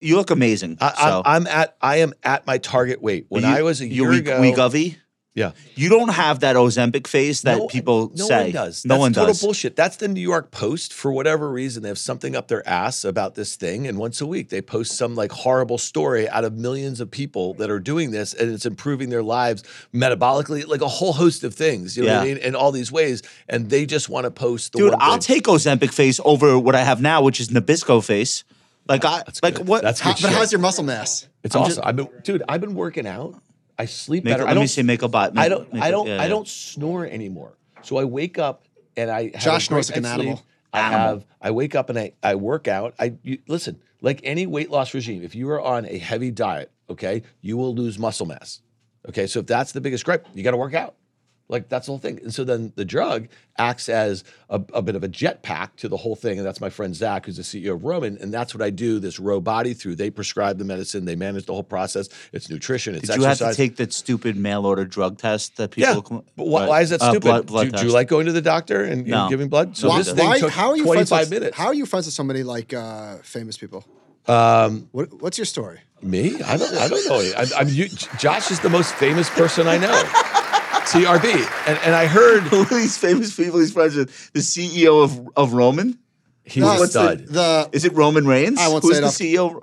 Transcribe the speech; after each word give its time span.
You 0.00 0.16
look 0.16 0.30
amazing. 0.30 0.78
I, 0.80 0.92
so. 1.08 1.22
I'm 1.24 1.46
at 1.46 1.76
I 1.80 1.96
am 1.98 2.12
at 2.22 2.46
my 2.46 2.58
target 2.58 3.00
weight. 3.00 3.26
When 3.28 3.42
You- 3.42 3.48
I 3.48 3.62
was 3.62 3.80
a 3.80 3.86
year 3.86 4.08
weak, 4.10 4.20
ago, 4.20 4.40
Wegovy? 4.40 4.96
yeah, 5.34 5.52
You 5.74 5.88
don't 5.88 6.10
have 6.10 6.40
that 6.40 6.54
Ozempic 6.56 7.06
face 7.06 7.40
that 7.42 7.56
No- 7.58 7.66
people 7.66 8.12
no 8.14 8.26
say. 8.28 8.42
one 8.44 8.52
does. 8.52 8.84
No 8.84 8.94
That's 8.94 9.00
one 9.00 9.12
total 9.14 9.28
does. 9.28 9.40
bullshit. 9.42 9.74
That's 9.74 9.96
the 9.96 10.08
New 10.08 10.20
York 10.20 10.50
Post. 10.50 10.92
For 10.92 11.10
whatever 11.12 11.50
reason, 11.50 11.82
they 11.82 11.88
have 11.88 11.98
something 11.98 12.36
up 12.36 12.48
their 12.48 12.66
ass 12.68 13.04
about 13.04 13.34
this 13.36 13.56
thing, 13.56 13.86
and 13.86 13.96
once 13.98 14.20
a 14.20 14.26
week 14.26 14.50
they 14.50 14.60
post 14.60 14.92
some 14.96 15.14
like 15.14 15.32
horrible 15.32 15.78
story 15.78 16.28
out 16.28 16.44
of 16.44 16.54
millions 16.58 17.00
of 17.00 17.10
people 17.10 17.54
that 17.54 17.70
are 17.70 17.80
doing 17.80 18.10
this, 18.10 18.34
and 18.34 18.50
it's 18.52 18.66
improving 18.66 19.08
their 19.08 19.22
lives 19.22 19.62
metabolically, 19.94 20.66
like 20.66 20.82
a 20.82 20.88
whole 20.88 21.14
host 21.14 21.42
of 21.42 21.54
things. 21.54 21.96
You 21.96 22.04
know 22.04 22.14
what 22.14 22.22
I 22.22 22.24
mean? 22.24 22.36
In 22.38 22.54
all 22.54 22.70
these 22.70 22.92
ways, 22.92 23.22
and 23.48 23.70
they 23.70 23.86
just 23.86 24.08
want 24.10 24.24
to 24.24 24.30
post 24.30 24.72
the 24.72 24.78
Dude, 24.78 24.94
I'll 25.00 25.18
take 25.18 25.44
Ozempic 25.44 25.92
face 25.92 26.20
over 26.24 26.58
what 26.58 26.74
I 26.74 26.82
have 26.84 27.00
now, 27.00 27.22
which 27.22 27.40
is 27.40 27.48
Nabisco 27.48 28.04
face. 28.04 28.44
Like 28.88 29.04
I 29.04 29.22
like 29.42 29.56
good. 29.56 29.66
what? 29.68 29.82
That's 29.82 30.00
How- 30.00 30.12
but 30.12 30.18
shit. 30.18 30.30
how's 30.30 30.52
your 30.52 30.60
muscle 30.60 30.84
mass? 30.84 31.28
It's 31.42 31.54
awesome. 31.56 31.82
I've 31.86 31.96
been, 31.96 32.08
dude. 32.22 32.42
I've 32.48 32.60
been 32.60 32.74
working 32.74 33.06
out. 33.06 33.34
I 33.78 33.84
sleep 33.86 34.24
Make, 34.24 34.32
better. 34.34 34.44
let 34.44 34.50
I 34.52 34.54
don't. 34.54 34.62
me 34.62 34.66
see. 34.68 34.82
Make 34.82 35.02
a 35.02 35.08
bot. 35.08 35.36
I 35.36 35.48
don't. 35.48 35.72
make 35.72 35.82
I 35.82 35.88
a- 35.88 35.90
don't. 35.90 36.06
yeah, 36.06 36.22
I 36.22 36.28
don't 36.28 36.48
snore 36.48 37.04
anymore. 37.06 37.56
So 37.82 37.96
I 37.98 38.04
wake 38.04 38.38
up 38.38 38.64
and 38.96 39.10
I. 39.10 39.30
Have 39.34 39.42
Josh 39.42 39.66
snores 39.68 39.90
like 39.90 39.98
an 39.98 40.06
animal. 40.06 40.42
I 40.72 40.80
have. 40.82 41.24
I 41.40 41.50
wake 41.50 41.74
up 41.74 41.90
and 41.90 41.98
I. 41.98 42.12
I 42.22 42.34
work 42.36 42.68
out. 42.68 42.94
I 42.98 43.14
you, 43.22 43.38
listen. 43.48 43.80
Like 44.02 44.20
any 44.24 44.46
weight 44.46 44.70
loss 44.70 44.92
regime, 44.94 45.22
if 45.22 45.34
you 45.34 45.48
are 45.50 45.60
on 45.60 45.84
a 45.86 45.98
heavy 45.98 46.30
diet, 46.30 46.70
okay, 46.90 47.22
you 47.40 47.56
will 47.56 47.74
lose 47.74 47.98
muscle 47.98 48.26
mass. 48.26 48.60
Okay, 49.08 49.26
so 49.26 49.40
if 49.40 49.46
that's 49.46 49.72
the 49.72 49.80
biggest 49.80 50.04
gripe, 50.04 50.26
you 50.34 50.42
got 50.42 50.50
to 50.50 50.56
work 50.56 50.74
out. 50.74 50.94
Like 51.48 51.68
that's 51.68 51.86
the 51.86 51.92
whole 51.92 51.98
thing. 52.00 52.18
And 52.22 52.34
so 52.34 52.42
then 52.42 52.72
the 52.74 52.84
drug 52.84 53.28
acts 53.56 53.88
as 53.88 54.24
a, 54.50 54.60
a 54.74 54.82
bit 54.82 54.96
of 54.96 55.04
a 55.04 55.08
jetpack 55.08 55.76
to 55.76 55.88
the 55.88 55.96
whole 55.96 56.16
thing. 56.16 56.38
And 56.38 56.46
that's 56.46 56.60
my 56.60 56.70
friend 56.70 56.94
Zach, 56.94 57.26
who's 57.26 57.36
the 57.36 57.44
CEO 57.44 57.74
of 57.74 57.84
Roman. 57.84 58.18
And 58.18 58.34
that's 58.34 58.52
what 58.52 58.62
I 58.62 58.70
do 58.70 58.98
this 58.98 59.20
Ro 59.20 59.40
Body 59.40 59.72
through. 59.72 59.94
They 59.94 60.10
prescribe 60.10 60.58
the 60.58 60.64
medicine, 60.64 61.04
they 61.04 61.14
manage 61.14 61.46
the 61.46 61.52
whole 61.52 61.62
process. 61.62 62.08
It's 62.32 62.50
nutrition, 62.50 62.96
it's 62.96 63.06
Did 63.08 63.16
you 63.18 63.22
have 63.22 63.32
exercise. 63.32 63.54
to 63.56 63.62
take 63.62 63.76
that 63.76 63.92
stupid 63.92 64.36
mail 64.36 64.66
order 64.66 64.84
drug 64.84 65.18
test 65.18 65.56
that 65.58 65.70
people. 65.70 66.04
yeah, 66.10 66.18
but 66.36 66.46
why, 66.48 66.66
why 66.66 66.80
is 66.80 66.90
that 66.90 67.00
Uh, 67.00 67.10
stupid? 67.10 67.22
blood, 67.22 67.46
blood 67.46 67.70
do, 67.70 67.78
do 67.78 67.86
you 67.86 67.92
like 67.92 68.08
going 68.08 68.26
to 68.26 68.32
the 68.32 68.42
doctor 68.42 68.82
and, 68.82 69.06
and 69.06 69.30
giving 69.30 69.48
blood? 69.48 69.76
So 69.76 69.88
Why- 69.88 69.98
this 69.98 70.12
thing 70.12 70.26
why- 70.26 70.40
took 70.40 70.50
how 70.50 70.70
are 70.70 70.76
you 70.76 70.84
25 70.84 71.08
friends 71.08 71.30
with, 71.30 71.40
minutes. 71.40 71.56
How 71.56 71.66
are 71.66 71.74
you 71.74 71.86
friends 71.86 72.06
with 72.06 72.14
somebody 72.14 72.42
like 72.42 72.74
uh, 72.74 73.18
famous 73.22 73.56
people? 73.56 73.84
um, 74.26 74.88
What, 74.90 75.22
what's 75.22 75.38
your 75.38 75.44
story? 75.44 75.78
me? 76.02 76.42
I 76.42 76.56
don't. 76.56 76.74
I 76.76 76.88
don't 76.88 77.06
know. 77.08 77.20
I, 77.38 77.46
I'm. 77.56 77.68
You, 77.68 77.88
Josh 78.18 78.50
is 78.50 78.60
the 78.60 78.68
most 78.68 78.92
famous 78.96 79.30
person 79.30 79.66
I 79.68 79.78
know. 79.78 80.42
CRB, 80.86 81.24
and 81.68 81.78
and 81.84 81.94
I 81.94 82.06
heard 82.06 82.42
Who 82.52 82.60
are 82.62 82.64
these 82.66 82.96
famous 82.98 83.34
people 83.36 83.58
he's 83.60 83.72
friends 83.72 83.96
with? 83.96 84.32
The 84.32 84.40
CEO 84.40 85.02
of 85.02 85.28
of 85.36 85.52
Roman? 85.52 85.98
he's 86.44 86.62
No, 86.62 86.68
a 86.76 86.78
what's 86.78 86.92
the- 86.92 87.16
stud. 87.16 87.26
The, 87.28 87.68
Is 87.72 87.84
it 87.84 87.92
Roman 87.94 88.26
Reigns? 88.26 88.58
I 88.60 88.68
won't 88.68 88.82
Who's 88.84 88.92
say 88.92 88.98
it 88.98 89.00
the 89.34 89.38
off- 89.38 89.52
CEO? 89.54 89.62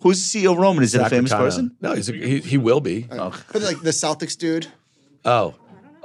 Who's 0.00 0.32
the 0.32 0.42
CEO 0.44 0.52
of 0.52 0.58
Roman? 0.58 0.82
Is 0.84 0.94
it 0.94 1.00
a 1.00 1.08
famous 1.08 1.32
Ocano. 1.32 1.38
person? 1.38 1.76
No, 1.80 1.94
he's 1.94 2.08
a, 2.10 2.12
he, 2.12 2.40
he 2.40 2.58
will 2.58 2.80
be. 2.80 3.06
Oh. 3.10 3.32
but 3.52 3.62
like 3.62 3.80
the 3.80 3.90
Celtics 3.90 4.36
dude. 4.36 4.66
Oh. 5.24 5.54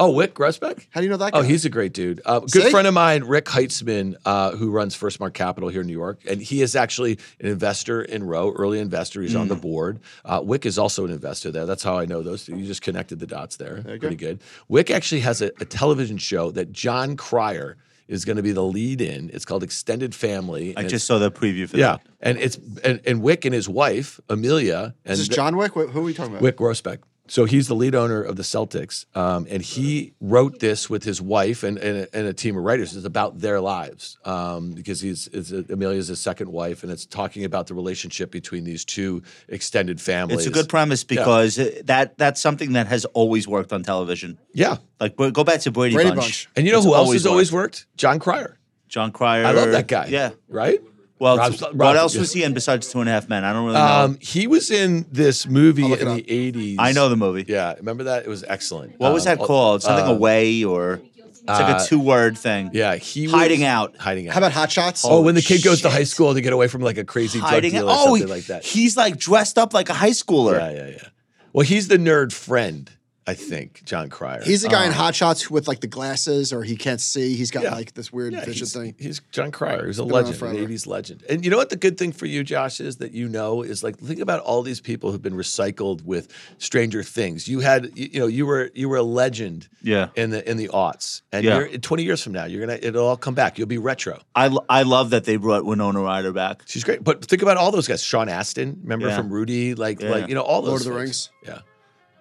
Oh, 0.02 0.14
Wyc 0.14 0.30
Grousbeck? 0.30 0.88
How 0.92 1.02
do 1.02 1.06
you 1.06 1.10
know 1.12 1.18
that 1.18 1.34
guy? 1.34 1.40
Oh, 1.40 1.42
he's 1.42 1.66
a 1.66 1.70
great 1.70 1.92
dude. 1.94 2.22
Uh, 2.26 2.40
good 2.40 2.64
See? 2.64 2.70
friend 2.72 2.88
of 2.88 2.94
mine, 2.94 3.26
Rick 3.26 3.46
Heitzmann, 3.46 4.16
uh, 4.26 4.52
who 4.56 4.72
runs 4.72 4.96
FirstMark 4.98 5.34
Capital 5.34 5.68
here 5.68 5.82
in 5.82 5.88
New 5.88 5.94
York. 5.94 6.22
And 6.26 6.42
he 6.42 6.62
is 6.62 6.74
actually 6.76 7.20
an 7.42 7.48
investor 7.48 8.02
in 8.02 8.24
Ro, 8.24 8.54
early 8.54 8.80
investor. 8.80 9.22
He's 9.22 9.36
on 9.36 9.50
the 9.50 9.58
Mm. 9.58 9.62
board. 9.62 10.00
Uh, 10.24 10.40
Wyc 10.42 10.66
is 10.66 10.78
also 10.80 11.04
an 11.06 11.12
investor 11.12 11.52
there. 11.52 11.66
That's 11.66 11.84
how 11.84 11.98
I 12.00 12.06
know 12.06 12.22
those 12.24 12.46
two. 12.46 12.56
You 12.58 12.66
just 12.66 12.82
connected 12.82 13.20
the 13.20 13.28
dots 13.28 13.58
there. 13.58 13.84
you 13.90 14.00
Pretty 14.00 14.16
good. 14.16 14.40
Wyc 14.72 14.90
actually 14.90 15.22
has 15.22 15.42
a, 15.42 15.48
a 15.60 15.66
television 15.66 16.18
show 16.18 16.50
that 16.52 16.72
Jon 16.72 17.18
Cryer 17.18 17.76
is 18.08 18.24
going 18.26 18.38
to 18.38 18.44
be 18.44 18.54
the 18.54 18.64
lead 18.64 19.02
in. 19.02 19.30
It's 19.34 19.44
called 19.46 19.64
Extended 19.64 20.16
Family. 20.16 20.76
I 20.78 20.84
just 20.86 21.06
saw 21.06 21.20
the 21.20 21.30
preview 21.30 21.68
for 21.70 21.78
yeah, 21.78 21.98
that. 21.98 22.02
and 22.22 22.38
it's 22.40 22.58
and, 22.84 23.02
and 23.06 23.22
Wyc 23.22 23.44
and 23.46 23.54
his 23.54 23.68
wife 23.70 24.20
Emilia 24.30 24.96
and 25.06 25.12
Is 25.14 25.20
this 25.20 25.28
the- 25.28 25.36
John 25.36 25.58
Wick? 25.58 25.74
Who 25.74 25.82
are 25.82 26.02
we 26.02 26.14
talking 26.14 26.36
about? 26.38 26.42
Wyc 26.44 26.54
Grousbeck. 26.54 27.00
So 27.30 27.46
he's 27.46 27.68
the 27.68 27.76
lead 27.76 27.94
owner 27.94 28.22
of 28.22 28.36
the 28.38 28.44
Celtics, 28.44 29.06
um, 29.16 29.46
and 29.50 29.62
he 29.62 30.14
wrote 30.20 30.60
this 30.60 30.90
with 30.90 31.04
his 31.04 31.22
wife 31.22 31.62
and, 31.64 31.78
and, 31.78 32.00
a, 32.00 32.18
and 32.18 32.28
a 32.28 32.34
team 32.34 32.58
of 32.58 32.64
writers. 32.64 32.96
It's 32.96 33.06
about 33.06 33.40
their 33.40 33.62
lives 33.62 34.18
um, 34.26 34.72
because 34.72 35.00
he's 35.00 35.28
it's 35.28 35.52
Emilia's 35.52 36.08
his 36.08 36.20
second 36.20 36.52
wife, 36.52 36.82
and 36.82 36.92
it's 36.92 37.06
talking 37.06 37.46
about 37.46 37.68
the 37.68 37.76
relationship 37.76 38.32
between 38.32 38.64
these 38.64 38.84
two 38.84 39.22
extended 39.48 40.02
families. 40.02 40.40
It's 40.40 40.48
a 40.48 40.52
good 40.52 40.70
premise 40.70 41.04
because 41.04 41.60
uh 41.60 41.82
that 41.86 42.18
that's 42.18 42.42
something 42.42 42.74
that 42.74 42.88
has 42.88 43.06
always 43.06 43.48
worked 43.48 43.72
on 43.72 43.84
television. 43.84 44.40
yeah. 44.54 44.78
Like 45.00 45.16
go 45.16 45.44
back 45.46 45.62
to 45.62 45.72
Brady, 45.72 45.96
Brady 45.96 46.10
Bunch. 46.10 46.20
Bunch. 46.20 46.50
And 46.58 46.66
you 46.66 46.74
know 46.74 46.80
It's 46.80 46.88
who 46.88 46.94
else 46.94 47.06
always 47.06 47.22
has 47.22 47.26
always 47.28 47.52
worked? 47.54 47.86
Jon 47.96 48.20
Cryer. 48.20 48.58
Jon 48.90 49.12
Cryer. 49.12 49.46
I 49.46 49.52
love 49.52 49.72
that 49.72 49.88
guy. 49.88 50.08
Yeah. 50.08 50.32
right. 50.50 50.82
Well, 51.20 51.38
Rob- 51.38 51.54
t- 51.54 51.66
Rob- 51.66 51.76
what 51.78 51.98
else 51.98 52.16
yeah. 52.16 52.22
was 52.22 52.32
he 52.34 52.44
in 52.44 52.54
besides 52.54 52.90
Two 52.92 53.02
and 53.02 53.10
a 53.10 53.12
Half 53.12 53.28
Men? 53.30 53.44
I 53.44 53.52
don't 53.54 53.66
really 53.66 53.78
know. 53.78 53.86
Um, 53.86 54.18
he 54.22 54.48
was 54.48 54.72
in 54.72 55.06
this 55.12 55.46
movie 55.46 55.84
in 55.84 56.00
the 56.08 56.12
up. 56.14 56.22
eighties. 56.28 56.78
I 56.80 56.94
know 56.94 57.10
the 57.10 57.18
movie. 57.18 57.46
Yeah, 57.48 57.74
remember 57.76 58.06
that? 58.06 58.24
It 58.26 58.30
was 58.30 58.44
excellent. 58.48 58.98
What 59.00 59.12
was 59.14 59.28
Um, 59.28 59.38
that 59.38 59.46
called? 59.46 59.84
Something 59.84 60.06
uh, 60.06 60.12
away 60.12 60.64
or 60.64 61.02
it's 61.26 61.42
like 61.46 61.76
uh, 61.76 61.80
a 61.84 61.86
two 61.86 62.00
word 62.00 62.38
thing. 62.38 62.70
Yeah, 62.74 62.96
he 62.96 63.24
was 63.24 63.32
Hiding 63.34 63.64
out. 63.66 63.98
Hiding 63.98 64.28
out. 64.30 64.34
How 64.34 64.40
about 64.40 64.54
Hot 64.54 64.72
Shots? 64.72 65.04
Oh, 65.04 65.22
when 65.22 65.36
the 65.36 65.42
kid 65.42 65.62
goes 65.64 65.82
to 65.82 65.90
high 65.90 66.04
school 66.06 66.34
to 66.34 66.42
get 66.42 66.54
away 66.54 66.68
from 66.70 66.82
like 66.82 66.98
a 66.98 67.04
crazy 67.04 67.40
drug 67.40 67.52
Hiding 67.52 67.76
out. 67.76 67.80
deal 67.82 67.90
or 67.90 67.94
Oh, 67.94 68.06
something 68.06 68.28
he- 68.28 68.34
like 68.34 68.46
that. 68.46 68.64
he's 68.64 68.96
like 68.96 69.18
dressed 69.18 69.58
up 69.58 69.74
like 69.74 69.90
a 69.90 69.94
high 69.94 70.12
schooler. 70.12 70.58
yeah, 70.58 70.72
yeah, 70.72 70.88
yeah. 70.92 71.08
Well, 71.52 71.66
he's 71.66 71.88
the 71.90 71.98
nerd 71.98 72.32
friend, 72.32 72.90
I 73.30 73.34
think, 73.36 73.84
Jon 73.86 74.10
Cryer. 74.10 74.42
He's 74.44 74.64
the 74.64 74.70
guy 74.70 74.86
in 74.86 74.92
Oh. 74.92 74.96
Hot 74.96 75.14
Shots 75.16 75.50
with 75.52 75.68
like 75.68 75.82
the 75.82 75.88
glasses, 75.88 76.52
or 76.52 76.64
he 76.64 76.76
can't 76.76 77.00
see. 77.02 77.36
He's 77.36 77.52
got 77.52 77.64
Yeah. 77.64 77.76
like 77.76 77.94
this 77.94 78.12
weird 78.12 78.34
yeah, 78.34 78.44
vision 78.46 78.66
he's, 78.66 78.74
thing. 78.74 78.96
he's 78.98 79.22
Jon 79.32 79.52
Cryer. 79.52 79.86
He's 79.88 80.00
a 80.00 80.04
Been 80.04 80.14
legend, 80.14 80.34
an 80.34 80.40
forever. 80.40 80.58
80s 80.58 80.88
legend. 80.88 81.24
And 81.30 81.44
you 81.46 81.52
know 81.52 81.58
what 81.58 81.70
the 81.70 81.76
good 81.76 81.98
thing 81.98 82.12
for 82.12 82.26
you, 82.26 82.44
Josh, 82.44 82.80
is 82.80 82.98
that 82.98 83.12
you 83.14 83.30
know 83.30 83.62
is 83.62 83.84
like 83.84 83.98
think 84.00 84.20
about 84.20 84.40
all 84.42 84.62
these 84.64 84.82
people 84.82 85.12
who've 85.12 85.22
been 85.22 85.36
recycled 85.36 86.04
with 86.04 86.28
Stranger 86.58 87.04
Things. 87.04 87.48
You 87.48 87.60
had 87.60 87.92
you, 87.96 88.10
you 88.14 88.20
know, 88.20 88.28
you 88.28 88.46
were 88.46 88.72
you 88.74 88.90
were 88.90 88.98
a 88.98 89.04
legend 89.04 89.68
Yeah. 89.84 90.08
in 90.16 90.32
the 90.32 90.50
in 90.50 90.58
the 90.58 90.70
aughts. 90.70 91.22
And 91.32 91.46
Yeah. 91.46 91.60
you're 91.60 91.78
20 91.78 92.04
years 92.04 92.22
from 92.24 92.34
now, 92.34 92.46
you're 92.46 92.66
gonna 92.66 92.80
it'll 92.82 93.06
all 93.06 93.18
come 93.18 93.36
back. 93.36 93.58
You'll 93.58 93.68
be 93.68 93.78
retro. 93.78 94.20
I, 94.36 94.56
I 94.68 94.84
love 94.84 95.12
that 95.12 95.26
they 95.26 95.36
brought 95.38 95.66
Winona 95.66 96.02
Ryder 96.02 96.32
back. 96.32 96.64
She's 96.66 96.84
great. 96.84 97.04
But 97.04 97.26
think 97.26 97.42
about 97.42 97.58
all 97.58 97.72
those 97.72 97.88
guys. 97.88 98.02
Sean 98.04 98.30
Astin, 98.30 98.80
remember 98.82 99.08
Yeah. 99.08 99.18
from 99.18 99.30
Rudy? 99.30 99.76
Like 99.76 100.02
Yeah. 100.02 100.10
like 100.10 100.28
you 100.30 100.36
know, 100.36 100.42
all 100.42 100.62
those 100.62 100.70
Lord 100.72 100.82
of 100.82 100.86
the 100.86 100.92
folks. 100.92 101.00
Rings. 101.02 101.30
Yeah. 101.46 101.60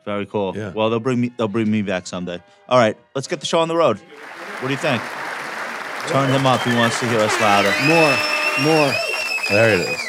Very 0.08 0.24
cool. 0.24 0.56
Yeah. 0.56 0.72
Well, 0.72 0.88
they'll 0.88 1.00
bring 1.00 1.20
me 1.20 1.30
they'll 1.36 1.48
bring 1.48 1.70
me 1.70 1.82
back 1.82 2.06
someday. 2.06 2.40
All 2.66 2.78
right, 2.78 2.96
let's 3.14 3.28
get 3.28 3.40
the 3.40 3.46
show 3.46 3.58
on 3.58 3.68
the 3.68 3.76
road. 3.76 3.98
What 3.98 4.68
do 4.68 4.70
you 4.70 4.78
think? 4.78 5.02
Turn 6.06 6.30
him 6.30 6.46
up. 6.46 6.62
He 6.62 6.74
wants 6.74 6.98
to 7.00 7.08
hear 7.10 7.20
us 7.20 7.38
louder. 7.42 7.70
More, 7.86 8.16
more. 8.64 8.90
There 9.50 9.74
it 9.74 9.80
is. 9.80 10.00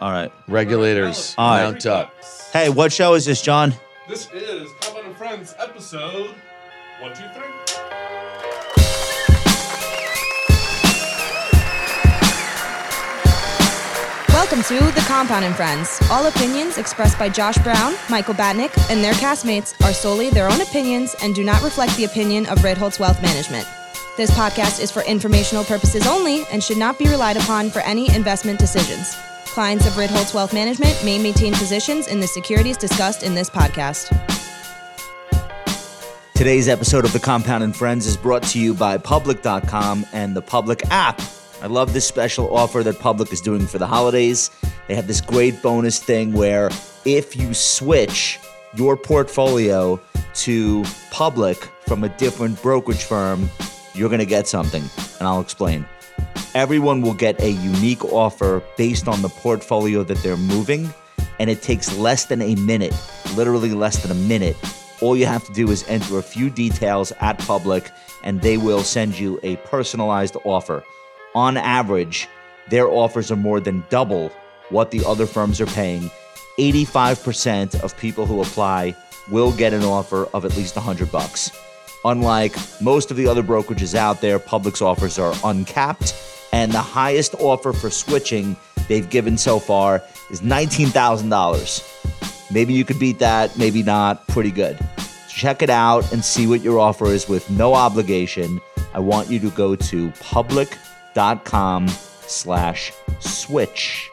All 0.00 0.10
right. 0.10 0.32
Regulators 0.48 1.36
All 1.38 1.50
right. 1.50 1.70
mount 1.70 1.86
up. 1.86 2.12
Hey, 2.52 2.68
what 2.68 2.92
show 2.92 3.14
is 3.14 3.24
this, 3.24 3.40
John? 3.42 3.74
This 4.08 4.28
is 4.32 4.72
Compound 4.80 5.06
and 5.06 5.16
Friends 5.16 5.54
episode 5.56 6.34
one, 7.00 7.14
two, 7.14 7.22
three. 7.32 8.65
Welcome 14.36 14.62
to 14.64 14.78
The 14.92 15.04
Compound 15.08 15.46
and 15.46 15.56
Friends. 15.56 15.98
All 16.10 16.26
opinions 16.26 16.76
expressed 16.76 17.18
by 17.18 17.30
Josh 17.30 17.56
Brown, 17.56 17.94
Michael 18.10 18.34
Batnick, 18.34 18.70
and 18.90 19.02
their 19.02 19.14
castmates 19.14 19.74
are 19.82 19.94
solely 19.94 20.28
their 20.28 20.46
own 20.46 20.60
opinions 20.60 21.16
and 21.22 21.34
do 21.34 21.42
not 21.42 21.62
reflect 21.62 21.96
the 21.96 22.04
opinion 22.04 22.44
of 22.48 22.58
Ritholtz 22.58 23.00
Wealth 23.00 23.20
Management. 23.22 23.66
This 24.18 24.30
podcast 24.32 24.78
is 24.78 24.90
for 24.90 25.00
informational 25.04 25.64
purposes 25.64 26.06
only 26.06 26.44
and 26.52 26.62
should 26.62 26.76
not 26.76 26.98
be 26.98 27.08
relied 27.08 27.38
upon 27.38 27.70
for 27.70 27.78
any 27.78 28.14
investment 28.14 28.58
decisions. 28.58 29.16
Clients 29.46 29.86
of 29.86 29.94
Ritholtz 29.94 30.34
Wealth 30.34 30.52
Management 30.52 31.02
may 31.02 31.18
maintain 31.18 31.54
positions 31.54 32.06
in 32.06 32.20
the 32.20 32.28
securities 32.28 32.76
discussed 32.76 33.22
in 33.22 33.34
this 33.34 33.48
podcast. 33.48 34.10
Today's 36.34 36.68
episode 36.68 37.06
of 37.06 37.14
The 37.14 37.20
Compound 37.20 37.64
and 37.64 37.74
Friends 37.74 38.06
is 38.06 38.18
brought 38.18 38.42
to 38.42 38.60
you 38.60 38.74
by 38.74 38.98
Public.com 38.98 40.04
and 40.12 40.36
the 40.36 40.42
Public 40.42 40.82
app. 40.90 41.22
I 41.62 41.68
love 41.68 41.94
this 41.94 42.06
special 42.06 42.54
offer 42.54 42.82
that 42.82 42.98
Public 42.98 43.32
is 43.32 43.40
doing 43.40 43.66
for 43.66 43.78
the 43.78 43.86
holidays. 43.86 44.50
They 44.88 44.94
have 44.94 45.06
this 45.06 45.22
great 45.22 45.62
bonus 45.62 45.98
thing 45.98 46.32
where 46.32 46.70
if 47.04 47.34
you 47.34 47.54
switch 47.54 48.38
your 48.74 48.96
portfolio 48.96 49.98
to 50.34 50.84
Public 51.10 51.56
from 51.86 52.04
a 52.04 52.10
different 52.10 52.60
brokerage 52.60 53.04
firm, 53.04 53.48
you're 53.94 54.10
going 54.10 54.20
to 54.20 54.26
get 54.26 54.46
something, 54.46 54.82
and 55.18 55.26
I'll 55.26 55.40
explain. 55.40 55.86
Everyone 56.54 57.00
will 57.00 57.14
get 57.14 57.40
a 57.40 57.50
unique 57.50 58.04
offer 58.04 58.62
based 58.76 59.08
on 59.08 59.22
the 59.22 59.30
portfolio 59.30 60.02
that 60.04 60.18
they're 60.18 60.36
moving, 60.36 60.92
and 61.38 61.48
it 61.48 61.62
takes 61.62 61.96
less 61.96 62.26
than 62.26 62.42
a 62.42 62.54
minute, 62.56 62.94
literally 63.34 63.72
less 63.72 64.02
than 64.02 64.10
a 64.10 64.20
minute. 64.28 64.56
All 65.00 65.16
you 65.16 65.24
have 65.24 65.44
to 65.46 65.52
do 65.54 65.70
is 65.70 65.86
enter 65.88 66.18
a 66.18 66.22
few 66.22 66.50
details 66.50 67.12
at 67.20 67.38
Public, 67.38 67.90
and 68.22 68.42
they 68.42 68.58
will 68.58 68.82
send 68.82 69.18
you 69.18 69.40
a 69.42 69.56
personalized 69.56 70.36
offer. 70.44 70.84
On 71.36 71.56
average, 71.58 72.26
their 72.70 72.88
offers 72.88 73.30
are 73.30 73.36
more 73.36 73.60
than 73.60 73.84
double 73.90 74.32
what 74.70 74.90
the 74.90 75.04
other 75.04 75.26
firms 75.26 75.60
are 75.60 75.66
paying. 75.66 76.10
85% 76.58 77.78
of 77.82 77.94
people 77.98 78.24
who 78.24 78.40
apply 78.40 78.96
will 79.30 79.52
get 79.52 79.74
an 79.74 79.84
offer 79.84 80.24
of 80.32 80.46
at 80.46 80.56
least 80.56 80.76
100 80.76 81.12
bucks. 81.12 81.50
Unlike 82.06 82.56
most 82.80 83.10
of 83.10 83.18
the 83.18 83.28
other 83.28 83.42
brokerages 83.42 83.94
out 83.94 84.22
there, 84.22 84.38
Public's 84.38 84.80
offers 84.80 85.18
are 85.18 85.34
uncapped, 85.44 86.14
and 86.54 86.72
the 86.72 86.78
highest 86.78 87.34
offer 87.34 87.74
for 87.74 87.90
switching 87.90 88.56
they've 88.88 89.10
given 89.10 89.36
so 89.36 89.58
far 89.58 90.02
is 90.30 90.40
$19,000. 90.40 92.50
Maybe 92.50 92.72
you 92.72 92.86
could 92.86 92.98
beat 92.98 93.18
that, 93.18 93.58
maybe 93.58 93.82
not. 93.82 94.26
Pretty 94.28 94.50
good. 94.50 94.78
Check 95.28 95.60
it 95.60 95.68
out 95.68 96.10
and 96.14 96.24
see 96.24 96.46
what 96.46 96.62
your 96.62 96.78
offer 96.78 97.08
is 97.08 97.28
with 97.28 97.50
no 97.50 97.74
obligation. 97.74 98.58
I 98.94 99.00
want 99.00 99.28
you 99.28 99.38
to 99.40 99.50
go 99.50 99.76
to 99.76 100.10
public.com 101.16 101.88
slash 101.88 102.92
switch. 103.20 104.10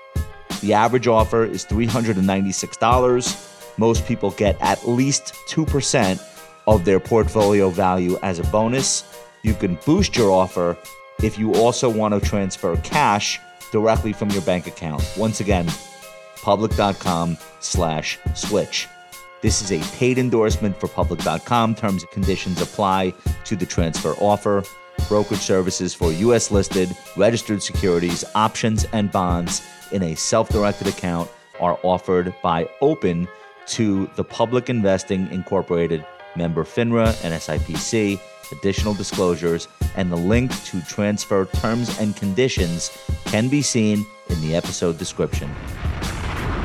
The 0.62 0.74
average 0.74 1.08
offer 1.08 1.44
is 1.44 1.66
$396. 1.66 3.78
Most 3.78 4.06
people 4.06 4.32
get 4.32 4.56
at 4.62 4.88
least 4.88 5.34
2% 5.50 6.22
of 6.68 6.86
their 6.86 7.00
portfolio 7.00 7.70
value 7.70 8.18
as 8.24 8.40
a 8.40 8.44
bonus. 8.46 9.04
You 9.44 9.54
can 9.54 9.78
boost 9.86 10.16
your 10.16 10.32
offer 10.32 10.78
if 11.22 11.38
you 11.38 11.54
also 11.56 11.90
want 11.90 12.14
to 12.14 12.22
transfer 12.22 12.78
cash 12.78 13.40
directly 13.72 14.14
from 14.14 14.30
your 14.30 14.42
bank 14.44 14.68
account. 14.68 15.04
Once 15.18 15.42
again, 15.42 15.68
public.com 16.42 17.38
slash 17.60 18.18
switch. 18.34 18.88
This 19.42 19.62
is 19.62 19.74
a 19.74 19.98
paid 19.98 20.18
endorsement 20.18 20.80
for 20.80 20.88
public.com. 20.88 21.76
Terms 21.76 22.04
and 22.04 22.12
conditions 22.12 22.62
apply 22.62 23.14
to 23.44 23.58
the 23.58 23.66
transfer 23.66 24.14
offer. 24.20 24.64
Brokerage 25.08 25.42
services 25.42 25.94
for 25.94 26.12
U.S. 26.12 26.52
listed, 26.52 26.96
registered 27.18 27.62
securities, 27.62 28.24
options, 28.36 28.86
and 28.94 29.12
bonds 29.12 29.62
in 29.92 30.04
a 30.04 30.16
self 30.16 30.50
directed 30.50 30.88
account 30.88 31.30
are 31.60 31.80
offered 31.84 32.34
by 32.42 32.68
Open 32.82 33.28
to 33.68 34.10
the 34.16 34.24
Public 34.24 34.70
Investing 34.70 35.32
Incorporated 35.32 36.06
member 36.36 36.64
FINRA 36.64 37.08
and 37.24 37.34
SIPC. 37.34 38.20
Additional 38.52 38.94
disclosures 38.94 39.68
and 39.96 40.12
the 40.12 40.18
link 40.18 40.52
to 40.66 40.82
transfer 40.84 41.46
terms 41.46 41.98
and 42.00 42.16
conditions 42.16 42.92
can 43.26 43.48
be 43.48 43.62
seen 43.62 44.06
in 44.30 44.42
the 44.42 44.56
episode 44.56 44.98
description. 44.98 45.50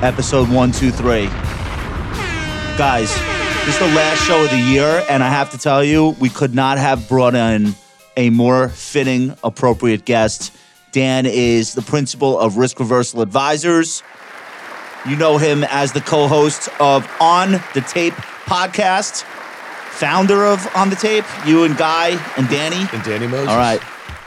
Episode 0.03 0.49
123. 0.49 1.27
Guys, 2.77 3.15
this 3.65 3.75
is 3.75 3.79
the 3.79 3.95
last 3.95 4.25
show 4.27 4.45
of 4.45 4.51
the 4.51 4.59
year, 4.59 5.05
and 5.09 5.23
I 5.23 5.29
have 5.29 5.51
to 5.51 5.59
tell 5.59 5.83
you, 5.83 6.11
we 6.21 6.29
could 6.29 6.55
not 6.55 6.79
have 6.79 7.09
brought 7.09 7.35
in 7.35 7.75
a 8.19 8.29
more 8.31 8.69
fitting, 8.69 9.35
appropriate 9.45 10.05
guest. 10.05 10.55
Dan 10.91 11.25
is 11.25 11.75
the 11.75 11.83
principal 11.83 12.39
of 12.39 12.57
Risk 12.57 12.81
Reversal 12.81 13.23
Advisors. 13.23 14.03
You 15.09 15.17
know 15.17 15.39
him 15.39 15.65
as 15.65 15.93
the 15.93 16.01
co 16.01 16.27
host 16.27 16.69
of 16.81 17.09
On 17.21 17.53
the 17.53 17.81
Tape 17.81 18.15
podcast, 18.45 19.23
founder 19.23 20.45
of 20.45 20.69
On 20.75 20.91
the 20.91 20.97
Tape, 20.97 21.25
you 21.47 21.63
and 21.63 21.77
Guy 21.77 22.21
and 22.37 22.49
Danny. 22.49 22.89
And 22.93 23.03
Danny 23.05 23.29
Moses. 23.29 23.49
All 23.49 23.57
right. 23.57 23.81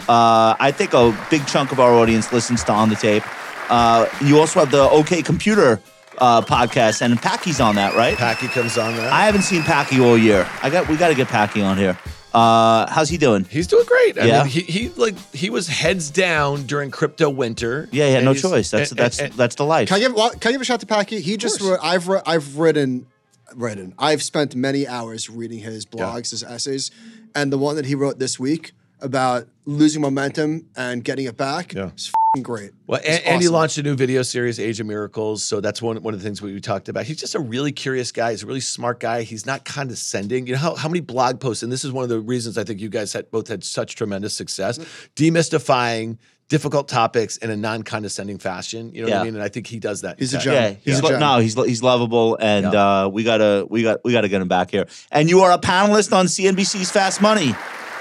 Uh, 0.07 0.55
I 0.59 0.71
think 0.71 0.93
a 0.93 1.15
big 1.29 1.45
chunk 1.45 1.71
of 1.73 1.79
our 1.79 1.93
audience 1.93 2.31
listens 2.31 2.63
to 2.63 2.71
On 2.71 2.87
the 2.87 2.95
Tape. 2.95 3.23
Uh, 3.69 4.07
you 4.23 4.39
also 4.39 4.61
have 4.61 4.71
the 4.71 4.89
OK 4.89 5.21
Computer 5.21 5.81
uh, 6.17 6.41
podcast, 6.41 7.01
and 7.01 7.21
Packy's 7.21 7.59
on 7.59 7.75
that, 7.75 7.95
right? 7.95 8.17
Packy 8.17 8.47
comes 8.47 8.77
on 8.77 8.95
that. 8.95 9.11
I 9.11 9.25
haven't 9.25 9.41
seen 9.43 9.63
Packy 9.63 9.99
all 9.99 10.17
year. 10.17 10.47
I 10.63 10.69
got 10.69 10.87
we 10.87 10.95
got 10.95 11.09
to 11.09 11.15
get 11.15 11.27
Packy 11.27 11.61
on 11.61 11.77
here. 11.77 11.97
Uh, 12.33 12.89
how's 12.89 13.09
he 13.09 13.17
doing? 13.17 13.43
He's 13.45 13.67
doing 13.67 13.85
great. 13.85 14.17
I 14.17 14.25
Yeah. 14.25 14.43
mean, 14.43 14.51
he, 14.51 14.61
he 14.61 14.89
like 14.89 15.17
he 15.33 15.49
was 15.49 15.67
heads 15.67 16.09
down 16.09 16.63
during 16.65 16.89
crypto 16.91 17.29
winter. 17.29 17.89
Yeah, 17.91 18.07
he 18.07 18.13
had 18.13 18.23
no 18.23 18.33
choice. 18.33 18.71
That's 18.71 18.91
and- 18.91 18.99
that's 18.99 19.19
and- 19.19 19.33
that's 19.33 19.55
the 19.55 19.65
life. 19.65 19.89
Can 19.89 19.97
I 19.97 19.99
give 19.99 20.13
well, 20.13 20.29
can 20.31 20.49
I 20.49 20.51
give 20.53 20.61
a 20.61 20.65
shout 20.65 20.79
to 20.79 20.85
Packy? 20.85 21.19
He 21.21 21.35
just 21.37 21.59
wrote, 21.61 21.79
I've 21.83 22.07
re- 22.07 22.21
I've 22.25 22.57
written 22.57 23.07
written 23.55 23.93
I've 23.99 24.23
spent 24.23 24.55
many 24.55 24.87
hours 24.87 25.29
reading 25.29 25.59
his 25.59 25.85
blogs, 25.85 26.31
his 26.31 26.41
essays, 26.43 26.89
and 27.35 27.51
the 27.51 27.57
one 27.57 27.75
that 27.75 27.85
he 27.85 27.95
wrote 27.95 28.17
this 28.17 28.39
week 28.39 28.71
about 29.01 29.47
losing 29.65 30.01
momentum 30.01 30.67
and 30.77 31.03
getting 31.03 31.25
it 31.25 31.35
back 31.35 31.73
Yeah. 31.73 31.89
is 31.97 32.05
fing 32.05 32.13
great. 32.39 32.71
Well, 32.87 33.01
It's 33.03 33.09
and, 33.17 33.25
and 33.25 33.41
he 33.41 33.49
launched 33.49 33.77
a 33.77 33.83
new 33.83 33.93
video 33.95 34.21
series, 34.21 34.57
Age 34.57 34.79
of 34.79 34.87
Miracles. 34.87 35.43
So 35.43 35.59
that's 35.59 35.81
one, 35.81 36.01
one 36.01 36.13
of 36.13 36.21
the 36.21 36.23
things 36.23 36.41
we, 36.41 36.53
we 36.53 36.61
talked 36.61 36.87
about. 36.87 37.03
He's 37.03 37.17
just 37.19 37.35
a 37.35 37.39
really 37.39 37.73
curious 37.73 38.13
guy. 38.13 38.31
He's 38.31 38.43
a 38.43 38.45
really 38.45 38.61
smart 38.61 39.01
guy. 39.01 39.23
He's 39.23 39.45
not 39.45 39.65
condescending. 39.65 40.47
You 40.47 40.53
know 40.53 40.59
how, 40.59 40.75
how 40.75 40.87
many 40.87 41.01
blog 41.01 41.41
posts, 41.41 41.61
and 41.61 41.69
this 41.69 41.83
is 41.83 41.91
one 41.91 42.03
of 42.03 42.09
the 42.09 42.21
reasons 42.21 42.57
I 42.57 42.63
think 42.63 42.79
you 42.79 42.87
guys 42.87 43.11
had 43.11 43.29
both 43.31 43.49
had 43.49 43.65
such 43.65 43.95
tremendous 43.97 44.33
success, 44.33 44.79
demystifying 45.17 46.19
difficult 46.47 46.87
topics 46.87 47.35
in 47.37 47.49
a 47.49 47.55
non-condescending 47.57 48.37
fashion. 48.37 48.93
You 48.95 49.01
know 49.05 49.09
what 49.09 49.17
I 49.19 49.23
mean? 49.25 49.35
And 49.35 49.43
I 49.43 49.49
think 49.49 49.67
he 49.67 49.79
does 49.79 50.01
that. 50.01 50.17
He's 50.17 50.33
a 50.33 50.37
exactly. 50.37 50.53
gem. 50.55 50.63
yeah, 50.63 50.77
he's 50.85 50.95
Yeah. 50.95 51.03
lo- 51.03 51.09
Gem. 51.11 51.19
no, 51.19 51.37
he's 51.39 51.53
he's 51.65 51.83
lovable, 51.83 52.37
and 52.39 52.71
Yeah. 52.71 53.03
uh, 53.03 53.07
we 53.09 53.23
gotta 53.25 53.65
we 53.69 53.83
got 53.83 54.05
we 54.05 54.13
gotta 54.13 54.29
get 54.29 54.41
him 54.41 54.47
back 54.47 54.71
here. 54.71 54.85
And 55.11 55.29
you 55.29 55.41
are 55.41 55.51
a 55.51 55.57
panelist 55.57 56.13
on 56.15 56.27
CNBC's 56.27 56.91
Fast 56.91 57.21
Money. 57.21 57.55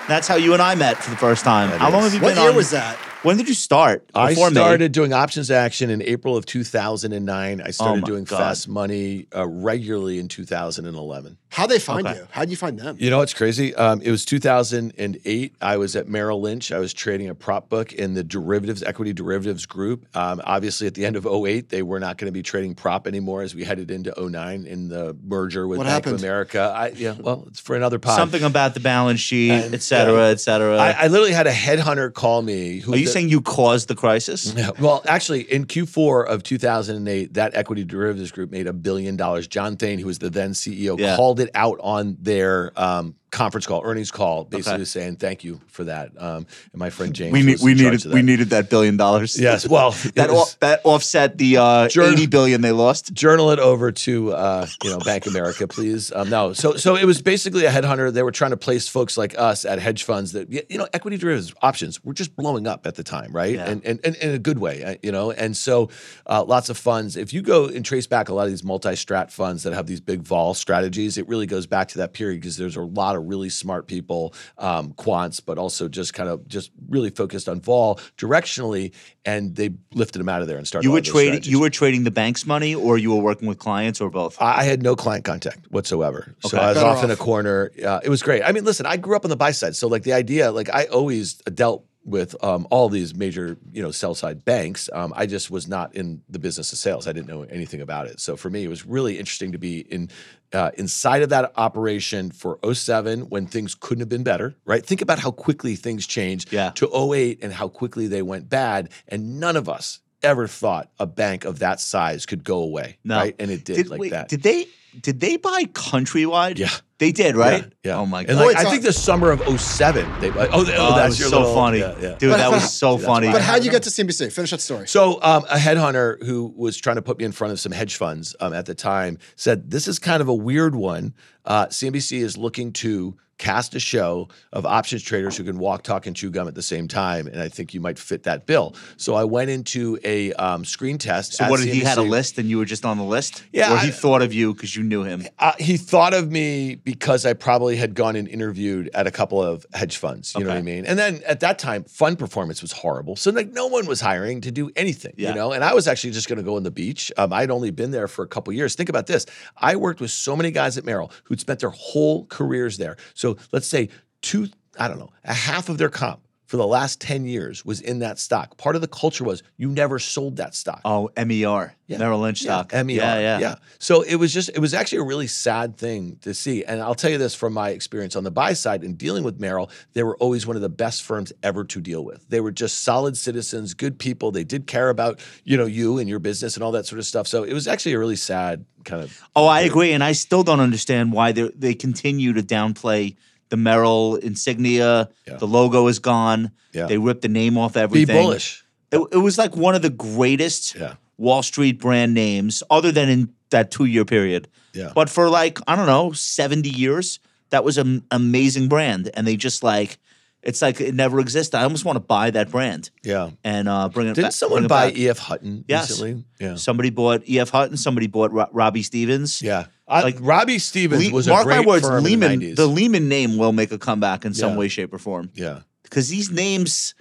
That's 0.08 0.26
how 0.28 0.36
you 0.36 0.52
and 0.52 0.62
I 0.62 0.74
met 0.76 0.96
for 0.98 1.10
the 1.10 1.16
first 1.16 1.44
time. 1.44 1.70
That 1.70 1.80
how 1.80 1.90
long 1.90 2.02
have 2.02 2.14
you 2.14 2.20
What 2.20 2.28
been 2.30 2.36
What 2.38 2.42
year 2.42 2.50
on? 2.50 2.56
was 2.56 2.70
that? 2.70 2.96
When 3.22 3.36
did 3.36 3.48
you 3.48 3.54
start? 3.54 4.08
I 4.14 4.30
Before 4.30 4.48
me. 4.48 4.54
started 4.54 4.92
doing 4.92 5.12
options 5.12 5.50
action 5.50 5.90
in 5.90 6.00
April 6.00 6.38
of 6.38 6.46
2009. 6.46 7.60
I 7.60 7.70
started 7.70 8.00
my 8.00 8.06
doing 8.06 8.24
God. 8.24 8.38
fast 8.38 8.66
money 8.66 9.26
uh, 9.36 9.46
regularly 9.46 10.18
in 10.18 10.26
2011. 10.28 11.36
How 11.50 11.66
they 11.66 11.78
find 11.78 12.06
Okay. 12.06 12.18
you? 12.18 12.28
How 12.30 12.40
would 12.42 12.50
you 12.50 12.56
find 12.56 12.78
them? 12.78 12.96
You 12.98 13.10
know 13.10 13.18
what's 13.18 13.34
crazy? 13.34 13.74
Um, 13.74 14.00
it 14.00 14.10
was 14.10 14.24
2008. 14.24 15.54
I 15.60 15.76
was 15.76 15.96
at 15.96 16.08
Merrill 16.08 16.40
Lynch. 16.40 16.72
I 16.72 16.78
was 16.78 16.94
trading 16.94 17.28
a 17.28 17.34
prop 17.34 17.68
book 17.68 17.92
in 17.92 18.14
the 18.14 18.22
derivatives, 18.24 18.82
equity 18.82 19.12
derivatives 19.12 19.66
group. 19.66 20.06
Um, 20.16 20.40
obviously, 20.44 20.86
at 20.86 20.94
the 20.94 21.04
end 21.04 21.16
of 21.16 21.26
08, 21.26 21.68
they 21.68 21.82
were 21.82 22.00
not 22.00 22.16
going 22.16 22.26
to 22.28 22.32
be 22.32 22.42
trading 22.42 22.74
prop 22.74 23.06
anymore 23.06 23.42
as 23.42 23.54
we 23.54 23.64
headed 23.64 23.90
into 23.90 24.14
09 24.16 24.64
in 24.64 24.88
the 24.88 25.14
merger 25.22 25.66
with 25.68 25.78
What 25.78 25.84
Bank 25.84 25.92
happened? 25.92 26.14
of 26.14 26.20
America. 26.22 26.72
I, 26.74 26.88
yeah, 26.96 27.16
well, 27.18 27.44
it's 27.48 27.60
for 27.60 27.76
another 27.76 27.98
pod. 27.98 28.16
something 28.16 28.44
about 28.44 28.72
the 28.74 28.80
balance 28.80 29.20
sheet, 29.20 29.50
And, 29.50 29.74
et 29.74 29.82
cetera, 29.82 30.26
yeah. 30.26 30.30
et 30.32 30.40
cetera. 30.40 30.78
I, 30.78 30.92
I 30.92 31.06
literally 31.08 31.32
had 31.34 31.48
a 31.48 31.52
headhunter 31.52 32.14
call 32.14 32.40
me. 32.40 32.78
Who 32.78 32.94
are 32.94 32.96
you 32.96 33.09
the- 33.10 33.12
saying 33.14 33.28
you 33.28 33.40
caused 33.40 33.88
the 33.88 33.94
crisis? 33.94 34.52
Yeah, 34.60 34.70
well, 34.80 35.02
actually, 35.06 35.42
in 35.42 35.64
Q4 35.66 36.26
of 36.26 36.42
2008, 36.42 37.34
that 37.34 37.54
equity 37.54 37.84
derivatives 37.84 38.30
group 38.32 38.50
made 38.50 38.66
a 38.66 38.72
billion 38.72 39.16
dollars. 39.16 39.46
John 39.48 39.76
Thain, 39.76 39.98
who 39.98 40.06
was 40.06 40.18
the 40.18 40.30
then 40.30 40.52
CEO, 40.52 40.98
Yeah. 40.98 41.16
called 41.16 41.40
it 41.40 41.50
out 41.54 41.78
on 41.82 42.16
their 42.20 42.72
um, 42.76 43.14
conference 43.30 43.66
call, 43.66 43.82
earnings 43.84 44.10
call, 44.10 44.44
basically 44.44 44.74
Okay. 44.74 44.84
saying 44.84 45.16
thank 45.16 45.44
you 45.44 45.60
for 45.68 45.84
that. 45.84 46.10
Um, 46.18 46.46
and 46.72 46.78
my 46.78 46.90
friend 46.90 47.14
James, 47.14 47.32
We 47.32 47.42
need 47.42 47.52
was 47.52 47.62
we 47.62 47.72
in 47.72 47.78
charge 47.78 47.90
needed 47.92 48.06
of 48.06 48.12
we 48.12 48.20
that. 48.20 48.26
needed 48.26 48.50
that 48.50 48.70
billion 48.70 48.96
dollars. 48.96 49.38
Yes, 49.38 49.68
well, 49.68 49.90
that 50.14 50.30
was- 50.30 50.38
off, 50.54 50.60
that 50.60 50.80
offset 50.84 51.38
the 51.38 51.56
uh, 51.56 51.88
Journal- 51.88 52.12
eighty 52.12 52.26
billion 52.26 52.60
they 52.60 52.72
lost. 52.72 53.12
journal 53.12 53.50
it 53.50 53.58
over 53.58 53.92
to 53.92 54.32
uh, 54.32 54.66
you 54.82 54.90
know 54.90 54.98
Bank 54.98 55.26
America, 55.26 55.66
please. 55.68 56.12
Um, 56.12 56.28
no, 56.30 56.52
so 56.52 56.74
so 56.76 56.96
it 56.96 57.04
was 57.04 57.22
basically 57.22 57.64
a 57.66 57.70
headhunter. 57.70 58.12
They 58.12 58.22
were 58.22 58.32
trying 58.32 58.50
to 58.50 58.56
place 58.56 58.88
folks 58.88 59.16
like 59.16 59.38
us 59.38 59.64
at 59.64 59.78
hedge 59.78 60.02
funds 60.04 60.32
that 60.32 60.50
you 60.50 60.78
know 60.78 60.88
equity 60.92 61.16
derivatives 61.16 61.54
options 61.62 62.02
were 62.04 62.14
just 62.14 62.34
blowing 62.36 62.66
up 62.66 62.86
at 62.86 62.96
the 62.96 63.04
time, 63.04 63.32
right? 63.32 63.54
Yeah. 63.54 63.70
And, 63.70 63.84
and 63.84 64.00
and 64.04 64.16
in 64.16 64.30
a 64.34 64.38
good 64.38 64.58
way, 64.58 64.82
uh, 64.84 64.94
you 65.02 65.12
know. 65.12 65.30
And 65.30 65.56
so 65.56 65.88
uh, 66.26 66.42
lots 66.44 66.68
of 66.68 66.76
funds. 66.76 67.16
If 67.16 67.32
you 67.32 67.42
go 67.42 67.66
and 67.66 67.84
trace 67.84 68.06
back 68.06 68.28
a 68.28 68.34
lot 68.34 68.44
of 68.44 68.50
these 68.50 68.64
multi-strat 68.64 69.30
funds 69.30 69.62
that 69.62 69.72
have 69.72 69.86
these 69.86 70.00
big 70.00 70.22
vol 70.22 70.54
strategies, 70.54 71.16
it 71.16 71.28
really 71.28 71.46
goes 71.46 71.66
back 71.66 71.88
to 71.88 71.98
that 71.98 72.12
period 72.12 72.40
because 72.40 72.56
there's 72.56 72.76
a 72.76 72.82
lot 72.82 73.16
of 73.16 73.19
really 73.20 73.48
smart 73.48 73.86
people, 73.86 74.34
um, 74.58 74.92
quants, 74.94 75.40
but 75.44 75.58
also 75.58 75.88
just 75.88 76.14
kind 76.14 76.28
of 76.28 76.46
just 76.48 76.70
really 76.88 77.10
focused 77.10 77.48
on 77.48 77.60
vol 77.60 77.96
directionally, 78.16 78.92
and 79.24 79.56
they 79.56 79.70
lifted 79.94 80.18
them 80.18 80.28
out 80.28 80.42
of 80.42 80.48
there 80.48 80.58
and 80.58 80.66
started. 80.66 80.86
You 80.86 80.92
were 80.92 81.00
trading 81.00 81.32
strategies. 81.32 81.52
you 81.52 81.60
were 81.60 81.70
trading 81.70 82.04
the 82.04 82.10
bank's 82.10 82.46
money, 82.46 82.74
or 82.74 82.98
you 82.98 83.14
were 83.14 83.22
working 83.22 83.48
with 83.48 83.58
clients, 83.58 84.00
or 84.00 84.10
both. 84.10 84.40
I 84.40 84.60
I 84.60 84.64
had 84.64 84.82
no 84.82 84.94
client 84.94 85.24
contact 85.24 85.70
whatsoever. 85.70 86.34
So 86.40 86.58
I 86.58 86.68
was 86.68 86.76
Better 86.76 86.86
off 86.86 87.04
in 87.04 87.10
a 87.10 87.16
corner. 87.16 87.70
Uh, 87.82 88.00
it 88.04 88.10
was 88.10 88.22
great. 88.22 88.42
I 88.42 88.52
mean, 88.52 88.64
listen, 88.64 88.84
I 88.84 88.96
grew 88.98 89.16
up 89.16 89.24
on 89.24 89.30
the 89.30 89.36
buy 89.36 89.52
side. 89.52 89.74
So 89.74 89.88
like 89.88 90.02
the 90.02 90.12
idea, 90.12 90.50
like 90.50 90.68
I 90.68 90.84
always 90.84 91.34
dealt 91.34 91.86
with 92.04 92.34
um, 92.42 92.66
all 92.70 92.88
these 92.88 93.14
major, 93.14 93.58
you 93.72 93.82
know, 93.82 93.90
sell 93.90 94.14
side 94.14 94.44
banks. 94.44 94.88
Um, 94.92 95.12
I 95.16 95.26
just 95.26 95.50
was 95.50 95.68
not 95.68 95.94
in 95.94 96.22
the 96.28 96.38
business 96.38 96.72
of 96.72 96.78
sales. 96.78 97.06
I 97.06 97.12
didn't 97.12 97.28
know 97.28 97.42
anything 97.42 97.80
about 97.80 98.06
it. 98.06 98.20
So 98.20 98.36
for 98.36 98.48
me, 98.50 98.64
it 98.64 98.68
was 98.68 98.86
really 98.86 99.18
interesting 99.18 99.52
to 99.52 99.58
be 99.58 99.80
in 99.80 100.10
uh, 100.52 100.70
inside 100.76 101.22
of 101.22 101.28
that 101.30 101.52
operation 101.56 102.30
for 102.30 102.58
07 102.72 103.22
when 103.30 103.46
things 103.46 103.74
couldn't 103.74 104.00
have 104.00 104.08
been 104.08 104.22
better, 104.24 104.56
right? 104.64 104.84
Think 104.84 105.00
about 105.02 105.18
how 105.18 105.30
quickly 105.30 105.76
things 105.76 106.06
changed 106.06 106.52
Yeah. 106.52 106.70
to 106.70 106.88
08 106.92 107.38
and 107.42 107.52
how 107.52 107.68
quickly 107.68 108.06
they 108.08 108.22
went 108.22 108.48
bad. 108.48 108.88
And 109.08 109.38
none 109.40 109.56
of 109.56 109.68
us 109.68 110.00
ever 110.22 110.46
thought 110.46 110.90
a 110.98 111.06
bank 111.06 111.44
of 111.44 111.60
that 111.60 111.80
size 111.80 112.26
could 112.26 112.44
go 112.44 112.58
away, 112.58 112.98
No. 113.04 113.16
right? 113.18 113.34
And 113.38 113.50
it 113.50 113.64
did, 113.64 113.88
like 113.88 114.00
wait, 114.00 114.10
that. 114.10 114.28
Did 114.28 114.42
they 114.42 114.66
did 115.00 115.20
they 115.20 115.36
buy 115.36 115.64
countrywide? 115.66 116.58
Yeah. 116.58 116.70
They 117.00 117.10
did, 117.10 117.34
right? 117.34 117.64
Yeah. 117.64 117.90
yeah. 117.92 117.98
Oh 117.98 118.06
my 118.06 118.22
god, 118.22 118.36
like, 118.36 118.56
I 118.56 118.70
think 118.70 118.82
the 118.84 118.92
summer 118.92 119.32
of 119.32 119.40
07, 119.60 120.20
they 120.20 120.30
oh, 120.30 120.34
oh, 120.34 120.46
Oh, 120.52 120.62
that's 120.64 120.76
that 120.94 121.08
was 121.08 121.18
your 121.18 121.28
so 121.30 121.38
little- 121.40 121.54
funny, 121.54 121.78
yeah, 121.80 121.94
yeah. 122.00 122.14
dude. 122.16 122.30
But- 122.30 122.36
that 122.36 122.50
was 122.52 122.72
so 122.72 122.94
that's 122.94 123.06
funny. 123.06 123.32
But 123.32 123.42
how'd 123.42 123.64
you 123.64 123.70
get 123.72 123.82
to 123.82 123.90
CNBC? 123.90 124.30
Finish 124.32 124.50
that 124.52 124.60
story. 124.60 124.86
So 124.86 125.18
um, 125.22 125.44
a 125.50 125.56
headhunter 125.56 126.22
who 126.24 126.52
was 126.56 126.76
trying 126.76 126.96
to 126.96 127.02
put 127.02 127.18
me 127.18 127.24
in 127.24 127.32
front 127.32 127.52
of 127.52 127.58
some 127.58 127.72
hedge 127.72 127.96
funds 127.96 128.36
um, 128.38 128.52
at 128.52 128.66
the 128.66 128.74
time 128.76 129.18
said, 129.34 129.70
"This 129.70 129.88
is 129.88 129.98
kind 129.98 130.20
of 130.20 130.28
a 130.28 130.34
weird 130.34 130.74
one. 130.76 131.14
Uh, 131.44 131.66
CNBC 131.66 132.18
is 132.20 132.36
looking 132.36 132.72
to 132.74 133.16
cast 133.40 133.74
a 133.74 133.80
show 133.80 134.28
of 134.52 134.66
options 134.66 135.02
traders 135.02 135.36
who 135.36 135.42
can 135.44 135.58
walk, 135.58 135.82
talk, 135.82 136.06
and 136.06 136.14
chew 136.14 136.30
gum 136.30 136.46
at 136.46 136.54
the 136.54 136.62
same 136.62 136.86
time, 136.86 137.26
and 137.26 137.40
I 137.40 137.48
think 137.48 137.72
you 137.72 137.80
might 137.80 137.98
fit 137.98 138.24
that 138.24 138.46
bill. 138.46 138.74
So 138.98 139.14
I 139.14 139.24
went 139.24 139.50
into 139.50 139.98
a 140.04 140.32
um, 140.34 140.64
screen 140.64 140.98
test. 140.98 141.34
So 141.34 141.48
what? 141.48 141.58
Did 141.60 141.74
he 141.74 141.80
had 141.80 141.98
a 141.98 142.02
list, 142.02 142.38
and 142.38 142.48
you 142.48 142.58
were 142.58 142.66
just 142.66 142.84
on 142.84 142.98
the 142.98 143.04
list? 143.04 143.42
Yeah, 143.52 143.72
Or 143.72 143.78
he 143.78 143.88
I- 143.88 143.90
thought 143.90 144.20
of 144.22 144.32
you 144.34 144.52
because 144.52 144.76
you 144.76 144.82
knew 144.82 145.02
him. 145.02 145.26
Uh, 145.38 145.52
he 145.58 145.78
thought 145.78 146.12
of 146.12 146.30
me 146.30 146.74
because 146.74 147.24
I 147.24 147.32
probably 147.32 147.76
had 147.76 147.94
gone 147.94 148.14
and 148.14 148.28
interviewed 148.28 148.90
at 148.94 149.06
a 149.06 149.10
couple 149.10 149.42
of 149.42 149.64
hedge 149.72 149.96
funds. 149.96 150.34
You 150.36 150.44
know 150.44 150.50
what 150.50 150.58
I 150.58 150.62
mean? 150.62 150.84
And 150.84 150.98
then 150.98 151.22
at 151.26 151.40
that 151.40 151.58
time, 151.58 151.84
fund 151.84 152.18
performance 152.18 152.60
was 152.60 152.72
horrible. 152.72 153.16
So 153.16 153.30
like 153.30 153.50
no 153.52 153.66
one 153.66 153.86
was 153.86 154.00
hiring 154.02 154.42
to 154.42 154.50
do 154.50 154.70
anything. 154.76 155.14
Yeah. 155.16 155.30
You 155.30 155.34
know, 155.34 155.52
and 155.52 155.64
I 155.64 155.72
was 155.72 155.88
actually 155.88 156.10
just 156.10 156.28
going 156.28 156.36
to 156.36 156.42
go 156.42 156.56
on 156.56 156.62
the 156.62 156.70
beach. 156.70 157.10
Um, 157.16 157.32
I'd 157.32 157.50
only 157.50 157.70
been 157.70 157.90
there 157.90 158.06
for 158.08 158.22
a 158.22 158.28
couple 158.28 158.52
years. 158.52 158.74
Think 158.74 158.90
about 158.90 159.06
this: 159.06 159.24
I 159.56 159.76
worked 159.76 160.00
with 160.00 160.10
so 160.10 160.36
many 160.36 160.50
guys 160.50 160.76
at 160.76 160.84
Merrill 160.84 161.10
who'd 161.24 161.40
spent 161.40 161.60
their 161.60 161.70
whole 161.70 162.26
careers 162.26 162.76
there. 162.76 162.96
So 163.14 163.29
let's 163.52 163.66
say 163.66 163.88
two, 164.22 164.48
I 164.78 164.88
don't 164.88 164.98
know, 164.98 165.10
a 165.24 165.34
half 165.34 165.68
of 165.68 165.78
their 165.78 165.88
comp. 165.88 166.20
For 166.50 166.56
the 166.56 166.66
last 166.66 167.00
10 167.00 167.26
years 167.26 167.64
was 167.64 167.80
in 167.80 168.00
that 168.00 168.18
stock. 168.18 168.56
Part 168.56 168.74
of 168.74 168.82
the 168.82 168.88
culture 168.88 169.22
was 169.22 169.44
you 169.56 169.68
never 169.68 170.00
sold 170.00 170.38
that 170.38 170.52
stock. 170.56 170.80
Oh, 170.84 171.08
MER, 171.16 171.76
Yeah. 171.86 171.98
Merrill 171.98 172.18
Lynch 172.18 172.40
stock. 172.40 172.72
MER. 172.72 172.90
Yeah, 172.90 173.38
yeah, 173.38 173.54
So 173.78 174.02
it 174.02 174.16
was 174.16 174.34
just, 174.34 174.48
it 174.48 174.58
was 174.58 174.74
actually 174.74 174.98
a 174.98 175.04
really 175.04 175.28
sad 175.28 175.76
thing 175.76 176.18
to 176.22 176.34
see. 176.34 176.64
And 176.64 176.80
I'll 176.82 176.96
tell 176.96 177.12
you 177.12 177.18
this 177.18 177.36
from 177.36 177.52
my 177.52 177.70
experience 177.70 178.16
on 178.16 178.24
the 178.24 178.32
buy 178.32 178.54
side 178.54 178.82
in 178.82 178.96
dealing 178.96 179.22
with 179.22 179.38
Merrill, 179.38 179.70
they 179.92 180.02
were 180.02 180.16
always 180.16 180.44
one 180.44 180.56
of 180.56 180.62
the 180.62 180.68
best 180.68 181.04
firms 181.04 181.32
ever 181.44 181.62
to 181.62 181.80
deal 181.80 182.04
with. 182.04 182.28
They 182.28 182.40
were 182.40 182.50
just 182.50 182.82
solid 182.82 183.16
citizens, 183.16 183.72
good 183.72 184.00
people. 184.00 184.32
They 184.32 184.42
did 184.42 184.66
care 184.66 184.88
about, 184.88 185.20
you 185.44 185.56
know, 185.56 185.66
you 185.66 185.98
and 185.98 186.08
your 186.08 186.18
business 186.18 186.56
and 186.56 186.64
all 186.64 186.72
that 186.72 186.84
sort 186.84 186.98
of 186.98 187.06
stuff. 187.06 187.28
So 187.28 187.44
it 187.44 187.52
was 187.52 187.68
actually 187.68 187.92
a 187.92 187.98
really 188.00 188.16
sad 188.16 188.64
kind 188.84 189.04
of. 189.04 189.22
Oh, 189.36 189.46
I 189.46 189.60
agree, 189.60 189.92
and 189.92 190.02
I 190.02 190.12
still 190.12 190.42
don't 190.42 190.58
understand 190.58 191.12
why 191.12 191.30
they 191.30 191.48
they 191.54 191.74
continue 191.74 192.32
to 192.32 192.42
downplay 192.42 193.14
the 193.50 193.56
Merrill 193.56 194.16
insignia. 194.16 195.08
Yeah. 195.28 195.36
The 195.36 195.46
logo 195.46 195.86
is 195.88 195.98
gone. 195.98 196.50
Yeah. 196.72 196.86
They 196.86 196.98
ripped 196.98 197.22
the 197.22 197.28
name 197.28 197.58
off 197.58 197.76
everything. 197.76 198.16
Be 198.16 198.22
bullish. 198.22 198.64
It, 198.90 199.00
it 199.12 199.18
was 199.18 199.38
like 199.38 199.54
one 199.56 199.74
of 199.74 199.82
the 199.82 199.90
greatest 199.90 200.74
Yeah. 200.74 200.94
Wall 201.18 201.42
Street 201.42 201.78
brand 201.78 202.14
names, 202.14 202.62
other 202.70 202.90
than 202.90 203.08
in 203.08 203.32
that 203.50 203.70
two 203.70 203.84
year 203.84 204.04
period. 204.04 204.48
Yeah. 204.72 204.92
But 204.94 205.10
for 205.10 205.28
like 205.28 205.58
I 205.66 205.76
don't 205.76 205.86
know, 205.86 206.12
seventy 206.12 206.70
years, 206.70 207.18
that 207.50 207.62
was 207.64 207.76
an 207.78 208.04
amazing 208.10 208.68
brand, 208.68 209.10
and 209.14 209.26
they 209.26 209.36
just 209.36 209.62
like 209.62 209.98
it's 210.42 210.62
like 210.62 210.80
it 210.80 210.94
never 210.94 211.20
existed. 211.20 211.58
I 211.58 211.64
almost 211.64 211.84
want 211.84 211.96
to 211.96 212.00
buy 212.00 212.30
that 212.30 212.50
brand 212.50 212.88
Yeah. 213.04 213.30
and 213.44 213.68
uh, 213.68 213.90
bring 213.90 214.06
it. 214.06 214.14
Didn't 214.14 214.26
back, 214.28 214.32
someone 214.32 214.64
it 214.64 214.68
buy. 214.68 214.90
E.F. 214.92 215.18
Hutton 215.18 215.64
Yes. 215.68 215.90
recently? 215.90 216.24
Yeah. 216.38 216.54
Somebody 216.54 216.88
bought 216.88 217.28
E.F. 217.28 217.50
Hutton. 217.50 217.76
Somebody 217.76 218.06
bought 218.06 218.32
Ro- 218.32 218.48
Robbie 218.50 218.82
Stephens. 218.82 219.42
Yeah. 219.42 219.66
I, 219.90 220.02
Like, 220.02 220.16
Robbie 220.20 220.58
Stephens 220.58 221.06
Le- 221.08 221.12
was 221.12 221.26
mark 221.28 221.42
a 221.42 221.44
great 221.44 221.58
my 221.60 221.66
words, 221.66 221.86
firm 221.86 222.04
Lehman, 222.04 222.32
in 222.32 222.38
the 222.40 222.46
90s. 222.52 222.56
the 222.56 222.66
Lehman 222.66 223.08
name 223.08 223.36
will 223.36 223.52
make 223.52 223.72
a 223.72 223.78
comeback 223.78 224.24
in 224.24 224.32
some 224.34 224.52
Yeah. 224.52 224.58
way, 224.58 224.68
shape, 224.68 224.94
or 224.94 224.98
form. 224.98 225.30
yeah. 225.34 225.60
Because 225.82 226.08
these 226.08 226.30
names, 226.30 226.94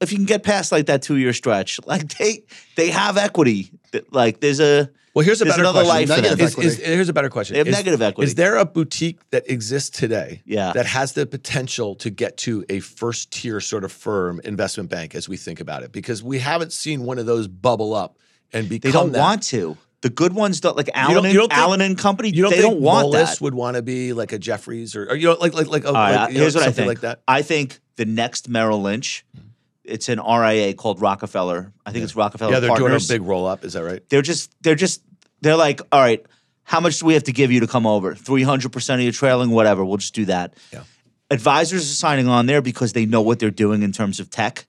if 0.00 0.12
you 0.12 0.18
can 0.18 0.26
get 0.26 0.42
past 0.42 0.70
like 0.70 0.86
that 0.86 1.00
two 1.02 1.16
year 1.16 1.32
stretch, 1.32 1.80
like 1.86 2.16
they 2.18 2.44
they 2.76 2.90
have 2.90 3.16
equity. 3.16 3.70
Like 4.10 4.40
there's 4.40 4.60
a 4.60 4.90
Well, 5.14 5.24
here's 5.24 5.40
a 5.40 5.46
better 5.46 5.62
another 5.62 5.84
question. 5.84 6.08
life 6.10 6.52
for. 6.52 6.60
Is- 6.62 6.78
is- 6.78 6.84
here's 6.84 7.08
a 7.08 7.14
better 7.14 7.30
question. 7.30 7.54
They 7.54 7.60
have 7.60 7.68
Is- 7.68 7.74
negative 7.76 8.02
equity. 8.02 8.26
Is 8.28 8.34
there 8.34 8.56
a 8.56 8.66
boutique 8.66 9.20
that 9.30 9.48
exists 9.50 9.88
today 9.98 10.42
Yeah. 10.44 10.72
that 10.74 10.84
has 10.84 11.12
the 11.12 11.24
potential 11.24 11.94
to 11.96 12.10
get 12.10 12.36
to 12.38 12.66
a 12.68 12.80
first 12.80 13.30
tier 13.30 13.58
sort 13.62 13.84
of 13.84 13.90
firm 13.92 14.42
investment 14.44 14.90
bank 14.90 15.14
as 15.14 15.26
we 15.30 15.38
think 15.38 15.60
about 15.60 15.82
it? 15.82 15.92
Because 15.92 16.22
we 16.22 16.40
haven't 16.40 16.74
seen 16.74 17.04
one 17.04 17.18
of 17.18 17.24
those 17.24 17.48
bubble 17.48 17.94
up 17.94 18.18
and 18.52 18.68
become 18.68 18.90
they 18.90 18.92
don't 18.92 19.12
that. 19.12 19.20
want 19.20 19.42
to. 19.44 19.78
The 20.02 20.10
good 20.10 20.34
ones 20.34 20.60
don't 20.60 20.76
like 20.76 20.90
Allen, 20.94 21.14
don't- 21.14 21.24
and, 21.24 21.32
you 21.32 21.40
don't 21.40 21.48
think- 21.48 21.58
Allen 21.60 21.80
and 21.80 21.96
Company. 21.98 22.30
You 22.30 22.42
don't 22.42 22.50
they 22.52 22.60
don't 22.60 22.80
want 22.80 23.08
Moelis 23.08 23.12
that. 23.12 23.40
would 23.40 23.54
want 23.54 23.76
to 23.76 23.82
be 23.82 24.12
like 24.12 24.32
a 24.32 24.38
Jefferies 24.38 24.94
or, 24.94 25.10
or 25.10 25.16
you 25.16 25.26
know 25.26 25.34
like 25.34 25.54
like 25.54 25.68
like, 25.68 25.84
a, 25.84 25.92
right, 25.92 26.14
like, 26.14 26.28
you 26.28 26.34
know, 26.34 26.40
here's 26.42 26.54
what 26.54 26.64
I 26.64 26.70
think. 26.70 26.88
like 26.88 27.00
that? 27.00 27.22
I 27.26 27.42
think 27.42 27.80
the 27.96 28.04
next 28.04 28.48
Merrill 28.48 28.82
Lynch, 28.82 29.24
mm-hmm. 29.36 29.48
it's 29.84 30.08
an 30.08 30.20
RIA 30.20 30.74
called 30.74 31.00
Rockefeller. 31.00 31.72
I 31.84 31.92
think 31.92 32.04
it's 32.04 32.14
Rockefeller 32.14 32.52
Yeah, 32.52 32.60
they're 32.60 32.68
Partners. 32.68 33.08
doing 33.08 33.18
a 33.18 33.22
big 33.22 33.28
roll 33.28 33.46
up. 33.46 33.64
Is 33.64 33.72
that 33.72 33.84
right? 33.84 34.06
they're 34.10 34.22
just 34.22 34.54
they're 34.62 34.74
just 34.74 35.02
they're 35.40 35.56
like, 35.56 35.80
all 35.90 36.00
right, 36.00 36.24
how 36.62 36.80
much 36.80 36.98
do 36.98 37.06
we 37.06 37.14
have 37.14 37.24
to 37.24 37.32
give 37.32 37.50
you 37.50 37.60
to 37.60 37.66
come 37.66 37.86
over? 37.86 38.14
Three 38.14 38.42
hundred 38.42 38.72
percent 38.72 39.00
of 39.00 39.04
your 39.04 39.12
trailing, 39.12 39.50
whatever. 39.50 39.84
We'll 39.84 39.96
just 39.96 40.14
do 40.14 40.26
that. 40.26 40.54
Yeah. 40.72 40.82
Advisors 41.30 41.82
are 41.82 41.94
signing 41.94 42.28
on 42.28 42.46
there 42.46 42.62
because 42.62 42.92
they 42.92 43.06
know 43.06 43.22
what 43.22 43.38
they're 43.38 43.50
doing 43.50 43.82
in 43.82 43.92
terms 43.92 44.20
of 44.20 44.30
tech, 44.30 44.66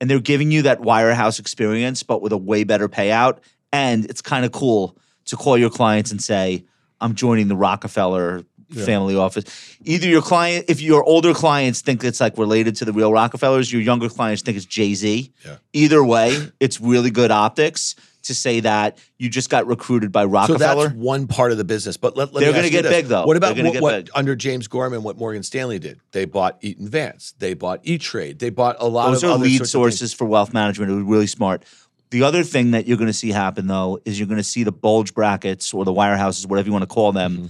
and 0.00 0.08
they're 0.08 0.20
giving 0.20 0.52
you 0.52 0.62
that 0.62 0.80
wirehouse 0.80 1.40
experience, 1.40 2.02
but 2.02 2.22
with 2.22 2.32
a 2.32 2.36
way 2.36 2.64
better 2.64 2.88
payout. 2.88 3.38
And 3.72 4.04
it's 4.06 4.22
kind 4.22 4.44
of 4.44 4.52
cool 4.52 4.96
to 5.26 5.36
call 5.36 5.58
your 5.58 5.70
clients 5.70 6.10
and 6.10 6.22
say, 6.22 6.64
"I'm 7.00 7.14
joining 7.14 7.48
the 7.48 7.56
Rockefeller." 7.56 8.44
Family 8.84 9.16
office. 9.16 9.44
Either 9.84 10.06
your 10.06 10.20
client, 10.20 10.66
if 10.68 10.82
your 10.82 11.02
older 11.02 11.32
clients 11.32 11.80
think 11.80 12.04
it's 12.04 12.20
like 12.20 12.36
related 12.36 12.76
to 12.76 12.84
the 12.84 12.92
real 12.92 13.10
Rockefellers, 13.10 13.72
your 13.72 13.80
younger 13.80 14.10
clients 14.10 14.42
think 14.42 14.58
it's 14.58 14.66
Jay 14.66 14.92
Z. 14.92 15.32
Yeah. 15.42 15.56
Either 15.72 16.04
way, 16.04 16.36
it's 16.60 16.78
really 16.78 17.10
good 17.10 17.30
optics 17.30 17.94
to 18.24 18.34
say 18.34 18.60
that 18.60 18.98
you 19.16 19.30
just 19.30 19.48
got 19.48 19.66
recruited 19.66 20.12
by 20.12 20.26
Rockefeller. 20.26 20.82
So 20.82 20.88
that's 20.88 20.94
one 20.98 21.26
part 21.26 21.50
of 21.50 21.56
the 21.56 21.64
business. 21.64 21.96
But 21.96 22.14
let, 22.14 22.34
let 22.34 22.40
They're 22.42 22.54
ask 22.54 22.64
you 22.64 22.82
get 22.82 22.90
big, 22.90 23.06
though. 23.06 23.24
What 23.24 23.38
about 23.38 23.56
what, 23.56 23.80
what- 23.80 24.10
under 24.14 24.36
James 24.36 24.68
Gorman? 24.68 25.02
What 25.02 25.16
Morgan 25.16 25.42
Stanley 25.42 25.78
did? 25.78 26.00
They 26.12 26.26
bought 26.26 26.58
Eaton 26.60 26.88
Vance. 26.88 27.32
They 27.38 27.54
bought 27.54 27.80
E 27.84 27.96
Trade. 27.96 28.38
They 28.38 28.50
bought 28.50 28.76
a 28.80 28.86
lot 28.86 29.12
Those 29.12 29.24
of 29.24 29.30
are 29.30 29.38
lead 29.38 29.66
sources 29.66 30.12
for 30.12 30.26
wealth 30.26 30.52
management. 30.52 30.92
It 30.92 30.94
was 30.94 31.04
really 31.04 31.26
smart. 31.26 31.64
The 32.10 32.22
other 32.22 32.42
thing 32.42 32.70
that 32.70 32.86
you're 32.86 32.96
going 32.96 33.08
to 33.08 33.12
see 33.12 33.30
happen 33.30 33.66
though 33.66 34.00
is 34.04 34.18
you're 34.18 34.28
going 34.28 34.38
to 34.38 34.44
see 34.44 34.64
the 34.64 34.72
bulge 34.72 35.12
brackets 35.14 35.74
or 35.74 35.84
the 35.84 35.92
wirehouses, 35.92 36.46
whatever 36.46 36.66
you 36.66 36.72
want 36.72 36.82
to 36.82 36.86
call 36.94 37.12
them. 37.12 37.36
Mm-hmm. 37.36 37.46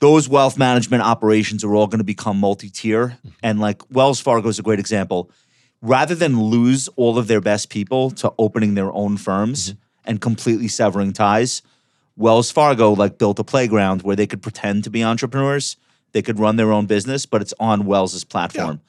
Those 0.00 0.28
wealth 0.28 0.58
management 0.58 1.02
operations 1.02 1.64
are 1.64 1.74
all 1.74 1.86
going 1.86 1.98
to 1.98 2.04
become 2.04 2.38
multi-tier, 2.38 3.08
Mm-hmm. 3.08 3.28
and 3.42 3.60
like 3.60 3.82
Wells 3.90 4.20
Fargo 4.20 4.48
is 4.48 4.58
a 4.58 4.62
great 4.62 4.78
example. 4.78 5.30
Rather 5.80 6.14
than 6.14 6.40
lose 6.40 6.88
all 6.96 7.18
of 7.18 7.26
their 7.26 7.40
best 7.40 7.68
people 7.68 8.10
to 8.12 8.32
opening 8.38 8.74
their 8.74 8.92
own 8.92 9.16
firms 9.16 9.70
Mm-hmm. 9.70 9.78
and 10.10 10.20
completely 10.20 10.68
severing 10.68 11.12
ties, 11.12 11.62
Wells 12.16 12.50
Fargo 12.50 12.92
like 12.92 13.18
built 13.18 13.38
a 13.38 13.44
playground 13.44 14.02
where 14.02 14.14
they 14.16 14.26
could 14.26 14.42
pretend 14.42 14.84
to 14.84 14.90
be 14.90 15.02
entrepreneurs. 15.02 15.76
They 16.12 16.22
could 16.22 16.38
run 16.38 16.54
their 16.56 16.70
own 16.70 16.86
business, 16.86 17.26
but 17.26 17.42
it's 17.42 17.54
on 17.58 17.86
Wells's 17.86 18.22
platform. 18.24 18.80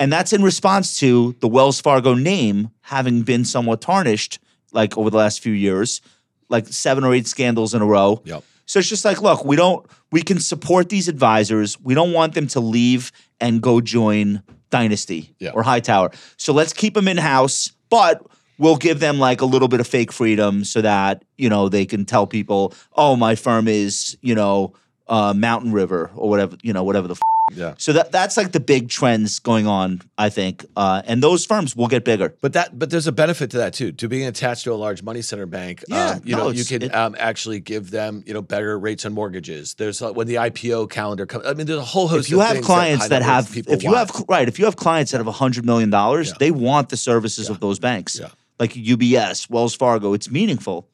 And 0.00 0.10
that's 0.10 0.32
in 0.32 0.42
response 0.42 0.98
to 1.00 1.36
the 1.40 1.46
Wells 1.46 1.80
Fargo 1.80 2.14
name 2.14 2.70
having 2.80 3.20
been 3.22 3.44
somewhat 3.44 3.82
tarnished, 3.82 4.38
like 4.72 4.96
over 4.96 5.10
the 5.10 5.18
last 5.18 5.40
few 5.40 5.52
years, 5.52 6.00
like 6.48 6.66
seven 6.68 7.04
or 7.04 7.14
eight 7.14 7.26
scandals 7.26 7.74
in 7.74 7.82
a 7.82 7.86
row. 7.86 8.22
Yep. 8.24 8.42
So 8.64 8.78
it's 8.78 8.88
just 8.88 9.04
like, 9.04 9.20
look, 9.20 9.44
we 9.44 9.56
don't, 9.56 9.84
we 10.10 10.22
can 10.22 10.40
support 10.40 10.88
these 10.88 11.06
advisors. 11.06 11.78
We 11.80 11.92
don't 11.94 12.12
want 12.12 12.34
them 12.34 12.46
to 12.48 12.60
leave 12.60 13.12
and 13.40 13.60
go 13.60 13.80
join 13.80 14.42
Dynasty 14.70 15.34
Yeah. 15.38 15.50
or 15.50 15.62
Hightower. 15.62 16.12
So 16.36 16.52
let's 16.52 16.72
keep 16.72 16.94
them 16.94 17.06
in 17.06 17.16
house, 17.18 17.72
but 17.90 18.24
we'll 18.58 18.76
give 18.76 19.00
them 19.00 19.18
like 19.18 19.40
a 19.42 19.44
little 19.44 19.68
bit 19.68 19.80
of 19.80 19.86
fake 19.86 20.12
freedom 20.12 20.64
so 20.64 20.80
that, 20.80 21.24
you 21.36 21.48
know, 21.50 21.68
they 21.68 21.84
can 21.84 22.04
tell 22.06 22.26
people, 22.26 22.72
oh, 22.94 23.16
my 23.16 23.34
firm 23.34 23.68
is, 23.68 24.16
you 24.22 24.34
know, 24.34 24.72
uh, 25.08 25.34
Mountain 25.36 25.72
River 25.72 26.10
or 26.14 26.30
whatever, 26.30 26.56
you 26.62 26.72
know, 26.72 26.84
whatever 26.84 27.08
the 27.08 27.14
f- 27.14 27.20
Yeah. 27.52 27.74
so 27.78 27.92
that 27.94 28.12
that's 28.12 28.36
like 28.36 28.52
the 28.52 28.60
big 28.60 28.88
trends 28.88 29.38
going 29.40 29.66
on, 29.66 30.00
I 30.16 30.28
think, 30.30 30.64
uh, 30.76 31.02
and 31.04 31.22
those 31.22 31.44
firms 31.44 31.74
will 31.74 31.88
get 31.88 32.04
bigger. 32.04 32.34
But 32.40 32.52
that, 32.52 32.78
but 32.78 32.90
there's 32.90 33.06
a 33.06 33.12
benefit 33.12 33.50
to 33.50 33.58
that 33.58 33.74
too. 33.74 33.92
To 33.92 34.08
being 34.08 34.26
attached 34.26 34.64
to 34.64 34.72
a 34.72 34.74
large 34.76 35.02
money 35.02 35.20
center 35.22 35.46
bank, 35.46 35.82
Yeah, 35.88 36.10
um, 36.10 36.22
you 36.24 36.36
no, 36.36 36.44
know, 36.44 36.50
you 36.50 36.64
can 36.64 36.82
it- 36.82 36.94
um, 36.94 37.16
actually 37.18 37.60
give 37.60 37.90
them, 37.90 38.22
you 38.26 38.34
know, 38.34 38.42
better 38.42 38.78
rates 38.78 39.04
on 39.04 39.12
mortgages. 39.12 39.74
There's 39.74 40.00
uh, 40.00 40.12
when 40.12 40.26
the 40.28 40.36
IPO 40.36 40.90
calendar 40.90 41.26
comes. 41.26 41.44
I 41.46 41.54
mean, 41.54 41.66
there's 41.66 41.78
a 41.80 41.84
whole 41.84 42.08
host. 42.08 42.26
If 42.26 42.30
you 42.30 42.40
of 42.40 42.46
have 42.48 42.64
clients 42.64 43.04
high 43.04 43.08
that, 43.08 43.22
have, 43.22 43.50
people 43.50 43.72
if 43.74 43.82
you 43.82 43.90
want. 43.92 44.10
have 44.10 44.24
right, 44.28 44.46
if 44.48 44.58
you 44.58 44.64
have 44.66 44.76
clients 44.76 45.10
that 45.12 45.18
have 45.18 45.26
hundred 45.34 45.64
million 45.66 45.90
dollars, 45.90 46.28
Yeah. 46.28 46.34
they 46.38 46.50
want 46.52 46.88
the 46.90 46.96
services 46.96 47.48
of 47.48 47.60
those 47.60 47.78
banks, 47.78 48.18
Yeah. 48.20 48.28
like 48.58 48.74
UBS, 48.74 49.50
Wells 49.50 49.74
Fargo. 49.74 50.12
It's 50.14 50.30
meaningful. 50.30 50.88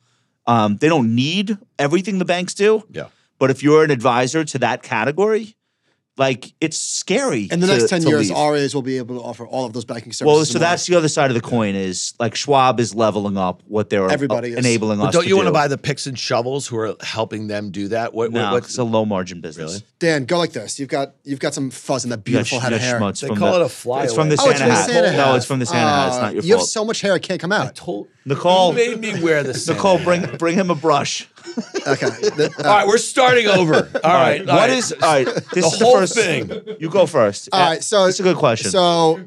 Um, 0.46 0.76
they 0.76 0.88
don't 0.88 1.14
need 1.14 1.58
everything 1.78 2.18
the 2.18 2.24
banks 2.24 2.54
do, 2.54 2.84
yeah, 2.90 3.08
but 3.38 3.50
if 3.50 3.62
you're 3.64 3.82
an 3.82 3.90
advisor 3.90 4.44
to 4.44 4.58
that 4.60 4.82
category, 4.84 5.56
like 6.18 6.52
it's 6.60 6.78
scary. 6.78 7.48
In 7.50 7.60
the 7.60 7.66
to- 7.66 7.72
next 7.76 7.88
10 7.90 8.02
years, 8.06 8.30
leave. 8.30 8.38
RAs 8.38 8.74
will 8.74 8.82
be 8.82 8.96
able 8.98 9.16
to 9.18 9.22
offer 9.22 9.46
all 9.46 9.64
of 9.66 9.72
those 9.72 9.84
banking 9.84 10.12
services. 10.12 10.34
Well, 10.36 10.44
so 10.44 10.58
that's 10.58 10.86
the 10.86 10.94
other 10.96 11.08
side 11.08 11.30
of 11.30 11.34
the 11.34 11.40
coin 11.40 11.74
is 11.74 12.14
like 12.18 12.34
Schwab 12.34 12.80
is 12.80 12.94
leveling 12.94 13.36
up 13.36 13.62
what 13.66 13.90
they're 13.90 14.08
Everybody 14.10 14.52
is. 14.52 14.56
enabling 14.58 14.98
but 14.98 15.08
us. 15.08 15.12
don't 15.14 15.22
to 15.24 15.28
you 15.28 15.36
want 15.36 15.48
to 15.48 15.52
buy 15.52 15.68
the 15.68 15.78
picks 15.78 16.06
and 16.06 16.18
shovels 16.18 16.66
who 16.66 16.76
are 16.78 16.94
helping 17.00 17.48
them 17.48 17.70
do 17.70 17.88
that? 17.88 18.14
What, 18.14 18.32
No, 18.32 18.52
what, 18.52 18.64
it's 18.64 18.78
a 18.78 18.84
low 18.84 19.04
margin 19.04 19.40
business. 19.40 19.72
Really? 19.72 19.82
Dan, 19.98 20.24
go 20.24 20.38
like 20.38 20.52
this. 20.52 20.78
You've 20.78 20.88
got 20.88 21.14
you've 21.24 21.40
got 21.40 21.54
some 21.54 21.70
fuzz 21.70 22.04
in 22.04 22.10
that 22.10 22.16
You 22.26 22.34
got 22.34 22.44
beautiful 22.44 22.60
head 22.60 22.72
of 22.72 22.80
hair. 22.80 22.98
schmutz 23.00 23.20
They 23.20 23.28
call 23.28 23.52
the, 23.52 23.60
it 23.60 23.66
a 23.66 23.68
fly 23.68 24.04
It's 24.04 24.14
from 24.14 24.28
the 24.28 24.34
away. 24.40 24.44
Oh, 24.46 24.50
it's 24.50 24.58
Santa 24.58 24.64
from 24.64 24.68
the 24.68 24.74
hat. 24.74 24.86
Santa 24.90 25.10
hat. 25.10 25.26
No, 25.30 25.34
it's 25.36 25.46
from 25.46 25.58
the 25.58 25.66
Santa 25.66 25.80
hat. 25.88 26.06
It's 26.08 26.16
Uh, 26.16 26.20
not 26.22 26.34
your 26.34 26.44
you 26.44 26.56
have 26.56 26.66
so 26.66 26.84
much 26.84 27.00
hair, 27.00 27.16
it 27.16 27.22
can't 27.22 27.40
come 27.40 27.52
out. 27.52 27.74
told 27.74 28.08
Nicole, 28.24 28.70
you 28.76 28.96
made 28.96 29.00
me 29.00 29.22
wear 29.22 29.42
the 29.42 29.54
Santa 29.54 29.76
Nicole, 29.76 29.98
bring 30.02 30.36
bring 30.36 30.54
him 30.56 30.70
a 30.70 30.74
brush. 30.74 31.28
Okay. 31.86 32.06
The- 32.36 32.52
uh, 32.58 32.68
All 32.68 32.76
right, 32.78 32.86
we're 32.86 32.98
starting 32.98 33.46
over. 33.46 33.74
All 34.04 34.12
right, 34.14 34.40
all 34.48 34.56
What 34.56 34.68
right. 34.68 34.70
is 34.70 34.92
all 34.92 34.98
right? 35.00 35.26
This 35.26 35.44
the 35.52 35.58
is 35.60 35.80
whole 35.80 35.94
the 35.94 36.00
first 36.00 36.14
thing? 36.14 36.76
You 36.80 36.88
go 36.90 37.06
first. 37.06 37.48
All 37.52 37.60
right, 37.70 37.82
so 37.82 38.04
it's 38.06 38.20
a 38.20 38.22
good 38.22 38.36
question. 38.36 38.70
So, 38.70 39.20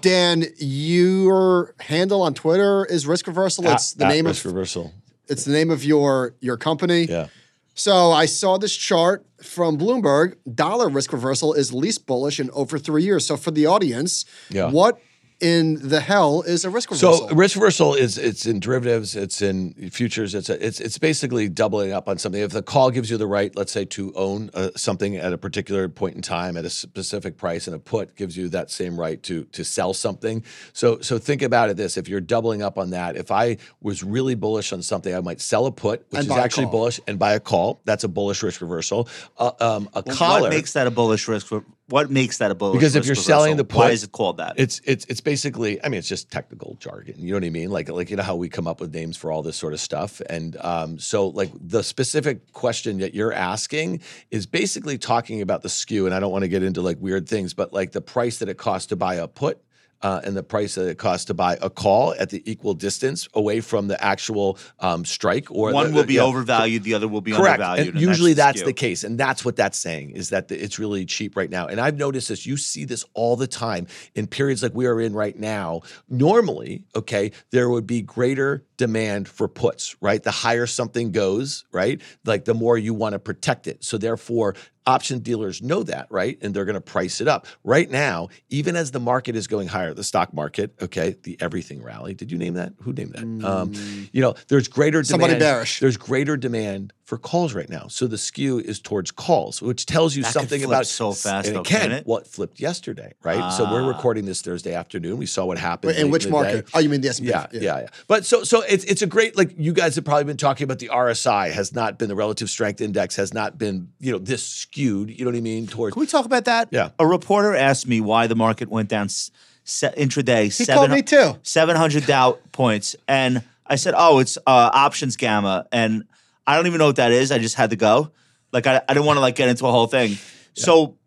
Dan, 0.00 0.44
your 0.58 1.74
handle 1.80 2.22
on 2.22 2.34
Twitter 2.34 2.84
is 2.86 3.06
Risk 3.06 3.26
Reversal. 3.26 3.66
It's 3.68 3.92
the 3.94 4.04
At- 4.04 4.10
at 4.10 4.14
name 4.14 4.26
risk 4.26 4.44
of 4.44 4.52
reversal. 4.52 4.92
it's 5.28 5.44
the 5.44 5.52
name 5.52 5.70
of 5.70 5.84
your 5.84 6.34
your 6.40 6.56
company. 6.56 7.04
Yeah. 7.04 7.28
So 7.74 8.12
I 8.12 8.26
saw 8.26 8.58
this 8.58 8.76
chart 8.76 9.24
from 9.42 9.78
Bloomberg. 9.78 10.34
Dollar 10.54 10.88
risk 10.90 11.12
reversal 11.12 11.54
is 11.54 11.72
least 11.72 12.06
bullish 12.06 12.38
in 12.38 12.50
over 12.52 12.78
three 12.78 13.02
years. 13.02 13.26
So 13.26 13.36
for 13.36 13.50
the 13.50 13.64
audience, 13.66 14.24
Yeah. 14.50 14.70
what 14.70 14.98
in 15.42 15.88
the 15.88 16.00
hell 16.00 16.42
is 16.42 16.64
a 16.64 16.70
risk 16.70 16.90
reversal? 16.90 17.28
So 17.28 17.34
risk 17.34 17.56
reversal 17.56 17.94
is 17.94 18.16
it's 18.16 18.46
in 18.46 18.60
derivatives, 18.60 19.16
it's 19.16 19.42
in 19.42 19.74
futures, 19.90 20.34
it's 20.36 20.48
a, 20.48 20.64
it's 20.64 20.80
it's 20.80 20.98
basically 20.98 21.48
doubling 21.48 21.92
up 21.92 22.08
on 22.08 22.16
something. 22.18 22.40
If 22.40 22.52
the 22.52 22.62
call 22.62 22.92
gives 22.92 23.10
you 23.10 23.16
the 23.16 23.26
right, 23.26 23.54
let's 23.56 23.72
say, 23.72 23.84
to 23.86 24.12
own 24.14 24.50
uh, 24.54 24.70
something 24.76 25.16
at 25.16 25.32
a 25.32 25.38
particular 25.38 25.88
point 25.88 26.14
in 26.14 26.22
time 26.22 26.56
at 26.56 26.64
a 26.64 26.70
specific 26.70 27.36
price, 27.36 27.66
and 27.66 27.74
a 27.74 27.80
put 27.80 28.14
gives 28.14 28.36
you 28.36 28.48
that 28.50 28.70
same 28.70 28.98
right 28.98 29.20
to 29.24 29.44
to 29.46 29.64
sell 29.64 29.92
something. 29.92 30.44
So 30.72 31.00
so 31.00 31.18
think 31.18 31.42
about 31.42 31.70
it 31.70 31.76
this: 31.76 31.96
if 31.96 32.08
you're 32.08 32.20
doubling 32.20 32.62
up 32.62 32.78
on 32.78 32.90
that, 32.90 33.16
if 33.16 33.32
I 33.32 33.56
was 33.80 34.04
really 34.04 34.36
bullish 34.36 34.72
on 34.72 34.80
something, 34.80 35.12
I 35.12 35.20
might 35.20 35.40
sell 35.40 35.66
a 35.66 35.72
put, 35.72 36.06
which 36.10 36.20
And 36.20 36.30
is 36.30 36.36
actually 36.36 36.66
call. 36.66 36.72
bullish, 36.72 37.00
and 37.08 37.18
buy 37.18 37.32
a 37.34 37.40
call. 37.40 37.80
That's 37.84 38.04
a 38.04 38.08
bullish 38.08 38.44
risk 38.44 38.60
reversal. 38.60 39.08
Uh, 39.36 39.50
um, 39.60 39.88
a 39.94 40.04
collar. 40.04 40.42
What 40.42 40.50
makes 40.50 40.72
that 40.74 40.86
a 40.86 40.90
bullish 40.92 41.26
risk? 41.26 41.52
What 41.88 42.10
makes 42.10 42.38
that 42.38 42.50
a 42.50 42.54
bullish? 42.54 42.78
Because 42.78 42.96
if 42.96 43.04
you're 43.04 43.12
reversal? 43.12 43.24
selling 43.24 43.56
the 43.56 43.64
why 43.64 43.86
put- 43.86 43.92
is 43.92 44.04
it 44.04 44.12
called 44.12 44.36
that? 44.38 44.54
It's 44.56 44.80
it's 44.84 45.04
it's 45.06 45.20
basically 45.20 45.82
I 45.84 45.88
mean 45.88 45.98
it's 45.98 46.08
just 46.08 46.30
technical 46.30 46.76
jargon. 46.78 47.16
You 47.18 47.32
know 47.32 47.36
what 47.36 47.44
I 47.44 47.50
mean? 47.50 47.70
Like 47.70 47.88
like 47.88 48.08
you 48.08 48.16
know 48.16 48.22
how 48.22 48.36
we 48.36 48.48
come 48.48 48.66
up 48.66 48.80
with 48.80 48.94
names 48.94 49.16
for 49.16 49.32
all 49.32 49.42
this 49.42 49.56
sort 49.56 49.72
of 49.72 49.80
stuff. 49.80 50.20
And 50.28 50.56
um, 50.60 50.98
so 50.98 51.28
like 51.28 51.50
the 51.60 51.82
specific 51.82 52.52
question 52.52 52.98
that 52.98 53.14
you're 53.14 53.32
asking 53.32 54.00
is 54.30 54.46
basically 54.46 54.96
talking 54.96 55.42
about 55.42 55.62
the 55.62 55.68
skew. 55.68 56.06
And 56.06 56.14
I 56.14 56.20
don't 56.20 56.32
want 56.32 56.42
to 56.42 56.48
get 56.48 56.62
into 56.62 56.82
like 56.82 56.98
weird 57.00 57.28
things, 57.28 57.52
but 57.52 57.72
like 57.72 57.92
the 57.92 58.00
price 58.00 58.38
that 58.38 58.48
it 58.48 58.58
costs 58.58 58.86
to 58.88 58.96
buy 58.96 59.16
a 59.16 59.26
put. 59.26 59.60
Uh, 60.02 60.20
and 60.24 60.36
the 60.36 60.42
price 60.42 60.74
that 60.74 60.88
it 60.88 60.98
costs 60.98 61.26
to 61.26 61.34
buy 61.34 61.56
a 61.62 61.70
call 61.70 62.14
at 62.18 62.30
the 62.30 62.42
equal 62.50 62.74
distance 62.74 63.28
away 63.34 63.60
from 63.60 63.88
the 63.88 64.02
actual 64.04 64.58
um, 64.80 65.04
strike, 65.04 65.50
or 65.50 65.72
One 65.72 65.90
the- 65.90 65.96
will 65.96 66.04
be 66.04 66.14
yeah. 66.14 66.22
overvalued, 66.22 66.82
the 66.82 66.94
other 66.94 67.08
will 67.08 67.20
be 67.20 67.32
Correct. 67.32 67.60
undervalued. 67.60 67.88
And 67.88 67.96
and 67.96 68.08
usually 68.08 68.32
that's, 68.34 68.58
that's, 68.58 68.60
the 68.60 68.66
the, 68.66 68.72
case. 68.72 69.04
And 69.04 69.18
that's 69.18 69.44
what 69.44 69.56
that's 69.56 69.78
saying 69.78 70.10
is 70.10 70.30
that 70.30 70.48
the, 70.48 70.62
it's 70.62 70.78
really 70.78 71.04
cheap 71.04 71.36
right 71.36 71.50
now. 71.50 71.66
And 71.66 71.80
I've 71.80 71.96
noticed 71.96 72.28
this. 72.28 72.46
You 72.46 72.56
see 72.56 72.84
this 72.84 73.04
all 73.14 73.36
the 73.36 73.46
time 73.46 73.86
in 74.14 74.26
periods 74.26 74.62
like 74.62 74.74
we 74.74 74.86
are 74.86 75.00
in 75.00 75.12
right 75.12 75.38
now. 75.38 75.82
Normally, 76.08 76.84
okay, 76.96 77.32
there 77.50 77.70
would 77.70 77.86
be 77.86 78.02
greater 78.02 78.64
demand 78.76 79.28
for 79.28 79.46
puts, 79.48 79.96
right? 80.00 80.22
The 80.22 80.30
higher 80.30 80.66
something 80.66 81.12
goes, 81.12 81.64
right? 81.72 82.00
Like 82.24 82.44
the 82.44 82.54
more 82.54 82.76
you 82.76 82.94
want 82.94 83.12
to 83.12 83.18
protect 83.18 83.66
it. 83.66 83.84
So 83.84 83.98
therefore, 83.98 84.56
option 84.86 85.20
dealers 85.20 85.62
know 85.62 85.82
that, 85.84 86.06
right? 86.10 86.38
And 86.42 86.54
they're 86.54 86.64
going 86.64 86.74
to 86.74 86.80
price 86.80 87.20
it 87.20 87.28
up. 87.28 87.46
Right 87.64 87.90
now, 87.90 88.28
even 88.48 88.76
as 88.76 88.90
the 88.90 89.00
market 89.00 89.36
is 89.36 89.46
going 89.46 89.68
higher, 89.68 89.94
the 89.94 90.04
stock 90.04 90.32
market, 90.34 90.74
okay, 90.80 91.16
the 91.22 91.36
everything 91.40 91.82
rally. 91.82 92.14
Did 92.14 92.32
you 92.32 92.38
name 92.38 92.54
that? 92.54 92.72
Who 92.80 92.92
named 92.92 93.12
that? 93.12 93.46
Um, 93.46 93.72
you 94.12 94.20
know, 94.20 94.34
there's 94.48 94.68
greater 94.68 95.02
demand. 95.02 95.06
Somebody 95.06 95.38
bearish. 95.38 95.80
There's 95.80 95.96
greater 95.96 96.36
demand 96.36 96.92
for 97.04 97.18
calls 97.18 97.52
right 97.52 97.68
now. 97.68 97.88
So 97.88 98.06
the 98.06 98.16
skew 98.16 98.58
is 98.60 98.78
towards 98.80 99.10
calls, 99.10 99.60
which 99.60 99.86
tells 99.86 100.14
you 100.14 100.22
That 100.22 100.28
could 100.28 100.32
something 100.40 100.60
flip 100.60 100.70
about 100.70 100.86
so 100.86 101.12
fast, 101.12 101.48
And 101.48 101.56
though, 101.56 101.60
it 101.62 101.66
can. 101.66 101.80
can't 101.80 101.92
it? 101.92 102.06
Well, 102.06 102.18
it 102.18 102.26
flipped 102.28 102.60
yesterday, 102.60 103.12
right? 103.24 103.52
so 103.52 103.64
we're 103.70 103.82
Ah. 103.82 103.88
recording 103.88 104.24
this 104.24 104.40
Thursday 104.40 104.72
afternoon. 104.74 105.18
We 105.18 105.26
saw 105.26 105.44
what 105.44 105.58
happened. 105.58 105.96
In 105.98 106.10
which 106.10 106.28
market? 106.28 106.66
day. 106.66 106.70
Oh, 106.74 106.78
you 106.78 106.88
mean 106.88 107.00
the 107.00 107.08
S&P? 107.08 107.28
Yeah, 107.28 107.46
yeah, 107.52 107.60
yeah, 107.80 107.86
But 108.06 108.24
so 108.24 108.44
so 108.44 108.62
it's 108.62 108.84
it's 108.84 109.02
a 109.02 109.06
great 109.06 109.36
like 109.36 109.52
you 109.58 109.72
guys 109.72 109.96
have 109.96 110.04
probably 110.04 110.24
been 110.24 110.36
talking 110.36 110.64
about 110.64 110.78
the 110.78 110.88
RSI 110.90 111.50
has 111.50 111.74
not 111.74 111.98
been 111.98 112.08
the 112.08 112.14
relative 112.14 112.48
strength 112.48 112.80
index 112.80 113.16
has 113.16 113.34
not 113.34 113.58
been 113.58 113.88
you 114.00 114.12
know 114.12 114.18
this 114.18 114.42
skewed. 114.46 115.10
You 115.10 115.24
know 115.24 115.30
what 115.32 115.36
I 115.36 115.40
mean 115.40 115.66
towards 115.66 115.94
Can 115.94 116.00
we 116.00 116.06
talk 116.06 116.24
about 116.24 116.44
that? 116.44 116.68
Yeah. 116.70 116.90
A 117.00 117.06
reporter 117.06 117.54
asked 117.54 117.86
me 117.88 118.00
why 118.00 118.26
the 118.28 118.36
market 118.36 118.68
went 118.70 118.88
down 118.88 119.08
se- 119.08 119.92
intraday. 119.96 120.56
He 120.56 120.66
called 120.66 120.90
me 120.90 121.02
too. 121.02 121.36
700 121.42 122.06
Dow 122.06 122.38
points. 122.52 122.94
And 123.08 123.42
I 123.66 123.76
said, 123.76 123.94
oh, 123.96 124.18
it's 124.18 124.36
uh, 124.46 124.70
options 124.72 125.16
gamma. 125.16 125.66
And 125.72 126.04
I 126.46 126.56
don't 126.56 126.66
even 126.66 126.78
know 126.78 126.86
what 126.86 126.96
that 126.96 127.12
is. 127.12 127.30
I 127.32 127.38
just 127.38 127.54
had 127.54 127.70
to 127.70 127.76
go. 127.76 128.10
Like, 128.52 128.66
I, 128.66 128.82
I 128.88 128.94
didn't 128.94 129.06
want 129.06 129.16
to 129.16 129.20
like 129.20 129.34
get 129.36 129.48
into 129.48 129.66
a 129.66 129.70
whole 129.70 129.86
thing. 129.86 130.16
So, 130.54 130.98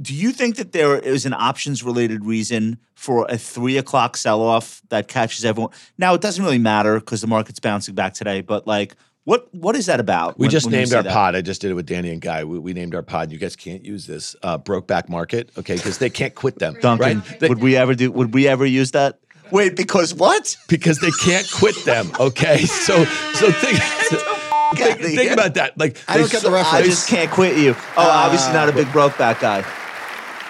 do 0.00 0.14
you 0.14 0.32
think 0.32 0.56
that 0.56 0.72
there 0.72 0.98
is 0.98 1.26
an 1.26 1.34
options 1.34 1.82
related 1.82 2.24
reason 2.24 2.78
for 2.94 3.26
a 3.28 3.36
three 3.36 3.76
o'clock 3.76 4.16
sell 4.16 4.40
off 4.40 4.80
that 4.88 5.08
catches 5.08 5.44
everyone? 5.44 5.72
Now, 5.98 6.14
it 6.14 6.22
doesn't 6.22 6.42
really 6.42 6.58
matter 6.58 6.98
because 6.98 7.20
the 7.20 7.26
market's 7.26 7.60
bouncing 7.60 7.94
back 7.94 8.14
today, 8.14 8.40
but 8.40 8.66
like, 8.66 8.94
what 9.24 9.52
what 9.54 9.76
is 9.76 9.86
that 9.86 10.00
about? 10.00 10.38
We 10.38 10.44
when- 10.44 10.50
just 10.50 10.66
when 10.66 10.72
named 10.72 10.94
our 10.94 11.02
that? 11.02 11.12
pod. 11.12 11.36
I 11.36 11.42
just 11.42 11.60
did 11.60 11.70
it 11.70 11.74
with 11.74 11.84
Danny 11.84 12.10
and 12.10 12.20
Guy. 12.22 12.44
We, 12.44 12.58
we 12.58 12.72
named 12.72 12.94
our 12.94 13.02
pod. 13.02 13.30
You 13.30 13.36
guys 13.36 13.56
can't 13.56 13.84
use 13.84 14.06
this 14.06 14.34
uh, 14.42 14.56
Brokeback 14.56 15.10
Market, 15.10 15.50
okay? 15.58 15.76
Because 15.76 15.98
they 15.98 16.08
can't 16.08 16.34
quit 16.34 16.58
them, 16.58 16.78
Duncan, 16.80 17.18
right? 17.18 17.38
They- 17.40 17.48
would 17.50 17.60
we 17.60 17.76
ever 17.76 17.94
do? 17.94 18.10
Would 18.10 18.32
we 18.32 18.48
ever 18.48 18.64
use 18.64 18.92
that? 18.92 19.18
Wait, 19.50 19.76
because 19.76 20.14
what? 20.14 20.56
because 20.68 20.98
they 21.00 21.10
can't 21.22 21.50
quit 21.50 21.76
them. 21.84 22.10
Okay, 22.18 22.58
so 22.64 23.04
so 23.34 23.52
think 23.52 23.78
think, 24.76 25.00
think 25.00 25.30
about 25.32 25.54
that. 25.54 25.78
Like 25.78 26.02
I 26.08 26.18
don't 26.18 26.30
get 26.30 26.42
the 26.42 26.50
reference. 26.50 26.74
I 26.74 26.82
just 26.82 27.08
can't 27.08 27.30
quit 27.30 27.56
you. 27.56 27.74
Oh, 27.96 28.10
obviously 28.10 28.52
not 28.52 28.68
a 28.68 28.72
big 28.72 28.90
broke 28.92 29.16
back 29.18 29.40
guy. 29.40 29.62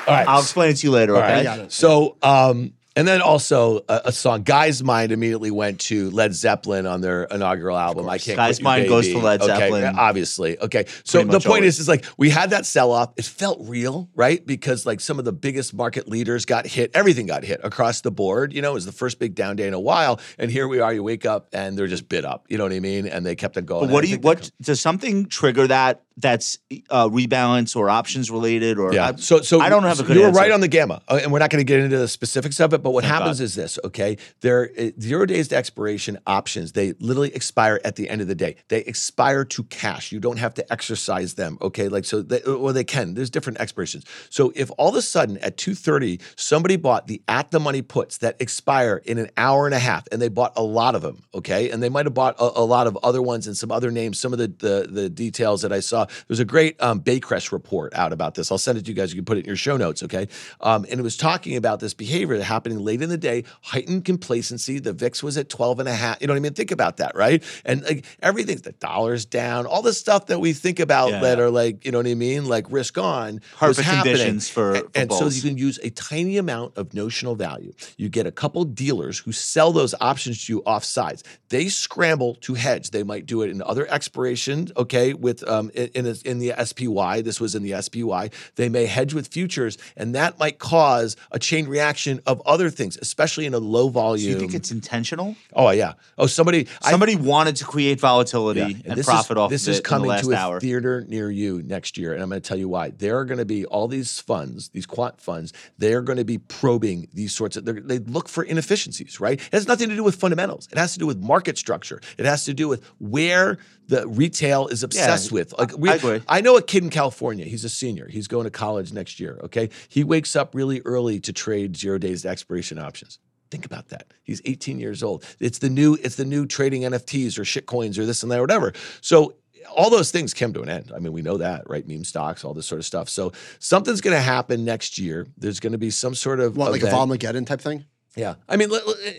All 0.07 0.15
right, 0.15 0.27
I'll 0.27 0.41
explain 0.41 0.71
it 0.71 0.77
to 0.79 0.87
you 0.87 0.91
later. 0.91 1.17
All 1.17 1.23
Okay. 1.23 1.47
right. 1.47 1.71
So, 1.71 2.17
um, 2.23 2.73
and 2.99 3.07
then 3.07 3.23
also 3.23 3.85
a, 3.89 4.03
a 4.07 4.13
song. 4.13 4.43
Guy's 4.43 4.83
mind 4.83 5.13
immediately 5.13 5.53
went 5.53 5.79
to 5.83 6.11
Led 6.11 6.35
Zeppelin 6.35 6.85
on 6.85 7.01
their 7.01 7.25
inaugural 7.25 7.77
album. 7.79 8.09
I 8.09 8.19
can't. 8.19 8.37
Guy's 8.37 8.61
mind 8.61 8.89
goes 8.89 9.07
to 9.07 9.19
Led 9.19 9.41
Okay, 9.41 9.57
Zeppelin. 9.57 9.95
obviously. 9.97 10.59
Okay. 10.59 10.87
So 11.05 11.21
Pretty 11.21 11.31
the 11.31 11.41
point 11.49 11.61
always. 11.61 11.75
is, 11.75 11.81
is 11.83 11.89
like 11.89 12.05
we 12.17 12.29
had 12.29 12.51
that 12.51 12.67
sell 12.67 12.91
off. 12.91 13.13
It 13.17 13.25
felt 13.25 13.59
real, 13.63 14.11
right? 14.17 14.45
Because 14.45 14.85
like 14.85 14.99
some 15.01 15.21
of 15.21 15.25
the 15.25 15.33
biggest 15.33 15.73
market 15.75 16.09
leaders 16.09 16.45
got 16.45 16.67
hit. 16.67 16.91
Everything 16.93 17.27
got 17.27 17.45
hit 17.45 17.61
across 17.63 18.01
the 18.01 18.11
board. 18.11 18.53
You 18.53 18.63
know, 18.63 18.73
it 18.73 18.75
was 18.75 18.87
the 18.87 18.93
first 18.93 19.21
big 19.21 19.37
down 19.37 19.55
day 19.55 19.69
in 19.69 19.75
a 19.75 19.81
while, 19.81 20.19
and 20.37 20.51
here 20.51 20.67
we 20.67 20.81
are. 20.81 20.93
You 20.93 21.05
wake 21.05 21.25
up 21.25 21.49
and 21.53 21.79
they're 21.79 21.87
just 21.87 22.09
bid 22.09 22.25
up. 22.25 22.47
You 22.49 22.59
know 22.59 22.65
what 22.65 22.73
I 22.73 22.81
mean? 22.81 23.07
And 23.07 23.25
they 23.25 23.37
kept 23.37 23.57
on 23.57 23.65
going. 23.65 23.87
But 23.87 23.93
what 23.93 24.05
do 24.05 24.11
you? 24.11 24.19
What 24.19 24.51
does 24.61 24.81
something 24.81 25.27
trigger 25.27 25.69
that? 25.69 26.03
That's 26.21 26.59
uh, 26.91 27.09
rebalance 27.09 27.77
or 27.77 27.89
options 27.89 28.29
related, 28.31 28.79
or 28.79 28.93
Yeah. 28.93 29.13
I, 29.15 29.17
so, 29.17 29.41
so 29.41 29.61
I 29.61 29.69
don't 29.69 29.85
have 29.85 30.01
a 30.01 30.03
good 30.03 30.17
You 30.17 30.23
were 30.23 30.29
answer. 30.29 30.41
right 30.41 30.51
on 30.51 30.61
the 30.61 30.67
gamma, 30.69 31.01
uh, 31.07 31.21
and 31.23 31.31
we're 31.33 31.39
not 31.39 31.51
going 31.51 31.61
to 31.61 31.65
get 31.65 31.79
into 31.79 31.97
the 31.97 32.09
specifics 32.09 32.59
of 32.59 32.75
it. 32.75 32.83
But 32.83 32.91
what 32.91 33.05
Thank 33.05 33.15
happens 33.15 33.39
God. 33.39 33.45
is 33.45 33.55
this: 33.55 33.79
okay, 33.85 34.19
there 34.41 34.71
uh, 34.77 34.91
zero 35.01 35.27
days 35.27 35.47
to 35.49 35.57
expiration 35.57 36.19
options. 36.27 36.73
They 36.73 36.95
literally 36.99 37.33
expire 37.35 37.81
at 37.85 37.95
the 37.95 38.11
end 38.11 38.21
of 38.21 38.27
the 38.27 38.35
day. 38.35 38.57
They 38.67 38.81
expire 38.81 39.45
to 39.45 39.63
cash. 39.65 40.11
You 40.11 40.19
don't 40.19 40.39
have 40.39 40.55
to 40.55 40.73
exercise 40.73 41.35
them. 41.35 41.57
Okay, 41.63 41.89
like 41.89 42.05
so, 42.05 42.21
they, 42.23 42.43
or 42.43 42.73
they 42.73 42.85
can. 42.85 43.15
There's 43.15 43.31
different 43.31 43.61
expirations. 43.61 44.05
So 44.29 44.53
if 44.57 44.71
all 44.77 44.89
of 44.89 44.97
a 44.97 45.03
sudden 45.03 45.39
at 45.39 45.57
two 45.57 45.75
thirty 45.77 46.19
somebody 46.35 46.77
bought 46.77 47.07
the 47.07 47.23
at 47.29 47.53
the 47.53 47.61
money 47.61 47.83
puts 47.83 48.19
that 48.19 48.41
expire 48.41 49.01
in 49.05 49.19
an 49.19 49.31
hour 49.37 49.67
and 49.67 49.75
a 49.75 49.79
half, 49.79 50.09
and 50.11 50.21
they 50.21 50.29
bought 50.29 50.53
a 50.57 50.63
lot 50.63 50.97
of 50.97 51.03
them. 51.03 51.23
Okay, 51.33 51.71
and 51.71 51.81
they 51.81 51.89
might 51.89 52.07
have 52.07 52.15
bought 52.15 52.35
a, 52.41 52.59
a 52.59 52.65
lot 52.65 52.89
of 52.89 52.99
other 53.05 53.23
ones 53.23 53.47
and 53.47 53.57
some 53.57 53.71
other 53.71 53.93
names. 53.93 54.19
Some 54.19 54.33
of 54.33 54.39
the 54.41 54.49
the, 54.49 54.89
the 54.91 55.09
details 55.09 55.63
that 55.63 55.73
I 55.73 55.79
saw. 55.79 56.07
There's 56.27 56.41
a 56.41 56.45
great 56.45 56.81
um, 56.83 57.01
Baycrest 57.01 57.53
report 57.53 57.95
out 57.95 58.13
about 58.13 58.35
this. 58.35 58.51
I'll 58.51 58.59
send 58.59 58.79
it 58.79 58.83
to 58.85 58.89
you 58.89 58.95
guys. 58.95 59.13
You 59.13 59.17
can 59.19 59.25
put 59.25 59.37
it 59.39 59.41
in 59.41 59.47
your 59.47 59.57
show 59.57 59.77
notes, 59.77 60.03
okay? 60.03 60.29
Um, 60.61 60.85
and 60.91 60.99
it 61.01 61.03
was 61.03 61.17
talking 61.17 61.57
about 61.57 61.81
this 61.81 61.95
behavior 61.95 62.37
that 62.39 62.45
happening 62.45 62.79
late 62.79 63.03
in 63.03 63.09
the 63.09 63.19
day, 63.19 63.45
heightened 63.63 64.05
complacency. 64.05 64.79
The 64.79 64.93
VIX 64.93 65.23
was 65.23 65.37
at 65.39 65.49
12 65.49 65.81
and 65.81 65.89
a 65.89 65.95
half. 65.95 66.21
You 66.21 66.27
know 66.27 66.33
what 66.33 66.39
I 66.39 66.41
mean? 66.41 66.55
Think 66.55 66.71
about 66.71 66.99
that, 66.99 67.15
right? 67.15 67.43
And 67.65 67.83
like 67.83 68.05
everything's 68.21 68.63
the 68.63 68.73
dollar's 68.73 69.25
down, 69.25 69.67
all 69.67 69.83
the 69.83 69.93
stuff 69.93 70.27
that 70.27 70.41
we 70.41 70.53
think 70.53 70.81
about 70.81 71.11
Yeah, 71.11 71.21
that 71.21 71.41
are 71.41 71.51
like, 71.51 71.85
you 71.85 71.93
know 71.93 71.99
what 71.99 72.07
I 72.07 72.15
mean? 72.15 72.47
Like 72.47 72.67
risk 72.71 72.99
on. 72.99 73.41
Perfect 73.59 73.89
conditions 74.03 74.49
for- 74.49 74.75
And, 74.75 74.85
for 74.85 74.91
and 74.95 75.13
so 75.13 75.29
you 75.29 75.43
can 75.43 75.59
use 75.59 75.79
a 75.83 75.91
tiny 75.91 76.37
amount 76.39 76.77
of 76.77 76.95
notional 76.95 77.35
value. 77.35 77.73
You 77.97 78.09
get 78.09 78.27
a 78.27 78.33
couple 78.33 78.65
dealers 78.65 79.19
who 79.19 79.33
sell 79.33 79.73
those 79.73 79.95
options 80.01 80.45
to 80.47 80.53
you 80.53 80.63
off 80.67 80.85
sides. 80.85 81.23
They 81.49 81.69
scramble 81.69 82.35
to 82.37 82.55
hedge. 82.55 82.91
They 82.91 83.03
might 83.03 83.27
do 83.27 83.43
it 83.43 83.51
in 83.51 83.63
other 83.63 83.87
expiration, 83.91 84.69
okay, 84.77 85.15
with 85.15 85.47
um, 85.49 85.71
in, 85.75 85.98
in, 85.99 86.07
a- 86.07 86.29
in 86.31 86.39
the 86.39 86.53
SPY. 86.65 87.21
This 87.23 87.41
was 87.41 87.55
in 87.55 87.63
the 87.63 87.81
SPY. 87.83 88.31
They 88.57 88.69
may 88.69 88.87
hedge 88.87 89.13
with 89.15 89.29
futures, 89.29 89.77
and 89.97 90.15
that 90.15 90.39
might 90.39 90.59
cause 90.59 91.17
a 91.31 91.39
chain 91.39 91.69
reaction 91.69 92.21
of 92.27 92.41
other 92.47 92.71
things, 92.71 92.97
especially 93.03 93.47
in 93.47 93.55
a 93.55 93.59
low 93.59 93.89
Do 93.89 93.93
volume. 93.93 94.31
you 94.31 94.39
think 94.39 94.55
it's 94.55 94.71
intentional? 94.71 95.37
oh 95.53 95.71
yeah. 95.71 95.93
Oh 96.17 96.27
somebody. 96.27 96.67
I- 96.83 96.91
Somebody 96.91 97.17
wanted 97.17 97.57
to 97.57 97.65
create 97.65 98.01
volatility 98.01 98.61
yeah. 98.61 98.67
and, 98.87 98.97
this 98.99 99.07
profit 99.07 99.37
is, 99.37 99.41
off 99.41 99.51
this 99.51 99.67
of 99.69 99.75
is 99.75 99.81
coming 99.81 100.05
in 100.05 100.09
the 100.09 100.15
last 100.17 100.25
to 100.27 100.33
a 100.33 100.37
hour. 100.37 100.61
theater 100.61 101.05
near 101.09 101.31
you 101.31 101.63
next 101.63 101.97
year, 101.99 102.13
and 102.15 102.23
I'm 102.23 102.29
going 102.29 102.41
to 102.41 102.49
tell 102.49 102.59
you 102.59 102.69
why. 102.69 102.91
There 102.91 103.19
are 103.19 103.25
going 103.25 103.39
to 103.39 103.45
be 103.45 103.65
all 103.67 103.89
these 103.89 104.19
funds, 104.21 104.69
these 104.71 104.87
quant 104.87 105.21
funds. 105.21 105.53
They're 105.79 106.03
going 106.03 106.17
to 106.19 106.25
be 106.25 106.39
probing 106.39 107.09
these 107.13 107.35
sorts 107.35 107.57
of. 107.57 107.65
They 107.65 107.99
look 107.99 108.29
for 108.29 108.43
inefficiencies, 108.43 109.21
right? 109.21 109.39
It 109.41 109.53
has 109.53 109.67
nothing 109.69 109.89
to 109.91 109.95
do 109.97 110.03
with 110.05 110.15
fundamentals. 110.17 110.69
It 110.73 110.79
has 110.79 110.93
to 110.95 110.99
do 110.99 111.07
with 111.07 111.19
market 111.23 111.59
structure. 111.59 112.01
It 112.17 112.25
has 112.25 112.45
to 112.47 112.55
do 112.55 112.69
with 112.69 112.85
where 112.99 113.59
the 113.89 114.07
retail 114.07 114.69
is 114.69 114.83
obsessed 114.83 115.33
with. 115.33 115.59
Like 115.59 115.77
we, 115.77 115.91
I. 115.91 116.21
I 116.29 116.41
know 116.41 116.57
a 116.57 116.63
kid 116.63 116.85
in 116.85 116.91
California. 116.91 117.45
He's 117.45 117.65
a 117.65 117.69
senior. 117.69 118.07
He's 118.09 118.29
going 118.29 118.45
to 118.45 118.51
college 118.51 118.93
next 118.93 119.19
year. 119.19 119.41
Okay, 119.45 119.71
he 119.89 120.05
wakes 120.05 120.37
up 120.37 120.55
really 120.55 120.81
early 120.85 121.21
to 121.21 121.33
trade 121.33 121.77
zero 121.77 121.99
days 121.99 122.23
to 122.23 122.29
expiration 122.29 122.79
options. 122.79 123.19
Think 123.51 123.65
about 123.65 123.89
that. 123.89 124.13
He's 124.23 124.43
18 124.45 124.79
years 124.79 125.03
old. 125.03 125.25
It's 125.41 125.59
the 125.59 125.71
new. 125.71 125.97
It's 126.03 126.17
the 126.17 126.25
new 126.25 126.47
trading 126.47 126.83
NFTs 126.83 127.39
or 127.39 127.45
shit 127.45 127.67
coins 127.67 127.99
or 127.99 128.05
this 128.05 128.23
and 128.23 128.31
that 128.31 128.39
or 128.39 128.43
whatever. 128.43 128.75
So 129.01 129.35
all 129.75 129.91
those 129.91 130.11
things 130.11 130.35
came 130.35 130.53
to 130.53 130.63
an 130.63 130.69
end. 130.69 130.93
I 130.95 130.99
mean, 130.99 131.13
we 131.13 131.23
know 131.23 131.39
that, 131.39 131.69
right? 131.69 131.87
Meme 131.87 132.05
stocks, 132.05 132.45
all 132.45 132.55
this 132.55 132.67
sort 132.67 132.79
of 132.79 132.87
stuff. 132.87 133.09
So 133.09 133.33
something's 133.59 134.01
going 134.01 134.17
to 134.17 134.23
happen 134.23 134.65
next 134.65 134.99
year. 134.99 135.27
There's 135.37 135.61
going 135.61 135.73
to 135.73 135.79
be 135.79 135.91
some 135.91 136.15
sort 136.15 136.41
of 136.41 136.57
What, 136.57 136.73
like 136.73 136.83
a 136.83 136.87
event. 136.87 137.11
Volmageddon 137.11 137.47
type 137.47 137.61
thing? 137.61 137.85
Yeah, 138.17 138.35
I 138.49 138.57
mean, 138.57 138.71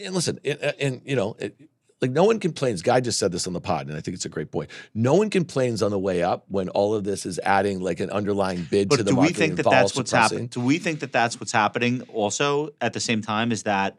and 0.04 0.14
listen, 0.14 0.40
and, 0.44 0.62
and 0.80 1.02
you 1.06 1.16
know, 1.16 1.36
it, 1.40 1.56
like 2.02 2.12
no 2.12 2.24
one 2.24 2.40
complains. 2.40 2.82
Guy 2.82 3.02
just 3.02 3.20
said 3.20 3.32
this 3.32 3.46
on 3.48 3.54
the 3.54 3.60
pod, 3.62 3.88
and 3.88 3.98
I 3.98 4.02
think 4.02 4.16
it's 4.16 4.26
a 4.26 4.30
great 4.30 4.52
point. 4.52 4.70
No 4.94 5.16
one 5.16 5.30
complains 5.30 5.82
on 5.84 5.92
the 5.92 6.00
way 6.00 6.24
up 6.24 6.46
when 6.48 6.70
all 6.70 6.94
of 6.96 7.04
this 7.04 7.26
is 7.26 7.40
adding 7.40 7.82
like 7.82 8.00
an 8.00 8.10
underlying 8.10 8.66
bid 8.70 8.90
to 8.92 8.98
But 8.98 9.06
the 9.06 9.12
do 9.12 9.16
we 9.16 9.22
market. 9.22 9.36
think 9.38 9.56
that 9.58 9.70
that's 9.70 9.96
what's 9.96 10.12
happening? 10.12 10.48
Do 10.48 10.62
we 10.62 10.80
think 10.80 11.02
that 11.02 11.12
that's 11.12 11.40
what's 11.40 11.52
happening? 11.52 12.02
Also, 12.14 12.70
at 12.80 12.94
the 12.94 13.00
same 13.00 13.22
time, 13.22 13.52
is 13.52 13.64
that 13.64 13.98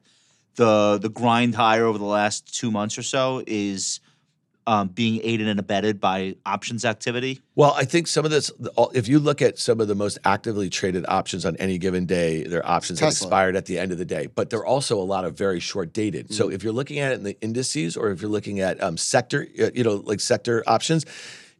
the 0.56 0.98
the 0.98 1.08
grind 1.10 1.54
higher 1.54 1.84
over 1.84 1.98
the 1.98 2.04
last 2.04 2.54
two 2.58 2.70
months 2.70 2.96
or 2.98 3.02
so 3.02 3.42
is 3.46 4.00
um, 4.70 4.86
being 4.86 5.20
aided 5.24 5.48
and 5.48 5.58
abetted 5.58 6.00
by 6.00 6.36
options 6.46 6.84
activity. 6.84 7.40
Well, 7.56 7.74
I 7.76 7.84
think 7.84 8.06
some 8.06 8.24
of 8.24 8.30
this, 8.30 8.52
if 8.94 9.08
you 9.08 9.18
look 9.18 9.42
at 9.42 9.58
some 9.58 9.80
of 9.80 9.88
the 9.88 9.96
most 9.96 10.16
actively 10.24 10.70
traded 10.70 11.04
options 11.08 11.44
on 11.44 11.56
any 11.56 11.76
given 11.76 12.06
day, 12.06 12.44
their 12.44 12.64
options 12.64 13.00
have 13.00 13.08
Tesla. 13.08 13.26
expired 13.26 13.56
at 13.56 13.66
the 13.66 13.80
end 13.80 13.90
of 13.90 13.98
the 13.98 14.04
day, 14.04 14.28
but 14.28 14.48
they're 14.48 14.64
also 14.64 14.96
a 14.96 15.02
lot 15.02 15.24
of 15.24 15.36
very 15.36 15.58
short 15.58 15.92
dated. 15.92 16.32
So 16.32 16.52
if 16.52 16.62
you're 16.62 16.72
looking 16.72 17.00
at 17.00 17.10
it 17.10 17.14
in 17.16 17.24
the 17.24 17.36
indices 17.40 17.96
or 17.96 18.12
if 18.12 18.22
you're 18.22 18.30
looking 18.30 18.60
at 18.60 18.80
um, 18.80 18.96
sector, 18.96 19.44
uh, 19.60 19.70
you 19.74 19.82
know, 19.82 20.04
like 20.06 20.20
sector 20.20 20.62
options, 20.68 21.04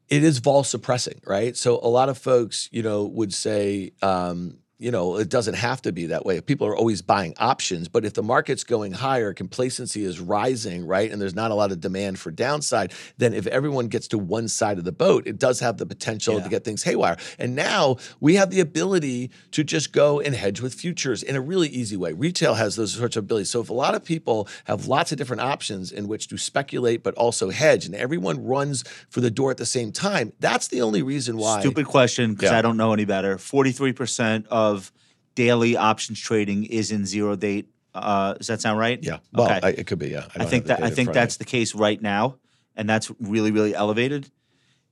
it 0.09 0.23
is 0.23 0.39
vol 0.39 0.63
suppressing, 0.63 1.21
right? 1.27 1.57
So 1.57 1.81
a 1.83 1.89
lot 1.89 2.11
of 2.11 2.17
folks, 2.17 2.69
you 2.71 2.85
know, 2.85 3.07
would 3.07 3.35
say, 3.35 3.91
um, 4.03 4.59
you 4.81 4.91
know, 4.91 5.17
it 5.19 5.29
doesn't 5.29 5.55
have 5.55 5.83
to 5.83 5.93
be 5.93 6.07
that 6.07 6.25
way. 6.25 6.41
People 6.41 6.67
are 6.67 6.75
always 6.75 7.03
buying 7.03 7.35
options, 7.39 7.87
but 7.87 8.05
if 8.07 8.15
the 8.15 8.23
market's 8.23 8.65
going 8.65 8.93
higher, 8.93 9.35
complacency 9.35 10.03
is 10.05 10.19
rising, 10.21 10.87
right? 10.87 11.13
And 11.13 11.21
there's 11.21 11.35
not 11.35 11.51
a 11.51 11.55
lot 11.55 11.71
of 11.71 11.81
demand 11.81 12.19
for 12.19 12.31
downside, 12.31 12.93
then 13.19 13.35
if 13.35 13.47
everyone 13.49 13.89
gets 13.89 14.09
to 14.09 14.19
one 14.19 14.49
side 14.49 14.79
of 14.79 14.85
the 14.85 14.93
boat, 14.93 15.27
it 15.27 15.39
does 15.39 15.61
have 15.61 15.77
the 15.77 15.85
potential 15.85 16.37
Yeah. 16.37 16.45
to 16.45 16.49
get 16.49 16.65
things 16.65 16.83
haywire. 16.83 17.19
And 17.39 17.55
now 17.55 17.99
we 18.21 18.37
have 18.37 18.49
the 18.51 18.61
ability 18.61 19.31
to 19.53 19.63
just 19.63 19.93
go 19.93 20.19
and 20.19 20.35
hedge 20.35 20.63
with 20.63 20.73
futures 20.73 21.23
in 21.23 21.37
a 21.37 21.41
really 21.43 21.69
easy 21.69 21.99
way. 21.99 22.15
Retail 22.15 22.55
has 22.55 22.77
those 22.77 22.95
sorts 22.95 23.17
of 23.17 23.25
abilities. 23.25 23.51
So 23.51 23.61
if 23.61 23.69
a 23.69 23.75
lot 23.75 23.95
of 23.95 24.03
people 24.03 24.49
have 24.65 24.87
lots 24.87 25.13
of 25.13 25.19
different 25.19 25.43
options 25.43 25.93
in 25.93 26.09
which 26.09 26.27
to 26.29 26.39
speculate 26.39 27.03
but 27.03 27.13
also 27.17 27.51
hedge, 27.51 27.85
and 27.85 27.95
everyone 27.95 28.43
runs 28.47 28.83
for 29.11 29.21
the 29.21 29.31
door 29.31 29.51
at 29.51 29.59
the 29.59 29.67
same 29.67 29.93
time, 29.93 30.33
that's 30.41 30.69
the 30.69 30.81
only 30.81 31.03
reason 31.03 31.37
why. 31.37 31.61
Stupid 31.61 31.85
question 31.87 32.33
because 32.33 32.51
Yeah. 32.51 32.59
I 32.59 32.63
don't 32.63 32.79
know 32.79 32.95
any 32.95 33.05
better. 33.05 33.37
Forty 33.37 33.73
three 33.73 33.93
percent 33.93 34.47
of 34.71 34.93
daily 35.35 35.77
options 35.77 36.21
trading 36.21 36.65
is 36.65 36.91
in 36.91 37.07
zero 37.07 37.37
date. 37.37 37.69
Uh, 37.95 38.35
does 38.35 38.47
that 38.47 38.61
sound 38.61 38.79
right? 38.79 38.99
Yeah. 39.03 39.19
Well, 39.33 39.47
okay. 39.47 39.61
I, 39.63 39.69
it 39.71 39.87
could 39.87 39.99
be. 39.99 40.09
Yeah. 40.09 40.27
I 40.35 40.39
don't 40.39 40.49
think 40.49 40.67
that 40.67 40.83
I 40.83 40.91
think 40.91 41.09
me. 41.09 41.15
that's 41.15 41.37
the 41.37 41.45
case 41.45 41.75
right 41.75 42.01
now, 42.01 42.37
and 42.77 42.89
that's 42.89 43.11
really 43.21 43.51
really 43.51 43.75
elevated. 43.75 44.31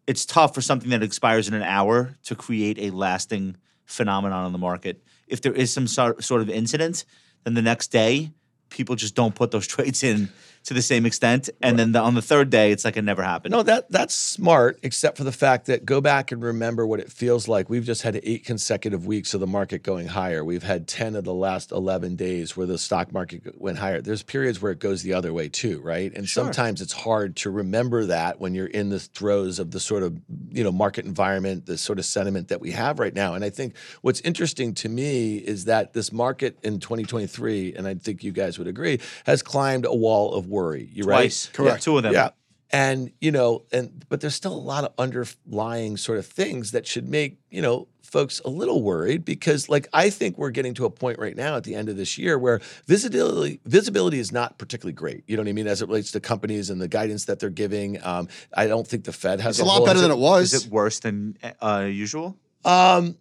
It's 0.07 0.25
tough 0.25 0.55
for 0.55 0.63
something 0.63 0.91
that 0.91 1.03
expires 1.03 1.49
in 1.49 1.55
an 1.55 1.63
hour 1.63 2.17
to 2.25 2.35
create 2.35 2.79
a 2.79 2.91
lasting 2.91 3.57
phenomenon 3.85 4.45
on 4.45 4.53
the 4.53 4.59
market. 4.59 5.03
If 5.27 5.43
there 5.43 5.53
is 5.53 5.73
some 5.73 5.87
sort 5.87 6.31
of 6.31 6.49
incident, 6.49 7.05
then 7.45 7.55
the 7.55 7.63
next 7.63 7.89
day 7.89 8.33
people 8.71 8.97
just 8.97 9.15
don't 9.15 9.35
put 9.35 9.51
those 9.51 9.67
trades 9.75 10.03
in 10.03 10.31
to 10.69 10.75
the 10.75 10.83
same 10.83 11.07
extent, 11.07 11.49
and 11.63 11.79
then 11.79 11.93
the, 11.93 11.99
on 11.99 12.15
the 12.15 12.21
third 12.21 12.51
day 12.51 12.73
it's 12.73 12.85
like 12.85 12.99
it 12.99 13.03
never 13.03 13.23
happened. 13.23 13.53
No, 13.53 13.63
that 13.63 13.91
that's 13.91 14.15
smart, 14.15 14.79
except 14.83 15.17
for 15.17 15.25
the 15.25 15.33
fact 15.33 15.65
that 15.67 15.87
go 15.87 16.03
back 16.03 16.31
and 16.31 16.43
remember 16.43 16.87
what 16.87 17.01
it 17.01 17.11
feels 17.11 17.49
like. 17.49 17.71
We've 17.71 17.87
just 17.87 18.03
had 18.03 18.21
eight 18.23 18.45
consecutive 18.45 19.07
weeks 19.07 19.33
of 19.33 19.41
the 19.41 19.47
market 19.47 19.83
going 19.83 20.09
higher. 20.09 20.45
We've 20.45 20.63
had 20.63 20.87
10 20.87 21.17
of 21.17 21.25
the 21.25 21.33
last 21.33 21.73
11 21.73 22.17
days 22.17 22.55
where 22.55 22.67
the 22.67 22.77
stock 22.77 23.15
market 23.15 23.59
went 23.59 23.79
higher. 23.79 24.03
There's 24.03 24.23
periods 24.23 24.61
where 24.61 24.71
it 24.71 24.79
goes 24.79 25.03
the 25.03 25.15
other 25.15 25.33
way 25.33 25.49
too, 25.49 25.81
right? 25.81 26.13
And 26.15 26.29
sometimes 26.29 26.83
it's 26.83 26.93
hard 26.93 27.37
to 27.37 27.51
remember 27.51 28.05
that 28.05 28.39
when 28.39 28.55
you're 28.55 28.67
in 28.67 28.91
the 28.91 29.01
throes 29.01 29.59
of 29.59 29.71
the 29.71 29.81
sort 29.81 30.03
of, 30.03 30.21
you 30.51 30.63
know, 30.63 30.71
market 30.71 31.07
environment, 31.07 31.65
the 31.65 31.79
sort 31.79 31.99
of 31.99 32.05
sentiment 32.05 32.49
that 32.49 32.61
we 32.61 32.73
have 32.73 32.99
right 32.99 33.15
now. 33.15 33.33
And 33.33 33.43
I 33.43 33.49
think 33.49 33.75
what's 34.03 34.21
interesting 34.21 34.75
to 34.75 34.91
me 34.91 35.39
is 35.39 35.65
that 35.65 35.95
this 35.95 36.13
market 36.13 36.59
in 36.63 36.79
2023, 36.79 37.73
and 37.73 37.89
I 37.89 37.95
think 37.95 38.23
you 38.23 38.33
guys 38.33 38.59
would 38.59 38.69
agree, 38.69 39.01
has 39.25 39.43
climbed 39.43 39.87
a 39.87 39.95
wall 39.95 40.35
of 40.35 40.47
worry. 40.59 40.89
You 40.93 41.05
right? 41.05 41.23
Twice, 41.23 41.47
correct? 41.53 41.83
Two 41.83 41.97
of 41.97 42.03
them. 42.03 42.13
Yeah. 42.13 42.31
And, 42.71 43.13
you 43.21 43.33
know, 43.33 43.65
and 43.73 44.05
but 44.11 44.21
there's 44.21 44.35
still 44.35 44.53
a 44.53 44.67
lot 44.73 44.85
of 44.85 44.93
underlying 44.99 45.97
sort 45.97 46.19
of 46.19 46.27
things 46.27 46.73
that 46.73 46.87
should 46.87 47.09
make, 47.09 47.39
you 47.51 47.63
know, 47.63 47.89
folks 48.03 48.41
a 48.45 48.49
little 48.49 48.83
worried 48.83 49.25
because 49.25 49.69
like 49.69 49.87
I 49.93 50.11
think 50.11 50.39
we're 50.39 50.51
getting 50.51 50.75
to 50.75 50.85
a 50.85 50.91
point 50.91 51.19
right 51.19 51.37
now 51.37 51.57
at 51.57 51.65
the 51.65 51.75
end 51.75 51.89
of 51.89 51.97
this 51.97 52.19
year 52.19 52.39
where 52.39 52.61
visibility 52.87 53.61
visibility 53.65 54.19
is 54.19 54.33
not 54.33 54.59
particularly 54.59 54.95
great. 54.95 55.25
You 55.27 55.37
know 55.37 55.43
what 55.43 55.49
I 55.49 55.53
mean 55.53 55.67
as 55.67 55.83
it 55.83 55.89
relates 55.89 56.11
to 56.13 56.21
companies 56.21 56.71
and 56.71 56.81
the 56.81 56.89
guidance 56.89 57.27
that 57.27 57.39
they're 57.39 57.51
giving. 57.51 58.03
Um, 58.03 58.29
I 58.55 58.67
don't 58.67 58.87
think 58.87 59.05
the 59.05 59.13
Fed 59.13 59.41
has 59.41 59.59
It's 59.59 59.69
a 59.69 59.71
lot 59.71 59.85
better 59.87 60.01
than 60.01 60.11
it 60.11 60.19
was. 60.19 60.53
Is 60.53 60.67
it 60.67 60.73
worse 60.73 61.01
than 61.01 61.37
uh, 61.61 61.89
usual? 61.91 62.37
um, 62.65 63.17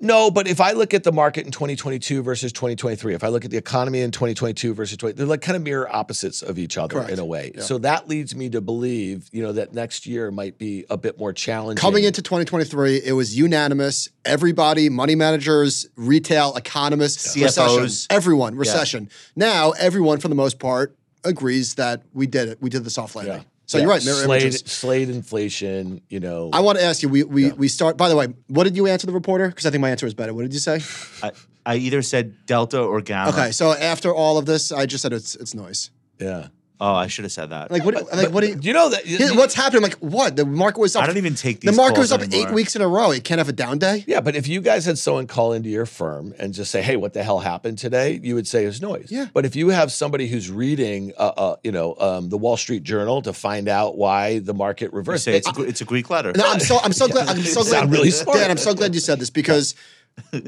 no, 0.00 0.30
but 0.30 0.48
if 0.48 0.60
I 0.60 0.72
look 0.72 0.92
at 0.92 1.04
the 1.04 1.12
market 1.12 1.46
in 1.46 1.52
2022 1.52 2.22
versus 2.22 2.52
2023, 2.52 3.14
if 3.14 3.22
I 3.22 3.28
look 3.28 3.44
at 3.44 3.50
the 3.50 3.56
economy 3.56 4.00
in 4.00 4.10
2022 4.10 4.74
versus 4.74 4.96
20, 4.98 5.14
they're 5.14 5.26
like 5.26 5.40
kind 5.40 5.56
of 5.56 5.62
mirror 5.62 5.88
opposites 5.94 6.42
of 6.42 6.58
each 6.58 6.76
other 6.76 6.96
Correct. 6.96 7.10
in 7.10 7.18
a 7.18 7.24
way. 7.24 7.52
Yeah. 7.54 7.62
So 7.62 7.78
that 7.78 8.08
leads 8.08 8.34
me 8.34 8.50
to 8.50 8.60
believe, 8.60 9.28
you 9.32 9.42
know, 9.42 9.52
that 9.52 9.72
next 9.72 10.06
year 10.06 10.30
might 10.30 10.58
be 10.58 10.84
a 10.90 10.96
bit 10.96 11.18
more 11.18 11.32
challenging. 11.32 11.80
Coming 11.80 12.04
into 12.04 12.22
2023, 12.22 13.02
it 13.04 13.12
was 13.12 13.36
unanimous. 13.36 14.08
Everybody, 14.24 14.88
money 14.88 15.14
managers, 15.14 15.86
retail, 15.96 16.54
economists, 16.56 17.36
CFOs. 17.36 17.80
recession. 17.80 18.06
Everyone, 18.10 18.54
recession. 18.56 19.10
Now, 19.36 19.70
everyone, 19.72 20.18
for 20.18 20.28
the 20.28 20.34
most 20.34 20.58
part, 20.58 20.96
agrees 21.24 21.76
that 21.76 22.02
we 22.12 22.26
did 22.26 22.48
it. 22.48 22.58
We 22.60 22.68
did 22.68 22.84
the 22.84 22.90
soft 22.90 23.16
landing. 23.16 23.44
Yeah. 23.66 23.66
So 23.66 23.78
Yeah. 23.78 23.82
you're 23.84 23.90
right, 23.92 24.04
mirror 24.04 24.24
Slade. 24.24 24.68
Slade 24.68 25.08
inflation, 25.10 26.00
you 26.08 26.20
know. 26.20 26.50
I 26.52 26.60
want 26.60 26.78
to 26.78 26.84
ask 26.84 27.02
you, 27.02 27.08
we 27.08 27.22
we, 27.24 27.52
we 27.52 27.68
start, 27.68 27.96
by 27.96 28.08
the 28.08 28.16
way, 28.16 28.28
what 28.48 28.64
did 28.64 28.76
you 28.76 28.86
answer 28.86 29.06
the 29.06 29.12
reporter? 29.12 29.48
Because 29.48 29.66
I 29.66 29.70
think 29.70 29.80
my 29.80 29.90
answer 29.90 30.06
was 30.06 30.14
better. 30.14 30.34
What 30.34 30.42
did 30.42 30.52
you 30.52 30.60
say? 30.60 30.80
I, 31.22 31.32
I 31.66 31.76
either 31.76 32.02
said 32.02 32.34
delta 32.46 32.80
or 32.80 33.00
gamma. 33.00 33.30
Okay, 33.30 33.50
so 33.52 33.72
after 33.72 34.14
all 34.14 34.36
of 34.38 34.44
this, 34.46 34.70
I 34.70 34.84
just 34.86 35.02
said 35.02 35.12
it's 35.12 35.34
it's 35.36 35.54
noise. 35.54 35.90
yeah. 36.20 36.48
Oh, 36.80 36.92
I 36.92 37.06
should 37.06 37.24
have 37.24 37.30
said 37.30 37.50
that. 37.50 37.70
Like 37.70 37.84
what? 37.84 37.94
like 38.12 38.30
what? 38.30 38.40
Do 38.40 38.48
you, 38.48 38.58
you 38.60 38.72
know 38.72 38.88
that? 38.88 39.06
Here, 39.06 39.32
what's 39.34 39.54
happening? 39.54 39.82
Like 39.82 39.94
what? 39.94 40.34
The 40.34 40.44
market 40.44 40.80
was 40.80 40.96
up. 40.96 41.04
I 41.04 41.06
don't 41.06 41.16
even 41.18 41.36
take 41.36 41.60
The 41.60 41.70
market 41.70 41.94
calls 41.94 42.10
was 42.10 42.12
up 42.12 42.22
anymore. 42.22 42.48
eight 42.48 42.52
weeks 42.54 42.74
in 42.74 42.82
a 42.82 42.88
row. 42.88 43.12
It 43.12 43.22
can't 43.22 43.38
have 43.38 43.48
a 43.48 43.52
down 43.52 43.78
day. 43.78 44.02
Yeah, 44.08 44.20
but 44.20 44.34
if 44.34 44.48
you 44.48 44.60
guys 44.60 44.84
had 44.84 44.98
someone 44.98 45.28
call 45.28 45.52
into 45.52 45.68
your 45.68 45.86
firm 45.86 46.34
and 46.36 46.52
just 46.52 46.72
say, 46.72 46.82
"Hey, 46.82 46.96
what 46.96 47.12
the 47.12 47.22
hell 47.22 47.38
happened 47.38 47.78
today?" 47.78 48.18
you 48.22 48.34
would 48.34 48.48
say 48.48 48.64
it's 48.64 48.80
noise. 48.82 49.06
Yeah. 49.08 49.26
But 49.32 49.44
if 49.44 49.54
you 49.54 49.68
have 49.68 49.92
somebody 49.92 50.26
who's 50.26 50.50
reading, 50.50 51.12
uh, 51.16 51.32
uh, 51.36 51.56
you 51.62 51.70
know, 51.70 51.94
um, 52.00 52.28
the 52.28 52.36
Wall 52.38 52.56
Street 52.56 52.82
Journal 52.82 53.22
to 53.22 53.32
find 53.32 53.68
out 53.68 53.96
why 53.96 54.40
the 54.40 54.52
market 54.54 54.90
You 54.92 54.96
reversed, 54.98 55.24
say 55.24 55.36
it's 55.36 55.56
a, 55.56 55.62
it's 55.62 55.80
a 55.80 55.84
Greek 55.84 56.10
letter. 56.10 56.32
No, 56.36 56.44
I'm 56.50 56.60
so 56.60 56.78
I'm 56.82 56.92
so 56.92 57.06
glad. 57.14 57.28
I'm 57.28 57.40
so 57.44 57.60
You 57.62 57.66
glad. 57.70 57.90
really 57.92 58.10
smart. 58.10 58.38
Dan, 58.38 58.50
I'm 58.50 58.56
so 58.56 58.74
glad 58.74 58.94
you 58.94 59.00
said 59.00 59.20
this 59.20 59.30
because 59.30 59.76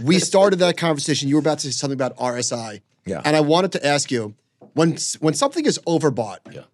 we 0.03 0.19
started 0.19 0.59
that 0.59 0.77
conversation. 0.77 1.29
You 1.29 1.37
were 1.37 1.41
about 1.41 1.61
to 1.61 1.69
say 1.69 1.71
something 1.71 1.95
about 1.97 2.17
RSI. 2.17 2.81
Yeah. 3.05 3.23
And 3.25 3.37
I 3.37 3.41
wanted 3.41 3.71
to 3.73 3.87
ask 3.87 4.11
you 4.11 4.35
when 4.77 4.99
when 5.21 5.33
something 5.35 5.65
is 5.65 5.79
overbought. 5.87 6.39
Yeah. 6.53 6.65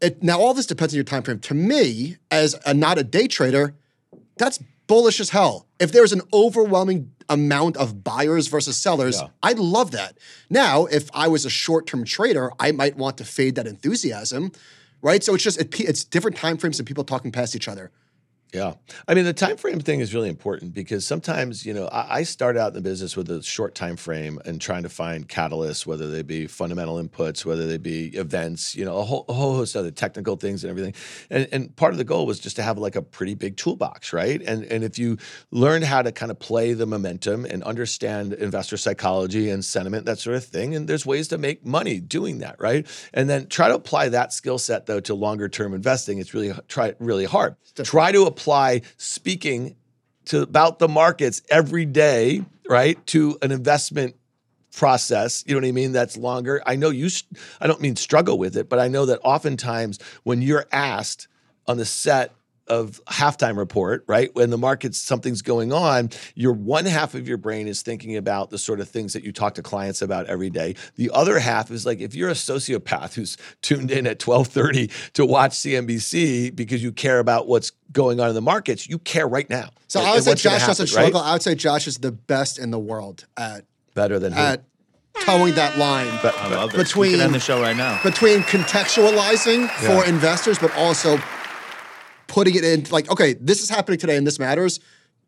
It, 0.00 0.22
now 0.22 0.40
all 0.40 0.54
this 0.54 0.66
depends 0.66 0.94
on 0.94 0.96
your 0.96 1.04
time 1.04 1.22
frame. 1.22 1.38
To 1.40 1.54
me, 1.54 2.16
as 2.30 2.56
a 2.66 2.72
not 2.74 2.98
a 2.98 3.04
day 3.04 3.26
trader, 3.28 3.74
that's 4.36 4.58
bullish 4.86 5.20
as 5.20 5.30
hell. 5.30 5.66
If 5.78 5.92
there's 5.92 6.12
an 6.12 6.22
overwhelming 6.32 7.12
amount 7.28 7.76
of 7.76 8.02
buyers 8.02 8.48
versus 8.48 8.76
sellers, 8.76 9.20
Yeah. 9.20 9.28
I'd 9.42 9.58
love 9.58 9.90
that. 9.92 10.18
Now, 10.50 10.86
if 10.86 11.08
I 11.14 11.28
was 11.28 11.44
a 11.44 11.50
short-term 11.50 12.04
trader, 12.04 12.50
I 12.58 12.72
might 12.72 12.96
want 12.96 13.16
to 13.18 13.24
fade 13.24 13.54
that 13.54 13.66
enthusiasm, 13.66 14.52
right? 15.00 15.22
So 15.22 15.34
it's 15.34 15.44
just 15.44 15.60
it, 15.60 15.78
it's 15.80 16.04
different 16.04 16.36
time 16.36 16.56
frames 16.56 16.78
and 16.78 16.86
people 16.88 17.04
talking 17.04 17.30
past 17.30 17.54
each 17.54 17.68
other. 17.68 17.90
Yeah. 18.54 18.74
I 19.08 19.14
mean, 19.14 19.24
the 19.24 19.32
time 19.32 19.56
frame 19.56 19.80
thing 19.80 19.98
is 19.98 20.14
really 20.14 20.28
important 20.28 20.74
because 20.74 21.04
sometimes, 21.04 21.66
you 21.66 21.74
know, 21.74 21.88
I, 21.88 22.18
I 22.18 22.22
start 22.22 22.56
out 22.56 22.68
in 22.68 22.74
the 22.74 22.80
business 22.80 23.16
with 23.16 23.28
a 23.28 23.42
short 23.42 23.74
time 23.74 23.96
frame 23.96 24.38
and 24.44 24.60
trying 24.60 24.84
to 24.84 24.88
find 24.88 25.28
catalysts, 25.28 25.86
whether 25.86 26.08
they 26.08 26.22
be 26.22 26.46
fundamental 26.46 27.02
inputs, 27.02 27.44
whether 27.44 27.66
they 27.66 27.78
be 27.78 28.10
events, 28.10 28.76
you 28.76 28.84
know, 28.84 28.98
a 28.98 29.02
whole, 29.02 29.24
a 29.28 29.32
whole 29.32 29.56
host 29.56 29.74
of 29.74 29.80
other 29.80 29.90
technical 29.90 30.36
things 30.36 30.62
and 30.62 30.70
everything. 30.70 30.94
And, 31.30 31.48
and 31.50 31.74
part 31.74 31.94
of 31.94 31.98
the 31.98 32.04
goal 32.04 32.26
was 32.26 32.38
just 32.38 32.54
to 32.54 32.62
have 32.62 32.78
like 32.78 32.94
a 32.94 33.02
pretty 33.02 33.34
big 33.34 33.56
toolbox, 33.56 34.12
right? 34.12 34.40
And, 34.40 34.62
and 34.66 34.84
if 34.84 35.00
you 35.00 35.18
learn 35.50 35.82
how 35.82 36.02
to 36.02 36.12
kind 36.12 36.30
of 36.30 36.38
play 36.38 36.74
the 36.74 36.86
momentum 36.86 37.46
and 37.46 37.60
understand 37.64 38.34
investor 38.34 38.76
psychology 38.76 39.50
and 39.50 39.64
sentiment, 39.64 40.06
that 40.06 40.20
sort 40.20 40.36
of 40.36 40.44
thing, 40.44 40.76
and 40.76 40.86
there's 40.86 41.04
ways 41.04 41.26
to 41.28 41.38
make 41.38 41.66
money 41.66 41.98
doing 41.98 42.38
that, 42.38 42.54
right? 42.60 42.86
And 43.12 43.28
then 43.28 43.48
try 43.48 43.66
to 43.66 43.74
apply 43.74 44.10
that 44.10 44.32
skill 44.32 44.58
set 44.58 44.86
though 44.86 45.00
to 45.00 45.14
longer 45.14 45.48
term 45.48 45.74
investing. 45.74 46.18
It's 46.18 46.34
really 46.34 46.52
try 46.68 46.94
really 47.00 47.24
hard. 47.24 47.56
Try 47.82 48.12
to 48.12 48.26
apply 48.26 48.43
speaking 48.96 49.76
to 50.26 50.42
about 50.42 50.78
the 50.78 50.88
markets 50.88 51.42
every 51.50 51.84
day, 51.84 52.44
right, 52.68 53.04
to 53.08 53.38
an 53.42 53.52
investment 53.52 54.16
process. 54.74 55.44
You 55.46 55.54
know 55.54 55.60
what 55.60 55.68
I 55.68 55.72
mean? 55.72 55.92
That's 55.92 56.16
longer. 56.16 56.62
I 56.66 56.76
know 56.76 56.90
you. 56.90 57.08
i 57.60 57.66
don't 57.66 57.80
mean 57.80 57.96
struggle 57.96 58.38
with 58.38 58.56
it, 58.56 58.68
but 58.68 58.78
I 58.78 58.88
know 58.88 59.06
that 59.06 59.20
oftentimes 59.22 59.98
when 60.22 60.42
you're 60.42 60.66
asked 60.72 61.28
on 61.66 61.76
the 61.76 61.84
set 61.84 62.32
of 62.66 63.00
halftime 63.06 63.56
report, 63.58 64.04
right? 64.06 64.34
When 64.34 64.50
the 64.50 64.56
market's 64.58 64.98
something's 64.98 65.42
going 65.42 65.72
on, 65.72 66.10
your 66.34 66.52
one 66.52 66.86
half 66.86 67.14
of 67.14 67.28
your 67.28 67.36
brain 67.36 67.68
is 67.68 67.82
thinking 67.82 68.16
about 68.16 68.50
the 68.50 68.58
sort 68.58 68.80
of 68.80 68.88
things 68.88 69.12
that 69.12 69.22
you 69.24 69.32
talk 69.32 69.54
to 69.54 69.62
clients 69.62 70.00
about 70.02 70.26
every 70.26 70.50
day. 70.50 70.74
The 70.96 71.10
other 71.12 71.38
half 71.38 71.70
is 71.70 71.84
like 71.84 72.00
if 72.00 72.14
you're 72.14 72.30
a 72.30 72.34
sociopath 72.34 73.14
who's 73.14 73.36
tuned 73.62 73.90
in 73.90 74.06
at 74.06 74.18
12:30 74.18 74.90
to 75.12 75.26
watch 75.26 75.52
CNBC 75.52 76.54
because 76.54 76.82
you 76.82 76.90
care 76.92 77.18
about 77.18 77.46
what's 77.46 77.70
going 77.92 78.18
on 78.20 78.28
in 78.30 78.34
the 78.34 78.40
markets, 78.40 78.88
you 78.88 78.98
care 78.98 79.28
right 79.28 79.48
now. 79.50 79.68
So 79.88 80.00
And- 80.00 80.08
I 80.08 80.14
would 80.14 80.24
say 80.24 80.30
what's 80.30 80.42
gonna 80.42 80.58
Josh 80.58 80.66
doesn't 80.66 80.88
happen, 80.88 80.96
right? 81.02 81.08
struggle. 81.10 81.20
I 81.28 81.32
would 81.34 81.42
say 81.42 81.54
Josh 81.54 81.86
is 81.86 81.98
the 81.98 82.12
best 82.12 82.58
in 82.58 82.70
the 82.70 82.78
world 82.78 83.26
at 83.36 83.64
better 83.94 84.18
than 84.18 84.32
who? 84.32 84.40
at 84.40 84.64
towing 85.20 85.54
that 85.54 85.78
line 85.78 86.08
But- 86.22 86.36
I 86.38 86.48
love 86.48 86.70
this. 86.72 86.78
we 86.78 87.08
Between- 87.08 87.10
can 87.12 87.20
end 87.20 87.34
the 87.34 87.40
show 87.40 87.60
right 87.60 87.76
now. 87.76 88.00
between 88.02 88.42
contextualizing 88.42 89.62
Yeah. 89.62 90.00
for 90.00 90.04
investors, 90.06 90.58
but 90.58 90.74
also 90.76 91.18
putting 92.26 92.54
it 92.54 92.64
in 92.64 92.84
like, 92.90 93.10
okay, 93.10 93.34
this 93.34 93.62
is 93.62 93.68
happening 93.68 93.98
today 93.98 94.16
and 94.16 94.26
this 94.26 94.38
matters, 94.38 94.80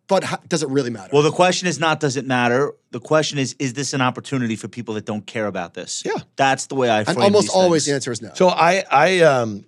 but 0.09 0.25
ho- 0.25 0.37
does 0.49 0.63
it 0.63 0.69
really 0.69 0.91
matter? 0.91 1.11
Well, 1.13 1.23
the 1.23 1.33
question 1.33 1.69
is 1.69 1.79
not 1.81 2.01
does 2.01 2.17
it 2.17 2.27
matter. 2.27 2.73
The 2.91 3.01
question 3.01 3.39
is 3.39 3.55
is 3.59 3.75
this 3.75 3.93
an 3.93 4.01
opportunity 4.01 4.57
for 4.57 4.69
people 4.69 4.95
that 4.95 5.05
don't 5.05 5.27
care 5.27 5.47
about 5.47 5.75
this? 5.75 6.03
Yeah. 6.05 6.13
that's 6.37 6.67
the 6.67 6.75
way 6.75 6.89
I. 6.91 7.01
and 7.01 7.19
almost 7.19 7.49
these 7.49 7.55
always 7.55 7.87
the 7.87 7.93
answer 7.93 8.13
is 8.13 8.23
no. 8.23 8.31
So 8.35 8.49
I 8.49 8.85
I 8.91 9.21
um 9.21 9.65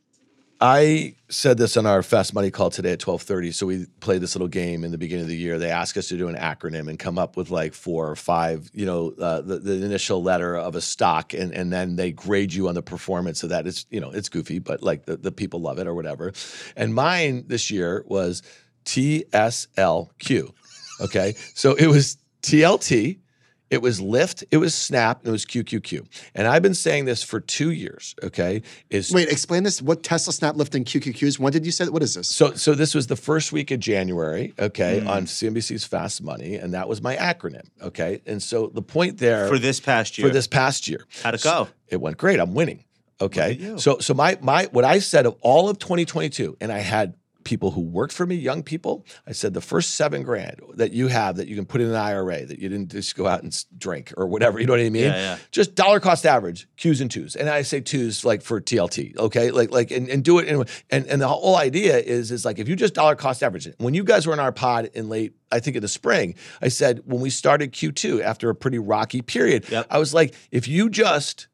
I 0.60 1.14
said 1.28 1.56
this 1.56 1.76
on 1.76 1.86
our 1.86 2.02
Fast 2.02 2.34
Money 2.34 2.50
call 2.50 2.70
today 2.70 2.92
at 2.92 2.98
twelve 2.98 3.22
thirty. 3.22 3.52
So 3.52 3.66
we 3.66 3.86
played 4.00 4.20
this 4.20 4.34
little 4.34 4.48
game 4.48 4.82
in 4.82 4.90
the 4.90 4.98
beginning 4.98 5.22
of 5.22 5.28
the 5.28 5.36
year. 5.36 5.56
They 5.58 5.70
asked 5.70 5.96
us 5.96 6.08
to 6.08 6.16
do 6.16 6.26
an 6.26 6.34
acronym 6.34 6.88
and 6.88 6.98
come 6.98 7.16
up 7.16 7.36
with 7.36 7.50
like 7.50 7.74
four 7.74 8.10
or 8.10 8.16
five, 8.16 8.68
you 8.72 8.84
know, 8.84 9.12
uh, 9.20 9.40
the, 9.40 9.60
the 9.60 9.84
initial 9.84 10.20
letter 10.20 10.56
of 10.56 10.74
a 10.74 10.80
stock, 10.80 11.32
and 11.32 11.52
and 11.52 11.72
then 11.72 11.94
they 11.94 12.10
grade 12.10 12.52
you 12.52 12.68
on 12.68 12.74
the 12.74 12.82
performance 12.82 13.44
of 13.44 13.50
that. 13.50 13.68
It's 13.68 13.86
you 13.90 14.00
know 14.00 14.10
it's 14.10 14.28
goofy, 14.28 14.58
but 14.58 14.82
like 14.82 15.06
the, 15.06 15.16
the 15.16 15.30
people 15.30 15.60
love 15.60 15.78
it 15.78 15.86
or 15.86 15.94
whatever. 15.94 16.32
And 16.76 16.92
mine 16.92 17.44
this 17.46 17.70
year 17.70 18.02
was 18.06 18.42
TSLQ. 18.84 20.52
Okay, 21.00 21.34
so 21.54 21.74
it 21.74 21.86
was 21.86 22.18
TLT. 22.42 23.20
It 23.70 23.82
was 23.82 24.00
Lyft, 24.00 24.44
it 24.50 24.56
was 24.56 24.74
Snap, 24.74 25.20
and 25.20 25.28
it 25.28 25.32
was 25.32 25.44
QQQ. 25.44 26.06
And 26.34 26.46
I've 26.46 26.62
been 26.62 26.74
saying 26.74 27.04
this 27.04 27.22
for 27.22 27.40
two 27.40 27.70
years, 27.70 28.14
okay? 28.22 28.62
Is 28.90 29.12
Wait, 29.12 29.28
explain 29.28 29.62
this. 29.62 29.82
What 29.82 30.02
Tesla, 30.02 30.32
Snap, 30.32 30.54
Lyft, 30.54 30.74
and 30.74 30.86
QQQs? 30.86 31.38
When 31.38 31.52
did 31.52 31.66
you 31.66 31.72
say 31.72 31.84
that? 31.84 31.92
What 31.92 32.02
is 32.02 32.14
this? 32.14 32.28
so 32.28 32.54
so 32.54 32.74
this 32.74 32.94
was 32.94 33.06
the 33.06 33.16
first 33.16 33.52
week 33.52 33.70
of 33.70 33.80
January, 33.80 34.54
okay, 34.58 35.00
hmm. 35.00 35.08
on 35.08 35.26
CNBC's 35.26 35.84
Fast 35.84 36.22
Money, 36.22 36.56
and 36.56 36.74
that 36.74 36.88
was 36.88 37.02
my 37.02 37.16
acronym, 37.16 37.68
okay? 37.82 38.22
And 38.26 38.42
so 38.42 38.68
the 38.68 38.82
point 38.82 39.18
there 39.18 39.48
for 39.48 39.58
this 39.58 39.80
past 39.80 40.18
year. 40.18 40.28
for 40.28 40.32
this 40.32 40.46
past 40.46 40.88
year. 40.88 41.04
How'd 41.22 41.34
it 41.34 41.42
go? 41.42 41.68
It 41.88 42.00
went 42.00 42.16
great. 42.16 42.40
I'm 42.40 42.54
winning. 42.54 42.84
Okay. 43.20 43.74
So 43.78 43.98
so 43.98 44.14
my 44.14 44.38
my 44.40 44.66
what 44.66 44.84
I 44.84 45.00
said 45.00 45.26
of 45.26 45.36
all 45.40 45.68
of 45.68 45.78
2022, 45.78 46.56
and 46.60 46.70
I 46.70 46.78
had 46.78 47.14
people 47.48 47.70
who 47.70 47.80
worked 47.80 48.12
for 48.12 48.26
me, 48.26 48.34
young 48.34 48.62
people. 48.62 49.06
I 49.26 49.32
said 49.32 49.54
the 49.54 49.62
first 49.62 49.94
seven 49.94 50.22
grand 50.22 50.60
that 50.74 50.92
you 50.92 51.08
have 51.08 51.36
that 51.36 51.48
you 51.48 51.56
can 51.56 51.64
put 51.64 51.80
in 51.80 51.88
an 51.88 51.94
IRA 51.94 52.44
that 52.44 52.58
you 52.58 52.68
didn't 52.68 52.90
just 52.90 53.16
go 53.16 53.26
out 53.26 53.42
and 53.42 53.64
drink 53.78 54.12
or 54.18 54.26
whatever. 54.26 54.58
You 54.60 54.66
know 54.66 54.74
what 54.74 54.80
I 54.80 54.90
mean? 54.90 55.04
Yeah, 55.04 55.16
yeah. 55.16 55.38
Just 55.50 55.74
dollar 55.74 55.98
cost 56.00 56.26
average, 56.26 56.68
Qs 56.76 57.00
and 57.00 57.10
twos, 57.10 57.36
and 57.36 57.48
I 57.48 57.62
say 57.62 57.80
twos 57.80 58.24
like 58.24 58.42
for 58.42 58.60
TLT. 58.60 59.16
Okay, 59.16 59.50
like 59.50 59.70
like 59.70 59.90
and, 59.90 60.08
and 60.10 60.22
do 60.22 60.38
it 60.40 60.48
anyway. 60.48 60.66
And 60.90 61.06
and 61.06 61.22
the 61.22 61.28
whole 61.28 61.56
idea 61.56 61.96
is 61.98 62.30
is 62.30 62.44
like 62.44 62.58
if 62.58 62.68
you 62.68 62.76
just 62.76 62.92
dollar 62.94 63.14
cost 63.16 63.42
average 63.42 63.66
it. 63.66 63.76
When 63.78 63.94
you 63.94 64.04
guys 64.04 64.26
were 64.26 64.34
in 64.34 64.40
our 64.40 64.52
pod 64.52 64.90
in 64.92 65.08
late. 65.08 65.32
I 65.50 65.60
think 65.60 65.76
in 65.76 65.82
the 65.82 65.88
spring, 65.88 66.34
I 66.60 66.68
said 66.68 67.00
when 67.06 67.22
we 67.22 67.30
started 67.30 67.72
Q2 67.72 68.20
after 68.20 68.50
a 68.50 68.54
pretty 68.54 68.78
rocky 68.78 69.22
period, 69.22 69.66
Yep. 69.70 69.86
I 69.88 69.98
was 69.98 70.12
like, 70.12 70.34
if 70.50 70.68
you 70.68 70.90
just 70.90 71.48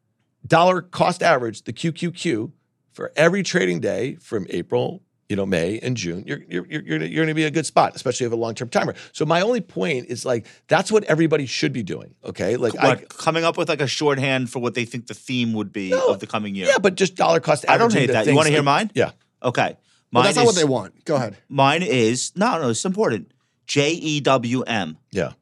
dollar 0.44 0.82
cost 0.82 1.22
average 1.22 1.62
the 1.62 1.72
QQQ 1.72 2.50
for 2.92 3.12
every 3.14 3.44
trading 3.44 3.78
day 3.78 4.16
from 4.16 4.46
April, 4.50 5.00
you 5.34 5.36
know, 5.36 5.46
May 5.46 5.80
and 5.82 5.96
June, 5.96 6.22
you're 6.28 6.38
you're 6.48 6.64
you're, 6.70 6.80
you're 6.82 6.98
going 7.24 7.26
to 7.26 7.34
be 7.34 7.42
in 7.42 7.48
a 7.48 7.50
good 7.50 7.66
spot, 7.66 7.96
especially 7.96 8.18
if 8.18 8.20
you 8.20 8.26
have 8.26 8.38
a 8.38 8.40
long 8.40 8.54
term 8.54 8.68
timer. 8.68 8.94
So 9.10 9.24
my 9.26 9.40
only 9.40 9.60
point 9.60 10.06
is 10.06 10.24
like 10.24 10.46
that's 10.68 10.92
what 10.92 11.02
everybody 11.04 11.46
should 11.46 11.72
be 11.72 11.82
doing. 11.82 12.14
Okay, 12.24 12.56
like 12.56 12.78
I, 12.78 12.94
coming 13.08 13.42
up 13.42 13.58
with 13.58 13.68
like 13.68 13.80
a 13.80 13.88
shorthand 13.88 14.48
for 14.48 14.60
what 14.60 14.74
they 14.74 14.84
think 14.84 15.08
the 15.08 15.14
theme 15.14 15.52
would 15.54 15.72
be 15.72 15.90
No. 15.90 16.06
of 16.06 16.20
the 16.20 16.28
coming 16.28 16.54
year. 16.54 16.68
yeah, 16.68 16.78
but 16.78 16.94
just 16.94 17.16
dollar 17.16 17.40
cost. 17.40 17.64
I 17.68 17.78
don't 17.78 17.92
hate 17.92 18.12
that. 18.12 18.26
You 18.28 18.36
want 18.36 18.46
to 18.46 18.52
hear 18.52 18.62
mine? 18.62 18.92
Yeah. 18.94 19.10
Okay. 19.42 19.76
Well, 20.12 20.22
Mine 20.22 20.24
that's 20.26 20.36
not 20.36 20.46
what 20.46 20.54
they 20.54 20.64
want. 20.64 21.04
Go 21.04 21.16
ahead. 21.16 21.36
Mine 21.48 21.82
is 21.82 22.30
no, 22.36 22.60
no. 22.60 22.68
It's 22.68 22.84
important. 22.84 23.32
J 23.66 23.90
E 23.90 24.20
W 24.20 24.62
M. 24.62 24.98
Yeah. 25.10 25.32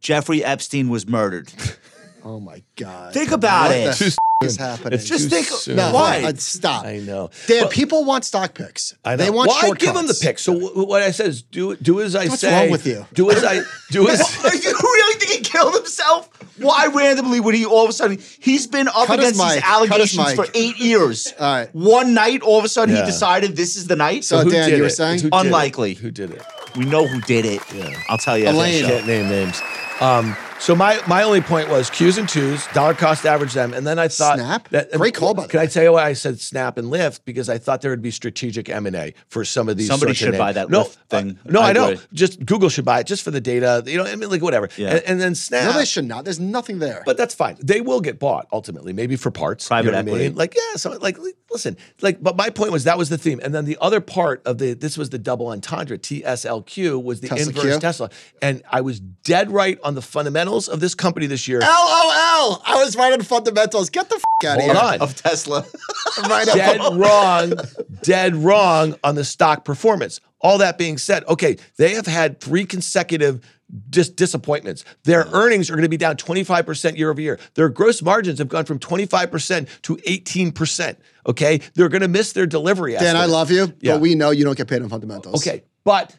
Jeffrey 0.00 0.44
Epstein 0.44 0.90
was 0.90 1.08
murdered. 1.08 1.50
Oh 2.24 2.40
my 2.40 2.62
God. 2.76 3.14
Think 3.14 3.30
about 3.30 3.68
what 3.68 3.76
it. 3.76 3.84
The 3.90 3.94
Too 3.94 4.04
f- 4.06 4.17
is 4.44 4.56
happening? 4.56 4.92
It's 4.92 5.04
Just 5.04 5.30
think- 5.30 5.48
soon. 5.48 5.76
no, 5.76 5.90
Why? 5.92 6.22
uh, 6.22 6.32
stop. 6.36 6.84
I 6.84 6.98
know. 6.98 7.30
Dan, 7.48 7.64
But- 7.64 7.72
people 7.72 8.04
want 8.04 8.24
stock 8.24 8.54
picks. 8.54 8.94
I 9.04 9.16
know. 9.16 9.24
They 9.24 9.30
want 9.30 9.48
well, 9.48 9.56
I 9.56 9.60
shortcuts. 9.62 9.84
give 9.84 9.94
them 9.94 10.06
the 10.06 10.14
pick. 10.14 10.38
So 10.38 10.52
w- 10.54 10.84
what 10.86 11.02
I 11.02 11.10
said 11.10 11.26
is 11.28 11.42
do 11.42 11.74
do 11.76 12.00
as 12.00 12.14
I 12.14 12.28
What's 12.28 12.42
say. 12.42 12.52
wrong 12.52 12.70
with 12.70 12.86
you? 12.86 13.04
Do 13.14 13.30
as 13.32 13.42
I 13.42 13.62
do 13.90 14.08
as. 14.08 14.20
Are 14.20 14.54
you 14.54 14.72
really 14.72 15.18
think 15.18 15.30
he 15.32 15.40
killed 15.40 15.74
himself? 15.74 16.28
Why 16.58 16.86
randomly 16.86 17.40
would 17.40 17.54
he 17.56 17.64
all 17.66 17.82
of 17.84 17.90
a 17.90 17.92
sudden? 17.92 18.18
He's 18.38 18.68
been 18.68 18.86
up 18.86 19.06
Cut 19.08 19.18
against 19.18 19.40
these 19.40 19.54
his 19.54 19.62
allegations 19.64 20.32
for 20.34 20.46
eight 20.54 20.76
years. 20.78 21.32
All 21.40 21.52
right. 21.54 21.68
One 21.74 22.14
night, 22.14 22.42
all 22.42 22.58
of 22.58 22.64
a 22.64 22.68
sudden, 22.68 22.94
Yeah. 22.96 23.02
he 23.04 23.06
decided 23.10 23.54
this 23.56 23.76
is 23.76 23.86
the 23.86 23.94
night. 23.96 24.24
So- 24.24 24.38
who 24.42 24.50
Dan, 24.50 24.68
did 24.68 24.76
you 24.76 24.82
were 24.82 24.88
it? 24.88 24.92
saying? 24.92 25.20
Who? 25.20 25.28
Unlikely. 25.32 25.94
Who 25.94 26.10
did 26.10 26.30
it? 26.32 26.42
we 26.76 26.84
know 26.84 27.06
who 27.06 27.20
did 27.22 27.44
it. 27.44 27.60
Yeah. 27.74 27.90
I'll 28.08 28.18
tell 28.18 28.36
you. 28.38 28.48
Elaine. 28.48 28.84
Can't 28.84 29.06
name 29.06 29.28
names. 29.28 29.60
Um, 30.00 30.36
so 30.58 30.74
my 30.74 31.00
my 31.06 31.22
only 31.22 31.40
point 31.40 31.68
was 31.68 31.90
Qs 31.90 32.18
and 32.18 32.28
twos, 32.28 32.66
dollar 32.68 32.94
cost 32.94 33.24
average 33.24 33.52
them, 33.52 33.72
and 33.72 33.86
then 33.86 33.98
I 33.98 34.08
thought 34.08 34.38
Snap? 34.38 34.68
that 34.70 34.92
Great 34.92 35.14
call, 35.14 35.34
by 35.34 35.42
the 35.42 35.48
Can 35.48 35.60
I 35.60 35.66
tell 35.66 35.82
you 35.82 35.92
why 35.92 36.06
I 36.06 36.12
said 36.12 36.40
Snap 36.40 36.78
and 36.78 36.88
Lyft? 36.92 37.20
Because 37.24 37.48
I 37.48 37.58
thought 37.58 37.80
there 37.80 37.90
would 37.90 38.02
be 38.02 38.10
strategic 38.10 38.68
M 38.68 38.86
and 38.86 38.96
A 38.96 39.14
for 39.28 39.44
some 39.44 39.68
of 39.68 39.76
these. 39.76 39.86
Somebody 39.86 40.10
sorts 40.10 40.20
of 40.20 40.24
should 40.24 40.32
names. 40.32 40.38
buy 40.38 40.52
that 40.52 40.70
no, 40.70 40.84
Lyft 40.84 40.96
thing. 41.08 41.38
uh, 41.46 41.50
no, 41.50 41.60
I 41.60 41.70
I, 41.70 41.72
know. 41.72 41.96
Just 42.12 42.44
Google 42.44 42.68
should 42.68 42.84
buy 42.84 43.00
it 43.00 43.06
just 43.06 43.22
for 43.22 43.30
the 43.30 43.40
data. 43.40 43.82
You 43.86 43.98
know, 43.98 44.04
I 44.04 44.16
mean, 44.16 44.30
like 44.30 44.42
whatever. 44.42 44.68
Yeah. 44.76 44.96
And, 44.96 45.02
and 45.06 45.20
then 45.20 45.34
Snap. 45.34 45.72
No, 45.72 45.78
they 45.78 45.84
should 45.84 46.06
not. 46.06 46.24
There's 46.24 46.40
nothing 46.40 46.78
there. 46.78 47.02
But 47.06 47.16
that's 47.16 47.34
fine. 47.34 47.56
They 47.62 47.80
will 47.80 48.00
get 48.00 48.18
bought 48.18 48.48
ultimately, 48.52 48.92
maybe 48.92 49.16
for 49.16 49.30
parts. 49.30 49.68
Private 49.68 49.86
you 49.86 49.92
know 49.92 49.98
what 49.98 50.06
I 50.06 50.08
equity. 50.08 50.24
mean? 50.28 50.36
Like, 50.36 50.54
yeah, 50.54 50.76
so 50.76 50.90
like 50.92 51.18
listen, 51.50 51.76
like, 52.00 52.22
but 52.22 52.36
my 52.36 52.50
point 52.50 52.72
was 52.72 52.84
that 52.84 52.98
was 52.98 53.08
the 53.08 53.18
theme. 53.18 53.40
And 53.42 53.54
then 53.54 53.64
the 53.64 53.78
other 53.80 54.00
part 54.00 54.42
of 54.46 54.58
the 54.58 54.74
this 54.74 54.98
was 54.98 55.10
the 55.10 55.18
double 55.18 55.48
entendre, 55.48 55.98
TSLQ, 55.98 57.02
was 57.02 57.20
the 57.20 57.28
Tesla 57.28 57.46
inverse 57.46 57.74
Q? 57.74 57.80
Tesla. 57.80 58.10
And 58.42 58.62
I 58.70 58.80
was 58.80 59.00
dead 59.00 59.50
right 59.50 59.78
on 59.82 59.94
the 59.94 60.02
fundamentals 60.48 60.68
of 60.68 60.80
this 60.80 60.94
company 60.94 61.26
this 61.26 61.46
year. 61.48 61.60
LOL. 61.60 62.62
I 62.64 62.74
was 62.76 62.96
right 62.96 63.12
on 63.12 63.22
fundamentals. 63.22 63.90
Get 63.90 64.08
the 64.08 64.16
f- 64.16 64.46
out 64.46 64.58
of 64.58 64.64
Hold 64.64 64.76
here. 64.76 64.84
on. 64.84 65.00
Of 65.00 65.14
Tesla. 65.16 65.64
Right 66.28 66.46
dead 66.46 66.80
up. 66.80 66.94
wrong, 66.94 67.52
dead 68.02 68.34
wrong 68.34 68.96
on 69.04 69.14
the 69.14 69.24
stock 69.24 69.64
performance. 69.64 70.20
All 70.40 70.58
that 70.58 70.76
being 70.76 70.98
said, 70.98 71.24
okay, 71.28 71.56
they 71.76 71.94
have 71.94 72.06
had 72.06 72.40
three 72.40 72.64
consecutive 72.64 73.40
dis- 73.88 74.08
disappointments. 74.08 74.84
Their 75.04 75.24
mm. 75.24 75.32
earnings 75.32 75.70
are 75.70 75.74
going 75.74 75.84
to 75.84 75.88
be 75.88 75.96
down 75.96 76.16
25% 76.16 76.96
year 76.96 77.10
over 77.10 77.20
year. 77.20 77.38
Their 77.54 77.68
gross 77.68 78.02
margins 78.02 78.40
have 78.40 78.48
gone 78.48 78.64
from 78.64 78.80
25% 78.80 79.68
to 79.82 79.96
18%. 79.96 80.96
Okay, 81.28 81.60
they're 81.74 81.88
going 81.88 82.02
to 82.02 82.08
miss 82.08 82.32
their 82.32 82.46
delivery. 82.46 82.94
Dan, 82.94 83.16
I 83.16 83.26
love 83.26 83.52
you, 83.52 83.72
Yeah. 83.80 83.92
but 83.92 84.00
we 84.00 84.16
know 84.16 84.30
you 84.30 84.44
don't 84.44 84.56
get 84.56 84.66
paid 84.66 84.82
on 84.82 84.88
fundamentals. 84.88 85.46
Okay, 85.46 85.62
but 85.84 86.16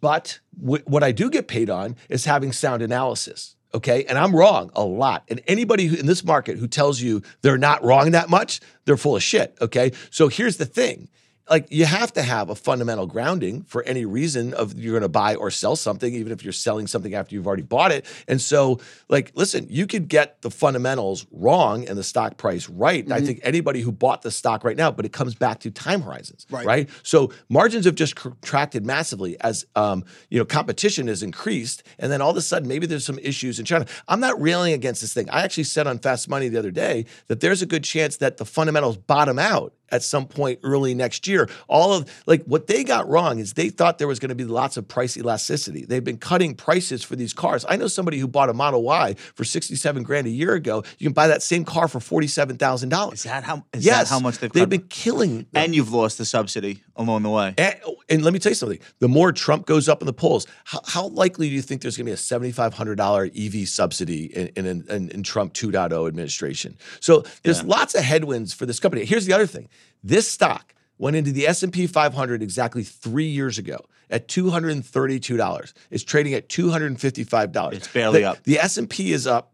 but 0.00 0.40
wh- 0.56 0.86
what 0.86 1.02
I 1.02 1.12
do 1.12 1.28
get 1.28 1.48
paid 1.48 1.68
on 1.68 1.96
is 2.08 2.24
having 2.24 2.52
sound 2.52 2.80
analysis. 2.82 3.56
Okay, 3.74 4.04
and 4.04 4.16
I'm 4.16 4.34
wrong 4.34 4.70
a 4.76 4.84
lot. 4.84 5.24
And 5.28 5.40
anybody 5.48 5.98
in 5.98 6.06
this 6.06 6.24
market 6.24 6.58
who 6.58 6.68
tells 6.68 7.00
you 7.00 7.22
they're 7.42 7.58
not 7.58 7.82
wrong 7.82 8.12
that 8.12 8.30
much, 8.30 8.60
they're 8.84 8.96
full 8.96 9.16
of 9.16 9.22
shit. 9.22 9.56
Okay, 9.60 9.90
so 10.10 10.28
here's 10.28 10.58
the 10.58 10.64
thing. 10.64 11.08
Like 11.50 11.66
you 11.70 11.84
have 11.84 12.12
to 12.14 12.22
have 12.22 12.48
a 12.48 12.54
fundamental 12.54 13.06
grounding 13.06 13.64
for 13.64 13.82
any 13.82 14.04
reason 14.06 14.54
of 14.54 14.78
you're 14.78 14.92
going 14.92 15.02
to 15.02 15.08
buy 15.08 15.34
or 15.34 15.50
sell 15.50 15.76
something, 15.76 16.14
even 16.14 16.32
if 16.32 16.42
you're 16.42 16.52
selling 16.52 16.86
something 16.86 17.14
after 17.14 17.34
you've 17.34 17.46
already 17.46 17.62
bought 17.62 17.92
it. 17.92 18.06
And 18.26 18.40
so, 18.40 18.80
like, 19.10 19.30
listen, 19.34 19.66
you 19.68 19.86
could 19.86 20.08
get 20.08 20.40
the 20.42 20.50
fundamentals 20.50 21.26
wrong 21.30 21.86
and 21.86 21.98
the 21.98 22.02
stock 22.02 22.38
price 22.38 22.68
right. 22.68 23.04
And 23.04 23.12
I 23.12 23.20
think 23.20 23.40
anybody 23.42 23.80
who 23.82 23.92
bought 23.92 24.22
the 24.22 24.30
stock 24.30 24.64
right 24.64 24.76
now, 24.76 24.90
but 24.90 25.04
it 25.04 25.12
comes 25.12 25.34
back 25.34 25.60
to 25.60 25.70
time 25.70 26.00
horizons, 26.02 26.46
Right. 26.50 26.64
right? 26.66 26.88
So 27.02 27.30
margins 27.50 27.84
have 27.84 27.94
just 27.94 28.16
contracted 28.16 28.86
massively 28.86 29.38
as 29.40 29.66
um, 29.76 30.04
you 30.30 30.38
know 30.38 30.44
competition 30.46 31.08
has 31.08 31.22
increased, 31.22 31.82
and 31.98 32.10
then 32.10 32.22
all 32.22 32.30
of 32.30 32.36
a 32.36 32.42
sudden 32.42 32.68
maybe 32.68 32.86
there's 32.86 33.04
some 33.04 33.18
issues 33.18 33.58
in 33.58 33.64
China. 33.66 33.86
I'm 34.08 34.20
not 34.20 34.40
railing 34.40 34.72
against 34.72 35.02
this 35.02 35.12
thing. 35.12 35.28
I 35.30 35.42
actually 35.42 35.64
said 35.64 35.86
on 35.86 35.98
Fast 35.98 36.28
Money 36.28 36.48
the 36.48 36.58
other 36.58 36.70
day 36.70 37.04
that 37.28 37.40
there's 37.40 37.60
a 37.60 37.66
good 37.66 37.84
chance 37.84 38.16
that 38.18 38.38
the 38.38 38.44
fundamentals 38.46 38.96
bottom 38.96 39.38
out 39.38 39.74
at 39.90 40.02
some 40.02 40.26
point 40.26 40.58
early 40.62 40.94
next 40.94 41.26
year. 41.26 41.48
All 41.68 41.92
of 41.92 42.10
like 42.26 42.42
what 42.44 42.66
they 42.66 42.84
got 42.84 43.08
wrong 43.08 43.38
is 43.38 43.52
they 43.52 43.68
thought 43.68 43.98
there 43.98 44.08
was 44.08 44.18
going 44.18 44.30
to 44.30 44.34
be 44.34 44.44
lots 44.44 44.76
of 44.76 44.88
price 44.88 45.16
elasticity. 45.16 45.84
They've 45.84 46.02
been 46.04 46.18
cutting 46.18 46.54
prices 46.54 47.02
for 47.04 47.16
these 47.16 47.32
cars. 47.32 47.64
I 47.68 47.76
know 47.76 47.86
somebody 47.86 48.18
who 48.18 48.26
bought 48.26 48.48
a 48.48 48.54
Model 48.54 48.82
Y 48.82 49.14
for 49.34 49.44
67 49.44 50.02
grand 50.02 50.26
a 50.26 50.30
year 50.30 50.54
ago. 50.54 50.82
You 50.98 51.06
can 51.06 51.12
buy 51.12 51.28
that 51.28 51.42
same 51.42 51.64
car 51.64 51.86
for 51.88 51.98
$47,000. 51.98 53.12
Is 53.12 53.22
that 53.24 53.44
how? 53.44 53.64
Is 53.72 53.84
yes, 53.84 54.08
that 54.08 54.14
how 54.14 54.20
much 54.20 54.38
they've? 54.38 54.50
they've 54.52 54.62
cut? 54.62 54.70
been 54.70 54.86
killing 54.88 55.36
them. 55.38 55.46
And 55.54 55.74
you've 55.74 55.92
lost 55.92 56.18
the 56.18 56.24
subsidy 56.24 56.82
along 56.96 57.22
the 57.22 57.30
way. 57.30 57.54
And, 57.58 57.76
and 58.08 58.24
let 58.24 58.32
me 58.32 58.38
tell 58.38 58.50
you 58.50 58.56
something. 58.56 58.78
The 59.00 59.08
more 59.08 59.32
Trump 59.32 59.66
goes 59.66 59.88
up 59.88 60.00
in 60.02 60.06
the 60.06 60.12
polls, 60.12 60.46
how, 60.64 60.80
how 60.86 61.06
likely 61.08 61.48
do 61.48 61.54
you 61.54 61.62
think 61.62 61.82
there's 61.82 61.96
going 61.96 62.06
to 62.06 62.10
be 62.10 62.14
a 62.14 62.16
$7,500 62.16 63.62
EV 63.62 63.68
subsidy 63.68 64.24
in, 64.26 64.48
in, 64.66 64.66
in, 64.88 65.08
in 65.10 65.22
Trump 65.22 65.54
2.0 65.54 66.06
administration? 66.08 66.76
So 67.00 67.24
there's 67.42 67.60
Yeah. 67.62 67.68
lots 67.68 67.94
of 67.94 68.02
headwinds 68.04 68.52
for 68.54 68.66
this 68.66 68.80
company. 68.80 69.04
Here's 69.04 69.26
the 69.26 69.32
other 69.32 69.46
thing. 69.46 69.68
This 70.02 70.30
stock 70.30 70.74
went 70.98 71.16
into 71.16 71.32
the 71.32 71.46
S&P 71.46 71.86
500 71.86 72.42
exactly 72.42 72.82
three 72.84 73.26
years 73.28 73.58
ago 73.58 73.78
at 74.10 74.28
$232. 74.28 75.72
It's 75.90 76.04
trading 76.04 76.34
at 76.34 76.48
$255. 76.48 77.72
It's 77.72 77.88
barely 77.88 78.20
The- 78.20 78.24
up. 78.26 78.42
The 78.44 78.58
S&P 78.58 79.12
is 79.12 79.26
up 79.26 79.52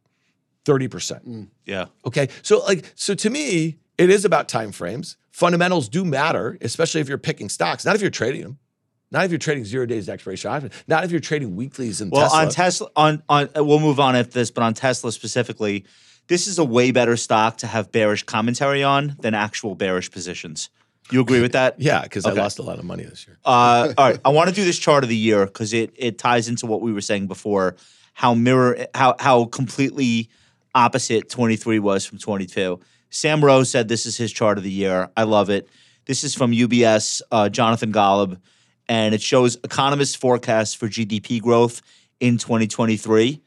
30%. 0.64 1.26
Mm. 1.26 1.48
Yeah. 1.64 1.86
Okay. 2.06 2.28
So 2.42 2.58
like 2.64 2.84
so 2.94 3.14
to 3.14 3.30
me, 3.30 3.78
it 3.98 4.10
is 4.10 4.24
about 4.24 4.48
time 4.48 4.72
frames. 4.72 5.16
Fundamentals 5.30 5.88
do 5.88 6.04
matter, 6.04 6.58
especially 6.60 7.00
if 7.00 7.08
you're 7.08 7.18
picking 7.18 7.48
stocks, 7.48 7.84
not 7.84 7.94
if 7.94 8.00
you're 8.02 8.10
trading 8.10 8.42
them. 8.42 8.58
Not 9.12 9.24
if 9.24 9.32
you're 9.32 9.38
trading 9.38 9.64
zero 9.64 9.86
days 9.86 10.08
expiration 10.08 10.50
option. 10.52 10.70
Not 10.86 11.02
if 11.02 11.10
you're 11.10 11.18
trading 11.20 11.56
weeklies 11.56 12.00
and 12.00 12.12
Well, 12.12 12.22
Tesla. 12.28 12.38
on 12.42 12.48
Tesla, 12.50 12.88
on 12.94 13.22
on 13.56 13.66
we'll 13.66 13.80
move 13.80 13.98
on 13.98 14.14
at 14.14 14.30
this, 14.30 14.52
but 14.52 14.62
on 14.62 14.72
Tesla 14.74 15.10
specifically, 15.10 15.84
this 16.30 16.46
is 16.46 16.60
a 16.60 16.64
way 16.64 16.92
better 16.92 17.16
stock 17.16 17.56
to 17.58 17.66
have 17.66 17.90
bearish 17.90 18.22
commentary 18.22 18.84
on 18.84 19.16
than 19.18 19.34
actual 19.34 19.74
bearish 19.74 20.12
positions. 20.12 20.70
You 21.10 21.20
agree 21.20 21.40
with 21.40 21.52
that? 21.52 21.80
Yeah, 21.80 22.02
because 22.02 22.24
Okay. 22.24 22.38
I 22.38 22.42
lost 22.42 22.60
a 22.60 22.62
lot 22.62 22.78
of 22.78 22.84
money 22.84 23.02
this 23.02 23.26
year. 23.26 23.36
Uh, 23.44 23.92
all 23.98 24.08
right, 24.10 24.20
I 24.24 24.28
want 24.28 24.48
to 24.48 24.54
do 24.54 24.64
this 24.64 24.78
chart 24.78 25.02
of 25.02 25.10
the 25.10 25.16
year 25.16 25.44
because 25.44 25.72
it 25.72 25.92
it 25.96 26.18
ties 26.18 26.48
into 26.48 26.66
what 26.66 26.82
we 26.82 26.92
were 26.92 27.00
saying 27.00 27.26
before. 27.26 27.74
How 28.14 28.34
mirror 28.34 28.86
how 28.94 29.16
how 29.18 29.46
completely 29.46 30.28
opposite 30.72 31.28
23 31.28 31.80
was 31.80 32.06
from 32.06 32.18
22. 32.18 32.78
Sam 33.10 33.44
Ro 33.44 33.64
said 33.64 33.88
this 33.88 34.06
is 34.06 34.16
his 34.16 34.30
chart 34.32 34.56
of 34.56 34.62
the 34.62 34.70
year. 34.70 35.10
I 35.16 35.24
love 35.24 35.50
it. 35.50 35.68
This 36.06 36.22
is 36.22 36.32
from 36.36 36.52
UBS, 36.52 37.22
uh, 37.32 37.48
Jonathan 37.48 37.92
Golub, 37.92 38.38
and 38.88 39.16
it 39.16 39.20
shows 39.20 39.56
economists' 39.64 40.14
forecasts 40.14 40.74
for 40.74 40.88
GDP 40.88 41.42
growth 41.42 41.82
in 42.20 42.38
2023, 42.38 43.42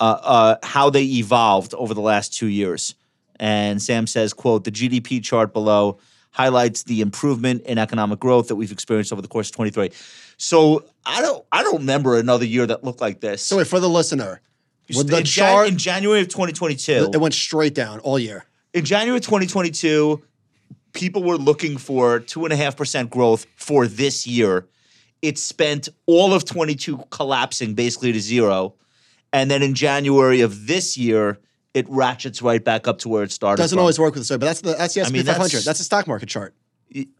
uh, 0.00 0.18
uh, 0.22 0.56
how 0.62 0.90
they 0.90 1.04
evolved 1.04 1.74
over 1.74 1.94
the 1.94 2.00
last 2.00 2.34
two 2.34 2.46
years. 2.46 2.94
And 3.38 3.80
Sam 3.80 4.06
says, 4.06 4.32
quote, 4.32 4.64
the 4.64 4.72
GDP 4.72 5.22
chart 5.22 5.52
below 5.52 5.98
highlights 6.32 6.84
the 6.84 7.00
improvement 7.00 7.62
in 7.62 7.78
economic 7.78 8.18
growth 8.20 8.48
that 8.48 8.56
we've 8.56 8.72
experienced 8.72 9.12
over 9.12 9.22
the 9.22 9.28
course 9.28 9.48
of 9.48 9.56
23. 9.56 9.90
So 10.36 10.84
I 11.04 11.20
don't 11.20 11.44
I 11.52 11.62
don't 11.62 11.78
remember 11.78 12.16
another 12.18 12.44
year 12.44 12.66
that 12.66 12.84
looked 12.84 13.00
like 13.00 13.20
this. 13.20 13.42
So 13.42 13.58
wait 13.58 13.66
for 13.66 13.80
the 13.80 13.88
listener. 13.88 14.40
With 14.88 15.08
the 15.08 15.18
in, 15.18 15.24
Jan- 15.24 15.52
chart, 15.52 15.68
in 15.68 15.78
January 15.78 16.20
of 16.20 16.28
2022, 16.28 17.10
it 17.12 17.20
went 17.20 17.34
straight 17.34 17.74
down 17.74 18.00
all 18.00 18.18
year. 18.18 18.44
in 18.74 18.84
January 18.84 19.18
of 19.18 19.24
2022, 19.24 20.20
people 20.92 21.22
were 21.22 21.36
looking 21.36 21.76
for 21.78 22.18
two 22.18 22.44
and 22.44 22.52
a 22.52 22.56
half 22.56 22.76
percent 22.76 23.08
growth 23.10 23.46
for 23.56 23.86
this 23.86 24.26
year. 24.26 24.66
It 25.22 25.38
spent 25.38 25.88
all 26.06 26.34
of 26.34 26.44
22 26.44 27.04
collapsing 27.10 27.74
basically 27.74 28.12
to 28.12 28.20
zero. 28.20 28.74
And 29.32 29.50
then 29.50 29.62
in 29.62 29.74
January 29.74 30.40
of 30.40 30.66
this 30.66 30.96
year, 30.96 31.38
it 31.74 31.86
ratchets 31.88 32.42
right 32.42 32.62
back 32.64 32.88
up 32.88 32.98
to 33.00 33.08
where 33.08 33.22
it 33.22 33.30
started. 33.30 33.62
Doesn't 33.62 33.76
from. 33.76 33.80
always 33.80 33.98
work 33.98 34.14
with 34.14 34.22
the 34.22 34.24
story, 34.24 34.38
but 34.38 34.46
that's 34.46 34.60
the 34.60 34.74
that's 34.74 34.94
the 34.94 35.02
S&P 35.02 35.12
mean, 35.12 35.24
500. 35.24 35.42
that's- 35.50 35.64
That's, 35.64 35.78
the 35.78 35.84
stock 35.84 36.06
market 36.06 36.28
chart. 36.28 36.54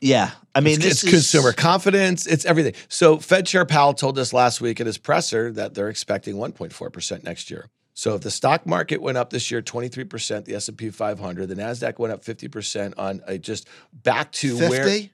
Yeah. 0.00 0.32
I 0.54 0.60
mean, 0.60 0.74
it's, 0.74 0.82
this 0.82 0.92
it's 0.94 1.04
is 1.04 1.10
consumer 1.10 1.52
confidence. 1.52 2.26
It's 2.26 2.44
everything. 2.44 2.74
So 2.88 3.18
Fed 3.18 3.46
Chair 3.46 3.64
Powell 3.64 3.94
told 3.94 4.18
us 4.18 4.32
last 4.32 4.60
week 4.60 4.80
at 4.80 4.86
his 4.86 4.98
presser 4.98 5.52
that 5.52 5.74
they're 5.74 5.88
expecting 5.88 6.34
1.4% 6.34 7.22
next 7.22 7.50
year. 7.52 7.68
So 7.94 8.14
if 8.16 8.22
the 8.22 8.30
stock 8.32 8.66
market 8.66 9.00
went 9.00 9.16
up 9.18 9.30
this 9.30 9.50
year 9.50 9.62
23%, 9.62 10.44
the 10.46 10.54
S&P 10.54 10.90
500, 10.90 11.46
the 11.46 11.54
Nasdaq 11.54 11.98
went 11.98 12.12
up 12.12 12.24
50% 12.24 12.94
on 12.98 13.20
a 13.26 13.38
just 13.38 13.68
back 13.92 14.32
to 14.32 14.58
where 14.58 14.84
50? 14.84 15.12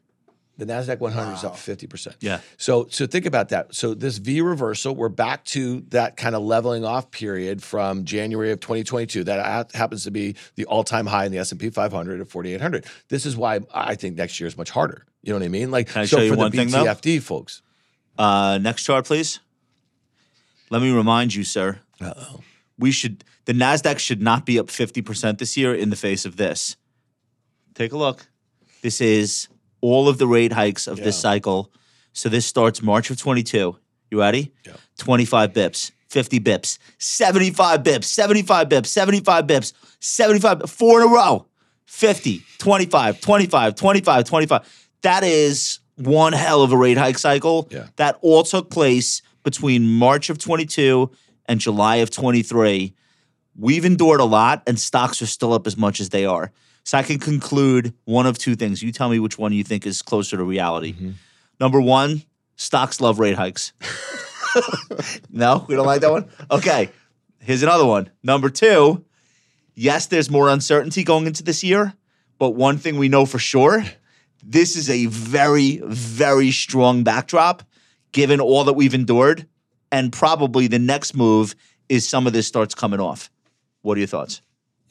The 0.59 0.65
Nasdaq 0.65 1.01
100 1.01 1.35
is 1.35 1.45
up 1.45 1.55
50%. 1.55 2.17
Yeah. 2.21 2.41
So 2.57 2.87
so 2.91 3.07
think 3.07 3.27
about 3.27 3.51
that. 3.51 3.75
So 3.75 3.95
this 3.95 4.19
V 4.19 4.41
reversal, 4.41 4.95
we're 4.95 5.09
back 5.09 5.45
to 5.47 5.83
that 5.89 6.17
kind 6.17 6.35
of 6.35 6.43
leveling 6.43 6.85
off 6.85 7.11
period 7.11 7.63
from 7.63 8.05
January 8.05 8.53
of 8.53 8.61
2022. 8.61 9.25
That 9.25 9.75
happens 9.75 10.05
to 10.05 10.11
be 10.11 10.37
the 10.55 10.65
all-time 10.67 11.07
high 11.07 11.27
in 11.27 11.33
the 11.33 11.39
S&P 11.39 11.71
500 11.71 12.21
at 12.21 12.29
4800. 12.29 12.87
This 13.09 13.27
is 13.27 13.37
why 13.37 13.61
I 13.73 13.95
think 13.95 14.17
next 14.17 14.41
year 14.41 14.47
is 14.47 14.57
much 14.57 14.71
harder. 14.71 15.05
You 15.23 15.33
know 15.33 15.39
what 15.39 15.45
I 15.45 15.49
mean? 15.49 15.71
Like 15.71 15.89
Can 15.89 16.03
I 16.03 16.05
so 16.07 16.17
show 16.17 16.23
you 16.23 16.33
for 16.33 16.39
one 16.39 16.51
the 16.51 16.57
thing, 16.57 16.69
though? 16.69 16.85
BTFD 16.85 17.23
folks. 17.23 17.63
Uh, 18.19 18.59
next 18.59 18.85
chart, 18.85 19.05
please. 19.05 19.41
Let 20.71 20.83
me 20.83 20.91
remind 20.91 21.35
you, 21.35 21.45
sir. 21.45 21.81
Uh-oh. 22.01 22.41
We 22.79 22.91
should 22.91 23.25
the 23.45 23.53
Nasdaq 23.53 23.99
should 23.99 24.21
not 24.21 24.45
be 24.47 24.59
up 24.59 24.71
fifty 24.71 25.03
percent 25.03 25.39
this 25.39 25.57
year 25.57 25.75
in 25.75 25.91
the 25.91 25.97
face 25.97 26.25
of 26.25 26.37
this. 26.37 26.77
Take 27.75 27.93
a 27.93 27.97
look. 27.97 28.27
This 28.83 29.01
is 29.01 29.49
all 29.81 30.09
of 30.09 30.19
the 30.19 30.27
rate 30.27 30.53
hikes 30.53 30.87
of 30.87 30.99
this 30.99 31.19
cycle. 31.19 31.73
So 32.13 32.29
this 32.29 32.47
starts 32.47 32.83
March 32.83 33.11
of 33.11 33.19
twenty 33.19 33.43
two. 33.43 33.77
You 34.11 34.21
ready? 34.21 34.53
Yeah. 34.65 34.75
Twenty 34.99 35.25
five 35.25 35.53
bips, 35.53 35.93
fifty 36.09 36.41
bips, 36.41 36.79
seventy 36.99 37.51
five 37.51 37.83
bips, 37.83 38.05
seventy 38.05 38.43
five 38.43 38.69
bips, 38.69 38.87
seventy 38.87 39.21
five 39.21 39.47
bips, 39.47 39.73
seventy 40.01 40.41
five. 40.41 40.69
Four 40.71 41.03
in 41.03 41.09
a 41.09 41.13
row. 41.13 41.47
50, 41.87 42.43
25, 42.59 43.21
25, 43.21 43.75
25, 43.77 44.25
25. 44.25 44.89
That 45.03 45.23
is 45.23 45.79
one 45.97 46.33
hell 46.33 46.63
of 46.63 46.73
a 46.73 46.77
rate 46.77 46.99
hike 46.99 47.17
cycle. 47.17 47.69
Yeah. 47.71 47.87
That 47.97 48.19
all 48.23 48.43
took 48.43 48.71
place 48.71 49.23
between 49.45 49.87
March 49.87 50.29
of 50.29 50.39
22 50.39 51.11
and 51.47 51.61
July 51.61 51.97
of 51.97 52.11
23. 52.11 52.93
We've 53.59 53.85
endured 53.85 54.21
a 54.21 54.25
lot, 54.25 54.63
and 54.67 54.79
stocks 54.79 55.23
are 55.23 55.27
still 55.27 55.53
up 55.53 55.67
as 55.67 55.77
much 55.77 56.01
as 56.01 56.11
they 56.11 56.27
are. 56.27 56.53
So 56.87 56.97
I 56.97 57.03
can 57.03 57.19
conclude 57.19 57.95
one 58.05 58.27
of 58.27 58.39
two 58.39 58.55
things. 58.55 58.81
You 58.81 58.93
tell 58.93 59.09
me 59.09 59.19
which 59.19 59.37
one 59.37 59.53
you 59.53 59.65
think 59.65 59.85
is 59.87 60.03
closer 60.03 60.37
to 60.37 60.45
reality. 60.45 60.93
Mm-hmm. 60.93 61.11
Number 61.59 61.81
one, 61.81 62.23
stocks 62.55 63.01
love 63.01 63.19
rate 63.19 63.35
hikes. 63.35 63.73
no, 65.31 65.67
we 65.69 65.75
don't 65.75 65.85
like 65.85 66.01
that 66.03 66.13
one? 66.13 66.29
Okay. 66.49 66.91
Here's 67.41 67.65
another 67.65 67.85
one. 67.85 68.11
Number 68.23 68.49
two, 68.51 69.05
yes, 69.75 70.07
there's 70.07 70.31
more 70.31 70.49
uncertainty 70.49 71.03
going 71.03 71.27
into 71.27 71.43
this 71.43 71.65
year, 71.65 71.93
but 72.39 72.51
one 72.51 72.79
thing 72.79 72.99
we 72.99 73.09
know 73.09 73.27
for 73.27 73.41
sure 73.41 73.85
this 74.45 74.77
is 74.77 74.89
a 74.89 75.07
very, 75.07 75.79
very 75.85 76.53
strong 76.53 77.03
backdrop 77.03 77.65
given 78.13 78.41
all 78.41 78.63
that 78.63 78.75
we've 78.75 78.95
endured. 78.95 79.49
And 79.91 80.13
probably 80.13 80.69
the 80.69 80.79
next 80.79 81.17
move 81.17 81.57
is 81.89 82.09
some 82.09 82.29
of 82.29 82.33
this 82.33 82.47
starts 82.47 82.77
coming 82.77 83.01
off. 83.01 83.29
What 83.83 83.97
are 83.97 83.99
your 83.99 84.07
thoughts? 84.07 84.41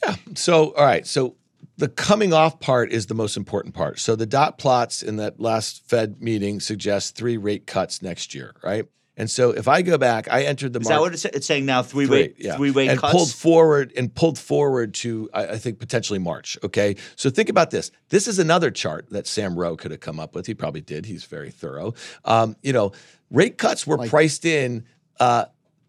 Yeah. 0.03 0.15
So, 0.33 0.73
all 0.73 0.85
right. 0.85 1.07
So 1.07 1.37
the 1.77 1.89
coming 1.89 2.33
off 2.33 2.59
part 2.59 2.91
is 2.91 3.07
the 3.07 3.13
most 3.13 3.37
important 3.37 3.73
part. 3.75 3.99
So 3.99 4.15
the 4.15 4.25
dot 4.25 4.57
plots 4.57 5.03
in 5.03 5.17
that 5.17 5.39
last 5.39 5.87
Fed 5.87 6.21
meeting 6.21 6.59
suggest 6.59 7.15
three 7.15 7.37
rate 7.37 7.67
cuts 7.67 8.01
next 8.01 8.33
year, 8.33 8.55
right? 8.63 8.85
And 9.17 9.31
so 9.31 9.51
if 9.51 9.67
I 9.69 9.81
go 9.81 9.97
back, 9.97 10.27
I 10.29 10.43
entered 10.43 10.73
the 10.73 10.79
Is 10.79 10.89
market. 10.89 10.95
that 10.95 11.29
what 11.29 11.35
it's, 11.35 11.47
saying 11.47 11.65
now? 11.65 11.81
Three, 11.83 12.05
Three, 12.05 12.17
rate, 12.17 12.35
yeah. 12.37 12.57
three 12.57 12.71
rate 12.71 12.89
and 12.89 12.99
cuts. 12.99 13.13
pulled 13.13 13.31
forward 13.31 13.93
and 13.95 14.13
pulled 14.13 14.37
forward 14.37 14.93
to 14.95 15.29
I, 15.33 15.47
I 15.47 15.57
think 15.57 15.79
potentially 15.79 16.19
March. 16.19 16.57
Okay, 16.63 16.97
so 17.15 17.29
think 17.29 17.47
about 17.47 17.71
this. 17.71 17.91
This 18.09 18.27
is 18.27 18.39
another 18.39 18.71
chart 18.71 19.09
that 19.11 19.25
Sam 19.25 19.57
Ro 19.57 19.77
could 19.77 19.91
have 19.91 20.01
come 20.01 20.19
up 20.19 20.35
with. 20.35 20.47
He 20.47 20.53
probably 20.53 20.81
did. 20.81 21.05
He's 21.05 21.23
very 21.23 21.49
thorough. 21.49 21.93
Um, 22.25 22.57
you 22.61 22.73
know, 22.73 22.91
rate 23.31 23.57
cuts 23.57 23.87
were 23.87 23.97
priced 24.09 24.43
in. 24.43 24.83
Uh, 25.17 25.45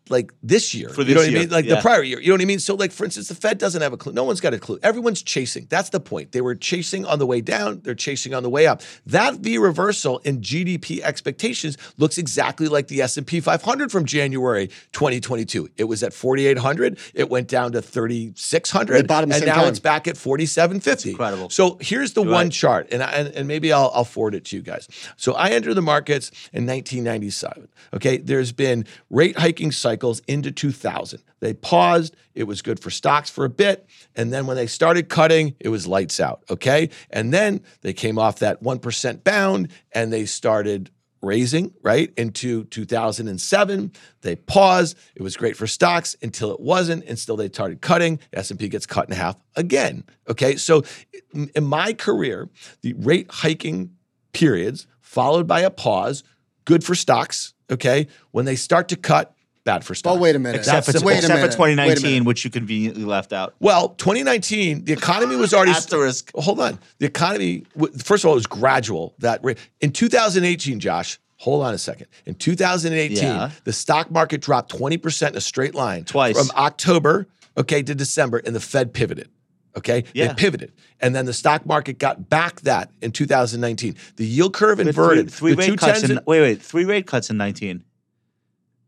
like 0.09 0.33
this 0.43 0.75
year, 0.75 0.89
For 0.89 1.03
you 1.03 1.15
know 1.15 1.21
this 1.23 1.29
what 1.29 1.29
I 1.29 1.31
year, 1.31 1.41
mean? 1.41 1.49
Like 1.51 1.65
yeah. 1.65 1.75
the 1.77 1.81
prior 1.81 2.03
year, 2.03 2.21
you 2.21 2.29
know 2.29 2.35
what 2.35 2.41
I 2.43 2.45
mean? 2.47 2.59
So, 2.61 2.75
like 2.75 2.93
for 2.93 3.05
instance, 3.05 3.29
the 3.29 3.35
Fed 3.35 3.59
doesn't 3.59 3.83
have 3.83 3.93
a 3.93 3.97
clue. 3.97 4.13
No 4.13 4.25
one's 4.25 4.41
got 4.41 4.55
a 4.55 4.59
clue. 4.59 4.79
Everyone's 4.83 5.23
chasing. 5.23 5.67
That's 5.69 5.91
the 5.91 6.01
point. 6.01 6.33
They 6.33 6.41
were 6.41 6.55
chasing 6.55 7.05
on 7.05 7.19
the 7.19 7.27
way 7.27 7.41
down. 7.41 7.81
They're 7.83 7.95
chasing 7.95 8.35
on 8.35 8.43
the 8.43 8.51
way 8.51 8.67
up. 8.67 8.83
That 9.07 9.35
V 9.37 9.59
reversal 9.59 10.19
in 10.19 10.41
GDP 10.41 11.01
expectations 11.01 11.77
looks 11.97 12.19
exactly 12.19 12.69
like 12.69 12.89
the 12.89 13.03
S 13.03 13.17
and 13.17 13.27
P 13.27 13.41
500 13.41 13.91
from 13.91 14.05
January 14.05 14.69
2022. 14.93 15.69
It 15.77 15.85
was 15.85 16.03
at 16.03 16.13
4,800. 16.13 16.99
It 17.15 17.29
went 17.31 17.49
down 17.49 17.73
to 17.73 17.83
3,600, 17.83 18.93
They 18.95 19.03
bottomed 19.03 19.33
the 19.33 19.37
and 19.37 19.45
same 19.45 19.49
now 19.49 19.63
time. 19.63 19.69
it's 19.69 19.81
back 19.81 20.07
at 20.09 20.17
4,750. 20.17 21.11
incredible. 21.11 21.51
So 21.51 21.79
here's 21.81 22.13
the 22.13 22.23
You're 22.23 22.33
one 22.33 22.47
right. 22.47 22.53
chart, 22.53 22.89
and, 22.93 23.03
I, 23.03 23.11
and 23.13 23.29
and 23.35 23.49
maybe 23.49 23.73
I'll, 23.73 23.91
I'll 23.95 24.05
forward 24.05 24.35
it 24.35 24.45
to 24.47 24.57
you 24.57 24.63
guys. 24.63 24.89
So 25.17 25.33
I 25.35 25.51
entered 25.51 25.75
the 25.75 25.83
markets 25.83 26.31
in 26.53 26.67
1997. 26.67 27.69
Okay, 27.95 28.19
there's 28.19 28.53
been 28.53 28.87
rate 29.11 29.39
hiking 29.39 29.73
cycles 29.73 29.96
into 30.27 30.51
2000. 30.51 31.23
They 31.41 31.55
paused. 31.55 32.17
It 32.35 32.45
was 32.45 32.63
good 32.63 32.81
for 32.81 32.91
stocks 32.91 33.31
for 33.31 33.45
a 33.45 33.51
bit, 33.51 33.87
and 34.15 34.33
then 34.33 34.47
when 34.47 34.57
they 34.57 34.67
started 34.67 35.09
cutting, 35.09 35.55
it 35.61 35.69
was 35.69 35.87
lights 35.87 36.21
out. 36.21 36.45
Okay, 36.51 36.91
and 37.11 37.33
then 37.33 37.63
they 37.83 37.93
came 37.93 38.19
off 38.19 38.41
that 38.41 38.63
one 38.63 38.79
percent 38.79 39.25
bound, 39.25 39.71
and 39.93 40.13
they 40.13 40.27
started 40.27 40.91
raising 41.23 41.73
right 41.83 42.13
into 42.17 42.65
2007 42.65 43.93
they 44.21 44.37
paused 44.37 44.97
it 45.15 45.23
was 45.23 45.37
great 45.37 45.57
for 45.57 45.67
stocks 45.67 46.15
until 46.23 46.53
it 46.53 46.61
wasn't 46.61 47.03
and 47.05 47.19
still 47.19 47.37
they 47.37 47.49
started 47.49 47.81
cutting 47.81 48.19
s&p 48.35 48.69
gets 48.69 48.87
cut 48.87 49.09
in 49.09 49.15
half 49.15 49.37
again 49.57 50.05
okay 50.29 50.57
so 50.57 50.85
in 51.33 51.65
my 51.65 51.93
career 51.93 52.49
the 52.83 52.93
rate 52.95 53.27
hiking 53.31 53.91
periods 54.33 54.87
followed 55.01 55.47
by 55.47 55.61
a 55.61 55.71
pause 55.71 56.23
good 56.65 56.85
for 56.85 56.95
stocks 56.95 57.55
okay 57.71 58.07
when 58.31 58.45
they 58.45 58.57
start 58.57 58.87
to 58.87 58.97
cut 58.97 59.35
bad 59.67 59.85
for 59.85 59.95
stocks 59.95 60.17
Oh, 60.17 60.19
wait 60.19 60.35
a 60.35 60.39
minute. 60.39 60.61
except 60.61 60.87
for, 60.87 60.93
wait 61.05 61.17
except 61.19 61.25
for 61.35 61.37
minute. 61.37 61.59
Wait 61.59 61.75
2019, 61.75 62.11
minute. 62.11 62.27
which 62.27 62.45
you 62.45 62.51
conveniently 62.51 63.05
left 63.05 63.35
out. 63.35 63.55
Well, 63.61 63.91
2019, 63.91 64.85
the 64.87 64.95
economy 64.95 65.37
was 65.37 65.53
already 65.53 65.73
Asterisk. 65.73 66.31
Hold 66.35 66.61
on, 66.61 66.79
the 66.99 67.05
economy. 67.07 67.65
First 68.03 68.25
of 68.25 68.29
all, 68.29 68.33
it 68.33 68.37
was 68.37 68.47
gradual. 68.47 69.15
That 69.19 69.45
rate 69.45 69.59
in 69.83 69.93
2018, 69.93 70.81
Josh. 70.81 71.19
Hold 71.41 71.63
on 71.67 71.75
a 71.75 71.79
second. 71.79 72.07
In 72.25 72.35
2018, 72.35 73.19
Yeah. 73.19 73.51
the 73.65 73.73
stock 73.75 74.11
market 74.11 74.41
dropped 74.41 74.71
20 74.71 74.97
percent 74.97 75.35
in 75.35 75.39
a 75.39 75.43
straight 75.43 75.75
line 75.75 76.05
Twice. 76.05 76.35
from 76.39 76.49
October, 76.57 77.27
okay, 77.59 77.83
to 77.83 77.95
December, 77.95 78.39
and 78.39 78.57
the 78.57 78.61
Fed 78.61 78.95
pivoted. 78.95 79.29
Okay, 79.77 80.05
Yeah. 80.15 80.29
they 80.29 80.35
pivoted, 80.35 80.73
and 81.03 81.15
then 81.15 81.27
the 81.27 81.35
stock 81.35 81.67
market 81.67 81.99
got 81.99 82.31
back 82.31 82.63
that 82.63 82.91
in 83.03 83.13
2019. 83.13 83.95
The 84.17 84.25
yield 84.25 84.55
curve 84.55 84.81
inverted. 84.81 85.31
Three, 85.31 85.53
three 85.55 85.69
rate 85.73 85.79
cuts 85.79 86.01
210s 86.03 86.11
in, 86.11 86.21
wait, 86.25 86.41
wait, 86.41 86.63
three 86.63 86.87
rate 86.87 87.07
cuts 87.07 87.29
in 87.29 87.37
19. 87.37 87.83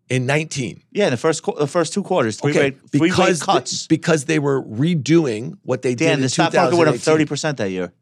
In 0.08 0.26
19. 0.26 0.82
Yeah, 0.92 1.06
in 1.06 1.10
the 1.10 1.16
first 1.16 1.42
qu- 1.42 1.56
the 1.58 1.66
first 1.66 1.92
two 1.92 2.02
quarters, 2.02 2.38
three 2.40 2.52
rate 2.58 2.78
three 2.90 3.00
rate 3.00 3.10
because 3.10 3.42
cuts. 3.42 3.82
the- 3.82 3.86
because 3.88 4.24
they 4.24 4.38
were 4.38 4.62
redoing 4.62 5.58
what 5.62 5.82
they 5.82 5.94
Dan, 5.94 6.16
did 6.16 6.18
the 6.20 6.24
in 6.24 6.28
stock 6.28 6.54
market 6.54 6.76
went 6.76 6.88
up 6.88 6.96
thirty 6.96 7.24
percent 7.26 7.58
that 7.58 7.70
year. 7.70 7.92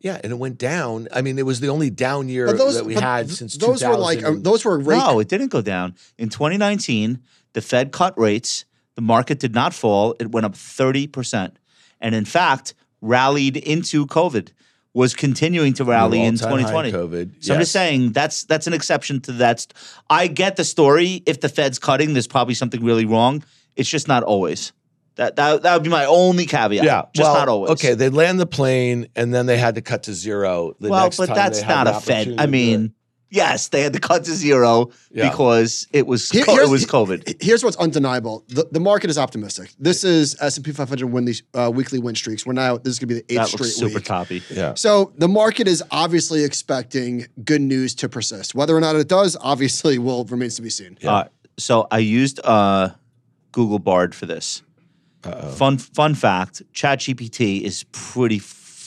Yeah, 0.00 0.20
and 0.22 0.32
it 0.32 0.38
went 0.38 0.58
down. 0.58 1.06
I 1.12 1.22
mean, 1.22 1.38
it 1.38 1.46
was 1.46 1.60
the 1.60 1.68
only 1.68 1.88
down 1.88 2.28
year 2.28 2.46
But 2.46 2.58
those 2.58 2.74
that 2.74 2.84
we 2.84 2.94
had 2.94 3.26
th- 3.26 3.38
since 3.38 3.56
those 3.56 3.84
were 3.84 3.96
like 3.96 4.18
2000 4.18 4.36
um, 4.38 4.42
those 4.42 4.64
were 4.64 4.76
rate 4.78 4.96
No, 4.96 5.20
it 5.20 5.28
didn't 5.28 5.48
go 5.48 5.62
down. 5.62 5.94
In 6.18 6.28
2019, 6.28 7.20
the 7.52 7.60
Fed 7.60 7.92
cut 7.92 8.18
rates. 8.18 8.64
The 8.94 9.02
market 9.02 9.38
did 9.38 9.54
not 9.54 9.72
fall; 9.72 10.14
it 10.20 10.32
went 10.32 10.44
up 10.44 10.54
thirty 10.54 11.06
percent, 11.06 11.56
and 12.00 12.14
in 12.14 12.26
fact, 12.26 12.74
rallied 13.00 13.56
into 13.56 14.06
COVID. 14.06 14.50
Was 14.94 15.14
continuing 15.14 15.72
to 15.74 15.84
rally 15.84 16.22
in 16.22 16.34
2020. 16.34 16.92
COVID, 16.92 17.42
So 17.42 17.54
I'm 17.54 17.60
just 17.60 17.72
saying 17.72 18.12
that's 18.12 18.44
that's 18.44 18.66
an 18.66 18.74
exception 18.74 19.20
to 19.22 19.32
that. 19.32 19.66
I 20.10 20.26
get 20.26 20.56
the 20.56 20.64
story. 20.64 21.22
If 21.24 21.40
the 21.40 21.48
Fed's 21.48 21.78
cutting, 21.78 22.12
there's 22.12 22.26
probably 22.26 22.52
something 22.52 22.84
really 22.84 23.06
wrong. 23.06 23.42
It's 23.74 23.88
just 23.88 24.06
not 24.06 24.22
always. 24.22 24.72
That 25.16 25.36
that, 25.36 25.62
that 25.62 25.74
would 25.74 25.82
be 25.82 25.88
my 25.88 26.04
only 26.04 26.44
caveat. 26.44 26.84
Yeah, 26.84 27.04
just 27.14 27.26
well, 27.26 27.34
not 27.34 27.48
always. 27.48 27.70
Okay, 27.72 27.94
they 27.94 28.10
land 28.10 28.38
the 28.38 28.46
plane 28.46 29.08
and 29.16 29.32
then 29.32 29.46
they 29.46 29.56
had 29.56 29.76
to 29.76 29.82
cut 29.82 30.02
to 30.04 30.12
zero. 30.14 30.74
The 30.78 30.90
well, 30.90 31.10
but 31.16 31.28
that's 31.28 31.62
not 31.62 31.86
a 31.86 31.94
Fed. 31.98 32.36
I 32.38 32.46
mean. 32.46 32.94
Yes, 33.32 33.68
they 33.68 33.82
had 33.82 33.92
to 33.94 33.98
cut 33.98 34.24
to 34.24 34.32
zero 34.34 34.90
Yeah. 35.10 35.28
because 35.30 35.88
it 35.92 36.06
was 36.06 36.30
Here- 36.30 36.44
co- 36.44 36.56
it 36.58 36.68
was 36.68 36.84
COVID. 36.86 37.42
Here's 37.42 37.64
what's 37.64 37.76
undeniable: 37.78 38.44
the, 38.48 38.68
the 38.70 38.78
market 38.80 39.10
is 39.10 39.18
optimistic. 39.18 39.74
This 39.78 40.04
is 40.04 40.36
S 40.40 40.56
and 40.56 40.64
P 40.64 40.70
500 40.72 41.06
win 41.06 41.24
these 41.24 41.42
uh, 41.54 41.70
weekly 41.74 41.98
win 41.98 42.14
streaks. 42.14 42.46
We're 42.46 42.52
now 42.52 42.76
this 42.76 42.92
is 42.92 42.98
going 43.00 43.08
to 43.08 43.14
be 43.14 43.20
the 43.20 43.32
eighth 43.32 43.52
That 43.52 43.60
looks 43.60 43.74
straight 43.74 43.88
super 43.88 43.98
week. 43.98 44.04
toppy. 44.04 44.42
yeah. 44.50 44.74
So 44.74 45.12
the 45.18 45.28
market 45.28 45.66
is 45.66 45.82
obviously 45.90 46.44
expecting 46.44 47.26
good 47.44 47.60
news 47.62 47.94
to 47.96 48.08
persist. 48.08 48.54
Whether 48.54 48.76
or 48.76 48.80
not 48.80 48.94
it 48.96 49.08
does, 49.08 49.36
obviously, 49.40 49.98
will 49.98 50.24
remains 50.26 50.54
to 50.56 50.62
be 50.62 50.70
seen. 50.70 50.98
Uh, 51.04 51.24
so 51.58 51.86
I 51.90 51.98
used 51.98 52.38
uh, 52.44 52.90
Google 53.52 53.78
Bard 53.78 54.14
for 54.14 54.26
this. 54.26 54.62
Fun 55.56 55.78
fun 55.78 56.14
fact: 56.14 56.62
ChatGPT 56.74 57.62
is 57.62 57.84
pretty 57.92 58.40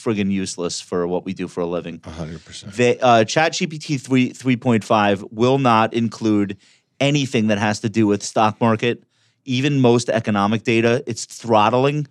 friggin' 0.05 0.31
useless 0.31 0.79
for 0.79 1.07
what 1.07 1.25
we 1.25 1.33
do 1.33 1.47
for 1.47 1.61
a 1.61 1.65
living. 1.65 1.99
100%. 1.99 2.75
The 2.75 3.01
uh, 3.01 3.23
ChatGPT 3.23 3.99
three 3.99 4.29
three 4.29 4.55
point 4.55 4.83
five 4.83 5.23
will 5.31 5.57
not 5.57 5.93
include 5.93 6.57
anything 6.99 7.47
that 7.47 7.57
has 7.57 7.79
to 7.81 7.89
do 7.89 8.07
with 8.07 8.23
stock 8.23 8.61
market, 8.61 9.03
even 9.45 9.81
most 9.81 10.09
economic 10.09 10.63
data. 10.63 11.03
It's 11.07 11.25
throttling 11.25 12.07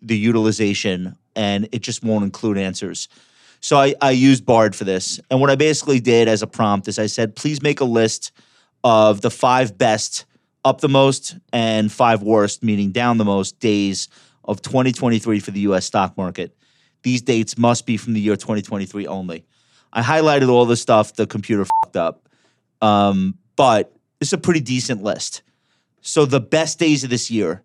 the 0.00 0.16
utilization, 0.16 1.16
and 1.34 1.68
it 1.72 1.80
just 1.82 2.04
won't 2.04 2.24
include 2.24 2.58
answers. 2.58 3.08
So 3.60 3.78
I, 3.78 3.94
I 4.00 4.10
used 4.10 4.44
Bard 4.44 4.76
for 4.76 4.84
this, 4.84 5.18
and 5.30 5.40
what 5.40 5.50
I 5.50 5.56
basically 5.56 5.98
did 5.98 6.28
as 6.28 6.42
a 6.42 6.46
prompt 6.46 6.86
is 6.86 6.98
I 6.98 7.06
said, 7.06 7.34
please 7.34 7.62
make 7.62 7.80
a 7.80 7.86
list 7.86 8.30
of 8.82 9.22
the 9.22 9.30
five 9.30 9.78
best 9.78 10.26
up 10.64 10.80
the 10.80 10.88
most 10.88 11.36
and 11.52 11.90
five 11.90 12.22
worst, 12.22 12.62
meaning 12.62 12.90
down 12.90 13.18
the 13.18 13.24
most 13.24 13.58
days 13.60 14.08
of 14.44 14.62
2023 14.62 15.40
for 15.40 15.50
the 15.50 15.60
U.S. 15.60 15.86
stock 15.86 16.16
market. 16.16 16.56
These 17.04 17.22
dates 17.22 17.56
must 17.56 17.86
be 17.86 17.96
from 17.96 18.14
the 18.14 18.20
year 18.20 18.34
2023 18.34 19.06
only. 19.06 19.46
I 19.92 20.02
highlighted 20.02 20.48
all 20.48 20.66
the 20.66 20.76
stuff 20.76 21.14
the 21.14 21.26
computer 21.26 21.64
fucked 21.82 21.96
up, 21.96 22.28
um, 22.82 23.38
but 23.54 23.94
it's 24.20 24.32
a 24.32 24.38
pretty 24.38 24.60
decent 24.60 25.02
list. 25.02 25.42
So 26.00 26.24
the 26.26 26.40
best 26.40 26.78
days 26.78 27.04
of 27.04 27.10
this 27.10 27.30
year, 27.30 27.62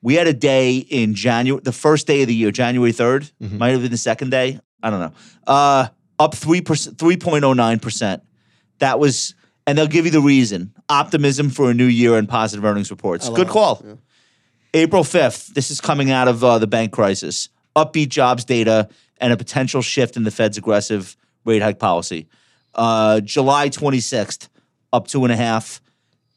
we 0.00 0.14
had 0.14 0.28
a 0.28 0.32
day 0.32 0.76
in 0.76 1.14
January, 1.14 1.60
the 1.64 1.72
first 1.72 2.06
day 2.06 2.22
of 2.22 2.28
the 2.28 2.34
year, 2.34 2.50
January 2.52 2.92
3rd, 2.92 3.32
might 3.58 3.70
have 3.70 3.82
been 3.82 3.90
the 3.90 3.96
second 3.96 4.30
day. 4.30 4.60
I 4.82 4.90
don't 4.90 5.00
know. 5.00 5.12
Uh, 5.46 5.88
up 6.18 6.32
3%, 6.34 6.62
3.09%. 6.62 8.20
That 8.78 8.98
was, 9.00 9.34
and 9.66 9.76
they'll 9.76 9.86
give 9.88 10.04
you 10.04 10.12
the 10.12 10.20
reason 10.20 10.72
optimism 10.88 11.50
for 11.50 11.70
a 11.70 11.74
new 11.74 11.84
year 11.86 12.16
and 12.16 12.28
positive 12.28 12.64
earnings 12.64 12.90
reports. 12.90 13.28
Good 13.28 13.48
call. 13.48 13.82
April 14.74 15.02
5th, 15.02 15.54
this 15.54 15.70
is 15.70 15.80
coming 15.80 16.10
out 16.10 16.28
of 16.28 16.44
uh, 16.44 16.58
the 16.58 16.66
bank 16.66 16.92
crisis. 16.92 17.48
Upbeat 17.84 18.08
jobs 18.08 18.44
data 18.44 18.88
and 19.18 19.32
a 19.32 19.36
potential 19.36 19.82
shift 19.82 20.16
in 20.16 20.24
the 20.24 20.30
Fed's 20.30 20.58
aggressive 20.58 21.16
rate 21.44 21.62
hike 21.62 21.78
policy. 21.78 22.28
Uh, 22.74 23.20
July 23.20 23.68
26th, 23.68 24.48
up 24.92 25.08
two 25.08 25.24
and 25.24 25.32
a 25.32 25.36
half. 25.36 25.80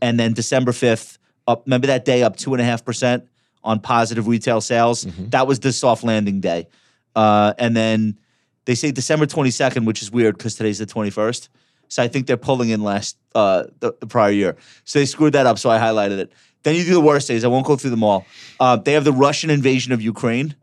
And 0.02 0.20
then 0.20 0.34
December 0.34 0.72
5th, 0.72 1.18
up, 1.48 1.64
remember 1.66 1.88
that 1.88 2.06
day, 2.06 2.24
up 2.24 2.36
two 2.38 2.54
and 2.54 2.62
a 2.62 2.66
half 2.66 2.84
percent 2.84 3.28
on 3.64 3.80
positive 3.80 4.28
retail 4.28 4.62
sales? 4.62 5.04
That 5.30 5.48
was 5.48 5.60
the 5.60 5.72
soft 5.74 6.04
landing 6.04 6.40
day. 6.42 6.68
Uh, 7.16 7.54
and 7.60 7.76
then 7.76 8.18
they 8.66 8.76
say 8.76 8.92
December 8.92 9.26
22nd, 9.26 9.86
which 9.86 10.02
is 10.02 10.12
weird 10.12 10.38
because 10.38 10.56
today's 10.56 10.80
the 10.80 10.86
21st. 10.86 11.50
So 11.88 12.02
I 12.02 12.08
think 12.08 12.26
they're 12.26 12.38
pulling 12.38 12.70
in 12.70 12.84
last 12.84 13.18
uh, 13.36 13.66
the, 13.80 13.94
the 14.00 14.08
prior 14.08 14.32
year. 14.32 14.56
So 14.86 15.00
they 15.00 15.06
screwed 15.06 15.34
that 15.34 15.46
up. 15.46 15.60
So 15.60 15.70
I 15.70 15.78
highlighted 15.78 16.20
it. 16.20 16.32
Then 16.64 16.76
you 16.76 16.84
do 16.84 16.94
the 16.94 17.02
worst 17.02 17.28
days. 17.28 17.44
I 17.44 17.48
won't 17.48 17.66
go 17.66 17.76
through 17.76 17.90
them 17.90 18.04
all. 18.04 18.26
Uh, 18.60 18.78
they 18.78 18.94
have 18.94 19.04
the 19.04 19.12
Russian 19.12 19.50
invasion 19.50 19.92
of 19.92 20.02
Ukraine, 20.02 20.56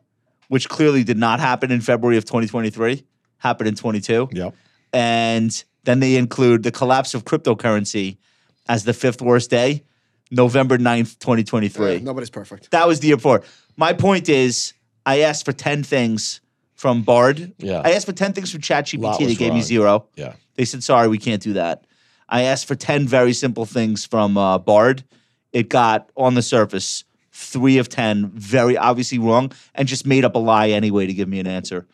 which 0.49 0.69
clearly 0.69 1.05
did 1.05 1.19
not 1.19 1.41
happen 1.41 1.71
in 1.71 1.81
February 1.81 2.17
of 2.17 2.25
2023. 2.25 3.05
Happened 3.39 3.69
in 3.69 3.75
22. 3.75 4.29
Yep. 4.33 4.55
And 4.93 5.65
then 5.85 6.01
they 6.01 6.17
include 6.17 6.63
the 6.63 6.73
collapse 6.73 7.15
of 7.15 7.25
cryptocurrency 7.25 8.19
as 8.69 8.85
the 8.85 8.93
fifth 8.93 9.23
worst 9.23 9.51
day, 9.51 9.85
November 10.31 10.77
9th, 10.77 11.19
2023. 11.21 11.97
Uh, 11.97 11.99
nobody's 12.01 12.31
perfect. 12.31 12.71
That 12.71 12.87
was 12.87 13.01
the 13.01 13.09
year 13.09 13.17
before. 13.17 13.43
My 13.77 13.93
point 13.93 14.29
is, 14.29 14.75
I 15.07 15.21
asked 15.21 15.45
for 15.45 15.53
10 15.53 15.85
things 15.85 16.41
from 16.75 17.03
Bard. 17.03 17.53
Yeah. 17.59 17.83
I 17.85 17.93
asked 17.93 18.07
for 18.07 18.13
10 18.13 18.33
things 18.33 18.53
from 18.53 18.61
ChatGPT. 18.61 19.27
They 19.27 19.35
gave 19.35 19.55
me 19.55 19.63
zero. 19.63 20.07
Yeah. 20.17 20.35
They 20.55 20.65
said, 20.65 20.83
sorry, 20.83 21.09
we 21.09 21.19
can't 21.19 21.43
do 21.43 21.55
that. 21.55 21.85
I 22.29 22.43
asked 22.43 22.67
for 22.67 22.75
10 22.75 23.07
very 23.07 23.33
simple 23.33 23.65
things 23.65 24.05
from 24.05 24.37
uh, 24.37 24.59
Bard. 24.59 25.05
It 25.53 25.71
got 25.71 26.11
on 26.17 26.35
the 26.35 26.43
surface 26.43 27.05
three 27.39 27.79
of 27.79 27.89
10, 27.89 28.31
very 28.35 28.77
obviously 28.77 29.19
wrong, 29.19 29.53
and 29.75 29.87
just 29.87 30.05
made 30.05 30.25
up 30.25 30.35
a 30.35 30.39
lie 30.39 30.71
anyway 30.71 31.07
to 31.07 31.15
give 31.15 31.29
me 31.29 31.39
an 31.39 31.47
answer. 31.47 31.87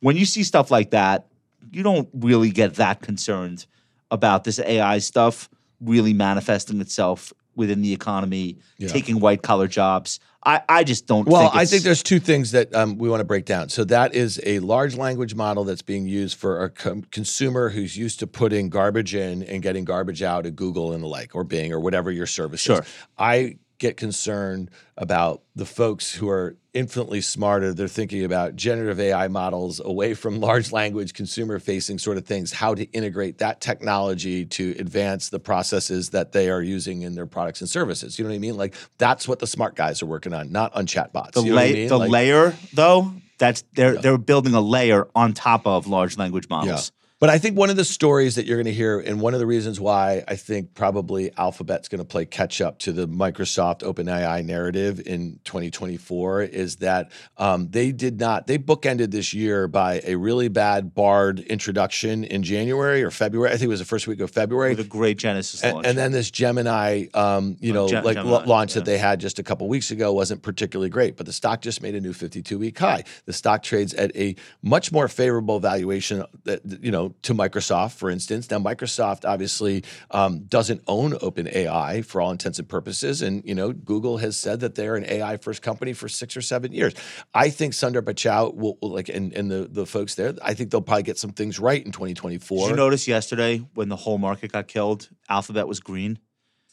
When 0.00 0.14
you 0.16 0.26
see 0.26 0.44
stuff 0.44 0.70
like 0.70 0.90
that, 0.90 1.26
you 1.72 1.82
don't 1.82 2.08
really 2.12 2.50
get 2.50 2.74
that 2.74 3.00
concerned 3.00 3.64
about 4.10 4.44
this 4.44 4.58
AI 4.58 4.98
stuff 4.98 5.48
really 5.80 6.12
manifesting 6.12 6.80
itself 6.82 7.32
within 7.56 7.80
the 7.80 7.92
economy, 7.94 8.58
taking 8.88 9.20
white 9.20 9.42
collar 9.42 9.66
jobs. 9.68 10.20
I, 10.44 10.62
I 10.68 10.84
just 10.84 11.06
don't 11.06 11.26
Well, 11.26 11.50
think 11.50 11.54
I 11.54 11.64
think 11.64 11.82
there's 11.82 12.02
two 12.02 12.18
things 12.20 12.52
that 12.52 12.74
um, 12.74 12.96
we 12.98 13.08
want 13.08 13.20
to 13.20 13.24
break 13.24 13.44
down. 13.46 13.68
So 13.70 13.84
that 13.84 14.14
is 14.14 14.40
a 14.44 14.58
large 14.60 14.96
language 14.96 15.34
model 15.34 15.64
that's 15.64 15.82
being 15.82 16.06
used 16.06 16.38
for 16.38 16.62
a 16.64 16.70
com- 16.70 17.02
consumer 17.10 17.70
who's 17.70 17.96
used 17.96 18.20
to 18.20 18.26
putting 18.26 18.68
garbage 18.68 19.14
in 19.14 19.42
and 19.44 19.62
getting 19.62 19.84
garbage 19.84 20.22
out 20.22 20.44
at 20.46 20.56
Google 20.56 20.92
and 20.92 21.02
the 21.02 21.08
like, 21.08 21.34
or 21.34 21.44
Bing, 21.44 21.72
or 21.72 21.80
whatever 21.80 22.10
your 22.10 22.26
service 22.26 22.60
Sure. 22.60 22.80
is. 22.80 22.86
I 23.18 23.56
get 23.80 23.96
concerned 23.96 24.70
about 24.96 25.42
the 25.56 25.64
folks 25.66 26.14
who 26.14 26.28
are 26.28 26.54
infinitely 26.74 27.20
smarter. 27.22 27.72
They're 27.74 27.88
thinking 27.88 28.24
about 28.24 28.54
generative 28.54 29.00
AI 29.00 29.26
models 29.26 29.80
away 29.82 30.14
from 30.14 30.38
large 30.38 30.70
language, 30.70 31.14
consumer 31.14 31.58
facing 31.58 31.98
sort 31.98 32.18
of 32.18 32.26
things, 32.26 32.52
how 32.52 32.74
to 32.74 32.84
integrate 32.92 33.38
that 33.38 33.60
technology 33.60 34.44
to 34.44 34.76
advance 34.78 35.30
the 35.30 35.40
processes 35.40 36.10
that 36.10 36.30
they 36.30 36.50
are 36.50 36.62
using 36.62 37.02
in 37.02 37.14
their 37.14 37.26
products 37.26 37.62
and 37.62 37.68
services. 37.68 38.18
You 38.18 38.24
know 38.24 38.30
what 38.30 38.36
I 38.36 38.40
mean? 38.40 38.56
Like 38.56 38.74
that's 38.98 39.26
what 39.26 39.40
the 39.40 39.46
smart 39.48 39.74
guys 39.74 40.02
are 40.02 40.06
working 40.06 40.34
on, 40.34 40.52
not 40.52 40.76
on 40.76 40.86
chatbots. 40.86 41.32
the, 41.32 41.42
you 41.42 41.50
know 41.50 41.56
what 41.56 41.64
I 41.64 41.72
mean? 41.72 41.88
the 41.88 41.98
Like- 41.98 42.10
layer 42.10 42.54
though 42.74 43.12
that's 43.38 43.64
they're 43.72 43.96
they're 43.96 44.18
building 44.18 44.52
a 44.54 44.60
layer 44.60 45.08
on 45.14 45.32
top 45.32 45.66
of 45.66 45.86
large 45.86 46.18
language 46.18 46.48
models. 46.50 46.92
But 47.20 47.28
I 47.28 47.36
think 47.36 47.54
one 47.54 47.68
of 47.68 47.76
the 47.76 47.84
stories 47.84 48.36
that 48.36 48.46
you're 48.46 48.56
going 48.56 48.64
to 48.64 48.72
hear, 48.72 48.98
and 48.98 49.20
one 49.20 49.34
of 49.34 49.40
the 49.40 49.46
reasons 49.46 49.78
why 49.78 50.24
I 50.26 50.36
think 50.36 50.72
probably 50.72 51.30
Alphabet's 51.36 51.86
going 51.86 51.98
to 51.98 52.04
play 52.06 52.24
catch 52.24 52.62
up 52.62 52.78
to 52.78 52.92
the 52.92 53.06
Microsoft 53.06 53.80
OpenAI 53.80 54.42
narrative 54.42 55.02
in 55.06 55.38
2024 55.44 56.44
is 56.44 56.76
that 56.76 57.10
um, 57.36 57.68
they 57.72 57.92
did 57.92 58.18
not, 58.18 58.46
they 58.46 58.56
bookended 58.56 59.10
this 59.10 59.34
year 59.34 59.68
by 59.68 60.00
a 60.04 60.14
really 60.14 60.48
bad 60.48 60.94
Bard 60.94 61.40
introduction 61.40 62.24
in 62.24 62.42
January 62.42 63.02
or 63.02 63.10
February. 63.10 63.50
I 63.52 63.58
think 63.58 63.64
it 63.64 63.68
was 63.68 63.80
the 63.80 63.84
first 63.84 64.06
week 64.06 64.20
of 64.20 64.30
February. 64.30 64.70
With 64.74 64.86
a 64.86 64.88
great 64.88 65.18
Genesis 65.18 65.62
And, 65.62 65.74
launch. 65.74 65.86
and 65.88 65.98
then 65.98 66.12
this 66.12 66.30
Gemini, 66.30 67.04
um, 67.12 67.58
you 67.60 67.74
know, 67.74 67.86
Gem- 67.86 68.02
like 68.02 68.14
Gemini, 68.16 68.38
la- 68.38 68.44
launch 68.44 68.72
that 68.72 68.86
they 68.86 68.96
had 68.96 69.20
just 69.20 69.38
a 69.38 69.42
couple 69.42 69.68
weeks 69.68 69.90
ago 69.90 70.10
wasn't 70.14 70.40
particularly 70.40 70.88
great, 70.88 71.18
but 71.18 71.26
the 71.26 71.34
stock 71.34 71.60
just 71.60 71.82
made 71.82 71.94
a 71.94 72.00
new 72.00 72.14
52 72.14 72.58
week 72.58 72.78
high. 72.78 73.04
The 73.26 73.34
stock 73.34 73.62
trades 73.62 73.92
at 73.92 74.16
a 74.16 74.36
much 74.62 74.90
more 74.90 75.06
favorable 75.06 75.60
valuation 75.60 76.24
that 76.44 76.62
you 76.82 76.90
know 76.90 77.09
to 77.22 77.34
Microsoft, 77.34 77.92
for 77.92 78.10
instance. 78.10 78.50
Now, 78.50 78.58
Microsoft 78.58 79.28
obviously 79.28 79.84
um, 80.10 80.44
doesn't 80.44 80.82
own 80.86 81.12
OpenAI 81.12 82.04
for 82.04 82.20
all 82.20 82.30
intents 82.30 82.58
and 82.58 82.68
purposes, 82.68 83.22
and 83.22 83.42
you 83.44 83.54
know, 83.54 83.72
Google 83.72 84.18
has 84.18 84.36
said 84.36 84.60
that 84.60 84.74
they're 84.74 84.96
an 84.96 85.04
AI 85.06 85.36
first 85.36 85.62
company 85.62 85.92
for 85.92 86.08
six 86.08 86.36
or 86.36 86.42
seven 86.42 86.72
years. 86.72 86.94
I 87.34 87.50
think 87.50 87.74
Sundar 87.74 88.02
Pichai 88.02 88.54
will, 88.54 88.78
will 88.80 88.90
like, 88.90 89.08
and, 89.08 89.32
and 89.32 89.50
the 89.50 89.68
the 89.70 89.86
folks 89.86 90.14
there, 90.14 90.34
I 90.42 90.54
think 90.54 90.70
they'll 90.70 90.82
probably 90.82 91.04
get 91.04 91.18
some 91.18 91.32
things 91.32 91.58
right 91.58 91.84
in 91.84 91.92
2024. 91.92 92.58
Did 92.58 92.70
you 92.70 92.76
notice 92.76 93.06
yesterday 93.08 93.58
when 93.74 93.88
the 93.88 93.96
whole 93.96 94.18
market 94.18 94.52
got 94.52 94.68
killed, 94.68 95.08
Alphabet 95.28 95.66
was 95.66 95.80
green, 95.80 96.18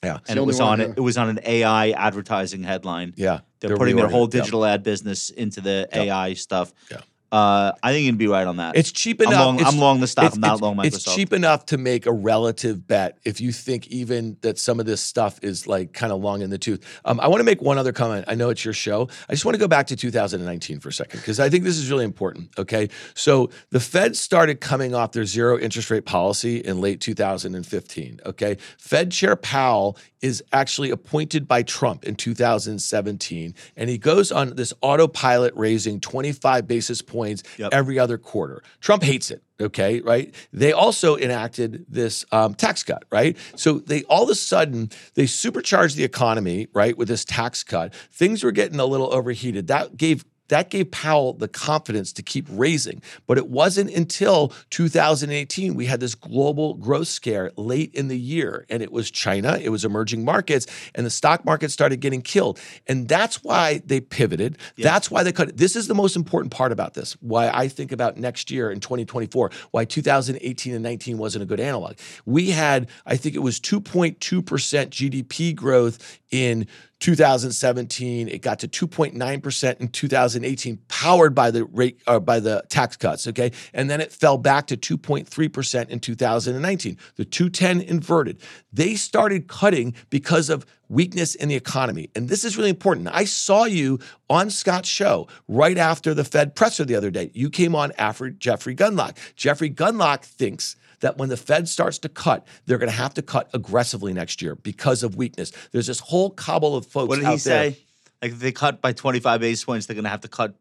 yeah, 0.03 0.19
and 0.27 0.38
it 0.38 0.43
was 0.45 0.59
on 0.59 0.79
it. 0.79 0.93
It 0.97 1.01
was 1.01 1.17
on 1.17 1.29
an 1.29 1.39
AI 1.43 1.91
advertising 1.91 2.63
headline. 2.63 3.13
yeah, 3.17 3.39
They're, 3.59 3.75
putting 3.75 3.95
their 3.95 4.07
whole 4.07 4.27
reorganizing. 4.27 4.38
Yep. 4.38 4.43
digital 4.43 4.65
ad 4.65 4.83
business 4.83 5.29
into 5.29 5.61
the 5.61 5.88
AI 5.91 6.33
stuff. 6.33 6.71
Yeah. 6.91 7.01
Uh, 7.32 7.73
I 7.84 7.91
think 7.91 8.05
you'd 8.05 8.17
be 8.17 8.28
right 8.28 8.47
on 8.47 8.57
that. 8.57 8.78
It's 8.78 8.91
cheap 8.91 9.19
I'm 9.21 9.28
enough. 9.28 9.39
long- 9.45 9.55
it's- 9.55 9.73
I'm 9.73 9.80
long 9.80 9.99
the 9.99 10.07
stock. 10.07 10.34
I'm 10.34 10.39
not 10.39 10.61
long 10.61 10.78
Microsoft. 10.78 10.86
It's 10.86 11.15
cheap 11.15 11.34
enough 11.34 11.65
to 11.67 11.78
make 11.78 12.05
a 12.05 12.11
relative 12.13 12.88
bet 12.88 13.17
if 13.25 13.41
you 13.41 13.51
think 13.51 13.88
even 13.88 14.38
that 14.41 14.57
some 14.57 14.80
of 14.80 14.86
this 14.86 15.01
stuff 15.01 15.38
is 15.41 15.67
like 15.67 15.91
kind 15.91 16.13
of 16.13 16.21
long 16.21 16.41
in 16.41 16.49
the 16.49 16.57
tooth. 16.57 16.84
Um, 17.03 17.19
I 17.19 17.28
want 17.28 17.41
to 17.41 17.43
make 17.43 17.61
one 17.61 17.78
other 17.78 17.91
comment. 17.91 18.25
I 18.30 18.36
know 18.36 18.49
it's 18.49 18.63
your 18.63 18.73
show. 18.73 19.09
I 19.30 19.34
just 19.34 19.43
want 19.43 19.55
to 19.55 19.59
go 19.59 19.67
back 19.67 19.88
to 19.88 19.95
2019 19.97 20.80
for 20.80 20.88
a 20.89 20.93
second 20.93 21.19
because 21.19 21.39
I 21.39 21.49
think 21.49 21.65
this 21.65 21.78
is 21.78 21.91
really 21.91 22.05
important. 22.05 22.49
Okay, 22.57 22.88
so 23.13 23.49
the 23.71 23.80
Fed 23.82 24.15
started 24.15 24.61
coming 24.61 24.95
off 24.95 25.11
their 25.11 25.25
zero 25.25 25.59
interest 25.59 25.91
rate 25.91 26.05
policy 26.05 26.57
in 26.57 26.80
late 26.80 27.01
2015. 27.01 28.21
Okay, 28.25 28.57
Fed 28.78 29.11
Chair 29.11 29.36
Powell 29.36 29.97
is 30.22 30.43
actually 30.51 30.89
appointed 30.89 31.47
by 31.47 31.63
Trump 31.63 32.03
in 32.03 32.15
2017, 32.15 33.53
and 33.76 33.89
he 33.89 33.97
goes 33.97 34.32
on 34.32 34.55
this 34.55 34.74
autopilot 34.82 35.53
raising 35.55 35.99
25 35.99 36.68
basis 36.68 37.01
points 37.01 37.43
Yep. 37.57 37.70
every 37.74 37.99
other 37.99 38.18
quarter. 38.18 38.61
Trump 38.80 39.03
hates 39.03 39.32
it. 39.32 39.43
Okay, 39.59 40.01
right? 40.01 40.34
They 40.53 40.72
also 40.72 41.18
enacted 41.18 41.86
this 41.89 42.26
um, 42.32 42.53
tax 42.53 42.84
cut, 42.84 43.05
right? 43.11 43.36
So 43.55 43.80
they 43.80 44.03
all 44.03 44.24
of 44.24 44.30
a 44.30 44.36
sudden 44.36 44.91
they 45.15 45.26
supercharged 45.26 45.95
the 45.95 46.03
economy, 46.03 46.68
right, 46.74 46.95
with 46.95 47.07
this 47.07 47.26
tax 47.26 47.63
cut. 47.63 47.93
Things 48.11 48.43
were 48.43 48.51
getting 48.51 48.80
a 48.80 48.86
little 48.86 49.11
overheated. 49.11 49.65
That 49.68 49.97
gave 49.97 50.26
that 50.50 50.70
gave 50.70 50.91
Powell 50.91 51.34
the 51.34 51.48
confidence 51.48 52.14
to 52.14 52.24
keep 52.24 52.48
raising. 52.50 53.02
But 53.26 53.38
it 53.38 53.48
wasn't 53.48 53.91
until 53.91 54.54
2018 54.70 55.76
we 55.76 55.86
had 55.86 56.00
this 56.00 56.16
global 56.16 56.76
growth 56.76 57.08
scare 57.08 57.52
late 57.56 57.93
in 57.93 58.08
the 58.08 58.18
year. 58.18 58.66
And 58.70 58.82
it 58.82 58.91
was 58.91 59.12
China, 59.12 59.58
it 59.62 59.70
was 59.70 59.86
emerging 59.86 60.26
markets, 60.26 60.68
and 60.95 61.06
the 61.06 61.10
stock 61.10 61.45
market 61.45 61.72
started 61.72 61.98
getting 62.00 62.22
killed. 62.22 62.60
And 62.88 63.08
that's 63.08 63.43
why 63.43 63.82
they 63.86 64.00
pivoted. 64.00 64.58
That's 64.78 65.12
why 65.12 65.24
they 65.24 65.32
cut 65.32 65.50
it. 65.50 65.58
This 65.58 65.76
is 65.76 65.88
the 65.88 65.95
most 65.95 66.16
important 66.16 66.52
part 66.52 66.72
about 66.72 66.93
this, 66.93 67.14
why 67.22 67.50
I 67.50 67.68
think 67.68 67.91
about 67.91 68.18
next 68.18 68.52
year 68.52 68.72
in 68.72 68.80
2024, 68.80 69.52
why 69.72 69.86
2018 69.86 70.74
and 70.74 70.84
19 70.84 71.18
wasn't 71.18 71.43
a 71.43 71.45
good 71.45 71.60
analog. 71.60 71.95
We 72.26 72.52
had, 72.52 72.89
I 73.06 73.18
think 73.18 73.36
it 73.36 73.39
was 73.39 73.60
2.2% 73.60 74.18
GDP 74.18 75.56
growth 75.56 76.20
in 76.32 76.68
2017. 77.00 78.28
It 78.28 78.41
got 78.41 78.60
to 78.60 78.68
2.9% 78.68 79.80
in 79.80 79.88
2018, 79.89 80.80
powered 80.88 81.36
by 81.36 81.52
the 81.52 81.66
rate 81.66 82.02
uh, 82.08 82.20
by 82.20 82.39
the 82.39 82.64
tax 82.70 82.98
cuts. 82.98 83.28
Okay, 83.28 83.52
and 83.74 83.89
then 83.89 84.02
it 84.02 84.12
fell 84.12 84.38
back 84.38 84.68
to 84.68 84.78
2.3% 84.78 85.89
in 85.89 86.00
2019. 86.00 86.98
The 87.16 87.26
210 87.26 87.82
inverted. 87.82 88.41
They 88.74 88.95
started 88.95 89.48
cutting 89.48 89.93
because 90.10 90.50
of 90.50 90.66
weakness 90.89 91.36
in 91.36 91.50
the 91.50 91.56
economy, 91.56 92.10
and 92.16 92.30
this 92.30 92.43
is 92.43 92.58
really 92.58 92.70
important. 92.70 93.10
I 93.12 93.26
saw 93.26 93.66
you 93.66 94.00
on 94.30 94.50
Scott's 94.50 94.89
show 94.89 95.28
right 95.48 95.78
after 95.78 96.14
the 96.14 96.24
Fed 96.24 96.56
presser 96.56 96.86
the 96.86 96.95
other 96.95 97.12
day. 97.12 97.32
You 97.34 97.50
came 97.50 97.76
on 97.76 97.91
after 97.98 98.30
Jeffrey 98.30 98.76
Gundlach. 98.76 99.18
Jeffrey 99.36 99.70
Gundlach 99.70 100.24
thinks 100.24 100.76
that 101.02 101.18
when 101.18 101.30
the 101.30 101.38
Fed 101.38 101.68
starts 101.70 102.00
to 102.00 102.10
cut, 102.10 102.45
they're 102.66 102.78
going 102.78 102.89
to 102.89 102.95
have 102.95 103.14
to 103.16 103.22
cut 103.22 103.50
aggressively 103.54 104.14
next 104.14 104.41
year 104.41 104.56
because 104.56 105.04
of 105.04 105.16
weakness. 105.16 105.52
There's 105.72 105.88
this 105.88 106.00
whole 106.00 106.30
cobble 106.30 106.76
of 106.76 106.86
folks 106.86 107.10
What 107.10 107.20
did 107.20 107.26
he 107.26 107.32
there. 107.32 107.38
say? 107.72 107.78
Like 108.22 108.32
if 108.32 108.39
they 108.39 108.52
cut 108.52 108.82
by 108.82 108.93
25 108.93 109.41
basis 109.41 109.64
points, 109.64 109.86
they're 109.86 109.95
going 109.95 110.06
to 110.06 110.10
have 110.10 110.22
to 110.22 110.28
cut 110.28 110.56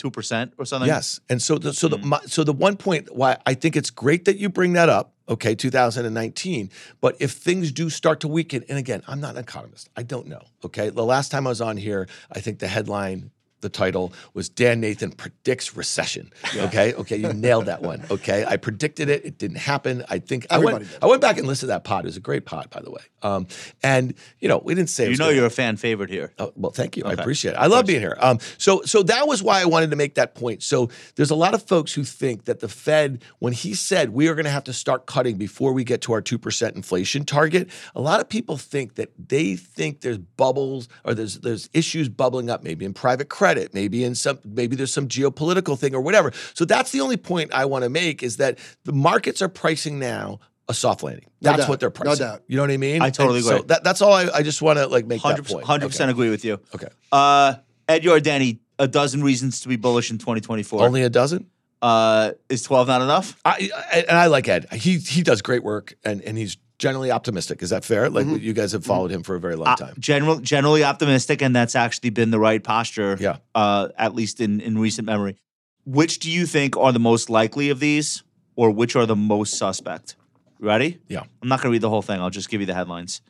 2% 0.00 0.52
or 0.58 0.64
something? 0.64 0.88
Yes, 0.88 1.20
and 1.28 1.40
so 1.40 1.58
the, 1.58 1.72
so 1.72 1.88
the 1.88 1.98
hmm. 1.98 2.08
my, 2.08 2.20
so 2.26 2.44
the 2.44 2.52
one 2.52 2.76
point 2.76 3.14
why 3.14 3.36
I 3.46 3.54
think 3.54 3.76
it's 3.76 3.90
great 3.90 4.24
that 4.24 4.38
you 4.38 4.48
bring 4.48 4.72
that 4.74 4.88
up. 4.88 5.12
Okay, 5.28 5.54
2019. 5.54 6.70
But 7.00 7.16
if 7.20 7.32
things 7.32 7.70
do 7.70 7.88
start 7.88 8.20
to 8.20 8.28
weaken, 8.28 8.64
and 8.68 8.78
again, 8.78 9.02
I'm 9.06 9.20
not 9.20 9.36
an 9.36 9.42
economist. 9.42 9.88
I 9.96 10.02
don't 10.02 10.26
know. 10.26 10.42
Okay, 10.64 10.90
the 10.90 11.04
last 11.04 11.30
time 11.30 11.46
I 11.46 11.50
was 11.50 11.60
on 11.60 11.76
here, 11.76 12.08
I 12.32 12.40
think 12.40 12.58
the 12.58 12.68
headline. 12.68 13.30
The 13.60 13.68
title 13.68 14.12
was 14.34 14.48
Dan 14.48 14.80
Nathan 14.80 15.12
predicts 15.12 15.76
recession. 15.76 16.32
Okay, 16.56 16.94
okay, 16.94 17.16
you 17.16 17.32
nailed 17.32 17.66
that 17.66 17.82
one. 17.82 18.02
Okay, 18.10 18.44
I 18.46 18.56
predicted 18.56 19.08
it. 19.08 19.24
It 19.24 19.38
didn't 19.38 19.58
happen. 19.58 20.04
I 20.08 20.18
think 20.18 20.46
I 20.50 20.58
went. 20.58 20.80
did. 20.80 20.88
I 21.02 21.06
went 21.06 21.20
back 21.20 21.38
and 21.38 21.46
listened 21.46 21.68
to 21.68 21.74
that 21.74 21.84
pod. 21.84 22.04
It 22.04 22.08
was 22.08 22.16
a 22.16 22.20
great 22.20 22.44
pod, 22.44 22.68
by 22.70 22.80
the 22.80 22.90
way. 22.90 23.02
Um, 23.22 23.46
and 23.82 24.14
you 24.40 24.48
know, 24.48 24.60
we 24.64 24.74
didn't 24.74 24.90
say 24.90 25.04
it 25.04 25.10
You 25.10 25.16
know 25.16 25.26
gonna- 25.26 25.36
you're 25.36 25.46
a 25.46 25.50
fan 25.50 25.76
favorite 25.76 26.10
here. 26.10 26.32
Oh, 26.38 26.52
well, 26.56 26.72
thank 26.72 26.96
you. 26.96 27.04
I 27.04 27.12
appreciate 27.12 27.52
it. 27.52 27.56
I 27.56 27.66
love 27.66 27.86
being 27.86 28.00
here. 28.00 28.16
Um, 28.20 28.38
so, 28.58 28.82
so 28.84 29.02
that 29.04 29.28
was 29.28 29.42
why 29.42 29.60
I 29.60 29.64
wanted 29.66 29.90
to 29.90 29.96
make 29.96 30.14
that 30.14 30.34
point. 30.34 30.62
So, 30.62 30.88
there's 31.16 31.30
a 31.30 31.34
lot 31.34 31.54
of 31.54 31.62
folks 31.62 31.92
who 31.92 32.02
think 32.04 32.44
that 32.46 32.60
the 32.60 32.68
Fed, 32.68 33.22
when 33.38 33.52
he 33.52 33.74
said 33.74 34.10
we 34.10 34.28
are 34.28 34.34
going 34.34 34.44
to 34.46 34.50
have 34.50 34.64
to 34.64 34.72
start 34.72 35.06
cutting 35.06 35.36
before 35.36 35.72
we 35.72 35.84
get 35.84 36.00
to 36.02 36.12
our 36.12 36.20
two 36.22 36.38
percent 36.38 36.74
inflation 36.76 37.24
target, 37.24 37.68
a 37.94 38.00
lot 38.00 38.20
of 38.20 38.28
people 38.28 38.56
think 38.56 38.94
that 38.96 39.10
they 39.28 39.54
think 39.56 40.00
there's 40.00 40.18
bubbles 40.18 40.88
or 41.04 41.14
there's 41.14 41.40
there's 41.40 41.68
issues 41.72 42.08
bubbling 42.08 42.50
up, 42.50 42.62
maybe 42.64 42.84
in 42.84 42.94
private 42.94 43.28
credit, 43.28 43.49
maybe 43.72 44.04
in 44.04 44.14
some, 44.14 44.38
maybe 44.44 44.76
there's 44.76 44.92
some 44.92 45.08
geopolitical 45.08 45.78
thing 45.78 45.94
or 45.94 46.00
whatever. 46.00 46.32
So 46.54 46.64
that's 46.64 46.90
the 46.92 47.00
only 47.00 47.16
point 47.16 47.52
I 47.52 47.64
want 47.64 47.84
to 47.84 47.90
make 47.90 48.22
is 48.22 48.36
that 48.38 48.58
the 48.84 48.92
markets 48.92 49.40
are 49.42 49.48
pricing 49.48 49.98
now. 49.98 50.40
A 50.68 50.74
soft 50.74 51.02
landing. 51.02 51.24
No 51.42 51.50
That's 51.50 51.62
doubt. 51.62 51.68
what 51.68 51.80
they're 51.80 51.90
pricing. 51.90 52.24
No 52.24 52.32
doubt. 52.32 52.42
You 52.46 52.54
know 52.56 52.62
what 52.62 52.70
I 52.70 52.76
mean? 52.76 53.02
I 53.02 53.10
totally 53.10 53.38
And 53.38 53.44
so 53.46 53.54
agree. 53.56 53.66
that, 53.68 53.82
that's 53.82 54.00
all 54.02 54.12
I, 54.12 54.28
I 54.32 54.42
just 54.44 54.62
want 54.62 54.78
to 54.78 54.86
like 54.86 55.04
make 55.04 55.20
that 55.22 55.36
100%, 55.40 55.50
point. 55.50 55.66
100% 55.66 56.00
Okay. 56.00 56.10
agree 56.10 56.30
with 56.30 56.44
you. 56.44 56.60
Okay. 56.72 56.86
Uh, 57.10 57.54
Ed 57.88 58.02
Yardeni, 58.04 58.60
a 58.78 58.86
dozen 58.86 59.20
reasons 59.24 59.62
to 59.62 59.68
be 59.68 59.74
bullish 59.74 60.12
in 60.12 60.18
2024. 60.18 60.82
Only 60.82 61.02
a 61.02 61.10
dozen? 61.10 61.46
uh, 61.82 62.32
is 62.48 62.62
12 62.62 62.86
not 62.86 63.02
enough? 63.02 63.36
I, 63.44 63.70
I 63.92 63.98
and 64.08 64.16
I 64.16 64.26
like 64.26 64.46
Ed. 64.48 64.66
He 64.72 64.98
he 64.98 65.22
does 65.22 65.42
great 65.42 65.64
work 65.64 65.94
and 66.04 66.20
and 66.22 66.38
he's 66.38 66.56
generally 66.80 67.10
optimistic. 67.12 67.62
Is 67.62 67.70
that 67.70 67.84
fair? 67.84 68.08
Like 68.10 68.26
you 68.26 68.52
guys 68.54 68.72
have 68.72 68.84
followed 68.84 69.10
him 69.12 69.22
for 69.22 69.34
a 69.36 69.40
very 69.40 69.54
long 69.54 69.68
Uh, 69.68 69.76
time. 69.76 69.94
general, 69.98 70.40
generally 70.40 70.82
optimistic, 70.82 71.42
and 71.42 71.54
that's 71.54 71.76
actually 71.76 72.10
been 72.10 72.30
the 72.30 72.38
right 72.40 72.64
posture. 72.64 73.16
Yeah. 73.20 73.36
Uh, 73.54 73.88
at 73.98 74.14
least 74.14 74.40
in 74.40 74.60
in 74.60 74.78
recent 74.78 75.06
memory. 75.06 75.36
Which 75.84 76.18
do 76.18 76.30
you 76.30 76.46
think 76.46 76.76
are 76.76 76.92
the 76.92 76.98
most 76.98 77.30
likely 77.30 77.70
of 77.70 77.78
these, 77.80 78.22
or 78.56 78.70
which 78.70 78.96
are 78.96 79.06
the 79.06 79.16
most 79.16 79.56
suspect? 79.56 80.16
Ready? 80.58 80.98
Yeah. 81.08 81.22
I'm 81.42 81.48
not 81.48 81.60
going 81.60 81.70
to 81.70 81.72
read 81.72 81.82
the 81.82 81.88
whole 81.90 82.02
thing. 82.02 82.20
I'll 82.20 82.30
just 82.30 82.50
give 82.50 82.60
you 82.60 82.66
the 82.66 82.74
headlines. 82.74 83.20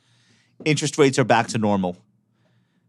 Interest 0.64 0.96
rates 0.98 1.18
are 1.18 1.24
back 1.24 1.46
to 1.48 1.58
normal. 1.58 1.96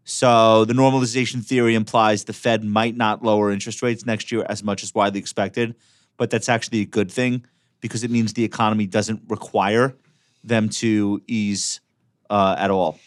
So 0.04 0.64
the 0.64 0.74
normalization 0.74 1.44
theory 1.44 1.74
implies 1.76 2.24
the 2.24 2.32
Fed 2.32 2.64
might 2.64 2.96
not 2.96 3.22
lower 3.22 3.52
interest 3.52 3.82
rates 3.82 4.04
next 4.04 4.32
year 4.32 4.44
as 4.48 4.62
much 4.64 4.82
as 4.82 4.92
widely 4.94 5.20
expected, 5.20 5.74
but 6.16 6.28
that's 6.30 6.48
actually 6.48 6.80
a 6.80 6.86
good 6.86 7.10
thing 7.10 7.44
because 7.80 8.02
it 8.02 8.10
means 8.10 8.32
the 8.32 8.44
economy 8.44 8.86
doesn't 8.86 9.20
require 9.28 9.94
them 10.44 10.68
to 10.68 11.22
ease 11.26 11.80
uh, 12.30 12.56
at 12.58 12.70
all. 12.70 12.98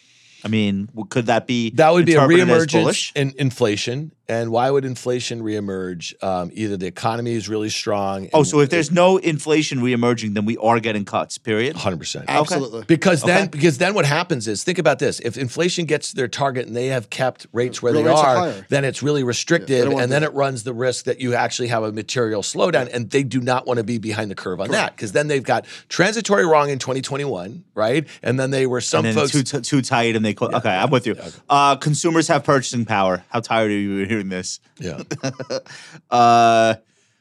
I 0.43 0.47
mean, 0.47 0.89
could 1.09 1.25
that 1.25 1.47
be 1.47 1.71
That 1.71 1.91
would 1.91 2.05
be 2.05 2.13
a 2.13 2.21
reemergence 2.21 3.11
in 3.15 3.33
inflation. 3.38 4.11
And 4.28 4.51
why 4.51 4.71
would 4.71 4.86
inflation 4.86 5.41
reemerge? 5.43 6.13
Um, 6.23 6.49
either 6.53 6.78
the 6.78 6.88
economy 6.88 7.34
is 7.34 7.47
really 7.47 7.69
strong. 7.69 8.28
Oh, 8.34 8.41
so 8.43 8.59
if 8.59 8.69
there's 8.71 8.91
no 8.91 9.17
inflation 9.17 9.80
reemerging, 9.80 10.34
then 10.34 10.45
we 10.45 10.57
are 10.57 10.80
getting 10.80 11.05
cuts. 11.05 11.38
Period. 11.38 11.76
100%. 11.76 12.26
Absolutely. 12.28 12.84
Because 12.88 13.21
then, 13.21 13.43
Okay. 13.43 13.49
because 13.49 13.78
then 13.78 13.93
what 13.93 14.05
happens 14.05 14.47
is, 14.47 14.63
think 14.63 14.80
about 14.80 14.97
this: 14.99 15.19
if 15.19 15.38
inflation 15.38 15.86
gets 15.86 16.09
to 16.09 16.15
their 16.15 16.28
target 16.28 16.65
and 16.65 16.76
they 16.76 16.88
have 16.88 17.09
kept 17.11 17.45
rates 17.53 17.82
where 17.84 17.93
Real 17.93 18.03
they 18.03 18.09
rates 18.09 18.21
are 18.21 18.38
are, 18.38 18.65
then 18.69 18.84
it's 18.84 19.03
really 19.03 19.21
they 19.21 19.26
restrictive, 19.26 19.86
don't 19.86 20.01
and 20.01 20.11
then 20.11 20.21
that. 20.21 20.32
it 20.32 20.34
runs 20.36 20.63
the 20.63 20.73
risk 20.73 21.05
that 21.05 21.19
you 21.21 21.36
actually 21.36 21.67
have 21.67 21.84
a 21.84 21.91
material 21.91 22.41
slowdown, 22.41 22.89
and 22.91 23.11
they 23.11 23.23
do 23.23 23.39
not 23.41 23.67
want 23.67 23.78
to 23.78 23.84
be 23.84 23.97
behind 23.99 24.32
the 24.32 24.36
curve 24.36 24.59
on 24.59 24.69
that 24.71 24.95
because 24.95 25.11
then 25.11 25.28
they've 25.28 25.43
got 25.43 25.65
transitory 25.88 26.45
wrong 26.47 26.69
in 26.69 26.80
2021, 26.80 27.63
right? 27.76 28.07
And 28.23 28.39
then 28.39 28.49
they 28.49 28.65
were 28.65 28.82
some 28.82 29.05
and 29.05 29.15
then 29.15 29.23
folks. 29.28 29.32
too, 29.34 29.43
too, 29.43 29.61
too 29.61 29.82
tight, 29.84 30.15
and 30.15 30.26
they 30.26 30.34
call, 30.34 30.55
okay. 30.55 30.69
I'm 30.76 30.89
with 30.89 31.05
you. 31.05 31.15
Uh, 31.49 31.76
consumers 31.76 32.28
have 32.28 32.43
purchasing 32.43 32.86
power. 32.86 33.23
How 33.30 33.39
tired 33.39 33.69
are 33.69 33.73
you 33.73 34.01
of 34.03 34.11
hearing 34.16 34.30
this? 34.30 34.59
yeah, 34.80 35.01
Uh, 36.09 36.76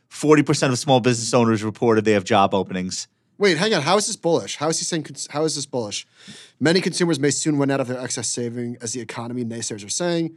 Forty 0.09 0.43
percent 0.45 0.73
of 0.73 0.79
small 0.79 1.01
business 1.01 1.35
owners 1.35 1.65
reported 1.65 2.05
they 2.05 2.13
have 2.13 2.23
job 2.25 2.55
openings. 2.55 3.09
Wait, 3.37 3.59
hang 3.59 3.75
on. 3.75 3.83
How 3.83 3.97
is 3.97 4.07
this 4.07 4.15
bullish? 4.15 4.57
How 4.57 4.69
is 4.69 4.79
he 4.79 4.85
saying? 4.85 5.03
cons- 5.03 5.27
How 5.29 5.43
is 5.45 5.57
this 5.57 5.67
bullish? 5.67 6.07
Many 6.61 6.81
consumers 6.81 7.19
may 7.19 7.31
soon 7.33 7.57
run 7.59 7.69
out 7.69 7.81
of 7.81 7.89
their 7.89 7.99
excess 7.99 8.29
saving, 8.29 8.77
as 8.81 8.93
the 8.93 9.01
economy 9.01 9.45
naysayers 9.45 9.85
are 9.85 9.89
saying. 9.89 10.37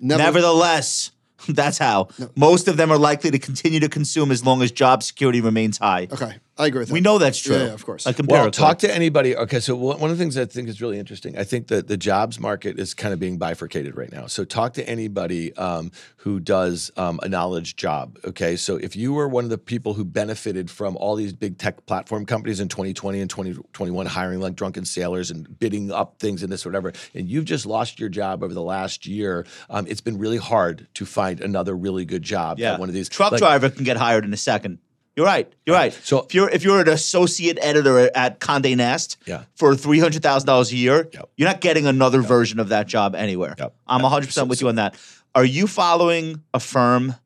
Never, 0.00 0.22
Nevertheless, 0.22 1.10
that's 1.50 1.76
how 1.76 2.08
most 2.34 2.66
of 2.66 2.78
them 2.78 2.90
are 2.90 2.96
likely 2.96 3.30
to 3.30 3.38
continue 3.38 3.78
to 3.80 3.90
consume 3.90 4.30
as 4.30 4.42
long 4.42 4.62
as 4.62 4.72
job 4.72 5.02
security 5.02 5.42
remains 5.42 5.76
high. 5.76 6.08
Okay, 6.10 6.36
I 6.58 6.66
agree 6.66 6.80
with 6.80 6.88
that. 6.88 6.94
We 6.94 7.00
know 7.00 7.18
that's 7.18 7.40
true. 7.40 7.56
Yeah, 7.56 7.66
yeah, 7.66 7.72
of 7.72 7.86
course. 7.86 8.04
Like 8.04 8.16
Well, 8.26 8.50
talk 8.50 8.78
to 8.78 8.92
anybody. 8.92 9.36
Okay, 9.36 9.60
so 9.60 9.76
one 9.76 10.00
one 10.00 10.10
of 10.10 10.18
the 10.18 10.22
things 10.22 10.36
I 10.36 10.44
think 10.44 10.68
is 10.68 10.82
really 10.82 10.98
interesting, 10.98 11.38
I 11.38 11.44
think 11.44 11.68
that 11.68 11.86
the 11.86 11.96
jobs 11.96 12.40
market 12.40 12.78
is 12.80 12.94
kind 12.94 13.14
of 13.14 13.20
being 13.20 13.38
bifurcated 13.38 13.96
right 13.96 14.10
now. 14.10 14.26
So 14.26 14.44
talk 14.44 14.72
to 14.74 14.88
anybody 14.88 15.54
um, 15.54 15.92
who 16.16 16.40
does 16.40 16.90
um, 16.96 17.20
a 17.22 17.28
knowledge 17.28 17.76
job. 17.76 18.18
Okay, 18.24 18.56
so 18.56 18.76
if 18.76 18.96
you 18.96 19.12
were 19.12 19.28
one 19.28 19.44
of 19.44 19.50
the 19.50 19.58
people 19.58 19.94
who 19.94 20.04
benefited 20.04 20.68
from 20.70 20.96
all 20.96 21.14
these 21.14 21.32
big 21.32 21.58
tech 21.58 21.86
platform 21.86 22.26
companies 22.26 22.58
in 22.58 22.68
2020 22.68 23.20
and 23.20 23.30
2021 23.30 24.06
hiring 24.06 24.40
like 24.40 24.56
drunken 24.56 24.84
sailors 24.84 25.30
and 25.30 25.58
bidding 25.60 25.92
up 25.92 26.18
things 26.18 26.42
and 26.42 26.50
this 26.50 26.64
whatever, 26.64 26.92
and 27.14 27.28
you've 27.28 27.44
just 27.44 27.66
lost 27.66 28.00
your 28.00 28.08
job 28.08 28.42
over 28.42 28.52
the 28.52 28.62
last 28.62 29.06
year, 29.06 29.46
um, 29.70 29.86
it's 29.86 30.00
been 30.00 30.18
really 30.18 30.38
hard 30.38 30.88
to 30.94 31.06
find 31.06 31.40
another 31.40 31.76
really 31.76 32.04
good 32.04 32.22
job 32.22 32.58
yeah, 32.58 32.72
at 32.72 32.80
one 32.80 32.88
of 32.88 32.94
these 32.94 33.08
truck 33.08 33.30
like- 33.32 33.38
driver 33.38 33.70
can 33.70 33.84
get 33.84 33.96
hired 33.96 34.24
in 34.24 34.32
a 34.32 34.36
second. 34.36 34.78
You're 35.18 35.26
right. 35.26 35.52
You're 35.66 35.74
right. 35.74 35.92
So- 36.04 36.20
if 36.20 36.32
you're 36.32 36.48
if 36.48 36.62
you're 36.62 36.80
an 36.80 36.88
associate 36.88 37.58
editor 37.60 38.08
at 38.16 38.38
Condé 38.38 38.76
Nast 38.76 39.16
Yeah. 39.26 39.42
for 39.56 39.74
three 39.74 39.98
hundred 39.98 40.22
thousand 40.22 40.46
dollars 40.46 40.70
a 40.70 40.76
year, 40.76 41.08
Yep. 41.12 41.28
you're 41.36 41.48
not 41.48 41.60
getting 41.60 41.88
another 41.88 42.22
version 42.22 42.60
of 42.60 42.68
that 42.68 42.86
job 42.86 43.16
anywhere. 43.16 43.56
Yep. 43.58 43.74
I'm 43.88 44.02
100 44.02 44.26
percent 44.26 44.46
with 44.46 44.60
you 44.60 44.68
on 44.68 44.76
that. 44.76 44.94
Are 45.34 45.44
you 45.44 45.66
following 45.66 46.44
Affirm 46.54 47.16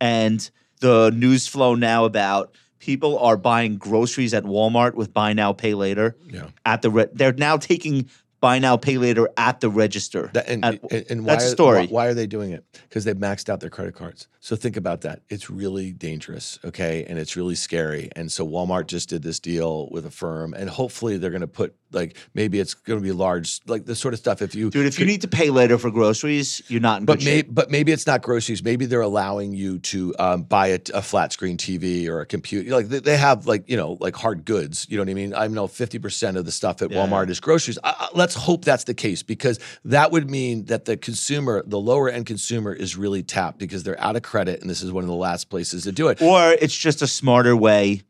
and 0.00 0.48
the 0.78 1.10
news 1.10 1.48
flow 1.48 1.74
now 1.74 2.04
about 2.04 2.54
people 2.78 3.18
are 3.18 3.36
buying 3.36 3.76
groceries 3.76 4.34
at 4.34 4.44
Walmart 4.44 4.94
with 4.94 5.12
buy 5.12 5.32
now 5.32 5.52
pay 5.52 5.74
later? 5.74 6.14
Yeah. 6.30 6.46
At 6.64 6.82
the 6.82 6.90
re- 6.90 7.06
they're 7.12 7.32
now 7.32 7.56
taking 7.56 8.08
buy 8.42 8.58
now 8.58 8.76
pay 8.76 8.98
later 8.98 9.30
at 9.38 9.60
the 9.60 9.70
register. 9.70 10.28
That, 10.34 10.48
and, 10.48 10.64
At- 10.64 10.92
and, 10.92 11.06
and 11.08 11.24
why 11.24 11.32
that's 11.32 11.44
a 11.44 11.50
story. 11.50 11.86
Why, 11.86 11.86
why 11.86 12.06
are 12.08 12.14
they 12.14 12.26
doing 12.26 12.50
it? 12.50 12.64
Because 12.88 13.04
they've 13.04 13.16
maxed 13.16 13.48
out 13.48 13.60
their 13.60 13.70
credit 13.70 13.94
cards. 13.94 14.28
So 14.40 14.56
think 14.56 14.76
about 14.76 15.02
that. 15.02 15.22
It's 15.30 15.48
really 15.48 15.92
dangerous, 15.92 16.58
okay, 16.64 17.06
and 17.08 17.18
it's 17.18 17.36
really 17.36 17.54
scary. 17.54 18.10
And 18.14 18.30
so 18.30 18.46
Walmart 18.46 18.88
just 18.88 19.08
did 19.08 19.22
this 19.22 19.40
deal 19.40 19.88
with 19.90 20.04
Affirm, 20.04 20.52
and 20.52 20.68
hopefully 20.68 21.16
they're 21.16 21.30
going 21.30 21.40
to 21.40 21.46
put 21.46 21.74
Like 21.92 22.16
maybe 22.34 22.58
it's 22.60 22.74
going 22.74 22.98
to 22.98 23.02
be 23.02 23.12
large, 23.12 23.60
like 23.66 23.84
the 23.86 23.94
sort 23.94 24.14
of 24.14 24.20
stuff. 24.20 24.42
If 24.42 24.54
you 24.54 24.70
Dude, 24.70 24.86
if 24.86 24.98
you 24.98 25.06
need 25.06 25.22
to 25.22 25.28
pay 25.28 25.50
later 25.50 25.78
for 25.78 25.90
groceries, 25.90 26.62
you're 26.68 26.80
not 26.80 27.00
in 27.00 27.04
but 27.06 27.18
good 27.18 27.24
may, 27.24 27.36
shape. 27.38 27.48
but 27.50 27.70
maybe 27.70 27.92
it's 27.92 28.06
not 28.06 28.22
groceries. 28.22 28.62
Maybe 28.62 28.86
they're 28.86 29.00
allowing 29.00 29.52
you 29.52 29.78
to 29.80 30.14
um, 30.18 30.42
buy 30.42 30.68
a, 30.68 30.80
a 30.94 31.02
flat 31.02 31.32
screen 31.32 31.56
TV 31.56 32.08
or 32.08 32.20
a 32.20 32.26
computer. 32.26 32.70
Like 32.70 32.88
they, 32.88 33.00
they 33.00 33.16
have 33.16 33.46
like 33.46 33.68
you 33.68 33.76
know 33.76 33.96
like 34.00 34.16
hard 34.16 34.44
goods. 34.44 34.86
You 34.88 34.96
know 34.96 35.02
what 35.02 35.10
I 35.10 35.14
mean? 35.14 35.34
I 35.34 35.46
know 35.48 35.66
fifty 35.66 35.98
percent 35.98 36.36
of 36.36 36.44
the 36.44 36.52
stuff 36.52 36.82
at 36.82 36.90
Yeah. 36.90 37.06
Walmart 37.06 37.28
is 37.30 37.40
groceries. 37.40 37.78
I, 37.84 37.94
I- 37.98 38.08
let's 38.14 38.34
hope 38.34 38.64
that's 38.64 38.84
the 38.84 38.94
case 38.94 39.22
because 39.22 39.58
that 39.84 40.10
would 40.12 40.30
mean 40.30 40.66
that 40.66 40.84
the 40.84 40.96
consumer, 40.96 41.62
the 41.66 41.78
lower 41.80 42.08
end 42.08 42.26
consumer, 42.26 42.72
is 42.72 42.96
really 42.96 43.22
tapped 43.22 43.58
because 43.58 43.82
they're 43.82 44.00
out 44.00 44.16
of 44.16 44.22
credit, 44.22 44.60
and 44.60 44.68
this 44.70 44.82
is 44.82 44.92
one 44.92 45.04
of 45.04 45.08
the 45.08 45.14
last 45.16 45.50
places 45.50 45.84
to 45.84 45.92
do 45.92 46.08
it. 46.08 46.20
Or 46.22 46.52
it's 46.52 46.76
just 46.76 47.02
a 47.02 47.06
smarter 47.06 47.56
way. 47.56 48.02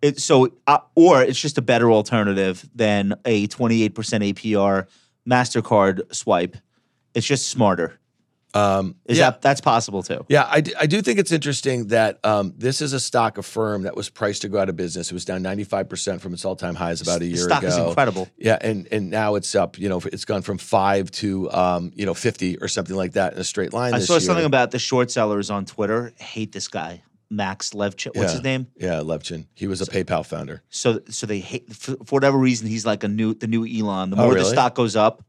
It, 0.00 0.20
so, 0.20 0.52
uh, 0.66 0.78
or 0.94 1.22
it's 1.22 1.40
just 1.40 1.58
a 1.58 1.62
better 1.62 1.90
alternative 1.90 2.68
than 2.74 3.14
a 3.24 3.48
28% 3.48 3.90
APR 3.92 4.86
MasterCard 5.28 6.14
swipe. 6.14 6.56
It's 7.14 7.26
just 7.26 7.48
smarter. 7.50 7.98
Um, 8.54 8.96
Is 9.04 9.18
yeah. 9.18 9.30
that 9.30 9.42
that's 9.42 9.60
possible 9.60 10.02
too? 10.02 10.24
Yeah, 10.28 10.46
I, 10.48 10.62
d- 10.62 10.74
I 10.78 10.86
do 10.86 11.02
think 11.02 11.18
it's 11.18 11.32
interesting 11.32 11.88
that 11.88 12.18
um, 12.24 12.54
this 12.56 12.80
is 12.80 12.94
a 12.94 13.00
stock, 13.00 13.36
a 13.36 13.42
firm 13.42 13.82
that 13.82 13.94
was 13.94 14.08
priced 14.08 14.42
to 14.42 14.48
go 14.48 14.58
out 14.58 14.70
of 14.70 14.76
business. 14.76 15.10
It 15.10 15.14
was 15.14 15.26
down 15.26 15.42
95% 15.42 16.20
from 16.20 16.32
its 16.32 16.46
all 16.46 16.56
time 16.56 16.74
highs 16.74 17.02
about 17.02 17.20
a 17.20 17.26
year 17.26 17.36
stock 17.36 17.62
ago. 17.62 17.68
is 17.68 17.76
incredible. 17.76 18.28
Yeah, 18.38 18.56
and 18.60 18.88
and 18.90 19.10
now 19.10 19.34
it's 19.34 19.54
up. 19.54 19.78
You 19.78 19.90
know, 19.90 20.00
it's 20.06 20.24
gone 20.24 20.40
from 20.42 20.56
five 20.56 21.10
to 21.12 21.50
um, 21.52 21.92
you 21.94 22.06
know 22.06 22.14
fifty 22.14 22.56
or 22.58 22.68
something 22.68 22.96
like 22.96 23.12
that 23.12 23.34
in 23.34 23.38
a 23.38 23.44
straight 23.44 23.74
line. 23.74 23.92
I 23.92 23.98
saw 23.98 24.14
year. 24.14 24.20
something 24.20 24.46
about 24.46 24.70
the 24.70 24.78
short 24.78 25.10
sellers 25.10 25.50
on 25.50 25.66
Twitter. 25.66 26.14
hate 26.16 26.52
this 26.52 26.68
guy, 26.68 27.02
Max 27.30 27.70
Levchin. 27.70 28.14
What's 28.16 28.30
Yeah. 28.30 28.32
his 28.32 28.42
name? 28.42 28.66
Yeah, 28.76 29.00
Levchin. 29.00 29.46
He 29.54 29.66
was 29.66 29.80
a 29.82 29.86
PayPal 29.86 30.24
founder. 30.24 30.62
So, 30.70 31.00
so 31.10 31.26
they 31.26 31.40
hate 31.40 31.74
for, 31.74 31.96
for 32.04 32.14
whatever 32.16 32.38
reason. 32.38 32.66
He's 32.68 32.86
like 32.86 33.04
a 33.04 33.08
new, 33.08 33.34
the 33.34 33.46
new 33.46 33.66
Elon. 33.66 34.10
The 34.10 34.16
Oh, 34.16 34.24
more 34.26 34.34
the 34.34 34.44
stock 34.44 34.74
goes 34.74 34.96
up, 34.96 35.22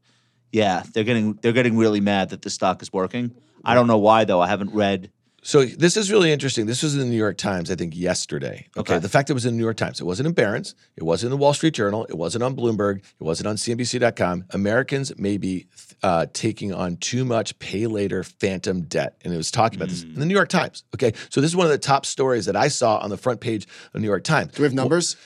yeah, 0.52 0.82
they're 0.92 1.04
getting 1.04 1.34
they're 1.42 1.52
getting 1.52 1.76
really 1.76 2.00
mad 2.00 2.30
that 2.30 2.42
the 2.42 2.50
stock 2.50 2.82
is 2.82 2.92
working. 2.92 3.32
I 3.64 3.74
don't 3.74 3.86
know 3.86 3.98
why 3.98 4.24
though. 4.24 4.40
I 4.40 4.48
haven't 4.48 4.74
read. 4.74 5.10
So 5.42 5.64
this 5.64 5.96
is 5.96 6.10
really 6.10 6.32
interesting. 6.32 6.66
This 6.66 6.82
was 6.82 6.94
in 6.94 7.00
the 7.00 7.06
New 7.06 7.16
York 7.16 7.38
Times, 7.38 7.70
I 7.70 7.74
think, 7.74 7.96
yesterday. 7.96 8.66
Okay. 8.76 8.94
Okay. 8.94 8.98
The 8.98 9.08
fact 9.08 9.28
that 9.28 9.32
it 9.32 9.34
was 9.34 9.46
in 9.46 9.54
the 9.54 9.58
New 9.58 9.64
York 9.64 9.76
Times. 9.76 10.00
It 10.00 10.04
wasn't 10.04 10.26
in 10.26 10.32
Barron's. 10.32 10.74
It 10.96 11.04
wasn't 11.04 11.32
in 11.32 11.38
the 11.38 11.42
Wall 11.42 11.54
Street 11.54 11.74
Journal. 11.74 12.04
It 12.08 12.16
wasn't 12.16 12.44
on 12.44 12.54
Bloomberg. 12.54 12.98
It 12.98 13.22
wasn't 13.22 13.46
on 13.46 13.56
CNBC.com. 13.56 14.46
Americans 14.50 15.16
may 15.18 15.38
be 15.38 15.66
uh, 16.02 16.26
taking 16.32 16.74
on 16.74 16.96
too 16.96 17.24
much 17.24 17.58
pay 17.58 17.86
later 17.86 18.22
phantom 18.22 18.82
debt. 18.82 19.16
And 19.24 19.32
it 19.32 19.36
was 19.36 19.50
talking 19.50 19.78
about 19.78 19.88
this 19.88 20.02
in 20.02 20.14
the 20.14 20.26
New 20.26 20.34
York 20.34 20.48
Times. 20.48 20.84
Okay. 20.94 21.12
So 21.30 21.40
this 21.40 21.50
is 21.50 21.56
one 21.56 21.66
of 21.66 21.72
the 21.72 21.78
top 21.78 22.04
stories 22.04 22.46
that 22.46 22.56
I 22.56 22.68
saw 22.68 22.98
on 22.98 23.10
the 23.10 23.16
front 23.16 23.40
page 23.40 23.64
of 23.64 23.92
the 23.94 24.00
New 24.00 24.08
York 24.08 24.24
Times. 24.24 24.52
Do 24.52 24.62
we 24.62 24.66
have 24.66 24.74
numbers? 24.74 25.16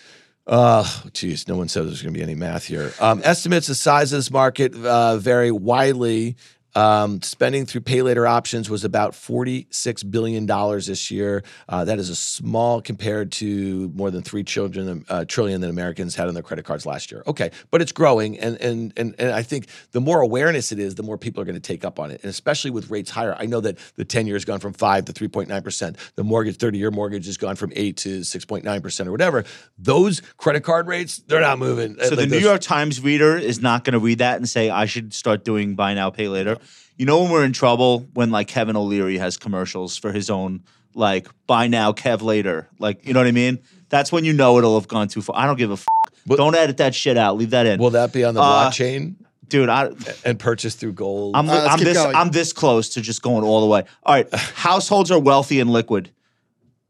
Uh, 0.46 0.86
geez, 1.14 1.48
no 1.48 1.56
one 1.56 1.68
said 1.68 1.86
there's 1.86 2.02
going 2.02 2.12
to 2.12 2.18
be 2.18 2.22
any 2.22 2.34
math 2.34 2.66
here. 2.66 2.92
Um, 3.00 3.22
estimates 3.24 3.66
the 3.66 3.74
size 3.74 4.12
of 4.12 4.18
this 4.18 4.30
market 4.30 4.74
uh, 4.74 5.16
vary 5.16 5.50
widely. 5.50 6.36
Um, 6.74 7.22
spending 7.22 7.66
through 7.66 7.82
pay 7.82 8.02
later 8.02 8.26
options 8.26 8.68
was 8.68 8.84
about 8.84 9.12
$46 9.12 10.10
billion 10.10 10.46
this 10.46 11.10
year. 11.10 11.44
Uh, 11.68 11.84
that 11.84 11.98
is 11.98 12.10
a 12.10 12.16
small 12.16 12.80
compared 12.80 13.30
to 13.32 13.92
more 13.94 14.10
than 14.10 14.22
three 14.22 14.42
children, 14.42 15.04
uh, 15.08 15.24
trillion 15.24 15.60
that 15.60 15.70
Americans 15.70 16.16
had 16.16 16.26
on 16.26 16.34
their 16.34 16.42
credit 16.42 16.64
cards 16.64 16.84
last 16.84 17.12
year. 17.12 17.22
Okay, 17.26 17.50
but 17.70 17.80
it's 17.80 17.92
growing. 17.92 18.38
And, 18.38 18.56
and, 18.60 18.92
and, 18.96 19.14
and 19.18 19.30
I 19.30 19.42
think 19.42 19.68
the 19.92 20.00
more 20.00 20.20
awareness 20.20 20.72
it 20.72 20.78
is, 20.78 20.96
the 20.96 21.02
more 21.02 21.16
people 21.16 21.40
are 21.40 21.44
going 21.44 21.54
to 21.54 21.60
take 21.60 21.84
up 21.84 22.00
on 22.00 22.10
it. 22.10 22.20
And 22.22 22.30
especially 22.30 22.70
with 22.70 22.90
rates 22.90 23.10
higher. 23.10 23.36
I 23.38 23.46
know 23.46 23.60
that 23.60 23.78
the 23.96 24.04
10 24.04 24.26
year 24.26 24.34
has 24.34 24.44
gone 24.44 24.60
from 24.60 24.72
5 24.72 25.04
to 25.06 25.12
3.9%. 25.12 25.96
The 26.16 26.24
mortgage, 26.24 26.56
30 26.56 26.78
year 26.78 26.90
mortgage 26.90 27.26
has 27.26 27.36
gone 27.36 27.56
from 27.56 27.72
8 27.76 27.96
to 27.98 28.20
6.9% 28.20 29.06
or 29.06 29.12
whatever. 29.12 29.44
Those 29.78 30.20
credit 30.36 30.64
card 30.64 30.88
rates, 30.88 31.18
they're 31.18 31.40
not 31.40 31.58
moving. 31.58 31.96
So 32.00 32.10
the 32.10 32.22
Like 32.22 32.30
New 32.30 32.38
York 32.38 32.60
Times 32.60 33.00
reader 33.00 33.36
is 33.36 33.60
not 33.60 33.84
going 33.84 33.92
to 33.92 33.98
read 34.00 34.18
that 34.18 34.36
and 34.38 34.48
say 34.48 34.70
I 34.70 34.86
should 34.86 35.14
start 35.14 35.44
doing 35.44 35.76
buy 35.76 35.94
now 35.94 36.10
pay 36.10 36.28
later. 36.28 36.58
You 36.96 37.06
know 37.06 37.22
when 37.22 37.30
we're 37.32 37.44
in 37.44 37.52
trouble 37.52 38.06
when 38.14 38.30
like 38.30 38.48
Kevin 38.48 38.76
O'Leary 38.76 39.18
has 39.18 39.36
commercials 39.36 39.96
for 39.96 40.12
his 40.12 40.30
own 40.30 40.62
like 40.94 41.28
buy 41.46 41.66
now 41.66 41.92
Kev 41.92 42.22
later. 42.22 42.68
Like 42.78 43.06
you 43.06 43.12
know 43.14 43.20
what 43.20 43.26
I 43.26 43.32
mean? 43.32 43.58
That's 43.88 44.12
when 44.12 44.24
you 44.24 44.32
know 44.32 44.58
it'll 44.58 44.78
have 44.78 44.88
gone 44.88 45.08
too 45.08 45.22
far. 45.22 45.36
I 45.36 45.46
don't 45.46 45.56
give 45.58 45.70
a 45.70 45.74
f- 45.74 45.86
But- 46.26 46.36
don't 46.36 46.54
edit 46.54 46.76
that 46.78 46.94
shit 46.94 47.16
out. 47.16 47.36
Leave 47.36 47.50
that 47.50 47.66
in. 47.66 47.80
Will 47.80 47.90
that 47.90 48.12
be 48.12 48.24
on 48.24 48.34
the 48.34 48.40
Uh, 48.42 48.70
blockchain 48.70 49.16
Dude, 49.46 49.68
I 49.68 49.90
and 50.24 50.38
purchased 50.38 50.78
through 50.80 50.94
gold? 50.94 51.36
I'm, 51.36 51.48
Uh, 51.50 51.66
I'm 51.70 51.78
this 51.78 51.98
going. 51.98 52.16
I'm 52.16 52.30
this 52.30 52.52
close 52.52 52.88
to 52.90 53.00
just 53.02 53.20
going 53.22 53.44
all 53.44 53.60
the 53.60 53.66
way. 53.66 53.84
All 54.04 54.14
right, 54.14 54.32
households 54.54 55.10
are 55.10 55.18
wealthy 55.18 55.60
and 55.60 55.70
liquid. 55.70 56.10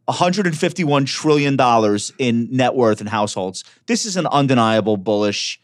151 0.06 1.04
trillion 1.06 1.56
dollars 1.56 2.12
in 2.18 2.48
net 2.50 2.74
worth 2.74 3.00
in 3.00 3.06
households. 3.06 3.64
This 3.86 4.04
is 4.04 4.16
an 4.16 4.26
undeniable 4.26 4.96
bullish. 4.96 5.60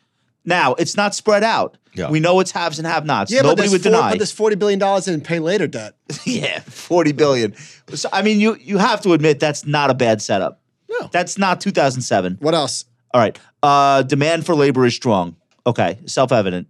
Now 0.51 0.75
it's 0.75 0.97
not 0.97 1.15
spread 1.15 1.43
out. 1.43 1.79
Yeah. 1.95 2.11
We 2.11 2.21
know 2.21 2.39
it's 2.41 2.51
haves 2.53 2.79
and 2.79 2.87
have-nots. 2.87 3.33
Yeah, 3.33 3.41
but 3.43 3.49
Nobody 3.49 3.63
there's, 3.63 3.73
would 3.73 3.83
four, 3.83 3.93
deny. 3.93 4.11
but 4.11 4.19
there's 4.19 4.33
forty 4.33 4.57
billion 4.57 4.79
dollars 4.79 5.09
in 5.09 5.21
pay 5.23 5.39
later 5.39 5.67
debt. 5.67 5.95
yeah, 6.25 6.61
40 6.61 7.13
billion. 7.13 7.55
So, 7.95 8.09
I 8.13 8.23
mean, 8.23 8.41
you 8.41 8.57
you 8.57 8.79
have 8.79 9.01
to 9.03 9.13
admit 9.13 9.41
that's 9.41 9.67
not 9.67 9.91
a 9.91 9.95
bad 9.95 10.21
setup. 10.21 10.61
No. 10.89 11.09
That's 11.13 11.39
not 11.39 11.61
2007. 11.61 12.39
What 12.41 12.55
else? 12.55 12.85
All 13.13 13.21
right. 13.21 13.39
Uh, 13.63 14.03
demand 14.03 14.47
for 14.47 14.55
labor 14.55 14.85
is 14.87 14.95
strong. 14.95 15.37
Okay, 15.67 15.99
self-evident. 16.07 16.69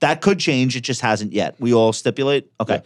That 0.00 0.20
could 0.20 0.38
change. 0.38 0.74
It 0.76 0.80
just 0.80 1.00
hasn't 1.00 1.32
yet. 1.32 1.54
We 1.60 1.72
all 1.72 1.92
stipulate. 1.92 2.50
Okay. 2.60 2.82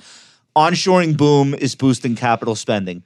Onshoring 0.56 1.16
boom 1.16 1.54
is 1.54 1.74
boosting 1.74 2.14
capital 2.16 2.54
spending. 2.54 3.02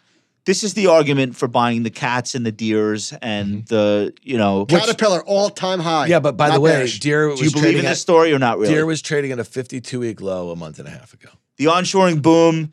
This 0.50 0.64
is 0.64 0.74
the 0.74 0.88
argument 0.88 1.36
for 1.36 1.46
buying 1.46 1.84
the 1.84 1.90
cats 1.90 2.34
and 2.34 2.44
the 2.44 2.50
deers 2.50 3.12
and 3.22 3.58
mm-hmm. 3.58 3.64
the 3.66 4.12
you 4.20 4.36
know. 4.36 4.66
Caterpillar 4.66 5.22
all 5.22 5.48
time 5.48 5.78
high. 5.78 6.06
yeah, 6.08 6.18
but 6.18 6.36
by 6.36 6.48
Not 6.48 6.54
the 6.54 6.60
way, 6.60 6.72
bearish. 6.72 6.98
Deere 6.98 7.28
was 7.28 7.38
do 7.38 7.44
you 7.44 7.52
believe 7.52 7.62
trading 7.62 7.78
in 7.78 7.86
at, 7.86 7.90
this 7.90 8.00
story 8.00 8.32
or 8.32 8.40
not 8.40 8.58
really? 8.58 8.74
Deere 8.74 8.84
was 8.84 9.00
trading 9.00 9.30
at 9.30 9.38
a 9.38 9.44
52 9.44 10.00
week 10.00 10.20
low 10.20 10.50
a 10.50 10.56
month 10.56 10.80
and 10.80 10.88
a 10.88 10.90
half 10.90 11.14
ago. 11.14 11.28
The 11.58 11.66
onshoring 11.66 12.20
boom 12.20 12.72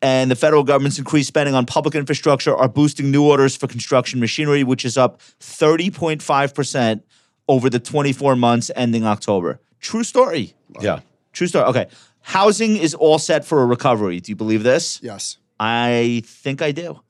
and 0.00 0.30
the 0.30 0.34
federal 0.34 0.64
government's 0.64 0.98
increased 0.98 1.28
spending 1.28 1.54
on 1.54 1.66
public 1.66 1.94
infrastructure 1.94 2.56
are 2.56 2.70
boosting 2.70 3.10
new 3.10 3.28
orders 3.28 3.54
for 3.54 3.66
construction 3.66 4.18
machinery, 4.18 4.64
which 4.64 4.86
is 4.86 4.96
up 4.96 5.20
30.5% 5.40 7.02
over 7.48 7.68
the 7.68 7.80
24 7.80 8.34
months 8.34 8.70
ending 8.74 9.04
October. 9.04 9.60
True 9.78 10.04
story. 10.04 10.54
Yeah. 10.80 11.00
True 11.34 11.48
story. 11.48 11.66
Okay. 11.66 11.88
Housing 12.22 12.78
is 12.78 12.94
all 12.94 13.18
set 13.18 13.44
for 13.44 13.60
a 13.60 13.66
recovery. 13.66 14.20
Do 14.20 14.32
you 14.32 14.36
believe 14.36 14.62
this? 14.62 15.00
yes. 15.02 15.36
I 15.62 16.22
think 16.24 16.62
I 16.62 16.72
do. 16.72 17.00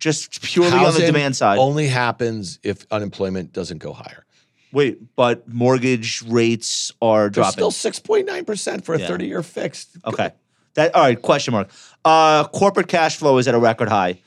Just 0.00 0.42
purely 0.42 0.72
on 0.78 0.94
the 0.94 1.00
demand 1.00 1.36
side. 1.36 1.58
Only 1.58 1.86
happens 1.86 2.58
if 2.62 2.86
unemployment 2.90 3.52
doesn't 3.52 3.78
go 3.78 3.92
higher. 3.92 4.24
Wait, 4.72 5.14
but 5.14 5.46
mortgage 5.48 6.22
rates 6.22 6.90
are 7.02 7.22
They're 7.24 7.42
dropping. 7.44 7.70
still 7.70 7.70
6.9% 7.70 8.84
for 8.84 8.94
a 8.94 9.00
Yeah. 9.00 9.06
30 9.08 9.26
year 9.26 9.42
fixed. 9.42 9.90
Okay. 10.06 10.30
That 10.74 10.94
all 10.94 11.02
right, 11.02 11.20
question 11.20 11.52
mark. 11.52 11.68
Uh 12.04 12.44
corporate 12.48 12.88
cash 12.88 13.16
flow 13.16 13.38
is 13.38 13.46
at 13.48 13.54
a 13.54 13.58
record 13.58 13.88
high. 13.88 14.20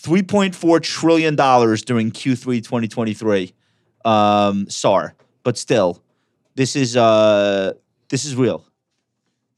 3.4 0.00 0.80
trillion 0.82 1.36
dollars 1.36 1.82
during 1.82 2.10
Q3 2.12 2.62
2023. 2.62 3.52
Um 4.04 4.70
SAR. 4.70 5.14
But 5.42 5.58
still, 5.58 6.02
this 6.54 6.76
is 6.76 6.96
uh 6.96 7.72
this 8.08 8.24
is 8.24 8.34
real. 8.36 8.64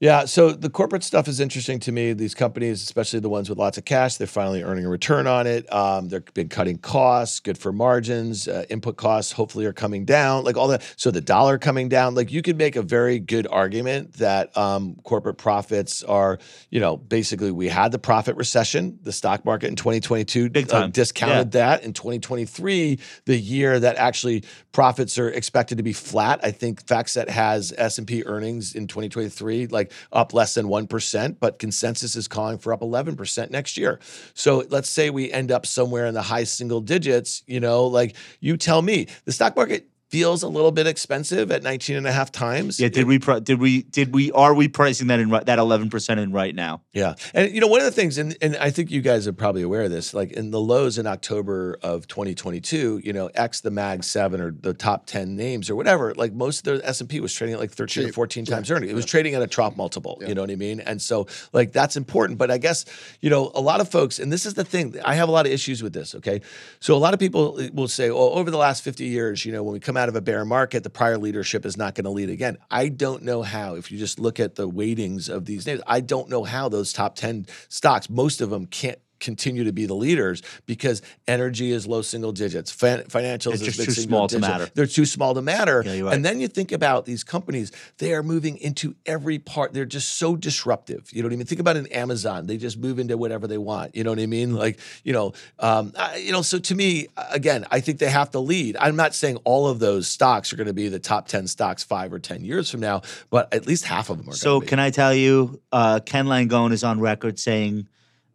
Yeah, 0.03 0.25
so 0.25 0.51
the 0.51 0.69
corporate 0.69 1.05
stuff 1.05 1.29
is 1.29 1.39
interesting 1.39 1.79
to 1.79 1.93
me. 1.93 2.13
These 2.13 2.35
companies, 2.35 2.83
especially 2.83 3.21
the 3.21 3.29
ones 3.29 3.49
with 3.49 3.57
lots 3.57 3.79
of 3.79 3.85
cash, 3.85 4.17
they're 4.17 4.27
finally 4.27 4.65
earning 4.65 4.85
a 4.85 4.89
return 4.89 5.29
on 5.29 5.47
it. 5.47 5.73
Um, 5.73 6.09
they've 6.09 6.25
been 6.35 6.49
cutting 6.49 6.79
costs, 6.79 7.39
good 7.39 7.57
for 7.57 7.71
margins. 7.71 8.49
Uh, 8.49 8.65
input 8.69 8.97
costs 8.97 9.31
hopefully 9.31 9.65
are 9.65 9.73
coming 9.73 10.05
down, 10.05 10.43
like 10.43 10.57
all 10.57 10.67
that. 10.67 10.83
So 10.97 11.13
the 11.13 11.21
dollar 11.21 11.57
coming 11.57 11.89
down, 11.89 12.17
like 12.17 12.33
you 12.33 12.43
could 12.43 12.59
make 12.59 12.75
a 12.75 12.83
very 12.83 13.21
good 13.21 13.47
argument 13.47 14.15
that 14.15 14.57
um, 14.57 14.97
corporate 15.05 15.39
profits 15.39 16.03
are, 16.03 16.41
you 16.71 16.81
know, 16.81 16.97
basically 16.97 17.53
we 17.53 17.69
had 17.69 17.93
the 17.93 18.01
profit 18.01 18.35
recession, 18.35 18.99
the 19.05 19.13
stock 19.13 19.45
market 19.45 19.69
in 19.69 19.77
2022 19.77 20.51
Big 20.51 20.75
uh, 20.75 20.89
discounted 20.89 21.53
that. 21.53 21.85
In 21.85 21.93
2023, 21.93 22.99
the 23.27 23.37
year 23.37 23.79
that 23.79 23.95
actually 23.99 24.43
profits 24.73 25.17
are 25.17 25.29
expected 25.29 25.79
to 25.79 25.85
be 25.85 25.93
flat, 25.93 26.41
I 26.43 26.51
think 26.51 26.85
FactSet 26.87 27.29
has 27.29 27.73
S&P 27.79 28.25
earnings 28.27 28.75
in 28.75 28.89
2023 28.89 29.69
like 29.69 29.92
up 30.13 30.33
less 30.33 30.55
than 30.55 30.67
1%, 30.67 31.37
but 31.41 31.59
consensus 31.59 32.17
is 32.17 32.29
calling 32.29 32.59
for 32.59 32.73
up 32.73 32.81
11% 32.81 33.51
next 33.51 33.77
year. 33.77 34.01
So 34.35 34.65
let's 34.69 34.89
say 34.89 35.11
we 35.11 35.31
end 35.31 35.53
up 35.53 35.67
somewhere 35.67 36.07
in 36.07 36.15
the 36.15 36.23
high 36.23 36.45
single 36.45 36.81
digits, 36.81 37.43
you 37.47 37.61
know, 37.61 37.87
like 37.87 38.17
you 38.41 38.57
tell 38.57 38.83
me, 38.83 39.07
the 39.25 39.33
stock 39.33 39.57
market 39.57 39.89
feels 40.13 40.43
a 40.43 40.49
little 40.49 40.71
bit 40.71 40.87
expensive 40.87 41.51
at 41.51 41.63
19 41.63 41.97
and 41.97 42.07
a 42.07 42.13
half 42.13 42.31
times. 42.31 42.79
Yeah, 42.79 42.91
did 42.91 43.07
we 43.07 43.19
pri- 43.19 43.41
did 43.41 43.59
we 43.59 43.83
did 43.85 44.13
we 44.13 44.31
are 44.33 44.53
we 44.53 44.69
pricing 44.69 45.07
that 45.07 45.19
in 45.19 45.31
right, 45.31 45.47
that 45.47 45.59
11% 45.59 46.19
in 46.19 46.33
right 46.33 46.55
now? 46.55 46.83
Yeah. 46.93 47.15
And 47.33 47.51
you 47.51 47.63
know, 47.63 47.67
one 47.67 47.81
of 47.81 47.87
the 47.87 47.93
things, 47.93 48.19
and, 48.19 48.37
and 48.43 48.55
I 48.59 48.71
think 48.71 48.91
you 48.91 49.01
guys 49.01 49.27
are 49.27 49.33
probably 49.33 49.63
aware 49.63 49.85
of 49.85 49.91
this, 49.91 50.13
like 50.13 50.33
in 50.33 50.51
the 50.51 50.61
lows 50.61 50.99
in 50.99 51.07
October 51.07 51.79
of 51.83 52.07
2022, 52.09 53.01
you 53.03 53.13
know, 53.15 53.31
X 53.35 53.63
the 53.63 53.71
Mag 53.71 54.05
7 54.05 54.39
or 54.39 54.51
the 54.51 54.75
top 54.75 55.07
10 55.07 55.35
names 55.35 55.71
or 55.71 55.77
whatever, 55.77 56.15
like 56.15 56.35
most 56.35 56.67
of 56.67 56.79
the 56.79 56.87
S&P 56.87 57.19
was 57.21 57.33
trading 57.33 57.55
at 57.55 57.61
like 57.61 57.71
13 57.71 58.05
or 58.05 58.07
Cheap. 58.09 58.15
14 58.15 58.45
times 58.45 58.69
Yeah. 58.69 58.77
earnings. 58.77 58.93
It 58.93 58.95
was 58.95 59.07
trading 59.07 59.35
at 59.35 59.41
a 59.41 59.47
trough 59.47 59.79
multiple, 59.79 60.23
you 60.27 60.35
know 60.35 60.43
what 60.43 60.51
I 60.51 60.57
mean? 60.57 60.81
And 60.81 61.01
so 61.01 61.27
like 61.55 61.73
that's 61.73 61.97
important. 61.97 62.39
But 62.39 62.51
I 62.51 62.59
guess, 62.59 62.85
you 63.23 63.31
know, 63.31 63.51
a 63.55 63.63
lot 63.63 63.81
of 63.81 63.89
folks, 63.89 64.19
and 64.19 64.31
this 64.31 64.45
is 64.45 64.53
the 64.53 64.65
thing, 64.65 64.95
I 65.07 65.15
have 65.15 65.31
a 65.31 65.33
lot 65.33 65.47
of 65.47 65.53
issues 65.53 65.83
with 65.83 65.95
this, 65.95 66.15
okay? 66.17 66.43
So 66.81 66.95
a 66.95 66.99
lot 66.99 67.15
of 67.15 67.21
people 67.21 67.59
will 67.73 67.89
say, 67.89 68.11
oh, 68.11 68.31
over 68.33 68.51
the 68.51 68.59
last 68.59 68.85
50 68.85 69.07
years, 69.07 69.47
you 69.47 69.53
know, 69.53 69.63
when 69.63 69.73
we 69.73 69.81
come 69.81 69.97
out 69.97 70.02
out 70.03 70.09
of 70.09 70.17
a 70.17 70.21
bear 70.21 70.45
market, 70.45 70.83
the 70.83 70.91
prior 70.91 71.17
leadership 71.17 71.65
is 71.65 71.77
not 71.77 71.95
going 71.95 72.05
to 72.05 72.11
lead 72.11 72.29
again. 72.29 72.59
I 72.71 72.89
don't 72.89 73.23
know 73.23 73.43
how. 73.43 73.77
If 73.77 73.93
you 73.93 73.99
just 73.99 74.19
look 74.19 74.41
at 74.41 74.57
the 74.57 74.69
weightings 74.69 75.29
of 75.29 75.45
these 75.45 75.65
names, 75.65 75.81
I 75.87 76.01
don't 76.01 76.29
know 76.29 76.43
how 76.43 76.69
those 76.69 76.93
top 76.93 77.15
ten 77.15 77.47
stocks, 77.69 78.11
most 78.11 78.41
of 78.41 78.51
them 78.51 78.67
can't 78.67 78.99
continue 79.23 79.65
to 79.65 79.73
be 79.73 79.87
the 79.87 79.95
leaders 79.95 80.43
because 80.67 81.01
energy 81.27 81.71
is 81.71 81.87
low 81.87 82.03
single 82.03 82.33
digits, 82.33 82.71
fin- 82.71 83.05
financials 83.05 83.55
It's 83.55 83.63
is 83.63 83.77
just 83.77 83.85
too 83.85 83.93
small 83.93 84.29
to 84.29 84.39
matter. 84.39 84.69
They're 84.75 84.87
too 84.87 85.07
small 85.07 85.35
to 85.35 85.41
matter. 85.41 85.83
Yeah, 85.87 86.03
right. 86.03 86.15
And 86.15 86.25
then 86.25 86.41
you 86.41 86.49
think 86.49 86.73
about 86.73 87.07
these 87.07 87.25
companies; 87.25 87.73
they 87.99 88.13
are 88.13 88.23
moving 88.23 88.59
into 88.59 88.95
every 89.07 89.39
part. 89.39 89.73
They're 89.73 89.87
just 89.87 90.19
so 90.19 90.37
disruptive. 90.37 91.11
You 91.13 91.23
know 91.23 91.29
what 91.29 91.35
I 91.35 91.37
mean? 91.37 91.47
Think 91.47 91.61
about 91.61 91.77
an 91.77 91.87
Amazon; 91.87 92.47
they 92.47 92.59
just 92.59 92.77
move 92.77 92.99
into 92.99 93.17
whatever 93.17 93.47
they 93.47 93.59
want. 93.59 93.97
You 93.97 94.05
know 94.05 94.11
what 94.11 94.19
I 94.19 94.27
mean? 94.27 94.55
Like 94.63 94.79
you 95.05 95.13
know, 95.13 95.33
um, 95.59 95.93
I, 95.99 96.17
you 96.17 96.33
know. 96.33 96.43
So 96.43 96.59
to 96.59 96.75
me, 96.75 97.09
again, 97.31 97.65
I 97.71 97.81
think 97.81 97.99
they 97.99 98.11
have 98.11 98.31
to 98.33 98.41
lead. 98.41 98.77
I'm 98.79 98.97
not 98.97 99.15
saying 99.15 99.39
all 99.45 99.69
of 99.69 99.79
those 99.79 100.09
stocks 100.09 100.53
are 100.53 100.57
going 100.57 100.67
to 100.67 100.75
be 100.75 100.89
the 100.89 100.99
top 100.99 101.29
ten 101.29 101.47
stocks 101.47 101.83
five 101.85 102.13
or 102.13 102.19
ten 102.19 102.45
years 102.45 102.71
from 102.71 102.81
now, 102.81 103.03
but 103.31 103.53
at 103.55 103.67
least 103.67 103.85
half 103.85 104.11
of 104.11 104.19
them 104.19 104.29
are. 104.29 104.33
So 104.33 104.61
can 104.61 104.79
I 104.79 104.91
tell 104.91 105.15
you, 105.15 105.61
uh, 105.71 106.01
Ken 106.05 106.27
Langone 106.27 106.73
is 106.73 106.85
on 106.85 107.01
record 107.01 107.39
saying 107.39 107.87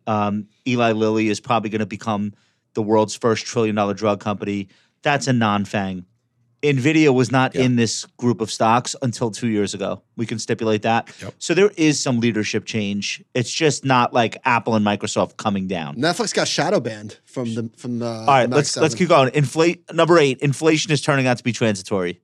um, 0.08 0.48
Eli 0.68 0.94
Lilly 0.94 1.28
is 1.30 1.40
probably 1.40 1.70
going 1.70 1.80
to 1.80 1.86
become 1.86 2.34
the 2.74 2.82
world's 2.82 3.16
first 3.16 3.46
trillion 3.46 3.76
dollar 3.76 3.94
drug 3.94 4.20
company. 4.20 4.70
That's 5.04 5.28
a 5.28 5.34
non-fang. 5.34 6.06
Nvidia 6.64 7.14
was 7.14 7.32
not 7.32 7.54
Yeah. 7.54 7.62
in 7.62 7.76
this 7.76 8.06
group 8.18 8.42
of 8.42 8.52
stocks 8.52 8.96
until 9.04 9.30
two 9.30 9.48
years 9.48 9.76
ago. 9.76 10.02
We 10.16 10.26
can 10.26 10.40
stipulate 10.40 10.82
that. 10.82 11.14
Yep. 11.22 11.36
So 11.38 11.54
there 11.54 11.70
is 11.78 12.00
some 12.00 12.20
leadership 12.20 12.66
change. 12.66 13.24
It's 13.36 13.54
just 13.54 13.86
not 13.86 14.12
like 14.12 14.38
Apple 14.44 14.74
and 14.76 14.84
Microsoft 14.84 15.38
coming 15.38 15.68
down. 15.68 15.98
Netflix 15.98 16.34
got 16.34 16.48
shadow 16.48 16.80
banned 16.80 17.20
from 17.26 17.54
the 17.54 17.70
from 17.78 18.00
the. 18.00 18.08
All 18.08 18.26
right, 18.26 18.50
let's 18.50 18.76
let's 18.76 18.96
keep 18.96 19.10
going. 19.10 19.30
Inflate 19.36 19.84
number 19.94 20.18
eight. 20.18 20.40
Inflation 20.40 20.92
is 20.92 21.00
turning 21.02 21.28
out 21.28 21.38
to 21.38 21.44
be 21.44 21.52
transitory. 21.54 22.22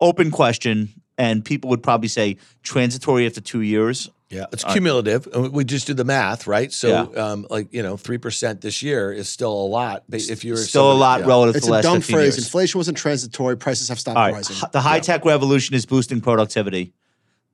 Open 0.00 0.30
question, 0.30 0.88
and 1.18 1.44
people 1.44 1.68
would 1.70 1.82
probably 1.82 2.08
say 2.08 2.38
transitory 2.62 3.26
after 3.26 3.42
two 3.42 3.60
years. 3.60 4.10
Yeah, 4.28 4.46
it's 4.52 4.64
cumulative. 4.64 5.28
and 5.32 5.52
We 5.52 5.64
just 5.64 5.86
do 5.86 5.94
the 5.94 6.04
math, 6.04 6.46
right? 6.48 6.72
So, 6.72 6.88
Yeah. 7.14 7.22
um, 7.24 7.46
like 7.48 7.72
you 7.72 7.82
know, 7.82 7.96
three 7.96 8.18
percent 8.18 8.60
this 8.60 8.82
year 8.82 9.12
is 9.12 9.28
still 9.28 9.52
a 9.52 9.66
lot. 9.68 10.02
But 10.08 10.28
if 10.28 10.44
you're 10.44 10.56
Still 10.56 10.90
a 10.90 10.94
lot 10.94 11.20
yeah. 11.20 11.26
relative 11.26 11.56
It's 11.56 11.66
to 11.66 11.70
the 11.70 11.74
a 11.74 11.76
last 11.76 11.82
dumb 11.84 12.00
15 12.00 12.16
phrase. 12.16 12.24
years. 12.36 12.38
Inflation 12.44 12.78
wasn't 12.78 12.96
transitory. 12.98 13.56
Prices 13.56 13.88
have 13.88 14.00
stopped 14.00 14.16
All 14.16 14.24
right, 14.24 14.34
rising. 14.34 14.56
the 14.72 14.80
high 14.80 14.98
tech 15.00 15.24
revolution 15.24 15.76
is 15.76 15.86
boosting 15.86 16.20
productivity. 16.20 16.92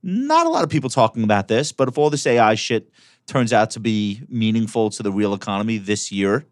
Not 0.01 0.47
a 0.47 0.49
lot 0.49 0.63
of 0.63 0.69
people 0.69 0.89
talking 0.89 1.23
about 1.23 1.47
this, 1.47 1.71
but 1.71 1.87
if 1.87 1.97
all 1.97 2.09
this 2.09 2.25
AI 2.25 2.55
shit 2.55 2.89
turns 3.27 3.53
out 3.53 3.69
to 3.71 3.79
be 3.79 4.21
meaningful 4.27 4.89
to 4.89 5.03
the 5.03 5.11
real 5.11 5.33
economy 5.33 5.77
this 5.77 6.11
year, 6.11 6.45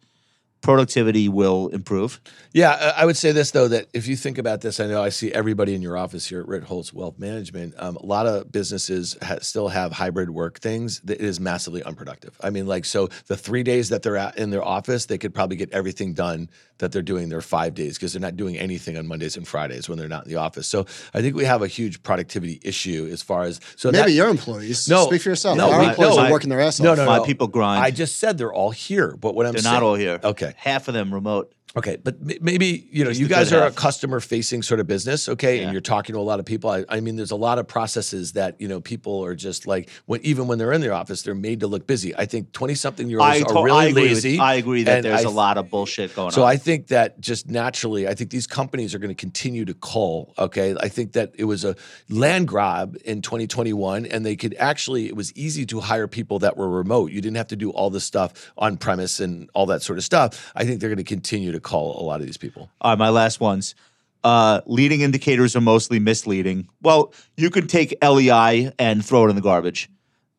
productivity 0.62 1.28
will 1.28 1.68
improve. 1.70 2.22
Yeah, 2.54 2.94
I 2.96 3.06
would 3.06 3.18
say 3.18 3.32
this 3.32 3.52
though 3.52 3.68
that 3.68 3.88
if 3.94 4.08
you 4.08 4.16
think 4.16 4.38
about 4.38 4.62
this, 4.62 4.80
I 4.80 4.88
know 4.88 5.02
I 5.02 5.10
see 5.10 5.32
everybody 5.32 5.74
in 5.74 5.82
your 5.82 5.98
office 5.98 6.28
here 6.28 6.42
at 6.42 6.48
Ritholtz 6.48 6.94
Wealth 6.94 7.18
Management. 7.18 7.74
Um, 7.78 7.98
a 7.98 8.06
lot 8.06 8.28
of 8.28 8.52
businesses 8.52 9.18
ha- 9.22 9.40
still 9.42 9.70
have 9.70 9.92
hybrid 9.92 10.30
work 10.30 10.60
things 10.60 11.00
that 11.02 11.20
is 11.20 11.40
massively 11.40 11.84
unproductive. 11.84 12.38
I 12.42 12.50
mean, 12.52 12.68
like 12.68 12.86
so 12.86 13.10
the 13.28 13.38
three 13.38 13.64
days 13.64 13.90
that 13.90 14.04
they're 14.04 14.18
at 14.18 14.38
in 14.38 14.52
their 14.52 14.64
office, 14.64 15.08
they 15.08 15.18
could 15.18 15.34
probably 15.34 15.58
get 15.58 15.72
everything 15.72 16.14
done 16.14 16.50
that 16.82 16.92
they're 16.92 17.02
doing 17.02 17.30
their 17.30 17.42
five 17.42 17.74
days 17.74 17.98
because 17.98 18.12
they're 18.14 18.22
not 18.22 18.36
doing 18.36 18.58
anything 18.58 18.98
on 18.98 19.08
Mondays 19.08 19.38
and 19.38 19.48
Fridays 19.48 19.88
when 19.88 19.98
they're 19.98 20.10
not 20.10 20.26
in 20.26 20.30
the 20.32 20.38
office. 20.38 20.68
So 20.68 20.86
I 21.14 21.22
think 21.22 21.36
we 21.36 21.46
have 21.46 21.62
a 21.62 21.68
huge 21.68 22.04
productivity 22.04 22.60
issue 22.64 23.08
as 23.12 23.22
far 23.24 23.44
as 23.44 23.60
so 23.78 23.90
Maybe 23.92 24.04
that- 24.04 24.12
your 24.12 24.28
employees. 24.30 24.90
No, 24.90 25.06
speak 25.06 25.22
for 25.22 25.30
yourself. 25.30 25.58
no, 25.58 25.72
Our 25.72 25.80
we- 25.80 25.86
employees 25.88 26.16
no, 26.18 26.22
are 26.24 26.28
I- 26.28 26.32
working 26.32 26.50
their 26.50 26.60
ass 26.60 26.80
no, 26.80 26.92
off. 26.92 26.98
no, 26.98 27.06
My 27.06 27.18
no. 27.18 27.24
people 27.24 27.48
grind. 27.48 27.84
I 27.84 27.92
just 27.92 28.18
said 28.18 28.38
they're 28.38 28.54
all 28.54 28.72
here, 28.72 29.16
but 29.18 29.34
what 29.36 29.46
I'm 29.46 29.54
They're 29.54 29.62
saying, 29.62 29.74
not 29.74 29.84
all 29.84 29.96
here. 29.96 30.20
Okay. 30.24 30.54
Half 30.58 30.88
of 30.90 30.94
them 30.94 31.14
remote. 31.14 31.54
Okay, 31.74 31.96
but 32.04 32.20
maybe 32.42 32.86
you 32.92 33.06
know 33.06 33.12
Just 33.12 33.22
you 33.22 33.28
guys 33.30 33.54
are 33.54 33.66
a 33.66 33.72
customer 33.72 34.20
facing 34.20 34.62
sort 34.62 34.82
of 34.82 34.88
business, 34.88 35.30
okay, 35.30 35.58
Yeah. 35.58 35.64
and 35.64 35.72
you're 35.72 35.80
talking 35.80 36.14
to 36.16 36.20
a 36.20 36.22
lot 36.22 36.40
of 36.42 36.46
people. 36.46 36.70
I, 36.70 36.84
I 36.90 37.00
mean, 37.00 37.16
there's 37.16 37.32
a 37.32 37.38
lot 37.38 37.60
of 37.60 37.68
processes 37.68 38.34
that 38.34 38.60
you 38.60 38.68
know 38.68 38.82
people 38.82 39.24
are 39.24 39.36
just 39.36 39.66
like 39.68 39.90
when 40.06 40.20
even 40.26 40.48
when 40.48 40.58
they're 40.58 40.74
in 40.74 40.82
their 40.82 40.92
office, 40.92 41.22
they're 41.22 41.34
made 41.34 41.62
to 41.62 41.68
look 41.68 41.88
busy. 41.88 42.14
I 42.14 42.26
think 42.26 42.52
twenty 42.52 42.76
something 42.76 43.10
year 43.10 43.20
olds 43.22 43.42
I, 43.44 43.54
are 43.54 43.64
really 43.64 43.86
I 43.86 43.86
agree 43.86 44.02
with- 44.04 44.12
lazy. 44.12 44.38
I 44.40 44.56
agree 44.56 44.84
that 44.84 45.04
there's 45.04 45.24
I 45.26 45.30
a 45.30 45.32
lot 45.32 45.58
of 45.58 45.70
bullshit 45.70 46.14
going 46.14 46.32
so 46.32 46.42
on. 46.42 46.44
So 46.44 46.44
I 46.44 46.58
think 46.58 46.88
that 46.88 47.22
just 47.22 47.48
naturally, 47.50 48.06
I 48.06 48.16
think 48.16 48.32
these 48.32 48.48
companies 48.48 48.94
are 48.94 49.00
going 49.00 49.16
to 49.16 49.16
continue 49.16 49.64
to 49.64 49.74
cull. 49.76 50.34
Okay, 50.38 50.76
I 50.78 50.90
think 50.90 51.14
that 51.14 51.32
it 51.38 51.46
was 51.46 51.64
a 51.64 51.78
land 52.10 52.50
grab 52.50 52.98
in 53.06 53.22
2021, 53.22 54.06
and 54.08 54.26
they 54.26 54.36
could 54.36 54.56
actually 54.60 55.08
it 55.08 55.16
was 55.16 55.32
easy 55.38 55.66
to 55.68 55.80
hire 55.80 56.10
people 56.10 56.40
that 56.40 56.58
were 56.58 56.70
remote. 56.70 57.12
You 57.14 57.22
didn't 57.22 57.38
have 57.38 57.48
to 57.48 57.56
do 57.56 57.70
all 57.70 57.90
this 57.90 58.04
stuff 58.04 58.52
on 58.58 58.76
premise 58.76 59.22
and 59.22 59.50
all 59.54 59.68
that 59.68 59.82
sort 59.84 59.98
of 59.98 60.04
stuff. 60.04 60.52
I 60.54 60.66
think 60.66 60.82
they're 60.82 60.90
going 60.90 60.98
to 60.98 61.04
continue 61.06 61.54
to 61.54 61.61
call 61.62 62.02
a 62.02 62.04
lot 62.04 62.20
of 62.20 62.26
these 62.26 62.38
people. 62.38 62.70
All 62.82 62.92
right, 62.92 63.00
my 63.00 63.10
last 63.10 63.40
ones. 63.40 63.76
Uh, 64.24 64.62
leading 64.68 65.02
indicators 65.02 65.56
are 65.56 65.62
mostly 65.62 66.00
misleading. 66.00 66.68
Well, 66.82 67.14
you 67.38 67.50
can 67.50 67.66
take 67.68 67.96
LEI 68.04 68.72
and 68.78 69.04
throw 69.04 69.26
it 69.26 69.30
in 69.30 69.36
the 69.36 69.42
garbage. 69.42 69.90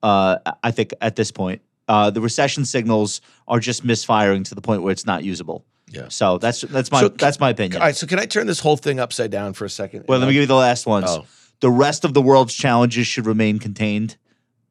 Uh, 0.02 0.36
I 0.62 0.70
think 0.70 0.94
at 1.00 1.16
this 1.16 1.32
point, 1.32 1.62
uh, 1.88 2.10
the 2.10 2.20
recession 2.20 2.64
signals 2.64 3.20
are 3.48 3.58
just 3.58 3.84
misfiring 3.84 4.44
to 4.44 4.54
the 4.54 4.60
point 4.60 4.82
where 4.82 4.92
it's 4.92 5.06
not 5.06 5.24
usable. 5.24 5.64
Yeah. 5.88 6.08
So 6.08 6.38
that's 6.38 6.60
that's 6.62 6.90
my 6.92 7.00
So- 7.00 7.08
that's 7.08 7.40
my 7.40 7.50
opinion. 7.50 7.80
All 7.82 7.86
right, 7.86 7.96
so 7.96 8.06
can 8.06 8.18
I 8.18 8.26
turn 8.26 8.46
this 8.46 8.60
whole 8.60 8.76
thing 8.76 8.98
upside 9.00 9.30
down 9.30 9.52
for 9.52 9.64
a 9.64 9.70
second? 9.70 10.04
Well, 10.08 10.18
let 10.20 10.26
me 10.26 10.32
give 10.32 10.42
you 10.42 10.46
the 10.46 10.54
last 10.54 10.86
ones. 10.86 11.06
Oh. 11.08 11.26
The 11.60 11.70
rest 11.70 12.04
of 12.04 12.14
the 12.14 12.22
world's 12.22 12.54
challenges 12.54 13.06
should 13.06 13.26
remain 13.26 13.58
contained. 13.58 14.16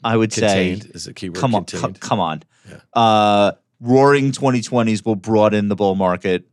I 0.03 0.17
would 0.17 0.31
contained 0.31 0.83
say. 0.83 0.89
is 0.93 1.07
a 1.07 1.13
keyword. 1.13 1.37
Come 1.37 1.53
on, 1.53 1.65
contained. 1.65 2.01
co- 2.01 2.07
come 2.07 2.19
on. 2.19 2.43
Yeah. 2.67 2.77
Uh, 2.93 3.51
roaring 3.81 4.31
2020s 4.31 5.03
will 5.03 5.15
broaden 5.15 5.67
the 5.67 5.75
bull 5.75 5.95
market. 5.95 6.47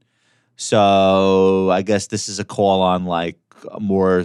So 0.57 1.71
I 1.71 1.83
guess 1.83 2.09
this 2.09 2.29
is 2.29 2.39
a 2.39 2.45
call 2.45 2.83
on 2.83 3.05
like 3.05 3.39
more 3.79 4.25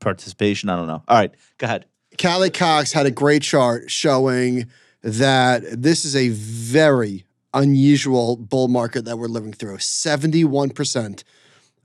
participation. 0.00 0.70
I 0.70 0.76
don't 0.76 0.86
know. 0.86 1.02
All 1.08 1.18
right, 1.18 1.34
go 1.58 1.66
ahead. 1.66 1.86
Callie 2.18 2.50
Cox 2.50 2.92
had 2.92 3.04
a 3.04 3.10
great 3.10 3.42
chart 3.42 3.90
showing 3.90 4.66
that 5.02 5.62
this 5.70 6.04
is 6.04 6.16
a 6.16 6.30
very 6.30 7.26
unusual 7.52 8.36
bull 8.36 8.68
market 8.68 9.04
that 9.04 9.18
we're 9.18 9.26
living 9.26 9.52
through. 9.52 9.76
71% 9.76 11.24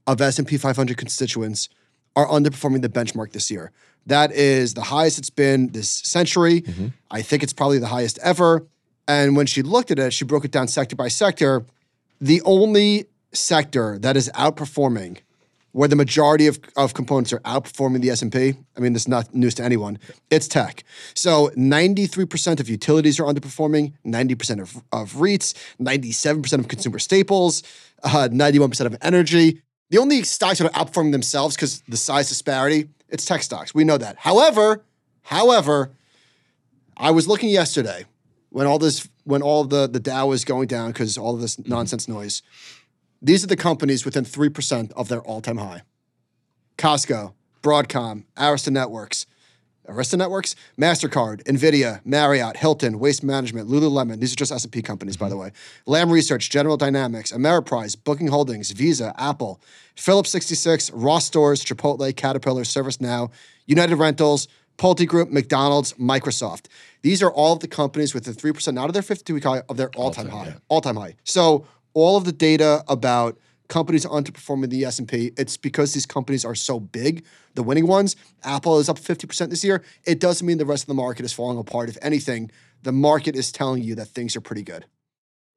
of 0.07 0.21
S&P 0.21 0.57
500 0.57 0.97
constituents 0.97 1.69
are 2.15 2.27
underperforming 2.27 2.81
the 2.81 2.89
benchmark 2.89 3.31
this 3.31 3.51
year. 3.51 3.71
That 4.05 4.31
is 4.31 4.73
the 4.73 4.81
highest 4.81 5.19
it's 5.19 5.29
been 5.29 5.69
this 5.69 5.89
century. 5.89 6.61
Mm-hmm. 6.61 6.87
I 7.11 7.21
think 7.21 7.43
it's 7.43 7.53
probably 7.53 7.77
the 7.77 7.87
highest 7.87 8.19
ever. 8.23 8.67
And 9.07 9.35
when 9.35 9.45
she 9.45 9.61
looked 9.61 9.91
at 9.91 9.99
it, 9.99 10.13
she 10.13 10.25
broke 10.25 10.45
it 10.45 10.51
down 10.51 10.67
sector 10.67 10.95
by 10.95 11.07
sector. 11.07 11.65
The 12.19 12.41
only 12.43 13.05
sector 13.33 13.97
that 13.99 14.15
is 14.15 14.29
outperforming 14.35 15.19
where 15.73 15.87
the 15.87 15.95
majority 15.95 16.47
of, 16.47 16.59
of 16.75 16.93
components 16.93 17.31
are 17.31 17.39
outperforming 17.39 18.01
the 18.01 18.09
S&P, 18.09 18.55
I 18.75 18.79
mean, 18.79 18.93
this 18.93 19.03
is 19.03 19.07
not 19.07 19.33
news 19.33 19.55
to 19.55 19.63
anyone, 19.63 19.99
it's 20.29 20.47
tech. 20.47 20.83
So 21.13 21.49
93% 21.55 22.59
of 22.59 22.69
utilities 22.69 23.19
are 23.19 23.23
underperforming, 23.23 23.93
90% 24.05 24.61
of, 24.61 24.83
of 24.91 25.13
REITs, 25.13 25.53
97% 25.79 26.59
of 26.59 26.67
consumer 26.67 26.99
staples, 26.99 27.63
uh, 28.03 28.27
91% 28.29 28.85
of 28.85 28.97
energy. 29.01 29.61
The 29.89 29.97
only 29.97 30.23
stocks 30.23 30.59
that 30.59 30.75
are 30.75 30.85
outperforming 30.85 31.11
themselves 31.11 31.55
because 31.55 31.81
the 31.87 31.97
size 31.97 32.29
disparity, 32.29 32.89
it's 33.09 33.25
tech 33.25 33.43
stocks. 33.43 33.73
We 33.73 33.83
know 33.83 33.97
that. 33.97 34.17
However, 34.17 34.83
however, 35.23 35.91
I 36.97 37.11
was 37.11 37.27
looking 37.27 37.49
yesterday 37.49 38.05
when 38.51 38.67
all 38.67 38.77
this, 38.77 39.09
when 39.23 39.41
all 39.41 39.63
the, 39.63 39.87
the 39.87 39.99
Dow 39.99 40.31
is 40.31 40.45
going 40.45 40.67
down 40.67 40.91
because 40.91 41.17
all 41.17 41.33
of 41.33 41.41
this 41.41 41.55
mm-hmm. 41.55 41.69
nonsense 41.69 42.07
noise. 42.07 42.43
These 43.21 43.43
are 43.43 43.47
the 43.47 43.55
companies 43.55 44.03
within 44.05 44.25
3% 44.25 44.91
of 44.93 45.07
their 45.07 45.21
all 45.21 45.41
time 45.41 45.57
high 45.57 45.81
Costco, 46.77 47.33
Broadcom, 47.61 48.25
Arista 48.35 48.71
Networks, 48.71 49.25
Arista 49.87 50.17
Networks, 50.17 50.55
MasterCard, 50.79 51.43
NVIDIA, 51.43 52.01
Marriott, 52.05 52.57
Hilton, 52.57 52.99
Waste 52.99 53.23
Management, 53.23 53.69
Lululemon. 53.69 54.19
These 54.19 54.33
are 54.33 54.37
just 54.37 54.51
S&P 54.51 54.81
companies, 54.81 55.17
by 55.17 55.27
the 55.27 55.35
mm-hmm. 55.35 55.43
way. 55.43 55.51
Lam 55.85 56.11
Research, 56.11 56.49
General 56.49 56.77
Dynamics, 56.77 57.31
Ameriprise, 57.31 57.95
Booking 58.01 58.27
Holdings, 58.27 58.71
Visa, 58.71 59.13
Apple, 59.17 59.61
Phillips 59.95 60.29
66, 60.31 60.91
Ross 60.91 61.25
Stores, 61.25 61.63
Chipotle, 61.63 62.15
Caterpillar, 62.15 62.63
ServiceNow, 62.63 63.31
United 63.65 63.95
Rentals, 63.95 64.47
Pulte 64.81 65.07
Group, 65.07 65.29
McDonald's, 65.29 65.93
Microsoft. 65.93 66.65
These 67.03 67.21
are 67.21 67.31
all 67.31 67.53
of 67.53 67.59
the 67.59 67.67
companies 67.67 68.15
within 68.15 68.33
3%, 68.33 68.73
not 68.73 68.87
of 68.87 68.93
their 68.93 69.03
52-week 69.03 69.43
high, 69.43 69.61
of 69.69 69.77
their 69.77 69.91
all-time 69.95 70.27
high. 70.27 70.55
All-time 70.69 70.95
high. 70.95 71.13
So 71.23 71.67
all 71.93 72.17
of 72.17 72.25
the 72.25 72.31
data 72.31 72.83
about 72.87 73.37
companies 73.67 74.07
underperforming 74.07 74.71
the 74.71 74.83
S&P, 74.85 75.33
it's 75.37 75.55
because 75.55 75.93
these 75.93 76.07
companies 76.07 76.43
are 76.43 76.55
so 76.55 76.79
big, 76.79 77.23
the 77.53 77.61
winning 77.61 77.85
ones. 77.85 78.15
Apple 78.43 78.79
is 78.79 78.89
up 78.89 78.97
50% 78.97 79.51
this 79.51 79.63
year. 79.63 79.83
It 80.03 80.19
doesn't 80.19 80.47
mean 80.47 80.57
the 80.57 80.65
rest 80.65 80.83
of 80.83 80.87
the 80.87 80.95
market 80.95 81.25
is 81.25 81.31
falling 81.31 81.59
apart. 81.59 81.87
If 81.87 81.99
anything, 82.01 82.49
the 82.81 82.91
market 82.91 83.35
is 83.35 83.51
telling 83.51 83.83
you 83.83 83.93
that 83.95 84.07
things 84.07 84.35
are 84.35 84.41
pretty 84.41 84.63
good. 84.63 84.87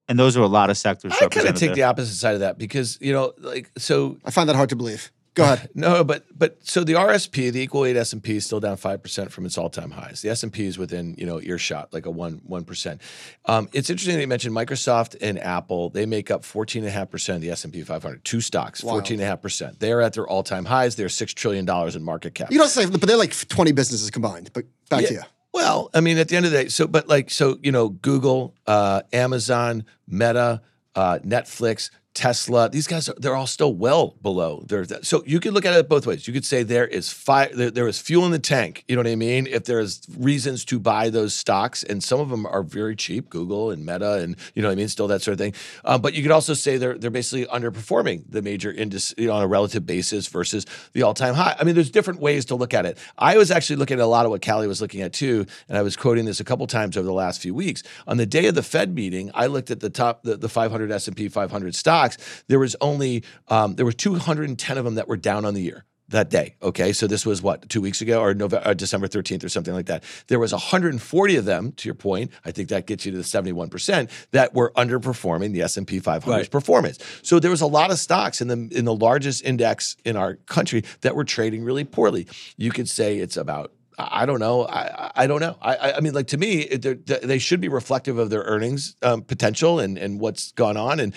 And 0.06 0.18
those 0.18 0.36
are 0.36 0.42
a 0.42 0.46
lot 0.46 0.68
of 0.68 0.76
sectors. 0.76 1.14
I 1.14 1.28
kind 1.28 1.48
of 1.48 1.54
take 1.54 1.70
there. 1.70 1.76
the 1.76 1.82
opposite 1.84 2.16
side 2.16 2.34
of 2.34 2.40
that 2.40 2.58
because 2.58 2.98
you 3.00 3.14
know, 3.14 3.32
like, 3.38 3.70
so 3.78 4.18
I 4.22 4.30
find 4.30 4.50
that 4.50 4.56
hard 4.56 4.68
to 4.68 4.76
believe. 4.76 5.10
Go 5.34 5.42
ahead. 5.44 5.68
No, 5.74 6.04
but 6.04 6.24
but 6.36 6.58
so 6.66 6.84
the 6.84 6.92
RSP, 6.92 7.50
the 7.52 7.60
equal 7.60 7.80
weight 7.82 7.96
S 7.96 8.12
and 8.12 8.22
P, 8.22 8.36
is 8.36 8.46
still 8.46 8.60
down 8.60 8.76
five 8.76 9.02
percent 9.02 9.32
from 9.32 9.44
its 9.46 9.58
all 9.58 9.68
time 9.68 9.90
highs. 9.90 10.22
The 10.22 10.30
S 10.30 10.42
and 10.44 10.52
P 10.52 10.64
is 10.66 10.78
within 10.78 11.14
you 11.18 11.26
know 11.26 11.40
earshot, 11.40 11.92
like 11.92 12.06
a 12.06 12.10
one 12.10 12.40
one 12.44 12.64
percent. 12.64 13.00
Um, 13.46 13.68
it's 13.72 13.90
interesting 13.90 14.14
that 14.14 14.20
you 14.20 14.28
mentioned 14.28 14.54
Microsoft 14.54 15.16
and 15.20 15.38
Apple. 15.40 15.90
They 15.90 16.06
make 16.06 16.30
up 16.30 16.44
fourteen 16.44 16.82
and 16.84 16.88
a 16.88 16.92
half 16.92 17.10
percent 17.10 17.36
of 17.36 17.42
the 17.42 17.50
S 17.50 17.64
and 17.64 17.72
P 17.72 17.82
500. 17.82 18.24
Two 18.24 18.40
stocks, 18.40 18.80
fourteen 18.80 19.16
and 19.18 19.24
a 19.24 19.26
half 19.26 19.42
percent. 19.42 19.80
They 19.80 19.90
are 19.92 20.00
at 20.00 20.12
their 20.12 20.26
all 20.26 20.42
time 20.44 20.64
highs. 20.64 20.94
They're 20.96 21.08
six 21.08 21.34
trillion 21.34 21.64
dollars 21.64 21.96
in 21.96 22.02
market 22.04 22.34
cap. 22.34 22.52
You 22.52 22.58
don't 22.58 22.68
say, 22.68 22.86
but 22.86 23.00
they're 23.00 23.16
like 23.16 23.36
20 23.48 23.72
businesses 23.72 24.10
combined. 24.10 24.50
But 24.52 24.64
back 24.88 25.02
Yeah. 25.02 25.08
to 25.08 25.14
you. 25.14 25.20
Well, 25.52 25.90
I 25.94 26.00
mean, 26.00 26.18
at 26.18 26.28
the 26.28 26.36
end 26.36 26.46
of 26.46 26.52
the 26.52 26.64
day, 26.64 26.68
so 26.68 26.86
but 26.86 27.08
like 27.08 27.30
so, 27.30 27.58
you 27.62 27.70
know, 27.72 27.88
Google, 27.88 28.54
uh, 28.66 29.02
Amazon, 29.12 29.84
Meta, 30.08 30.62
uh, 30.96 31.18
Netflix, 31.24 31.90
Tesla, 32.14 32.70
these 32.70 32.86
guys 32.86 33.08
are 33.08 33.14
they're 33.18 33.34
all 33.34 33.46
still 33.46 33.74
well 33.74 34.16
below 34.22 34.62
their 34.68 34.84
so 35.02 35.22
you 35.26 35.40
could 35.40 35.52
look 35.52 35.64
at 35.64 35.74
it 35.74 35.88
both 35.88 36.06
ways. 36.06 36.26
You 36.26 36.32
could 36.32 36.44
say 36.44 36.62
there 36.62 36.86
is 36.86 37.12
fire 37.12 37.50
there, 37.52 37.70
there 37.70 37.88
is 37.88 37.98
fuel 37.98 38.24
in 38.24 38.30
the 38.30 38.38
tank, 38.38 38.84
you 38.86 38.94
know 38.94 39.00
what 39.00 39.10
I 39.10 39.16
mean? 39.16 39.46
If 39.46 39.64
there's 39.64 40.00
reasons 40.16 40.64
to 40.66 40.78
buy 40.78 41.10
those 41.10 41.34
stocks, 41.34 41.82
and 41.82 42.02
some 42.02 42.20
of 42.20 42.30
them 42.30 42.46
are 42.46 42.62
very 42.62 42.94
cheap, 42.94 43.30
Google 43.30 43.70
and 43.70 43.84
Meta, 43.84 44.14
and 44.14 44.36
you 44.54 44.62
know 44.62 44.68
what 44.68 44.72
I 44.72 44.76
mean, 44.76 44.88
still 44.88 45.08
that 45.08 45.22
sort 45.22 45.32
of 45.32 45.38
thing. 45.38 45.54
Uh, 45.84 45.98
but 45.98 46.14
you 46.14 46.22
could 46.22 46.30
also 46.30 46.54
say 46.54 46.76
they're 46.76 46.96
they're 46.96 47.10
basically 47.10 47.46
underperforming 47.46 48.24
the 48.28 48.42
major 48.42 48.72
industry 48.72 49.24
you 49.24 49.28
know, 49.28 49.34
on 49.34 49.42
a 49.42 49.48
relative 49.48 49.84
basis 49.84 50.28
versus 50.28 50.66
the 50.92 51.02
all-time 51.02 51.34
high. 51.34 51.56
I 51.58 51.64
mean, 51.64 51.74
there's 51.74 51.90
different 51.90 52.20
ways 52.20 52.44
to 52.46 52.54
look 52.54 52.74
at 52.74 52.86
it. 52.86 52.98
I 53.18 53.36
was 53.36 53.50
actually 53.50 53.76
looking 53.76 53.98
at 53.98 54.04
a 54.04 54.06
lot 54.06 54.24
of 54.24 54.30
what 54.30 54.44
Callie 54.44 54.68
was 54.68 54.80
looking 54.80 55.02
at 55.02 55.12
too, 55.12 55.46
and 55.68 55.76
I 55.76 55.82
was 55.82 55.96
quoting 55.96 56.26
this 56.26 56.38
a 56.38 56.44
couple 56.44 56.66
times 56.66 56.96
over 56.96 57.06
the 57.06 57.12
last 57.12 57.40
few 57.40 57.54
weeks. 57.54 57.82
On 58.06 58.18
the 58.18 58.26
day 58.26 58.46
of 58.46 58.54
the 58.54 58.62
Fed 58.62 58.94
meeting, 58.94 59.30
I 59.34 59.46
looked 59.46 59.70
at 59.70 59.80
the 59.80 59.90
top 59.90 60.22
the, 60.22 60.36
the 60.36 60.48
500 60.48 60.92
S&P 60.92 61.28
500 61.28 61.74
stocks. 61.74 62.03
There 62.48 62.58
was 62.58 62.76
only 62.80 63.24
um, 63.48 63.74
there 63.76 63.84
were 63.86 63.92
210 63.92 64.78
of 64.78 64.84
them 64.84 64.94
that 64.96 65.08
were 65.08 65.16
down 65.16 65.44
on 65.44 65.54
the 65.54 65.62
year 65.62 65.84
that 66.08 66.28
day. 66.28 66.54
Okay, 66.62 66.92
so 66.92 67.06
this 67.06 67.24
was 67.24 67.40
what 67.40 67.68
two 67.70 67.80
weeks 67.80 68.02
ago 68.02 68.20
or 68.20 68.34
November, 68.34 68.68
uh, 68.68 68.74
December 68.74 69.08
13th 69.08 69.42
or 69.42 69.48
something 69.48 69.72
like 69.72 69.86
that. 69.86 70.04
There 70.28 70.38
was 70.38 70.52
140 70.52 71.36
of 71.36 71.44
them. 71.46 71.72
To 71.72 71.88
your 71.88 71.94
point, 71.94 72.30
I 72.44 72.50
think 72.50 72.68
that 72.68 72.86
gets 72.86 73.06
you 73.06 73.12
to 73.12 73.18
the 73.18 73.24
71 73.24 73.70
percent 73.70 74.10
that 74.32 74.52
were 74.54 74.70
underperforming 74.76 75.52
the 75.52 75.62
S&P 75.62 76.00
500's 76.00 76.26
Right. 76.26 76.50
performance. 76.50 76.98
So 77.22 77.38
there 77.40 77.50
was 77.50 77.62
a 77.62 77.66
lot 77.66 77.90
of 77.90 77.98
stocks 77.98 78.40
in 78.42 78.48
the 78.48 78.68
in 78.76 78.84
the 78.84 78.94
largest 78.94 79.42
index 79.44 79.96
in 80.04 80.16
our 80.16 80.34
country 80.46 80.84
that 81.00 81.16
were 81.16 81.24
trading 81.24 81.64
really 81.64 81.84
poorly. 81.84 82.26
You 82.58 82.70
could 82.70 82.88
say 82.88 83.18
it's 83.18 83.36
about. 83.38 83.72
I 83.96 84.26
don't 84.26 84.40
know. 84.40 84.64
I 84.66 85.12
I- 85.14 85.26
don't 85.28 85.40
know. 85.40 85.56
I 85.62 85.92
I- 85.92 86.00
mean, 86.00 86.14
like 86.14 86.26
to 86.28 86.36
me, 86.36 86.66
they 86.66 87.38
should 87.38 87.60
be 87.60 87.68
reflective 87.68 88.18
of 88.18 88.28
their 88.28 88.42
earnings 88.42 88.96
um, 89.02 89.22
potential 89.22 89.78
and 89.78 89.96
and 89.96 90.18
what's 90.20 90.50
gone 90.52 90.76
on. 90.76 90.98
And 91.00 91.14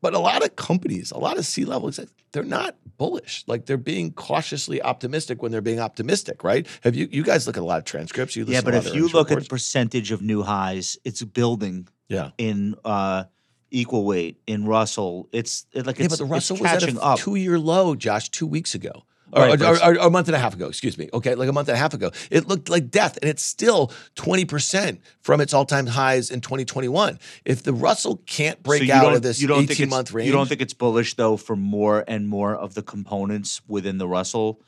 but 0.00 0.14
a 0.14 0.18
lot 0.18 0.42
of 0.42 0.56
companies, 0.56 1.10
a 1.10 1.18
lot 1.18 1.38
of 1.38 1.46
C 1.46 1.64
level 1.64 1.88
execs, 1.88 2.12
they're 2.32 2.42
not 2.42 2.76
bullish. 2.96 3.44
Like 3.46 3.66
they're 3.66 3.76
being 3.76 4.12
cautiously 4.12 4.80
optimistic 4.82 5.42
when 5.42 5.52
they're 5.52 5.60
being 5.60 5.80
optimistic, 5.80 6.44
right? 6.44 6.66
Have 6.82 6.94
you 6.94 7.08
you 7.10 7.22
guys 7.22 7.46
look 7.46 7.56
at 7.56 7.62
a 7.62 7.66
lot 7.66 7.78
of 7.78 7.84
transcripts? 7.84 8.36
You 8.36 8.44
Yeah, 8.46 8.60
but 8.62 8.74
if 8.74 8.94
you 8.94 9.08
look 9.08 9.30
at 9.30 9.40
the 9.40 9.44
percentage 9.46 10.12
of 10.12 10.22
new 10.22 10.42
highs, 10.42 10.98
it's 11.04 11.22
building 11.22 11.88
yeah. 12.08 12.30
in 12.38 12.76
uh, 12.84 13.24
equal 13.70 14.04
weight 14.04 14.40
in 14.46 14.66
Russell. 14.66 15.28
It's 15.32 15.66
it, 15.72 15.86
like 15.86 15.98
Yeah, 15.98 16.06
it's, 16.06 16.16
but 16.16 16.24
the 16.24 16.30
Russell 16.30 16.56
was 16.56 16.70
at 16.70 16.82
a 16.82 17.00
up. 17.00 17.18
two-year 17.18 17.58
low, 17.58 17.94
Josh, 17.94 18.28
two 18.28 18.46
weeks 18.46 18.74
ago. 18.74 19.04
Or, 19.32 19.42
Right, 19.42 19.62
or, 19.62 19.76
or- 19.76 19.94
or 20.00 20.06
a 20.06 20.10
month 20.10 20.28
and 20.28 20.34
a 20.36 20.38
half 20.38 20.54
ago, 20.54 20.66
excuse 20.68 20.98
me. 20.98 21.08
Okay, 21.12 21.34
like 21.34 21.48
a 21.48 21.52
month 21.52 21.68
and 21.68 21.76
a 21.76 21.78
half 21.78 21.94
ago. 21.94 22.10
It 22.30 22.48
looked 22.48 22.68
like 22.68 22.90
death, 22.90 23.16
and 23.22 23.30
it's 23.30 23.44
still 23.44 23.92
20% 24.16 24.98
from 25.22 25.40
its 25.40 25.52
all-time 25.54 25.86
highs 25.86 26.30
in 26.30 26.40
2021. 26.40 27.18
If 27.44 27.62
the 27.62 27.72
Russell 27.72 28.16
can't 28.26 28.62
break 28.62 28.88
So 28.88 28.94
out 28.94 29.14
of 29.14 29.22
this 29.22 29.40
you 29.40 29.48
don't 29.48 29.58
think 29.66 29.70
it's- 29.72 29.86
18-month 29.88 30.12
range, 30.12 30.26
You 30.26 30.32
don't 30.32 30.48
think 30.48 30.60
it's 30.60 30.74
bullish 30.74 31.14
though 31.14 31.36
for 31.36 31.56
more 31.56 32.04
and 32.08 32.28
more 32.28 32.54
of 32.54 32.74
the 32.74 32.82
components 32.82 33.60
within 33.68 33.98
the 33.98 34.08
Russell 34.08 34.60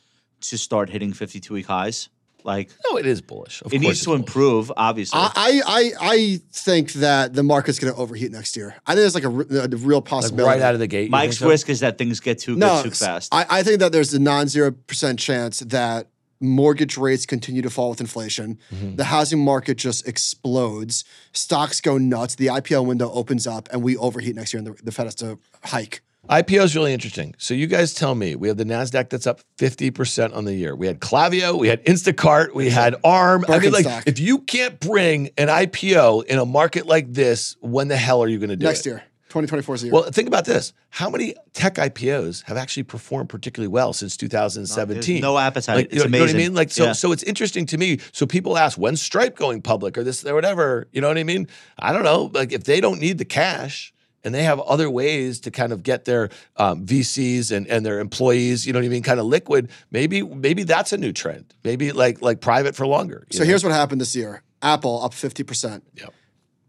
to 0.42 0.58
start 0.58 0.90
hitting 0.90 1.12
52 1.12 1.54
week 1.54 1.66
highs? 1.66 2.08
Like 2.44 2.70
no, 2.90 2.96
it 2.96 3.06
is 3.06 3.20
bullish. 3.20 3.60
Of 3.62 3.72
it 3.72 3.76
course 3.76 3.80
needs 3.82 3.90
it's 3.98 4.00
to 4.02 4.06
bullish. 4.10 4.20
improve, 4.20 4.72
obviously. 4.76 5.18
I, 5.20 5.30
I 5.36 5.62
I 5.66 5.92
I 6.00 6.40
think 6.52 6.92
that 6.94 7.34
the 7.34 7.42
market's 7.42 7.78
going 7.78 7.92
to 7.92 7.98
overheat 7.98 8.30
next 8.32 8.56
year. 8.56 8.74
I 8.86 8.94
think 8.94 9.00
there's 9.02 9.14
like 9.14 9.24
a, 9.24 9.64
a 9.64 9.68
real 9.76 9.98
Like 9.98 10.04
possibility. 10.06 10.48
right 10.58 10.60
out 10.62 10.74
of 10.74 10.80
the 10.80 10.86
gate. 10.86 11.10
Mike's 11.10 11.38
so? 11.38 11.48
risk 11.48 11.68
is 11.68 11.80
that 11.80 11.98
things 11.98 12.20
get 12.20 12.38
too 12.38 12.56
no, 12.56 12.82
good 12.82 12.90
too 12.90 13.04
fast. 13.04 13.32
I, 13.32 13.46
I 13.48 13.62
think 13.62 13.80
that 13.80 13.92
there's 13.92 14.12
a 14.14 14.18
non-zero 14.18 14.72
percent 14.72 15.18
chance 15.18 15.60
that 15.60 16.08
mortgage 16.40 16.96
rates 16.98 17.24
continue 17.24 17.62
to 17.62 17.70
fall 17.70 17.90
with 17.90 18.00
inflation. 18.00 18.58
Mm-hmm. 18.74 18.96
The 18.96 19.04
housing 19.04 19.38
market 19.44 19.76
just 19.78 20.08
explodes. 20.08 21.04
Stocks 21.32 21.80
go 21.80 21.98
nuts. 21.98 22.34
The 22.34 22.46
IPO 22.48 22.84
window 22.86 23.10
opens 23.12 23.46
up, 23.46 23.68
and 23.72 23.82
we 23.82 23.96
overheat 23.96 24.34
next 24.34 24.52
year, 24.52 24.58
and 24.58 24.66
the, 24.66 24.82
the 24.82 24.90
Fed 24.92 25.06
has 25.06 25.14
to 25.16 25.38
hike. 25.64 26.00
IPO 26.30 26.62
is 26.62 26.76
really 26.76 26.92
interesting. 26.92 27.34
So 27.36 27.52
you 27.52 27.66
guys 27.66 27.94
tell 27.94 28.14
me, 28.14 28.36
we 28.36 28.46
have 28.46 28.56
the 28.56 28.64
Nasdaq 28.64 29.10
that's 29.10 29.26
up 29.26 29.40
fifty 29.58 29.90
percent 29.90 30.32
on 30.34 30.44
the 30.44 30.54
year. 30.54 30.76
We 30.76 30.86
had 30.86 31.00
Klaviyo, 31.00 31.58
we 31.58 31.66
had 31.66 31.84
Instacart, 31.84 32.54
we 32.54 32.70
had 32.70 32.94
ARM. 33.02 33.44
I 33.48 33.58
mean, 33.58 33.72
like 33.72 34.06
if 34.06 34.20
you 34.20 34.38
can't 34.38 34.78
bring 34.78 35.30
an 35.36 35.48
IPO 35.48 36.24
in 36.26 36.38
a 36.38 36.46
market 36.46 36.86
like 36.86 37.12
this, 37.12 37.56
when 37.60 37.88
the 37.88 37.96
hell 37.96 38.22
are 38.22 38.28
you 38.28 38.38
going 38.38 38.50
to 38.50 38.56
do 38.56 38.64
it? 38.66 38.68
next 38.68 38.86
it? 38.86 38.90
year. 38.90 39.02
2024 39.30 39.74
is 39.74 39.80
the 39.80 39.86
year. 39.88 39.94
Well, 39.94 40.04
think 40.12 40.28
about 40.28 40.44
this: 40.44 40.72
how 40.90 41.10
many 41.10 41.34
tech 41.54 41.74
IPOs 41.74 42.44
have 42.44 42.56
actually 42.56 42.84
performed 42.84 43.28
particularly 43.28 43.68
well 43.68 43.92
since 43.92 44.16
2017? 44.16 45.20
no 45.20 45.36
appetite. 45.38 45.74
Like, 45.76 45.92
you 45.92 45.96
It's 46.02 46.04
know, 46.04 46.04
you 46.04 46.10
know 46.12 46.18
what 46.20 46.28
I 46.28 46.30
amazing. 46.32 46.38
mean? 46.38 46.54
Like, 46.54 46.70
so, 46.70 46.84
Yeah. 46.84 46.92
so 46.92 47.10
it's 47.10 47.24
interesting 47.24 47.66
to 47.66 47.78
me. 47.78 47.98
So 48.12 48.26
people 48.26 48.56
ask, 48.56 48.78
when's 48.78 49.02
Stripe 49.02 49.36
going 49.36 49.60
public 49.60 49.98
or 49.98 50.04
this 50.04 50.24
or 50.24 50.34
whatever? 50.34 50.86
You 50.92 51.00
know 51.00 51.08
what 51.08 51.18
I 51.18 51.24
mean? 51.24 51.48
I 51.80 51.92
don't 51.92 52.04
know. 52.04 52.30
Like, 52.32 52.52
if 52.52 52.62
they 52.64 52.80
don't 52.80 53.00
need 53.00 53.18
the 53.18 53.24
cash 53.24 53.92
and 54.24 54.34
they 54.34 54.44
have 54.44 54.60
other 54.60 54.88
ways 54.88 55.40
to 55.40 55.50
kind 55.50 55.72
of 55.72 55.82
get 55.82 56.04
their 56.04 56.30
um, 56.56 56.86
VCs 56.86 57.50
and, 57.50 57.66
and 57.66 57.84
their 57.84 58.00
employees, 58.00 58.66
you 58.66 58.72
know 58.72 58.78
what 58.78 58.86
I 58.86 58.88
mean, 58.88 59.02
kind 59.02 59.20
of 59.20 59.26
liquid, 59.26 59.70
maybe 59.90 60.22
maybe 60.22 60.62
that's 60.62 60.92
a 60.92 60.98
new 60.98 61.12
trend. 61.12 61.54
Maybe 61.64 61.92
like 61.92 62.22
like 62.22 62.40
private 62.40 62.76
for 62.76 62.86
longer. 62.86 63.26
So 63.30 63.40
know? 63.40 63.46
here's 63.46 63.64
what 63.64 63.72
happened 63.72 64.00
this 64.00 64.14
year. 64.14 64.42
Apple 64.62 65.02
up 65.02 65.12
50%. 65.12 65.82
Yep. 65.94 66.14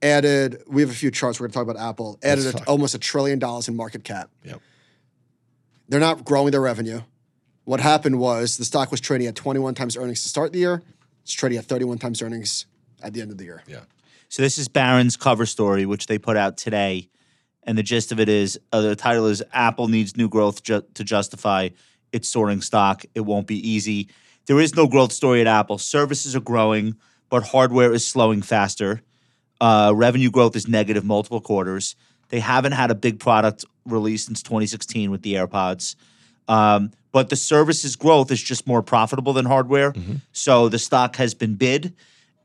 Added, 0.01 0.63
we 0.67 0.81
have 0.81 0.89
a 0.91 0.95
few 0.95 1.11
charts 1.11 1.39
we're 1.39 1.45
going 1.45 1.51
to 1.51 1.59
talk 1.59 1.69
about 1.69 1.89
Apple. 1.89 2.19
Added 2.23 2.55
a- 2.55 2.63
almost 2.65 2.95
a 2.95 2.99
trillion 2.99 3.39
dollars 3.39 3.67
in 3.67 3.75
market 3.75 4.03
cap. 4.03 4.29
Yep. 4.43 4.59
They're 5.87 5.99
not 5.99 6.25
growing 6.25 6.51
their 6.51 6.61
revenue. 6.61 7.01
What 7.65 7.79
happened 7.79 8.19
was 8.19 8.57
the 8.57 8.65
stock 8.65 8.91
was 8.91 8.99
trading 8.99 9.27
at 9.27 9.35
21 9.35 9.75
times 9.75 9.95
earnings 9.95 10.23
to 10.23 10.29
start 10.29 10.51
the 10.51 10.59
year. 10.59 10.81
It's 11.21 11.31
trading 11.31 11.57
at 11.57 11.65
31 11.65 11.99
times 11.99 12.21
earnings 12.21 12.65
at 13.01 13.13
the 13.13 13.21
end 13.21 13.31
of 13.31 13.37
the 13.37 13.45
year. 13.45 13.63
yeah. 13.67 13.81
So 14.27 14.41
this 14.41 14.57
is 14.57 14.67
Barron's 14.67 15.15
cover 15.15 15.45
story, 15.45 15.85
which 15.85 16.07
they 16.07 16.17
put 16.17 16.37
out 16.37 16.57
today, 16.57 17.07
and 17.65 17.77
the 17.77 17.83
gist 17.83 18.11
of 18.11 18.19
it 18.19 18.29
is 18.29 18.59
uh, 18.71 18.81
the 18.81 18.95
title 18.95 19.27
is 19.27 19.43
Apple 19.53 19.87
needs 19.87 20.17
new 20.17 20.29
growth 20.29 20.63
ju- 20.63 20.83
to 20.93 21.03
justify 21.03 21.69
its 22.11 22.27
soaring 22.29 22.61
stock. 22.61 23.03
It 23.15 23.21
won't 23.21 23.47
be 23.47 23.67
easy. 23.67 24.09
There 24.45 24.59
is 24.59 24.75
no 24.75 24.87
growth 24.87 25.11
story 25.11 25.41
at 25.41 25.47
Apple. 25.47 25.77
Services 25.77 26.35
are 26.35 26.41
growing, 26.41 26.95
but 27.29 27.43
hardware 27.43 27.93
is 27.93 28.05
slowing 28.05 28.41
faster. 28.41 29.01
Uh, 29.61 29.93
revenue 29.95 30.29
growth 30.29 30.55
is 30.55 30.67
negative 30.67 31.05
multiple 31.05 31.39
quarters. 31.41 31.95
They 32.29 32.39
haven't 32.39 32.73
had 32.73 32.91
a 32.91 32.95
big 32.95 33.19
product 33.19 33.63
release 33.85 34.25
since 34.25 34.43
2016 34.43 35.11
with 35.11 35.21
the 35.21 35.35
AirPods. 35.35 35.95
Um, 36.47 36.91
but 37.11 37.29
the 37.29 37.35
services 37.35 37.95
growth 37.95 38.31
is 38.31 38.41
just 38.41 38.67
more 38.67 38.81
profitable 38.81 39.33
than 39.33 39.45
hardware. 39.45 39.93
So 40.31 40.67
the 40.67 40.79
stock 40.79 41.15
has 41.17 41.33
been 41.33 41.55
bid, 41.55 41.93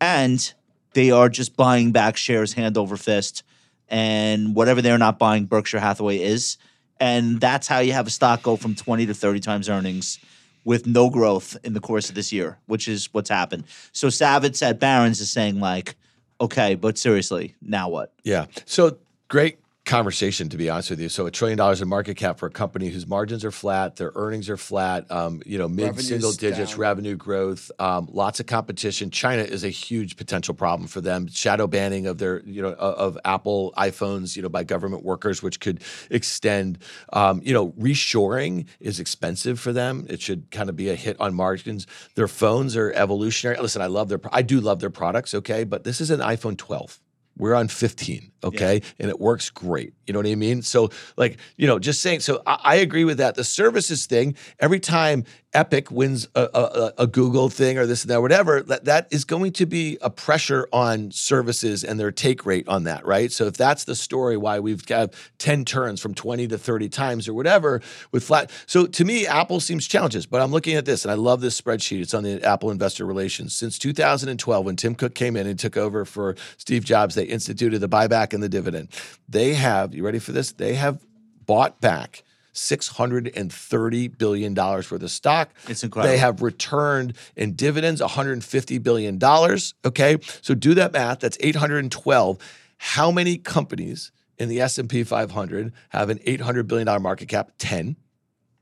and 0.01 0.53
they 0.93 1.11
are 1.11 1.29
just 1.29 1.57
buying 1.57 1.91
back 1.91 2.17
shares 2.17 2.53
hand 2.53 2.77
over 2.77 2.97
fist. 2.97 3.43
And 3.89 4.55
whatever 4.55 4.83
they're 4.83 4.99
not 4.99 5.19
buying, 5.19 5.47
Berkshire 5.47 5.81
Hathaway 5.81 6.19
is. 6.19 6.59
And 7.01 7.41
that's 7.41 7.69
how 7.69 7.79
you 7.79 7.93
have 7.93 8.07
a 8.07 8.11
stock 8.11 8.43
go 8.43 8.57
from 8.57 8.75
20 8.75 9.07
to 9.07 9.15
30 9.15 9.41
times 9.41 9.69
earnings 9.69 10.19
with 10.65 10.87
no 10.87 11.09
growth 11.09 11.57
in 11.65 11.73
the 11.73 11.81
course 11.81 12.09
of 12.09 12.15
this 12.15 12.33
year, 12.33 12.59
which 12.67 12.89
is 12.89 13.09
what's 13.15 13.31
happened. 13.31 13.65
So 13.93 14.09
Savitz 14.09 14.63
at 14.63 14.79
Barron's 14.79 15.21
is 15.21 15.31
saying, 15.31 15.61
like, 15.61 15.95
okay, 16.41 16.75
but 16.75 16.99
seriously, 16.99 17.55
now 17.63 17.89
what? 17.89 18.13
Yeah. 18.25 18.47
So 18.67 18.99
great 19.29 19.59
conversation, 19.89 20.49
to 20.51 20.57
be 20.57 20.69
honest 20.71 20.91
with 20.91 21.01
you. 21.01 21.09
So 21.09 21.27
a 21.27 21.31
trillion 21.31 21.57
dollars 21.57 21.81
in 21.81 21.89
market 21.89 22.17
cap 22.17 22.39
for 22.39 22.47
a 22.47 22.51
company 22.51 22.89
whose 22.91 23.07
margins 23.07 23.45
are 23.45 23.51
flat, 23.51 23.97
their 23.97 24.13
earnings 24.15 24.49
are 24.49 24.57
flat, 24.57 25.11
um, 25.11 25.43
you 25.47 25.59
know, 25.59 25.67
mid 25.67 25.99
single 26.01 26.33
digits 26.33 26.73
down. 26.73 26.81
revenue 26.81 27.17
growth, 27.17 27.71
um, 27.79 28.09
lots 28.13 28.39
of 28.39 28.47
competition. 28.47 29.11
China 29.11 29.43
is 29.43 29.65
a 29.65 29.71
huge 29.71 30.17
potential 30.17 30.55
problem 30.55 30.87
for 30.87 31.01
them. 31.01 31.27
Shadow 31.27 31.67
banning 31.67 32.07
of 32.07 32.19
their, 32.19 32.43
you 32.45 32.61
know, 32.63 32.75
of 32.75 33.19
Apple 33.25 33.73
iPhones, 33.77 34.37
you 34.37 34.43
know, 34.43 34.51
by 34.51 34.63
government 34.63 35.05
workers, 35.05 35.43
which 35.43 35.59
could 35.59 35.83
extend, 36.11 36.79
um, 37.15 37.41
you 37.43 37.55
know, 37.55 37.71
reshoring 37.73 38.67
is 38.81 39.01
expensive 39.01 39.59
for 39.59 39.73
them. 39.73 40.07
It 40.09 40.21
should 40.21 40.51
kind 40.51 40.69
of 40.69 40.77
be 40.77 40.91
a 40.91 40.95
hit 40.95 41.19
on 41.19 41.35
margins. 41.35 41.87
Their 42.15 42.29
phones 42.29 42.77
are 42.77 42.93
evolutionary. 42.93 43.59
Listen, 43.61 43.81
I 43.81 43.87
love 43.87 44.11
their, 44.11 44.21
I 44.31 44.43
do 44.43 44.61
love 44.61 44.81
their 44.81 44.91
products, 44.91 45.33
okay, 45.35 45.65
but 45.65 45.85
this 45.85 46.01
is 46.01 46.11
an 46.11 46.21
iPhone 46.21 46.59
12. 46.59 47.01
We're 47.39 47.55
on 47.55 47.69
15, 47.69 48.33
okay? 48.45 48.83
And 48.99 49.09
it 49.11 49.21
works 49.21 49.51
great. 49.51 49.95
You 50.09 50.15
know 50.15 50.21
what 50.21 50.27
I 50.27 50.35
mean? 50.35 50.63
So, 50.63 50.91
like, 51.17 51.39
you 51.57 51.67
know, 51.67 51.79
just 51.79 52.01
saying, 52.01 52.21
so 52.21 52.43
I, 52.47 52.59
I 52.65 52.75
agree 52.77 53.05
with 53.05 53.19
that. 53.19 53.35
The 53.35 53.45
services 53.45 54.07
thing, 54.07 54.35
every 54.59 54.81
time 54.81 55.25
Epic 55.55 55.91
wins 55.91 56.29
a, 56.35 56.49
a, 56.55 56.93
a 56.99 57.07
Google 57.07 57.49
thing 57.49 57.79
or 57.79 57.87
this 57.87 58.03
and 58.03 58.11
that, 58.11 58.21
whatever, 58.21 58.63
that, 58.63 58.85
that 58.85 59.09
is 59.11 59.25
going 59.25 59.53
to 59.53 59.65
be 59.65 59.97
a 60.03 60.11
pressure 60.11 60.69
on 60.73 61.11
services 61.11 61.85
and 61.85 61.99
their 61.99 62.13
take 62.13 62.45
rate 62.45 62.69
on 62.69 62.85
that, 62.85 63.07
right? 63.07 63.33
So 63.33 63.47
if 63.47 63.57
that's 63.57 63.85
the 63.85 63.95
story 63.95 64.37
why 64.37 64.61
we've 64.61 64.85
got 64.85 65.15
10 65.39 65.65
turns 65.65 66.01
from 66.01 66.15
20 66.15 66.49
to 66.49 66.59
30 66.59 66.89
times 66.91 67.29
or 67.29 67.35
whatever 67.35 67.81
with 68.13 68.25
flat. 68.25 68.51
So 68.67 68.87
to 68.87 69.05
me, 69.05 69.27
Apple 69.27 69.61
seems 69.61 69.87
challenges, 69.87 70.27
but 70.27 70.43
I'm 70.43 70.51
looking 70.51 70.75
at 70.75 70.85
this 70.85 71.05
and 71.05 71.13
I 71.13 71.15
love 71.15 71.41
this 71.41 71.59
spreadsheet. 71.59 72.03
It's 72.03 72.15
on 72.15 72.25
the 72.25 72.43
Apple 72.45 72.71
Investor 72.71 73.07
Relations. 73.07 73.55
Since 73.55 73.79
2012, 73.79 74.65
when 74.65 74.77
Tim 74.77 74.95
Cook 74.95 75.15
came 75.15 75.35
in 75.35 75.47
and 75.47 75.59
took 75.59 75.79
over 75.79 76.05
for 76.05 76.37
Steve 76.59 76.85
Jobs, 76.85 77.15
they 77.15 77.25
instituted 77.25 77.79
the 77.79 77.89
buyback 77.89 78.35
and 78.35 78.43
the 78.43 78.49
dividend. 78.51 78.89
They 79.29 79.55
have, 79.55 79.95
you 79.99 80.05
ready 80.05 80.19
for 80.19 80.33
this? 80.33 80.53
They 80.53 80.75
have 80.75 81.05
bought 81.45 81.81
back 81.81 82.23
$630 82.55 84.19
billion 84.19 84.55
worth 84.55 84.93
of 84.93 85.11
stock. 85.11 85.51
It's 85.69 85.85
incredible. 85.85 86.11
They 86.11 86.19
have 86.19 86.43
returned 86.43 87.15
in 87.37 87.55
dividends 87.55 88.01
$150 88.01 88.83
billion. 88.83 89.19
Okay. 89.85 90.19
So 90.43 90.55
do 90.55 90.75
that 90.75 90.93
math. 90.93 91.21
That's 91.21 91.39
812. 91.41 92.39
How 92.79 93.11
many 93.11 93.39
companies 93.39 94.13
in 94.39 94.49
the 94.49 94.61
S&P 94.61 95.05
500 95.05 95.73
have 95.91 96.11
an 96.11 96.19
$800 96.19 96.67
billion 96.67 97.03
market 97.03 97.29
cap? 97.29 97.53
10. 97.59 97.97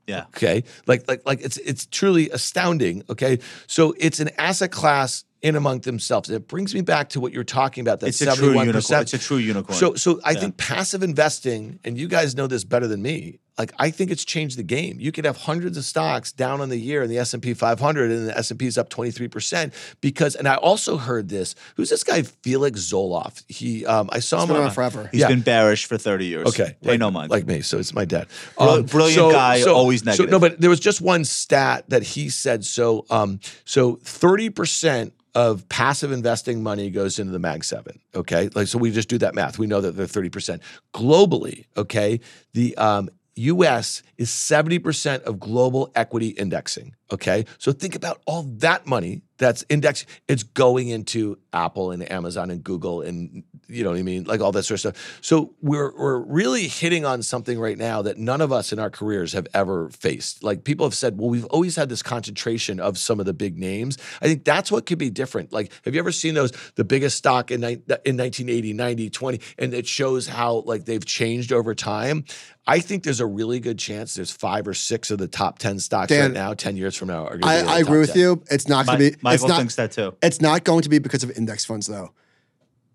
Yeah. 0.07 0.25
Okay. 0.35 0.63
Like, 0.85 1.07
like, 1.07 1.25
like 1.25 1.41
it's 1.41 1.57
it's 1.57 1.85
truly 1.85 2.29
astounding. 2.29 3.03
Okay. 3.09 3.39
So 3.67 3.93
it's 3.97 4.19
an 4.21 4.29
asset 4.37 4.71
class 4.71 5.25
in 5.41 5.55
among 5.55 5.81
themselves. 5.81 6.29
And 6.29 6.35
it 6.35 6.47
brings 6.47 6.73
me 6.73 6.81
back 6.81 7.09
to 7.09 7.19
what 7.19 7.31
you're 7.33 7.43
talking 7.43 7.81
about. 7.81 7.99
That 7.99 8.07
It's 8.07 8.21
a 8.21 8.35
true 8.35 8.59
unicorn. 8.59 9.01
It's 9.01 9.13
a 9.13 9.17
true 9.17 9.37
unicorn. 9.37 9.77
So, 9.77 9.93
so 9.95 10.19
I 10.23 10.31
Yeah. 10.31 10.39
think 10.39 10.57
passive 10.57 11.03
investing, 11.03 11.79
and 11.83 11.97
you 11.97 12.07
guys 12.07 12.35
know 12.35 12.47
this 12.47 12.63
better 12.63 12.87
than 12.87 13.01
me. 13.01 13.39
Like 13.57 13.73
I 13.79 13.89
think 13.89 14.11
it's 14.11 14.23
changed 14.23 14.57
the 14.57 14.63
game. 14.63 14.97
You 14.99 15.11
could 15.11 15.25
have 15.25 15.37
hundreds 15.37 15.77
of 15.77 15.83
stocks 15.83 16.31
down 16.31 16.61
on 16.61 16.69
the 16.69 16.77
year 16.77 17.01
in 17.03 17.09
the 17.09 17.17
S 17.17 17.33
and 17.33 17.41
P 17.41 17.53
500, 17.53 18.11
and 18.11 18.27
the 18.29 18.37
S 18.37 18.51
and 18.51 18.59
P 18.59 18.67
is 18.67 18.77
up 18.77 18.89
23 18.89 19.27
percent 19.27 19.73
because. 20.01 20.35
And 20.35 20.47
I 20.47 20.55
also 20.55 20.97
heard 20.97 21.29
this. 21.29 21.55
Who's 21.75 21.89
this 21.89 22.03
guy? 22.03 22.21
Felix 22.21 22.79
Zulauf. 22.81 23.43
He, 23.47 23.85
um, 23.85 24.09
I 24.11 24.19
saw 24.19 24.41
It's 24.41 24.49
him 24.51 24.55
on 24.55 24.61
around 24.61 24.71
forever. 24.71 25.09
He's 25.11 25.21
Yeah. 25.21 25.29
been 25.29 25.41
bearish 25.41 25.85
for 25.85 25.97
30 25.97 26.25
years. 26.27 26.47
Okay, 26.49 26.75
Pay 26.83 26.89
like, 26.91 26.99
no 26.99 27.09
mind. 27.09 27.31
like 27.31 27.47
me. 27.47 27.61
So 27.61 27.79
it's 27.79 27.93
my 27.93 28.05
dad. 28.05 28.27
Um, 28.57 28.67
Brill- 28.67 28.83
brilliant 28.83 29.31
guy, 29.31 29.61
always 29.63 30.01
So, 30.01 30.05
negative. 30.11 30.29
no, 30.29 30.39
but 30.39 30.61
there 30.61 30.69
was 30.69 30.79
just 30.79 31.01
one 31.01 31.25
stat 31.25 31.85
that 31.89 32.03
he 32.03 32.29
said. 32.29 32.63
So, 32.65 33.05
um, 33.09 33.39
so 33.65 33.95
thirty 34.03 34.49
percent 34.49 35.13
of 35.33 35.67
passive 35.69 36.11
investing 36.11 36.63
money 36.63 36.89
goes 36.89 37.19
into 37.19 37.31
the 37.31 37.39
Mag 37.39 37.63
Seven. 37.63 37.99
Okay, 38.15 38.49
like 38.55 38.67
so 38.67 38.77
we 38.77 38.91
just 38.91 39.09
do 39.09 39.17
that 39.19 39.33
math. 39.35 39.57
We 39.59 39.67
know 39.67 39.81
that 39.81 39.95
they're 39.97 40.07
thirty 40.07 40.29
percent 40.29 40.61
globally. 40.93 41.65
Okay, 41.75 42.19
the 42.53 42.75
um, 42.77 43.09
U.S. 43.37 44.03
is 44.17 44.29
seventy 44.29 44.79
percent 44.79 45.23
of 45.23 45.39
global 45.39 45.91
equity 45.95 46.29
indexing. 46.29 46.95
Okay, 47.11 47.45
so 47.57 47.71
think 47.71 47.95
about 47.95 48.21
all 48.25 48.43
that 48.57 48.85
money 48.87 49.21
that's 49.37 49.63
indexed. 49.69 50.05
It's 50.27 50.43
going 50.43 50.89
into 50.89 51.37
Apple 51.53 51.91
and 51.91 52.09
Amazon 52.11 52.49
and 52.51 52.63
Google 52.63 53.01
and 53.01 53.43
you 53.67 53.83
know 53.83 53.91
what 53.91 53.99
I 53.99 54.03
mean, 54.03 54.23
like 54.23 54.41
all 54.41 54.51
that 54.51 54.63
sort 54.63 54.83
of 54.83 54.95
stuff. 54.95 55.19
So 55.21 55.53
we're 55.61 55.95
we're 55.97 56.19
really 56.19 56.67
hitting 56.67 57.05
on 57.05 57.21
something 57.21 57.59
right 57.59 57.77
now 57.77 58.01
that 58.01 58.17
none 58.17 58.41
of 58.41 58.51
us 58.51 58.71
in 58.71 58.79
our 58.79 58.89
careers 58.89 59.33
have 59.33 59.47
ever 59.53 59.89
faced. 59.89 60.43
Like 60.43 60.63
people 60.63 60.85
have 60.85 60.95
said, 60.95 61.17
well, 61.17 61.29
we've 61.29 61.45
always 61.45 61.75
had 61.75 61.89
this 61.89 62.03
concentration 62.03 62.79
of 62.79 62.97
some 62.97 63.19
of 63.19 63.25
the 63.25 63.33
big 63.33 63.57
names. 63.57 63.97
I 64.21 64.27
think 64.27 64.45
that's 64.45 64.71
what 64.71 64.85
could 64.85 64.97
be 64.97 65.09
different. 65.09 65.51
Like, 65.51 65.71
have 65.85 65.93
you 65.93 65.99
ever 65.99 66.11
seen 66.11 66.33
those 66.33 66.51
the 66.75 66.83
biggest 66.83 67.17
stock 67.17 67.51
in 67.51 67.63
in 67.63 67.81
1980, 68.17 68.73
90, 68.73 69.09
20, 69.09 69.41
and 69.57 69.73
it 69.73 69.87
shows 69.87 70.27
how 70.27 70.61
like 70.65 70.85
they've 70.85 71.05
changed 71.05 71.51
over 71.51 71.75
time. 71.75 72.25
I 72.65 72.79
think 72.79 73.03
there's 73.03 73.21
a 73.21 73.25
really 73.25 73.59
good 73.61 73.79
chance 73.79 74.15
there's 74.15 74.31
five 74.31 74.67
or 74.67 74.73
six 74.73 75.09
of 75.09 75.19
the 75.19 75.27
top 75.27 75.57
10 75.57 75.79
stocks 75.79 76.09
Dan, 76.09 76.23
right 76.23 76.33
now, 76.33 76.53
10 76.53 76.75
years 76.75 76.95
from 76.95 77.07
now. 77.07 77.25
Are 77.25 77.37
gonna 77.37 77.53
I, 77.53 77.61
be 77.61 77.67
I 77.69 77.79
agree 77.79 77.99
with 77.99 78.13
10. 78.13 78.19
you. 78.19 78.43
It's 78.51 78.67
not 78.67 78.85
going 78.85 78.99
to 78.99 79.03
be. 79.03 79.07
it's 79.13 79.23
Michael 79.23 79.47
not. 79.47 79.57
thinks 79.59 79.75
that 79.75 79.93
too. 79.93 80.15
It's 80.21 80.41
not 80.41 80.65
going 80.65 80.81
to 80.81 80.89
be 80.89 80.99
because 80.99 81.23
of 81.23 81.31
index 81.31 81.63
funds, 81.63 81.87
though. 81.87 82.11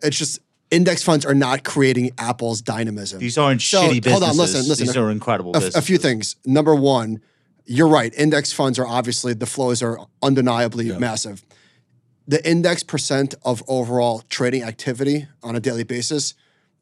It's 0.02 0.18
just 0.18 0.40
index 0.72 1.02
funds 1.02 1.24
are 1.24 1.34
not 1.34 1.62
creating 1.62 2.10
Apple's 2.18 2.60
dynamism. 2.62 3.20
These 3.20 3.38
aren't 3.38 3.62
So, 3.62 3.82
shitty 3.82 4.02
businesses. 4.02 4.12
hold 4.12 4.22
on, 4.24 4.36
listen, 4.36 4.68
listen. 4.68 4.86
These 4.86 4.96
are 4.96 5.10
incredible 5.10 5.50
a, 5.50 5.54
businesses. 5.54 5.76
a 5.76 5.82
few 5.82 5.98
things. 5.98 6.36
Number 6.44 6.74
one, 6.74 7.20
you're 7.64 7.88
right. 7.88 8.12
Index 8.14 8.52
funds 8.52 8.78
are 8.78 8.86
obviously 8.86 9.34
the 9.34 9.46
flows 9.46 9.82
are 9.82 9.98
undeniably 10.22 10.90
massive. 10.98 11.44
The 12.26 12.44
index 12.48 12.82
percent 12.82 13.34
of 13.44 13.62
overall 13.68 14.22
trading 14.28 14.62
activity 14.62 15.26
on 15.42 15.54
a 15.54 15.60
daily 15.60 15.84
basis 15.84 16.34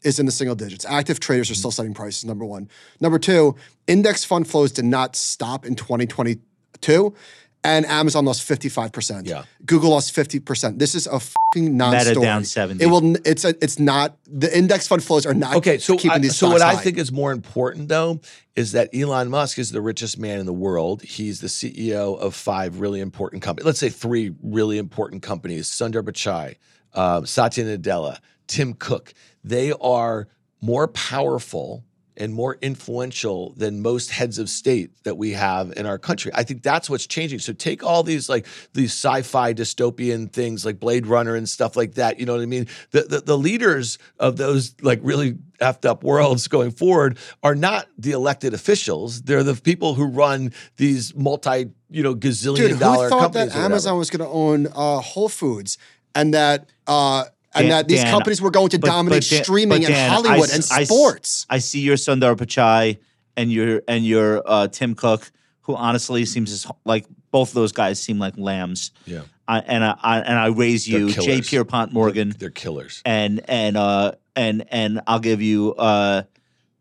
is 0.03 0.18
in 0.18 0.26
the 0.26 0.32
single 0.32 0.55
digits. 0.55 0.86
Active 0.86 1.20
traders 1.20 1.51
are 1.51 1.55
mm-hmm. 1.55 1.59
still 1.59 1.70
setting 1.70 1.95
prices. 1.95 2.24
Number 2.24 2.45
one. 2.45 2.68
Number 3.01 3.18
two, 3.18 3.57
index 3.86 4.24
fund 4.24 4.49
flows 4.49 4.72
did 4.72 4.84
not 4.84 5.16
stop 5.16 5.66
in 5.66 5.74
2022. 5.74 7.14
And 7.62 7.84
Amazon 7.86 8.24
lost 8.24 8.48
55%. 8.48 9.26
Yeah. 9.26 9.44
Google 9.66 9.90
lost 9.90 10.16
50%. 10.16 10.78
This 10.78 10.94
is 10.94 11.06
a 11.06 11.20
fucking 11.20 11.76
non-story. 11.76 12.24
down 12.24 12.44
70. 12.44 12.82
It 12.82 12.86
will 12.86 13.16
it's 13.26 13.44
a, 13.44 13.50
it's 13.62 13.78
not 13.78 14.16
the 14.26 14.56
index 14.56 14.86
fund 14.86 15.04
flows 15.04 15.26
are 15.26 15.34
not 15.34 15.56
Okay, 15.56 15.76
so 15.76 15.96
keeping 15.96 16.12
I, 16.12 16.18
these 16.18 16.36
so 16.36 16.48
stocks 16.48 16.61
what 16.61 16.62
I 16.62 16.76
think 16.76 16.96
is 16.96 17.12
more 17.12 17.32
important 17.32 17.88
though 17.88 18.20
is 18.56 18.72
that 18.72 18.88
Elon 18.94 19.28
Musk 19.28 19.58
is 19.58 19.72
the 19.72 19.80
richest 19.82 20.18
man 20.18 20.40
in 20.40 20.46
the 20.46 20.54
world. 20.54 21.02
He's 21.02 21.40
the 21.40 21.48
CEO 21.48 22.18
of 22.18 22.34
five 22.34 22.80
really 22.80 23.00
important 23.00 23.42
companies. 23.42 23.66
Let's 23.66 23.78
say 23.78 23.90
three 23.90 24.34
really 24.42 24.78
important 24.78 25.22
companies: 25.22 25.68
Sundar 25.68 26.02
Pichai, 26.02 26.56
uh, 26.94 27.24
Satya 27.24 27.64
Nadella, 27.64 28.20
Tim 28.46 28.72
Cook. 28.72 29.12
They 29.44 29.72
are 29.72 30.28
more 30.62 30.88
powerful 30.88 31.84
and 32.20 32.34
more 32.34 32.58
influential 32.60 33.54
than 33.56 33.80
most 33.80 34.10
heads 34.10 34.38
of 34.38 34.48
state 34.48 34.90
that 35.04 35.16
we 35.16 35.32
have 35.32 35.72
in 35.76 35.86
our 35.86 35.98
country. 35.98 36.30
I 36.34 36.44
think 36.44 36.62
that's 36.62 36.90
what's 36.90 37.06
changing. 37.06 37.38
So 37.38 37.54
take 37.54 37.82
all 37.82 38.02
these 38.02 38.28
like 38.28 38.46
these 38.74 38.92
sci-fi 38.92 39.54
dystopian 39.54 40.30
things 40.30 40.64
like 40.64 40.78
Blade 40.78 41.06
Runner 41.06 41.34
and 41.34 41.48
stuff 41.48 41.76
like 41.76 41.94
that. 41.94 42.20
You 42.20 42.26
know 42.26 42.34
what 42.34 42.42
I 42.42 42.46
mean? 42.46 42.66
The 42.90 43.02
the, 43.02 43.20
the 43.22 43.38
leaders 43.38 43.98
of 44.18 44.36
those 44.36 44.74
like 44.82 45.00
really 45.02 45.38
effed 45.60 45.86
up 45.86 46.04
worlds 46.04 46.46
going 46.46 46.70
forward 46.70 47.18
are 47.42 47.54
not 47.54 47.86
the 47.98 48.12
elected 48.12 48.54
officials. 48.54 49.22
They're 49.22 49.42
the 49.42 49.54
people 49.54 49.94
who 49.94 50.04
run 50.04 50.52
these 50.76 51.14
multi 51.14 51.70
you 51.88 52.02
know 52.02 52.14
gazillion 52.14 52.56
Dude, 52.56 52.70
who 52.72 52.78
dollar 52.78 53.08
thought 53.08 53.20
companies. 53.20 53.54
that. 53.54 53.64
Amazon 53.64 53.96
was 53.96 54.10
going 54.10 54.26
to 54.26 54.32
own 54.32 54.66
uh, 54.68 55.00
Whole 55.00 55.30
Foods 55.30 55.78
and 56.14 56.34
that 56.34 56.68
uh, 56.86 57.24
and 57.55 57.62
Dan- 57.64 57.68
that 57.70 57.88
these 57.88 58.03
Dan, 58.03 58.11
companies 58.12 58.40
were 58.40 58.51
going 58.51 58.68
to 58.70 58.78
but- 58.78 58.86
dominate 58.86 59.22
but 59.22 59.28
Dan- 59.30 59.44
streaming 59.44 59.80
but 59.82 59.86
and 59.86 59.94
Dan, 59.94 60.11
I 60.11 60.14
Hollywood 60.14 60.51
and 60.51 60.64
sports? 60.64 61.46
I 61.51 61.59
see 61.59 61.80
your 61.80 61.96
Sundar 61.96 62.36
Pichai 62.36 62.98
and 63.36 63.51
your 63.53 63.82
and 63.88 64.05
your 64.07 64.42
uh, 64.46 64.68
Tim 64.68 64.94
Cook, 64.94 65.30
who 65.62 65.74
honestly 65.74 66.24
seems 66.24 66.53
as, 66.53 66.66
like 66.84 67.07
both 67.30 67.48
of 67.51 67.55
those 67.55 67.72
guys 67.72 68.01
seem 68.01 68.18
like 68.18 68.34
lambs. 68.36 68.90
Yeah. 69.07 69.22
I, 69.48 69.59
and 69.61 69.84
I, 69.84 69.96
I 70.01 70.18
and 70.20 70.38
I 70.38 70.46
raise 70.46 70.86
you, 70.86 71.11
J. 71.11 71.40
Pierpont 71.40 71.92
Morgan, 71.92 72.34
They're 72.38 72.51
killers. 72.51 73.03
and 73.05 73.40
and 73.48 73.76
uh 73.76 74.12
and 74.36 74.64
and 74.70 75.01
I'll 75.09 75.18
give 75.18 75.42
you 75.42 75.74
uh 75.74 76.22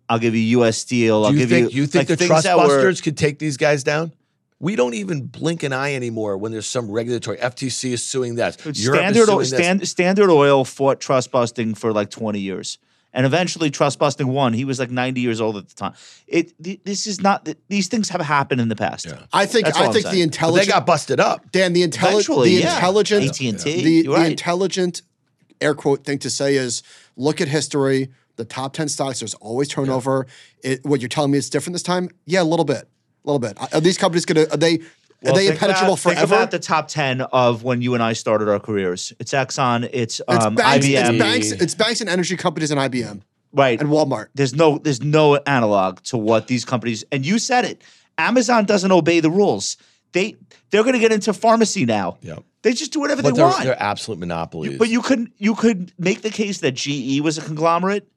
I'll 0.07 0.19
give 0.19 0.35
you 0.35 0.41
U.S. 0.59 0.77
Steel. 0.77 1.25
I'll 1.25 1.31
you 1.33 1.39
give 1.39 1.49
think 1.49 1.73
you 1.73 1.81
you 1.81 1.87
think 1.87 2.01
like, 2.01 2.07
the 2.09 2.15
things 2.17 2.27
trust 2.29 2.43
that 2.45 2.57
were- 2.57 2.65
busters 2.67 3.01
could 3.01 3.17
take 3.17 3.39
these 3.39 3.57
guys 3.57 3.83
down? 3.83 4.11
We 4.59 4.75
don't 4.75 4.93
even 4.93 5.25
blink 5.25 5.63
an 5.63 5.71
eye 5.71 5.93
anymore 5.93 6.37
when 6.37 6.51
there's 6.51 6.67
some 6.67 6.91
regulatory. 6.91 7.37
FTC 7.37 7.91
is 7.91 8.03
suing 8.03 8.35
that. 8.35 8.57
Europe 8.65 8.75
is 8.75 8.83
Standard 8.83 9.25
suing 9.25 9.29
Oil, 9.29 9.37
this. 9.39 9.49
Stand, 9.49 9.87
Standard 9.87 10.29
Oil 10.29 10.65
fought 10.65 10.99
trust 10.99 11.31
busting 11.31 11.75
for 11.75 11.93
like 11.93 12.09
20 12.09 12.39
years. 12.39 12.77
And 13.11 13.25
eventually 13.25 13.71
trust 13.71 13.97
busting 13.97 14.27
won. 14.27 14.53
He 14.53 14.65
was 14.65 14.77
like 14.79 14.91
90 14.91 15.19
years 15.19 15.41
old 15.41 15.57
at 15.57 15.67
the 15.67 15.73
time. 15.73 15.93
It 16.27 16.53
th- 16.63 16.81
this 16.83 17.07
is 17.07 17.21
not 17.21 17.45
th- 17.45 17.57
these 17.67 17.87
things 17.87 18.09
have 18.09 18.21
happened 18.21 18.61
in 18.61 18.67
the 18.69 18.75
past. 18.75 19.07
Yeah. 19.07 19.23
I 19.33 19.47
think 19.47 19.65
That's 19.65 19.79
I 19.79 19.91
think 19.91 20.05
the 20.07 20.21
intelligence 20.21 20.67
they 20.67 20.71
got 20.71 20.85
busted 20.85 21.19
up. 21.19 21.51
Dan 21.51 21.73
the 21.73 21.81
intelligent 21.81 22.43
the 22.43 22.49
yeah. 22.51 22.75
intelligent 22.75 23.25
AT&T, 23.25 23.47
the, 23.57 23.89
you're 23.89 24.03
the 24.03 24.09
right. 24.09 24.29
intelligent 24.29 25.01
air 25.59 25.73
quote 25.73 26.03
thing 26.03 26.19
to 26.19 26.29
say 26.29 26.55
is 26.55 26.83
look 27.15 27.41
at 27.41 27.47
history. 27.47 28.09
The 28.35 28.45
top 28.45 28.73
ten 28.73 28.87
stocks, 28.87 29.21
there's 29.21 29.33
always 29.33 29.69
turnover. 29.69 30.27
It, 30.63 30.85
what 30.85 31.01
you're 31.01 31.09
telling 31.09 31.31
me 31.31 31.39
is 31.39 31.49
different 31.49 31.73
this 31.73 31.83
time? 31.83 32.09
Yeah, 32.25 32.41
a 32.41 32.43
little 32.43 32.63
bit, 32.63 32.83
a 32.83 32.87
little 33.31 33.39
bit. 33.39 33.73
Are 33.73 33.81
these 33.81 33.97
companies 33.97 34.25
gonna? 34.25 34.47
Are 34.51 34.57
they? 34.57 34.79
Well, 35.21 35.33
are 35.33 35.35
they 35.35 35.47
think 35.47 35.55
impenetrable 35.55 35.95
about, 35.95 35.99
Think 35.99 36.15
forever? 36.15 36.35
about 36.35 36.51
the 36.51 36.59
top 36.59 36.87
10 36.87 37.19
of 37.19 37.63
when 37.63 37.81
you 37.81 37.93
and 37.93 38.01
I 38.01 38.13
started 38.13 38.47
our 38.47 38.57
careers. 38.57 39.11
It's 39.19 39.33
Exxon, 39.33 39.89
it's, 39.91 40.21
it's 40.25 40.45
um, 40.45 40.55
banks. 40.55 40.85
IBM. 40.85 41.09
It's 41.09 41.19
banks. 41.19 41.51
It's 41.51 41.75
banks 41.75 41.99
and 41.99 42.09
energy 42.09 42.37
companies 42.37 42.71
and 42.71 42.79
IBM 42.79 43.21
right. 43.53 43.79
and 43.79 43.89
Walmart. 43.89 44.27
There's 44.35 44.53
no 44.53 44.77
there's 44.77 45.01
no 45.01 45.35
analog 45.37 46.01
to 46.03 46.17
what 46.17 46.47
these 46.47 46.65
companies 46.65 47.03
and 47.11 47.25
you 47.25 47.39
said 47.39 47.65
it. 47.65 47.81
Amazon 48.17 48.65
doesn't 48.65 48.91
obey 48.91 49.19
the 49.19 49.29
rules. 49.29 49.77
They 50.11 50.35
they're 50.71 50.83
going 50.83 50.93
to 50.93 50.99
get 50.99 51.11
into 51.11 51.33
pharmacy 51.33 51.85
now. 51.85 52.17
Yeah. 52.21 52.39
They 52.61 52.73
just 52.73 52.91
do 52.91 52.99
whatever 52.99 53.21
But 53.21 53.31
they 53.31 53.37
they're, 53.37 53.45
want. 53.45 53.63
they're 53.63 53.81
absolute 53.81 54.19
monopolies. 54.19 54.77
But 54.77 54.89
you 54.89 55.01
could 55.01 55.31
you 55.37 55.55
could 55.55 55.93
make 55.97 56.21
the 56.21 56.29
case 56.29 56.59
that 56.59 56.71
GE 56.71 57.21
was 57.21 57.37
a 57.37 57.41
conglomerate. 57.41 58.09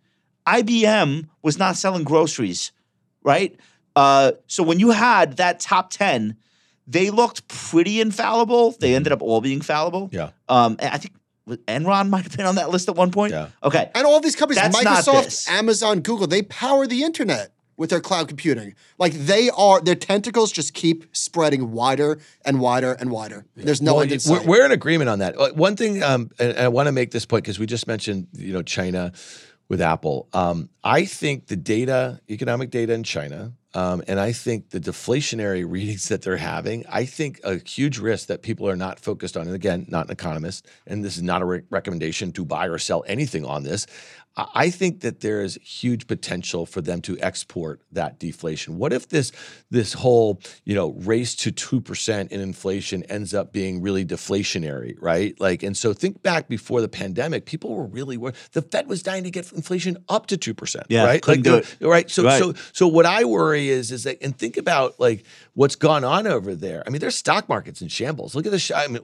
IBM 0.46 1.28
was 1.42 1.58
not 1.58 1.76
selling 1.76 2.02
groceries, 2.02 2.72
right? 3.22 3.58
Uh, 3.96 4.32
so 4.46 4.62
when 4.62 4.78
you 4.80 4.90
had 4.90 5.36
that 5.36 5.60
top 5.60 5.90
ten, 5.90 6.36
they 6.86 7.10
looked 7.10 7.46
pretty 7.48 8.00
infallible. 8.00 8.72
They 8.80 8.94
ended 8.94 9.12
up 9.12 9.22
all 9.22 9.40
being 9.40 9.60
fallible. 9.60 10.08
Yeah. 10.12 10.30
Um, 10.48 10.76
I 10.80 10.98
think 10.98 11.14
Enron 11.48 12.08
might 12.10 12.24
have 12.24 12.36
been 12.36 12.46
on 12.46 12.54
that 12.56 12.70
list 12.70 12.88
at 12.88 12.96
one 12.96 13.10
point. 13.10 13.32
Yeah. 13.32 13.48
Okay. 13.62 13.90
And 13.94 14.06
all 14.06 14.20
these 14.20 14.36
companies, 14.36 14.62
That's 14.62 14.76
Microsoft. 14.76 15.48
Amazon, 15.48 16.00
Google, 16.00 16.26
they 16.26 16.42
power 16.42 16.86
the 16.86 17.02
internet. 17.02 17.52
with 17.78 17.90
their 17.90 18.00
cloud 18.00 18.28
computing. 18.28 18.74
Like 18.98 19.12
they 19.14 19.48
are, 19.56 19.80
their 19.80 19.96
tentacles 19.96 20.52
just 20.52 20.72
keep 20.74 21.04
spreading 21.16 21.72
wider 21.72 22.20
and 22.44 22.60
wider 22.60 22.92
and 22.92 23.10
wider. 23.10 23.44
There's 23.56 23.80
no 23.82 23.94
Well, 23.94 24.02
end 24.02 24.12
in 24.12 24.16
we're, 24.16 24.38
sight. 24.38 24.46
we're 24.46 24.64
in 24.66 24.72
agreement 24.72 25.08
on 25.08 25.18
that. 25.20 25.56
One 25.56 25.74
thing, 25.74 26.02
um, 26.02 26.30
and, 26.38 26.50
and 26.50 26.58
I 26.60 26.68
want 26.68 26.86
to 26.86 26.92
make 26.92 27.10
this 27.10 27.24
point 27.26 27.42
because 27.44 27.58
we 27.58 27.66
just 27.66 27.86
mentioned, 27.88 28.28
you 28.34 28.52
know, 28.52 28.62
China 28.62 29.12
with 29.68 29.80
Apple. 29.80 30.28
Um, 30.32 30.68
I 30.84 31.06
think 31.06 31.46
the 31.46 31.56
data, 31.56 32.20
economic 32.30 32.70
data 32.70 32.92
in 32.92 33.02
China, 33.04 33.52
um, 33.74 34.02
and 34.06 34.20
I 34.20 34.32
think 34.32 34.70
the 34.70 34.80
deflationary 34.80 35.64
readings 35.68 36.08
that 36.08 36.22
they're 36.22 36.36
having, 36.36 36.84
I 36.88 37.04
think 37.04 37.40
a 37.44 37.56
huge 37.56 37.98
risk 37.98 38.28
that 38.28 38.42
people 38.42 38.68
are 38.68 38.76
not 38.76 38.98
focused 38.98 39.36
on. 39.36 39.46
And 39.46 39.54
again, 39.54 39.86
not 39.88 40.06
an 40.06 40.12
economist, 40.12 40.66
and 40.86 41.04
this 41.04 41.16
is 41.16 41.22
not 41.22 41.42
a 41.42 41.44
re- 41.44 41.62
recommendation 41.70 42.32
to 42.32 42.44
buy 42.44 42.66
or 42.66 42.78
sell 42.78 43.04
anything 43.06 43.44
on 43.44 43.62
this. 43.62 43.86
I 44.36 44.70
think 44.70 45.00
that 45.00 45.20
there 45.20 45.42
is 45.42 45.58
huge 45.62 46.06
potential 46.06 46.64
for 46.64 46.80
them 46.80 47.02
to 47.02 47.18
export 47.20 47.82
that 47.92 48.18
deflation. 48.18 48.78
What 48.78 48.92
if 48.92 49.08
this 49.08 49.30
this 49.70 49.92
whole 49.92 50.40
you 50.64 50.74
know 50.74 50.92
race 50.92 51.34
to 51.36 51.52
two 51.52 51.80
percent 51.80 52.32
in 52.32 52.40
inflation 52.40 53.02
ends 53.04 53.34
up 53.34 53.52
being 53.52 53.82
really 53.82 54.04
deflationary, 54.06 54.94
right? 55.00 55.38
Like, 55.40 55.62
and 55.62 55.76
so 55.76 55.92
think 55.92 56.22
back 56.22 56.48
before 56.48 56.80
the 56.80 56.88
pandemic, 56.88 57.44
people 57.44 57.74
were 57.74 57.86
really 57.86 58.16
worried. 58.16 58.36
The 58.52 58.62
Fed 58.62 58.88
was 58.88 59.02
dying 59.02 59.24
to 59.24 59.30
get 59.30 59.52
inflation 59.52 59.98
up 60.08 60.26
to 60.28 60.36
two 60.36 60.54
percent, 60.54 60.86
Yeah, 60.88 61.04
right? 61.04 61.20
couldn't 61.20 61.46
like, 61.46 61.64
do 61.64 61.68
the- 61.80 61.88
right. 61.88 62.10
So, 62.10 62.24
Right. 62.24 62.38
so, 62.38 62.54
so 62.72 62.88
what 62.88 63.04
I 63.06 63.24
worry 63.24 63.68
is, 63.68 63.92
is 63.92 64.04
that, 64.04 64.22
and 64.22 64.36
think 64.36 64.56
about 64.56 64.98
like 64.98 65.24
what's 65.54 65.76
gone 65.76 66.04
on 66.04 66.26
over 66.26 66.54
there. 66.54 66.82
I 66.86 66.90
mean, 66.90 67.00
there's 67.00 67.16
stock 67.16 67.48
markets 67.48 67.82
in 67.82 67.88
shambles. 67.88 68.34
Look 68.34 68.46
at 68.46 68.52
the. 68.52 68.72
I 68.74 68.88
mean, 68.88 69.02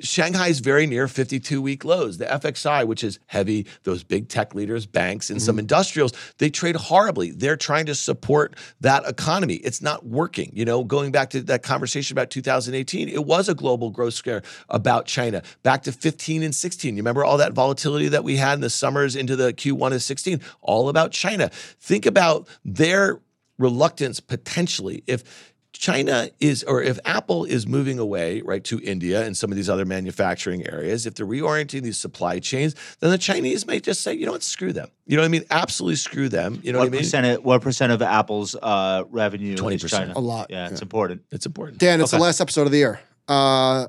Shanghai 0.00 0.48
is 0.48 0.60
very 0.60 0.86
near 0.86 1.08
52 1.08 1.62
week 1.62 1.84
lows. 1.84 2.18
The 2.18 2.26
FXI, 2.26 2.86
which 2.86 3.02
is 3.04 3.18
heavy, 3.26 3.66
those 3.84 4.04
big 4.04 4.28
tech 4.28 4.54
leaders, 4.54 4.86
banks, 4.86 5.30
and 5.30 5.36
Mm-hmm. 5.38 5.44
some 5.46 5.58
industrials, 5.58 6.12
they 6.38 6.50
trade 6.50 6.76
horribly. 6.76 7.30
They're 7.30 7.56
trying 7.56 7.86
to 7.86 7.94
support 7.94 8.56
that 8.80 9.06
economy. 9.06 9.54
It's 9.56 9.82
not 9.82 10.06
working. 10.06 10.50
You 10.54 10.64
know, 10.64 10.82
going 10.84 11.12
back 11.12 11.30
to 11.30 11.42
that 11.42 11.62
conversation 11.62 12.14
about 12.14 12.30
2018, 12.30 13.08
it 13.08 13.24
was 13.24 13.48
a 13.48 13.54
global 13.54 13.90
growth 13.90 14.14
scare 14.14 14.42
about 14.68 15.06
China. 15.06 15.42
Back 15.62 15.82
to 15.84 15.92
15 15.92 16.42
and 16.42 16.54
16. 16.54 16.96
You 16.96 17.00
remember 17.02 17.24
all 17.24 17.36
that 17.38 17.52
volatility 17.52 18.08
that 18.08 18.24
we 18.24 18.36
had 18.36 18.54
in 18.54 18.60
the 18.60 18.70
summers 18.70 19.14
into 19.16 19.36
the 19.36 19.52
Q1 19.52 19.94
of 19.94 20.02
16? 20.02 20.40
All 20.62 20.88
about 20.88 21.12
China. 21.12 21.50
Think 21.80 22.06
about 22.06 22.48
their 22.64 23.20
reluctance 23.58 24.20
potentially 24.20 25.02
if 25.06 25.54
China 25.76 26.28
is, 26.40 26.62
or 26.64 26.82
if 26.82 26.98
Apple 27.04 27.44
is 27.44 27.66
moving 27.66 27.98
away, 27.98 28.40
right, 28.42 28.62
to 28.64 28.80
India 28.80 29.24
and 29.24 29.36
some 29.36 29.50
of 29.50 29.56
these 29.56 29.68
other 29.70 29.84
manufacturing 29.84 30.66
areas, 30.66 31.06
if 31.06 31.14
they're 31.14 31.26
reorienting 31.26 31.82
these 31.82 31.98
supply 31.98 32.38
chains, 32.38 32.74
then 33.00 33.10
the 33.10 33.18
Chinese 33.18 33.66
may 33.66 33.78
just 33.80 34.00
say, 34.00 34.12
you 34.14 34.26
know 34.26 34.32
what, 34.32 34.42
screw 34.42 34.72
them. 34.72 34.88
You 35.06 35.16
know 35.16 35.22
what 35.22 35.26
I 35.26 35.30
mean? 35.30 35.44
Absolutely 35.50 35.96
screw 35.96 36.28
them. 36.28 36.60
You 36.62 36.72
know 36.72 36.78
What 36.78 36.84
what 36.86 36.88
I 36.88 36.92
mean? 36.92 37.00
percent? 37.00 37.26
Of, 37.26 37.44
what 37.44 37.62
percent 37.62 37.92
of 37.92 38.02
Apple's 38.02 38.54
uh, 38.60 39.04
revenue? 39.10 39.56
20%. 39.56 39.88
China? 39.90 40.12
A 40.16 40.20
lot, 40.20 40.50
Yeah, 40.50 40.68
it's 40.68 40.80
yeah. 40.80 40.84
important. 40.84 41.22
It's 41.30 41.46
important. 41.46 41.78
Dan, 41.78 42.00
it's 42.00 42.10
the 42.10 42.18
last 42.18 42.40
episode 42.40 42.62
of 42.66 42.72
the 42.72 42.78
year. 42.78 43.00
Uh, 43.28 43.86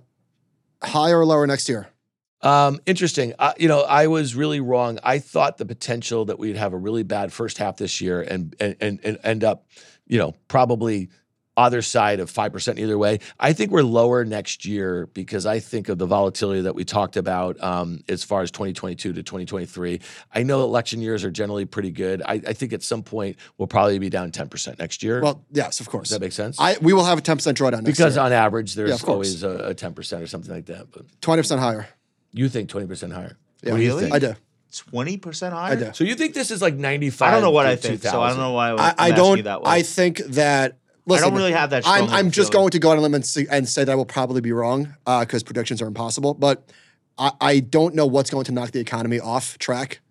higher 0.84 1.20
or 1.20 1.26
lower 1.26 1.48
next 1.48 1.70
year? 1.70 1.88
Um, 2.42 2.80
interesting. 2.86 3.34
Uh, 3.40 3.54
you 3.58 3.68
know, 3.68 3.82
I 3.82 4.08
was 4.08 4.36
really 4.36 4.60
wrong. 4.60 5.00
I 5.04 5.18
thought 5.20 5.58
the 5.58 5.66
potential 5.66 6.26
that 6.26 6.38
we'd 6.38 6.56
have 6.56 6.72
a 6.74 6.78
really 6.78 7.02
bad 7.04 7.34
first 7.34 7.58
half 7.58 7.78
this 7.78 8.00
year 8.00 8.22
and 8.22 8.56
and 8.60 8.76
and, 8.80 9.00
and 9.04 9.18
end 9.24 9.44
up, 9.44 9.66
you 10.06 10.20
know, 10.20 10.36
probably 10.48 11.10
other 11.58 11.82
side 11.82 12.20
of 12.20 12.32
5% 12.32 12.78
either 12.78 12.98
way. 12.98 13.20
I 13.40 13.52
think 13.52 13.72
we're 13.72 13.82
lower 13.82 14.24
next 14.24 14.64
year 14.64 15.08
because 15.14 15.46
I 15.48 15.60
think 15.60 15.90
of 15.90 15.98
the 15.98 16.06
volatility 16.06 16.62
that 16.62 16.76
we 16.76 16.86
talked 16.86 17.18
about 17.18 17.62
um, 17.64 18.02
as 18.08 18.24
far 18.24 18.44
as 18.44 18.52
2022 18.52 19.12
to 19.14 19.24
2023. 19.24 20.00
I 20.34 20.44
know 20.44 20.62
election 20.62 21.02
years 21.02 21.24
are 21.26 21.32
generally 21.32 21.66
pretty 21.66 21.90
good. 21.92 22.22
I, 22.24 22.34
I 22.36 22.54
think 22.54 22.74
at 22.74 22.84
some 22.84 23.02
point 23.02 23.38
we'll 23.58 23.68
probably 23.68 23.98
be 23.98 24.10
down 24.10 24.32
10% 24.32 24.78
next 24.78 25.02
year. 25.02 25.20
Well, 25.22 25.44
yes, 25.52 25.80
of 25.80 25.90
course. 25.90 26.10
Does 26.10 26.20
that 26.20 26.22
make 26.24 26.32
sense? 26.32 26.58
I 26.60 26.78
we 26.82 26.94
will 26.94 27.06
have 27.06 27.18
a 27.18 27.22
ten 27.22 27.38
percent 27.38 27.58
drawdown 27.58 27.82
next 27.82 27.86
because 27.98 28.16
year. 28.16 28.26
on 28.26 28.32
average, 28.32 28.76
there's 28.76 29.02
Yeah, 29.02 29.10
always 29.10 29.42
a, 29.44 29.50
a 29.50 29.76
10% 29.76 30.22
or 30.22 30.28
something 30.28 30.54
like 30.54 30.68
that. 30.68 30.92
But 30.92 31.06
Twenty 31.22 31.42
percent 31.42 31.60
higher. 31.60 31.88
you 32.32 32.48
think 32.50 32.70
20% 32.70 33.12
higher. 33.12 33.36
Yeah, 33.64 33.72
What 33.72 33.78
do 33.78 33.84
you 33.84 33.90
Really? 33.90 34.02
think? 34.04 34.14
I 34.14 34.20
do. 34.20 34.36
Twenty 34.76 35.18
percent 35.18 35.54
higher. 35.56 35.72
I 35.72 35.76
do. 35.76 35.90
So 35.94 36.04
you 36.04 36.14
think 36.14 36.36
this 36.36 36.52
is 36.52 36.62
like 36.62 36.76
95? 36.76 37.28
I 37.28 37.32
don't 37.32 37.42
know 37.42 37.50
what 37.52 37.66
I 37.66 37.76
think, 37.78 38.04
so 38.04 38.22
I 38.22 38.30
don't 38.30 38.38
know 38.38 38.52
why 38.52 38.70
I, 38.70 38.74
I, 38.76 38.90
I'm 38.90 38.96
I 39.00 39.16
don't. 39.16 39.38
you 39.38 39.44
that 39.44 39.64
way. 39.64 39.72
I 39.72 39.82
think 39.82 40.18
that. 40.20 40.78
Listen, 41.08 41.24
I 41.26 41.30
don't 41.30 41.38
really 41.38 41.54
have 41.54 41.70
that. 41.72 41.84
I'm, 41.88 42.04
of 42.04 42.12
a 42.12 42.14
I'm 42.14 42.32
just 42.32 42.52
feeling. 42.52 42.66
going 42.66 42.72
to 42.72 42.80
go 42.80 42.92
on 42.92 42.98
a 42.98 43.02
limb 43.02 43.14
and, 43.16 43.26
see, 43.26 43.48
and 43.50 43.68
say 43.68 43.84
that 43.84 43.92
I 43.92 43.96
will 43.96 44.06
probably 44.06 44.42
be 44.42 44.52
wrong 44.52 44.96
because 45.06 45.42
predictions 45.44 45.82
are 45.82 45.88
impossible. 45.88 46.34
But 46.34 46.70
I, 47.18 47.32
I 47.42 47.60
don't 47.62 47.96
know 47.96 48.06
what's 48.06 48.30
going 48.30 48.46
to 48.46 48.52
knock 48.52 48.72
the 48.72 48.80
economy 48.80 49.20
off 49.20 49.58
track. 49.58 50.02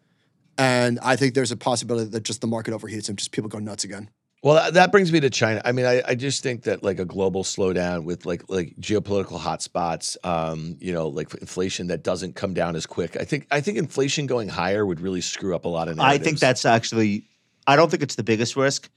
And 0.59 0.99
I 1.03 1.16
think 1.16 1.34
there's 1.34 1.53
a 1.53 1.57
possibility 1.57 2.11
that 2.11 2.22
just 2.22 2.40
the 2.40 2.47
market 2.47 2.72
overheats 2.72 3.09
and 3.11 3.18
just 3.18 3.30
people 3.30 3.51
go 3.51 3.59
nuts 3.59 3.84
again. 3.84 4.09
Well, 4.42 4.55
that- 4.55 4.74
that 4.74 4.92
brings 4.92 5.12
me 5.12 5.20
to 5.20 5.28
China. 5.28 5.61
I 5.64 5.72
mean, 5.72 5.84
I, 5.86 6.03
I 6.07 6.14
just 6.14 6.42
think 6.42 6.62
that 6.62 6.82
like 6.82 6.99
a 6.99 7.05
global 7.05 7.42
slowdown 7.44 8.05
with 8.05 8.24
like 8.24 8.44
like 8.49 8.74
geopolitical 8.80 9.38
hotspots, 9.38 10.16
um, 10.24 10.76
you 10.80 10.92
know, 10.92 11.09
like 11.09 11.34
inflation 11.34 11.88
that 11.88 12.03
doesn't 12.03 12.36
come 12.36 12.55
down 12.55 12.74
as 12.76 12.86
quick. 12.86 13.16
I 13.18 13.24
think 13.24 13.47
I 13.51 13.61
think 13.61 13.76
inflation 13.76 14.26
going 14.26 14.49
higher 14.49 14.86
would 14.86 15.01
really 15.01 15.20
screw 15.20 15.55
up 15.55 15.64
a 15.64 15.68
lot 15.68 15.88
of. 15.88 15.99
I 16.01 16.18
think 16.18 16.38
that's 16.38 16.64
actually. 16.64 17.24
I 17.66 17.76
don't 17.76 17.90
think 17.90 18.03
it's 18.03 18.14
the 18.14 18.22
biggest 18.22 18.55
risk, 18.57 18.88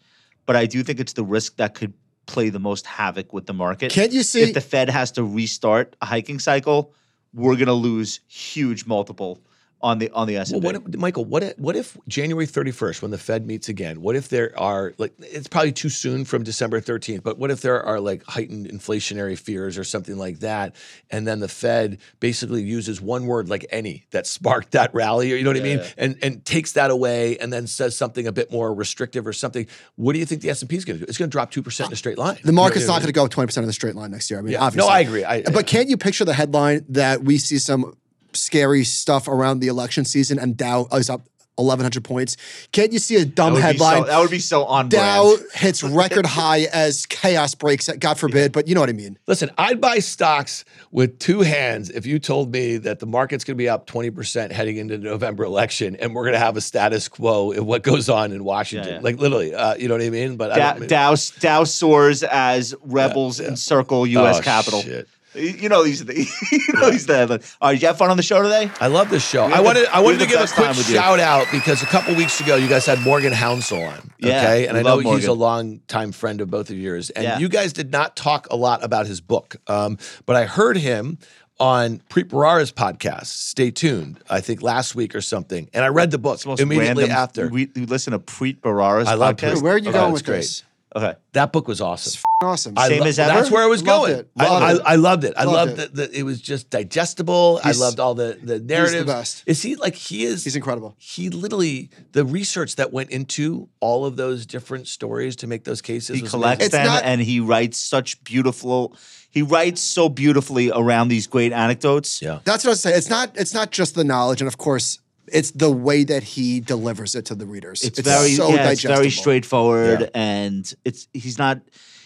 but 0.50 0.56
I 0.56 0.66
do 0.66 0.82
think 0.82 1.00
it's 1.00 1.14
the 1.14 1.24
risk 1.24 1.58
that 1.58 1.76
could 1.76 1.94
play 2.26 2.50
the 2.50 2.58
most 2.58 2.88
havoc 2.88 3.34
with 3.34 3.46
the 3.46 3.54
market. 3.54 3.92
Can't 3.92 4.12
you 4.12 4.24
see? 4.24 4.42
if 4.42 4.56
the 4.56 4.62
Fed 4.62 4.90
has 4.90 5.12
to 5.12 5.24
restart 5.24 5.96
a 6.02 6.08
hiking 6.08 6.40
cycle, 6.40 6.92
we're 7.36 7.54
going 7.54 7.68
to 7.68 7.74
lose 7.74 8.22
huge 8.28 8.88
multiple 8.88 9.44
on 9.82 9.98
the 10.00 10.10
on 10.12 10.28
the 10.28 10.36
S 10.38 10.52
Well, 10.52 10.58
and 10.58 10.64
what 10.66 10.76
if, 10.76 11.00
Michael? 11.00 11.24
What 11.26 11.44
if, 11.44 11.58
what 11.58 11.76
if 11.76 11.98
January 12.08 12.46
thirty 12.46 12.72
first, 12.72 13.02
when 13.02 13.12
the 13.12 13.18
Fed 13.18 13.48
meets 13.48 13.70
again? 13.70 14.02
What 14.02 14.16
if 14.16 14.28
there 14.30 14.58
are 14.60 14.94
like 14.98 15.14
it's 15.20 15.48
probably 15.48 15.72
too 15.72 15.90
soon 15.90 16.26
from 16.26 16.44
December 16.44 16.82
thirteenth, 16.82 17.24
but 17.24 17.38
what 17.38 17.50
if 17.50 17.62
there 17.62 17.82
are 17.84 18.00
like 18.00 18.24
heightened 18.26 18.68
inflationary 18.68 19.40
fears 19.40 19.78
or 19.78 19.84
something 19.86 20.18
like 20.18 20.40
that, 20.40 20.76
and 21.10 21.26
then 21.28 21.40
the 21.40 21.48
Fed 21.48 22.00
basically 22.20 22.62
uses 22.62 23.00
one 23.00 23.26
word 23.26 23.48
like 23.50 23.66
any 23.70 24.06
that 24.12 24.28
sparked 24.28 24.72
that 24.72 24.94
rally, 24.94 25.32
or 25.32 25.38
you 25.38 25.44
know 25.44 25.50
what 25.52 25.58
I 25.58 25.64
mean, 25.64 25.78
Yeah. 25.80 25.88
and 25.98 26.18
and 26.22 26.44
takes 26.46 26.74
that 26.74 26.92
away, 26.92 27.38
and 27.38 27.54
then 27.54 27.66
says 27.68 27.96
something 27.96 28.28
a 28.28 28.32
bit 28.34 28.52
more 28.52 28.74
restrictive 28.74 29.26
or 29.26 29.34
something. 29.34 29.66
What 29.96 30.12
do 30.14 30.20
you 30.20 30.26
think 30.26 30.42
the 30.42 30.50
S 30.50 30.62
and 30.62 30.70
P 30.70 30.76
is 30.76 30.84
going 30.84 31.00
to 31.00 31.06
do? 31.06 31.10
It's 31.10 31.18
going 31.18 31.30
to 31.30 31.32
drop 31.34 31.52
two 31.52 31.64
percent 31.64 31.90
in 31.90 31.94
a 31.94 31.96
straight 31.96 32.18
line. 32.18 32.38
the 32.44 32.52
market's 32.52 32.88
not 32.88 32.96
going 33.02 33.08
to 33.08 33.14
go 33.14 33.24
up 33.24 33.32
20% 33.32 33.58
in 33.60 33.66
the 33.66 33.74
straight 33.74 33.96
line 33.96 34.12
next 34.12 34.30
year. 34.30 34.40
I 34.40 34.42
mean, 34.44 34.54
Yeah. 34.54 34.64
obviously. 34.64 34.88
No, 34.90 34.94
I 34.94 35.00
agree. 35.00 35.24
I, 35.24 35.42
But 35.44 35.68
can't 35.68 35.88
you 35.90 35.96
picture 35.98 36.26
the 36.26 36.34
headline 36.34 36.86
that 36.90 37.24
we 37.24 37.38
see 37.38 37.60
some 37.60 37.96
scary 38.34 38.84
stuff 38.84 39.28
around 39.28 39.60
the 39.60 39.68
election 39.68 40.06
season 40.06 40.40
and 40.40 40.56
Dow 40.58 40.88
is 40.94 41.10
up 41.10 41.22
1,100 41.56 42.04
points? 42.04 42.38
Can't 42.72 42.94
you 42.94 43.00
see 43.00 43.18
a 43.18 43.26
dumb 43.26 43.56
that 43.56 43.62
headline? 43.62 44.04
so, 44.04 44.08
that 44.08 44.20
would 44.20 44.32
be 44.32 44.40
so 44.40 44.64
on 44.66 44.88
Dow 44.90 45.36
brand. 45.36 45.52
hits 45.56 45.84
record 45.84 46.26
high 46.40 46.62
as 46.72 47.06
chaos 47.06 47.54
breaks. 47.56 47.90
God 48.00 48.18
forbid, 48.18 48.52
but 48.52 48.68
you 48.68 48.76
know 48.76 48.82
what 48.82 48.90
I 48.90 48.94
mean. 48.94 49.18
Listen, 49.28 49.52
I'd 49.58 49.82
buy 49.82 50.00
stocks 50.00 50.64
with 50.92 51.20
two 51.20 51.42
hands 51.42 51.90
if 51.90 52.06
you 52.06 52.18
told 52.20 52.52
me 52.52 52.78
that 52.78 53.00
the 53.00 53.06
market's 53.06 53.44
going 53.44 53.56
to 53.56 53.62
be 53.62 53.70
up 53.70 53.88
20% 53.88 54.52
heading 54.52 54.78
into 54.78 54.98
the 54.98 55.04
November 55.04 55.44
election 55.44 55.96
and 55.98 56.16
we're 56.16 56.24
going 56.24 56.34
to 56.34 56.40
have 56.40 56.56
a 56.56 56.62
status 56.62 57.08
quo 57.08 57.52
in 57.52 57.66
what 57.66 57.84
goes 57.84 58.10
on 58.10 58.32
in 58.32 58.44
Washington. 58.44 58.88
Yeah, 58.88 58.96
yeah. 58.96 59.04
Like 59.04 59.18
literally, 59.18 59.54
uh, 59.54 59.76
you 59.76 59.88
know 59.90 59.96
what 59.96 60.04
I 60.04 60.10
mean? 60.10 60.38
But 60.38 60.54
I 60.54 60.56
Dow, 60.58 60.74
don't, 60.76 60.88
Dow, 60.88 61.16
Dow 61.40 61.64
soars 61.66 62.24
as 62.24 62.74
rebels 62.84 63.40
encircle 63.40 64.08
U.S. 64.08 64.40
Oh, 64.40 64.42
Capitol. 64.42 64.82
shit. 64.82 65.08
You 65.36 65.70
know 65.70 65.84
he's 65.84 66.04
the. 66.04 66.14
You 66.52 66.74
know 66.74 66.90
these 66.90 67.10
are 67.10 67.26
the. 67.26 67.34
All 67.62 67.70
right, 67.70 67.74
did 67.74 67.82
you 67.82 67.88
have 67.88 67.98
fun 67.98 68.10
on 68.10 68.18
the 68.18 68.24
show 68.24 68.42
today? 68.42 68.70
I 68.82 68.88
love 68.88 69.10
this 69.10 69.28
show. 69.28 69.44
I 69.44 69.60
wanted 69.62 69.86
the- 69.86 69.96
I 69.96 70.00
wanted 70.00 70.20
to 70.20 70.26
give 70.28 70.40
a 70.42 70.48
quick 70.48 70.66
time 70.66 70.74
shout 70.74 71.20
out 71.20 71.48
because 71.52 71.84
a 71.84 71.86
couple 71.86 72.16
weeks 72.16 72.40
ago 72.42 72.56
you 72.56 72.68
guys 72.68 72.86
had 72.86 73.00
Morgan 73.02 73.32
Housel 73.34 73.88
on. 73.92 74.12
Yeah, 74.20 74.38
okay. 74.42 74.68
And 74.68 74.78
I 74.78 74.82
know 74.82 74.96
love 74.96 75.16
he's 75.16 75.26
a 75.26 75.28
Morgan. 75.28 75.40
long 75.40 75.80
time 75.88 76.12
friend 76.12 76.42
of 76.42 76.50
both 76.50 76.70
of 76.70 76.78
yours. 76.78 77.10
And 77.12 77.24
Yeah. 77.24 77.38
you 77.40 77.48
guys 77.50 77.74
did 77.74 77.92
not 77.92 78.16
talk 78.16 78.48
a 78.50 78.56
lot 78.56 78.84
about 78.84 79.06
his 79.08 79.22
book. 79.22 79.56
Um, 79.68 79.98
but 80.26 80.36
I 80.36 80.46
heard 80.46 80.78
him 80.78 81.20
on 81.60 82.02
Preet 82.10 82.30
Bharara's 82.30 82.72
podcast. 82.72 83.26
Stay 83.28 83.70
tuned. 83.70 84.20
I 84.30 84.40
think 84.42 84.62
last 84.62 84.96
week 84.96 85.14
or 85.14 85.22
something. 85.22 85.70
And 85.74 85.84
I 85.86 85.90
read 85.90 86.10
the 86.12 86.18
book 86.18 86.36
It's 86.46 86.62
immediately 86.62 87.04
random- 87.04 87.18
after. 87.18 87.48
We, 87.50 87.70
we 87.76 87.86
listen 87.86 88.12
to 88.14 88.20
Preet 88.20 88.62
Bharara's 88.62 89.08
I 89.08 89.14
love 89.16 89.36
podcast. 89.36 89.56
Preet. 89.58 89.62
Where 89.64 89.74
are 89.74 89.78
you 89.78 89.90
Okay, 89.90 90.00
going 90.00 90.14
with 90.14 90.26
great. 90.26 90.38
this? 90.38 90.64
Okay. 90.96 91.14
that 91.34 91.52
book 91.54 91.68
was 91.68 91.82
awesome. 91.82 92.20
Awesome. 92.42 92.74
I 92.78 92.88
Same 92.88 93.02
lo- 93.02 93.06
as 93.08 93.20
ever? 93.20 93.34
That's 93.34 93.52
where 93.52 93.64
I 93.64 93.68
was 93.68 93.84
Loved 93.84 94.08
going. 94.08 94.20
it. 94.22 94.30
I, 94.38 94.48
Loved 94.48 94.64
I, 94.64 94.72
it. 94.74 94.82
I 94.86 94.96
loved 94.96 95.24
it. 95.26 95.34
I 95.38 95.44
Loved 95.44 95.56
loved 95.78 95.80
it. 95.82 95.96
that. 95.96 96.14
It 96.14 96.24
was 96.24 96.42
just 96.42 96.70
digestible. 96.70 97.60
He's- 97.60 97.78
I 97.80 97.80
loved 97.84 98.00
all 98.00 98.16
the 98.16 98.40
the 98.42 98.60
narratives. 98.60 99.06
best. 99.06 99.44
Is 99.46 99.62
he 99.62 99.76
like 99.76 99.94
he 99.96 100.24
is? 100.26 100.44
He's 100.46 100.56
incredible. 100.56 100.96
he 100.98 101.30
literally 101.30 101.90
the 102.14 102.26
research 102.26 102.76
that 102.78 102.92
went 102.92 103.12
into 103.12 103.70
all 103.82 104.06
of 104.06 104.16
those 104.16 104.46
different 104.46 104.88
stories 104.88 105.36
to 105.38 105.48
make 105.48 105.64
those 105.64 105.82
cases. 105.82 106.16
He 106.16 106.22
was 106.24 106.32
collects 106.32 106.66
It's 106.66 106.72
them 106.72 106.86
not- 106.88 107.04
and 107.04 107.22
he 107.22 107.40
writes 107.40 107.78
such 107.78 108.24
beautiful. 108.24 108.96
He 109.30 109.44
writes 109.44 109.82
so 109.82 110.10
beautifully 110.10 110.72
around 110.72 111.10
these 111.10 111.28
great 111.28 111.52
anecdotes. 111.54 112.20
Yeah. 112.20 112.40
That's 112.46 112.64
what 112.64 112.70
I 112.70 112.74
was 112.74 112.82
saying. 112.82 112.98
It's 112.98 113.10
not. 113.12 113.32
It's 113.36 113.54
not 113.54 113.70
just 113.72 113.94
the 113.94 114.04
knowledge, 114.04 114.42
and 114.42 114.48
of 114.48 114.58
course, 114.58 114.98
it's 115.32 115.52
the 115.52 115.72
way 115.72 116.04
that 116.04 116.24
he 116.24 116.60
delivers 116.60 117.16
it 117.16 117.26
to 117.26 117.36
the 117.36 117.46
readers. 117.46 117.84
It's, 117.84 118.00
very 118.00 118.32
so 118.32 118.50
yeah, 118.50 118.70
it's 118.72 118.82
very 118.84 119.10
straightforward 119.10 120.02
Yeah. 120.02 120.08
and 120.14 120.74
it's 120.86 121.08
he's 121.14 121.38
not 121.38 121.62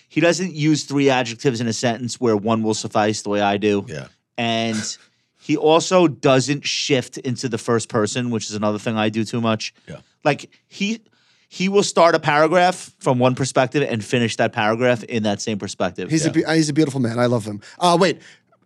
he 0.10 0.22
doesn't 0.22 0.54
use 0.54 0.84
three 0.84 1.10
adjectives 1.10 1.60
in 1.62 1.68
a 1.68 1.74
sentence 1.74 2.20
where 2.20 2.38
one 2.38 2.62
will 2.64 2.74
suffice 2.76 3.22
the 3.24 3.30
way 3.30 3.42
I 3.42 3.58
do. 3.58 3.86
Yeah. 3.88 4.08
And 4.38 4.98
he 5.40 5.58
also 5.58 6.08
doesn't 6.08 6.66
shift 6.66 7.18
into 7.18 7.50
the 7.50 7.58
first 7.58 7.90
person, 7.90 8.30
which 8.30 8.46
is 8.50 8.56
another 8.56 8.80
thing 8.80 8.96
I 8.98 9.10
do 9.10 9.24
too 9.24 9.42
much. 9.42 9.74
Yeah. 9.88 9.98
Like 10.24 10.50
he 10.68 11.02
he 11.50 11.70
will 11.70 11.84
start 11.84 12.16
a 12.16 12.20
paragraph 12.20 12.92
from 13.00 13.20
one 13.20 13.36
perspective 13.36 13.88
and 13.88 14.04
finish 14.04 14.38
that 14.38 14.54
paragraph 14.54 15.04
in 15.04 15.24
that 15.24 15.42
same 15.42 15.60
perspective. 15.60 16.10
He's 16.10 16.26
a 16.26 16.32
he's 16.54 16.70
a 16.70 16.74
beautiful 16.74 17.00
man. 17.00 17.20
I 17.20 17.26
love 17.28 17.46
him. 17.46 17.62
Uh, 17.80 17.98
wait, 18.00 18.22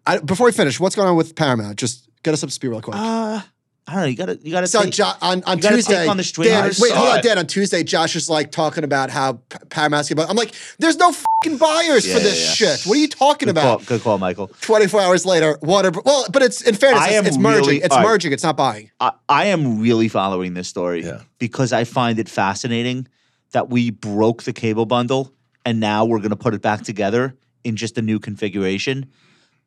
I, 0.06 0.20
before 0.20 0.46
we 0.46 0.52
finish, 0.54 0.80
what's 0.80 0.96
going 0.96 1.08
on 1.10 1.16
with 1.18 1.36
Paramount? 1.36 1.78
Just 1.78 2.08
get 2.24 2.34
us 2.34 2.44
up 2.44 2.50
to 2.50 2.54
speed 2.54 2.70
real 2.70 2.82
quick. 2.82 2.96
uh, 2.98 3.42
I 3.90 3.94
don't 3.94 4.02
know. 4.02 4.08
You 4.08 4.16
gotta 4.18 4.40
you 4.44 4.52
gotta 4.52 4.68
so 4.68 4.84
take- 4.84 4.94
jo- 4.94 5.14
on, 5.22 5.44
on 5.46 5.60
you 5.60 5.70
Tuesday, 5.70 6.08
on 6.08 6.18
the 6.18 6.24
Dan, 6.44 6.72
wait, 6.78 6.92
hold 6.92 7.08
on, 7.10 7.20
it. 7.20 7.24
Dan. 7.24 7.38
On 7.38 7.48
Tuesday, 7.48 7.84
Josh 7.86 8.18
is 8.18 8.30
like 8.30 8.52
talking 8.52 8.84
about 8.84 9.10
how 9.10 9.34
P- 9.50 9.58
Paramount's 9.70 10.12
about. 10.12 10.30
I'm 10.30 10.36
like, 10.36 10.54
there's 10.78 10.98
no 10.98 11.14
fucking 11.14 11.58
buyers 11.58 12.06
Yeah, 12.06 12.16
for 12.16 12.20
this 12.20 12.60
yeah, 12.60 12.68
yeah. 12.70 12.76
shit. 12.76 12.86
What 12.86 12.98
are 12.98 13.00
you 13.00 13.08
talking 13.08 13.46
Good 13.48 13.56
call, 13.56 13.76
about? 13.76 13.86
good 13.86 14.02
call, 14.02 14.18
Michael. 14.18 14.48
24 14.60 15.00
hours 15.02 15.26
later, 15.26 15.58
water. 15.62 15.92
Well, 16.04 16.26
but 16.34 16.42
it's 16.42 16.62
in 16.64 16.76
fairness, 16.76 17.02
I 17.02 17.08
it's, 17.08 17.16
am 17.16 17.26
it's 17.28 17.38
merging. 17.38 17.62
really- 17.66 17.78
it's 17.78 17.96
all 17.96 18.02
right. 18.04 18.08
merging. 18.10 18.34
It's 18.34 18.44
not 18.44 18.58
buying. 18.58 18.92
I, 19.00 19.14
I 19.30 19.46
am 19.46 19.80
really 19.80 20.10
following 20.10 20.54
this 20.54 20.68
story 20.68 21.06
Yeah. 21.06 21.22
because 21.40 21.72
I 21.72 21.86
find 21.86 22.20
it 22.20 22.28
fascinating 22.28 23.08
that 23.52 23.70
we 23.70 23.92
broke 23.92 24.44
the 24.44 24.52
cable 24.52 24.86
bundle 24.86 25.32
and 25.66 25.80
now 25.80 26.04
we're 26.04 26.20
going 26.20 26.32
to 26.32 26.36
put 26.36 26.54
it 26.54 26.62
back 26.62 26.82
together 26.84 27.38
in 27.64 27.78
just 27.78 27.98
a 27.98 28.02
new 28.02 28.20
configuration. 28.20 29.06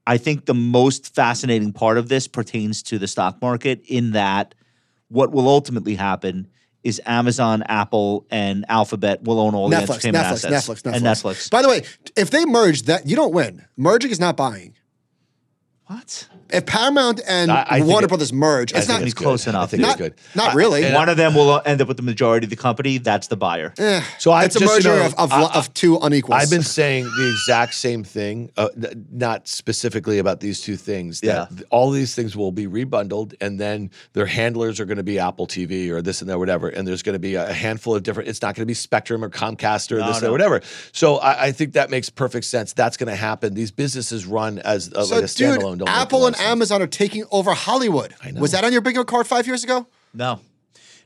I 0.07 0.17
think 0.17 0.47
the 0.47 0.55
most 0.55 1.15
fascinating 1.15 1.73
part 1.73 1.99
of 1.99 2.09
this 2.09 2.27
pertains 2.27 2.83
to 2.85 2.99
the 2.99 3.07
stock 3.07 3.41
market 3.41 3.83
in 3.87 4.13
that 4.13 4.55
what 5.09 5.33
will 5.33 5.49
ultimately 5.49 5.95
happen 5.95 6.49
is 6.83 7.01
Amazon, 7.05 7.63
Apple, 7.65 8.27
and 8.31 8.65
Alphabet 8.69 9.23
will 9.23 9.39
own 9.39 9.55
all 9.55 9.69
the 9.69 9.77
Netflix, 9.77 10.05
entertainment 10.05 10.27
Netflix, 10.27 10.51
assets. 10.51 10.69
Netflix, 10.69 10.83
Netflix, 10.83 10.97
and 10.97 11.05
Netflix. 11.05 11.51
By 11.51 11.63
the 11.63 11.69
way, 11.69 11.83
if 12.17 12.31
they 12.31 12.45
merge, 12.47 12.83
that 12.83 13.07
you 13.07 13.17
don't 13.17 13.35
win. 13.35 13.67
Merging 13.77 14.11
is 14.11 14.19
not 14.21 14.37
buying. 14.37 14.75
What? 15.91 16.29
If 16.51 16.67
Paramount 16.67 17.21
and 17.27 17.51
I- 17.51 17.67
I 17.69 17.81
Warner 17.83 18.05
it- 18.05 18.09
Brothers 18.09 18.33
merge, 18.33 18.73
I 18.73 18.79
it's 18.79 18.87
think 18.87 19.01
not 19.01 19.07
it's 19.07 19.15
close 19.15 19.45
good. 19.45 19.51
enough. 19.51 19.63
I 19.65 19.67
think 19.67 19.83
not, 19.83 19.91
it's 19.91 19.99
good. 19.99 20.15
not 20.37 20.55
really. 20.55 20.85
and 20.85 20.95
One 20.95 21.09
of 21.09 21.17
them 21.17 21.35
will 21.35 21.61
end 21.65 21.81
up 21.81 21.89
with 21.89 21.97
the 21.97 22.03
majority 22.05 22.45
of 22.47 22.51
the 22.51 22.57
company. 22.57 22.99
That's 22.99 23.27
the 23.27 23.37
buyer. 23.37 23.73
Eh, 23.79 24.01
So 24.19 24.31
I 24.31 24.45
it's 24.45 24.55
a 24.57 24.61
just, 24.61 24.85
you 24.85 24.91
merger 24.91 25.01
know, 25.01 25.07
of, 25.07 25.15
of, 25.19 25.33
I- 25.33 25.53
of 25.59 25.75
two 25.75 25.97
unequals. 25.99 26.43
I've 26.43 26.51
been 26.51 26.63
saying 26.63 27.05
the 27.05 27.29
exact 27.31 27.75
same 27.75 28.05
thing, 28.05 28.51
uh, 28.57 28.69
not 29.11 29.49
specifically 29.49 30.19
about 30.21 30.39
these 30.41 30.61
two 30.61 30.77
things. 30.77 31.21
That 31.23 31.49
Yeah. 31.51 31.65
all 31.71 31.91
these 31.91 32.15
things 32.15 32.37
will 32.37 32.53
be 32.53 32.67
rebundled, 32.69 33.35
and 33.41 33.59
then 33.59 33.91
their 34.13 34.27
handlers 34.27 34.79
are 34.79 34.85
going 34.85 34.97
to 34.99 35.03
be 35.03 35.19
Apple 35.19 35.47
TV 35.49 35.91
or 35.91 36.03
this 36.03 36.21
and 36.21 36.31
that, 36.31 36.39
whatever. 36.39 36.69
And 36.69 36.87
there's 36.87 37.03
going 37.03 37.15
to 37.15 37.19
be 37.21 37.35
a 37.35 37.53
handful 37.53 37.97
of 37.97 38.03
different. 38.05 38.29
It's 38.29 38.43
not 38.43 38.55
going 38.55 38.63
to 38.63 38.67
be 38.67 38.75
Spectrum 38.75 39.25
or 39.25 39.29
Comcast 39.29 39.91
or 39.91 39.99
No, 39.99 40.07
this 40.07 40.17
and 40.17 40.23
no. 40.25 40.29
that, 40.29 40.33
whatever. 40.33 40.61
So 40.93 41.17
I, 41.17 41.47
I 41.47 41.53
think 41.53 41.73
that 41.73 41.91
makes 41.91 42.11
perfect 42.11 42.47
sense. 42.47 42.73
That's 42.73 42.97
going 42.97 43.09
to 43.09 43.17
happen. 43.17 43.55
These 43.55 43.73
businesses 43.73 44.25
run 44.25 44.61
as 44.61 44.93
uh, 44.93 45.05
so, 45.05 45.15
like 45.17 45.25
a 45.25 45.27
standalone. 45.27 45.79
dude, 45.79 45.80
don't 45.81 45.89
Apple 45.89 46.21
lot 46.21 46.27
and 46.29 46.37
sense. 46.37 46.49
Amazon 46.49 46.83
are 46.83 46.87
taking 46.87 47.25
over 47.31 47.53
Hollywood. 47.53 48.15
I 48.23 48.31
know. 48.31 48.41
Was 48.41 48.53
that 48.53 48.65
on 48.65 48.73
your 48.73 48.81
bingo 48.81 49.05
card 49.05 49.27
five 49.27 49.47
years 49.47 49.65
ago? 49.65 49.87
No. 50.15 50.41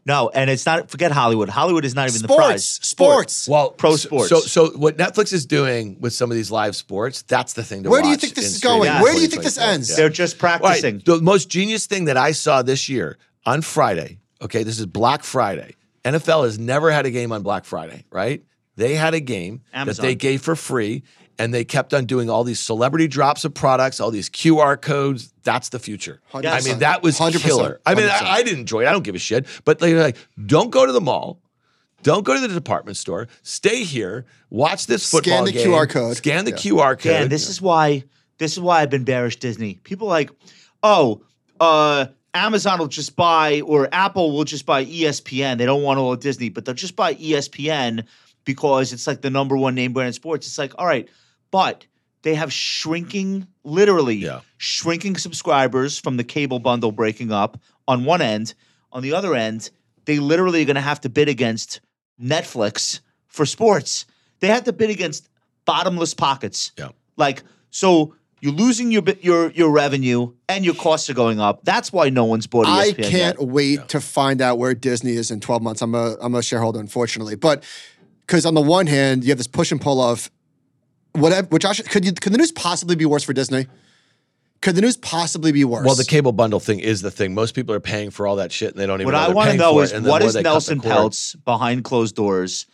No, 0.07 0.29
and 0.35 0.51
it's 0.51 0.67
not 0.67 0.91
forget 0.91 1.13
Hollywood. 1.13 1.49
Hollywood 1.49 1.85
is 1.87 1.95
not 1.95 2.09
even 2.11 2.21
the 2.21 2.29
Sports, 2.29 2.47
prize. 2.47 2.65
sports. 2.67 3.33
sports. 3.33 3.49
Well, 3.49 3.71
Pro 3.71 3.97
sports. 3.97 4.29
So, 4.29 4.41
so 4.41 4.69
what 4.77 4.99
Netflix 4.99 5.33
is 5.33 5.47
doing 5.47 5.97
with 5.99 6.13
some 6.13 6.31
of 6.31 6.37
these 6.37 6.51
live 6.51 6.77
sports, 6.77 7.23
that's 7.23 7.55
the 7.55 7.63
thing 7.65 7.85
to 7.85 7.89
Where 7.89 8.03
do 8.03 8.09
you 8.09 8.17
think 8.17 8.35
this 8.35 8.45
is 8.55 8.61
going? 8.61 8.83
streaming 8.83 9.03
Where 9.03 9.15
do 9.15 9.21
you 9.23 9.29
think 9.29 9.43
this 9.45 9.57
ends? 9.57 9.89
Yeah. 9.89 9.97
They're 9.97 10.09
just 10.11 10.43
All 10.45 10.51
right, 10.51 10.61
practicing. 10.61 11.01
the 11.07 11.23
most 11.23 11.49
genius 11.49 11.87
thing 11.87 12.05
that 12.05 12.19
I 12.19 12.33
saw 12.33 12.61
this 12.61 12.91
year 12.91 13.17
on 13.47 13.63
Friday, 13.63 14.19
okay, 14.43 14.63
this 14.63 14.79
is 14.79 14.85
Black 14.85 15.25
Friday. 15.25 15.75
NFL 16.05 16.45
has 16.45 16.59
never 16.59 16.91
had 16.91 17.07
a 17.07 17.11
game 17.11 17.33
on 17.33 17.43
Black 17.43 17.65
Friday, 17.65 18.05
right? 18.11 18.43
They 18.77 18.97
had 18.97 19.15
a 19.15 19.21
game 19.21 19.63
Amazon. 19.73 20.03
that 20.03 20.07
they 20.07 20.15
gave 20.17 20.43
for 20.43 20.55
free, 20.55 21.05
and 21.39 21.53
they 21.53 21.65
kept 21.65 21.93
on 21.95 22.05
doing 22.07 22.31
all 22.31 22.45
these 22.45 22.61
celebrity 22.61 23.09
drops 23.09 23.45
of 23.45 23.55
products, 23.55 24.01
all 24.01 24.11
these 24.11 24.29
QR 24.31 24.81
codes. 24.81 25.33
That's 25.43 25.69
the 25.71 25.79
future. 25.79 26.21
I 26.33 26.61
mean, 26.63 26.79
that 26.81 27.03
was 27.03 27.19
100%. 27.19 27.41
killer. 27.41 27.81
I 27.85 27.95
mean, 27.95 28.09
I, 28.09 28.21
I 28.37 28.43
didn't 28.43 28.61
enjoy 28.61 28.83
it. 28.83 28.89
I 28.89 28.93
don't 28.93 29.03
give 29.05 29.15
a 29.15 29.19
shit. 29.19 29.47
But 29.65 29.79
they're 29.79 29.99
like, 30.01 30.17
don't 30.47 30.71
go 30.71 30.87
to 30.87 30.93
the 30.93 31.01
mall. 31.01 31.41
Don't 32.03 32.25
go 32.25 32.35
to 32.35 32.41
the 32.41 32.53
department 32.53 32.97
store. 32.97 33.29
Stay 33.43 33.83
here. 33.85 34.27
Watch 34.51 34.87
this 34.87 35.11
football 35.11 35.39
Scan 35.39 35.45
the 35.47 35.53
game. 35.53 35.69
QR 35.69 35.89
code. 35.89 36.17
Scan 36.17 36.45
the 36.45 36.51
Yeah. 36.51 36.57
QR 36.57 36.91
code. 36.99 37.03
Dan, 37.03 37.29
this 37.29 37.49
is 37.49 37.61
why 37.63 38.05
this 38.39 38.53
is 38.53 38.61
why 38.61 38.83
I've 38.83 38.91
been 38.91 39.05
bearish 39.05 39.37
Disney. 39.37 39.81
People 39.85 40.09
are 40.09 40.11
like, 40.11 40.31
oh, 40.83 41.23
uh, 41.61 42.07
Amazon 42.35 42.79
will 42.81 42.89
just 42.89 43.17
buy 43.17 43.61
or 43.63 43.89
Apple 43.93 44.33
will 44.33 44.45
just 44.45 44.67
buy 44.67 44.85
ESPN. 44.85 45.57
They 45.57 45.67
don't 45.67 45.83
want 45.83 45.99
all 45.99 46.13
of 46.13 46.21
Disney, 46.21 46.49
but 46.49 46.65
they'll 46.65 46.75
just 46.75 46.97
buy 46.97 47.15
ESPN 47.15 48.05
because 48.45 48.93
it's 48.93 49.07
like 49.07 49.23
the 49.23 49.31
number 49.31 49.57
one 49.57 49.75
name 49.75 49.93
brand 49.93 50.09
in 50.09 50.13
sports. 50.13 50.47
It's 50.47 50.59
like, 50.59 50.73
all 50.79 50.87
right, 50.87 51.09
but 51.55 51.87
they 52.23 52.35
have 52.35 52.53
shrinking, 52.53 53.47
literally 53.63 54.17
Yeah. 54.17 54.41
shrinking 54.59 55.17
subscribers 55.17 55.97
from 55.99 56.17
the 56.17 56.25
cable 56.25 56.59
bundle 56.59 56.91
breaking 56.91 57.31
up 57.31 57.61
on 57.87 58.05
one 58.05 58.21
end. 58.21 58.55
On 58.91 59.03
the 59.05 59.15
other 59.15 59.37
end, 59.37 59.71
they 60.05 60.19
literally 60.19 60.63
are 60.63 60.65
going 60.65 60.75
to 60.75 60.81
have 60.93 61.01
to 61.03 61.09
bid 61.09 61.29
against 61.29 61.81
Netflix 62.21 62.99
for 63.29 63.47
sports. 63.47 64.05
They 64.41 64.49
have 64.49 64.65
to 64.65 64.73
bid 64.73 64.91
against 64.91 65.29
bottomless 65.65 66.13
pockets. 66.13 66.73
Yeah. 66.77 66.89
Like 67.17 67.45
so, 67.71 68.15
you're 68.41 68.53
losing 68.53 68.91
your 68.91 69.05
your 69.21 69.51
your 69.53 69.71
revenue 69.71 70.33
and 70.49 70.65
your 70.65 70.75
costs 70.75 71.09
are 71.09 71.15
going 71.15 71.39
up. 71.39 71.65
That's 71.65 71.93
why 71.93 72.09
no 72.11 72.25
one's 72.25 72.49
bought 72.49 72.67
E 72.67 72.71
I 72.71 72.89
ESPN 72.93 73.11
can't 73.11 73.41
yet. 73.41 73.49
wait 73.49 73.89
to 73.91 74.01
find 74.01 74.41
out 74.43 74.59
where 74.59 74.75
Disney 74.75 75.13
is 75.13 75.31
in 75.31 75.39
12 75.41 75.63
months. 75.63 75.83
I'm 75.83 75.95
a 75.95 76.17
I'm 76.21 76.35
a 76.35 76.43
shareholder, 76.43 76.81
unfortunately, 76.81 77.37
but 77.37 77.63
because 78.27 78.45
on 78.45 78.55
the 78.55 78.61
one 78.61 78.87
hand 78.89 79.23
you 79.23 79.31
have 79.31 79.39
this 79.39 79.47
push 79.47 79.71
and 79.71 79.81
pull 79.81 80.01
of 80.01 80.31
whatever. 81.15 81.47
Which 81.49 81.65
actually, 81.65 81.89
could 81.89 82.05
you 82.05 82.13
could 82.13 82.33
the 82.33 82.39
news 82.39 82.53
possibly 82.53 82.97
be 82.97 83.05
worse 83.07 83.25
for 83.25 83.33
Disney? 83.33 83.67
Could 84.61 84.77
the 84.77 84.81
news 84.81 84.97
possibly 84.97 85.53
be 85.53 85.65
worse? 85.65 85.85
Well, 85.85 85.95
the 85.95 86.05
cable 86.05 86.33
bundle 86.33 86.61
thing 86.61 86.81
is 86.81 87.03
the 87.03 87.11
thing. 87.11 87.35
Most 87.35 87.55
people 87.55 87.75
are 87.75 87.81
paying 87.81 88.11
for 88.11 88.27
all 88.27 88.37
that 88.37 88.51
shit 88.51 88.71
and 88.71 88.79
they 88.79 88.87
don't 88.87 89.01
even 89.01 89.13
What 89.13 89.19
know 89.21 89.27
I 89.27 89.35
want 89.35 89.51
to 89.51 89.57
know 89.57 89.75
for 89.75 89.83
it, 89.83 89.85
is 89.85 89.93
and 89.93 90.05
the 90.07 90.11
what 90.11 90.23
more 90.23 90.29
is 90.29 90.35
they 90.35 90.43
cut 90.43 90.51
Nelson 90.51 90.81
cord- 90.81 90.95
Peltz 90.95 91.37
behind 91.45 91.85
closed 91.85 92.15
doors 92.17 92.67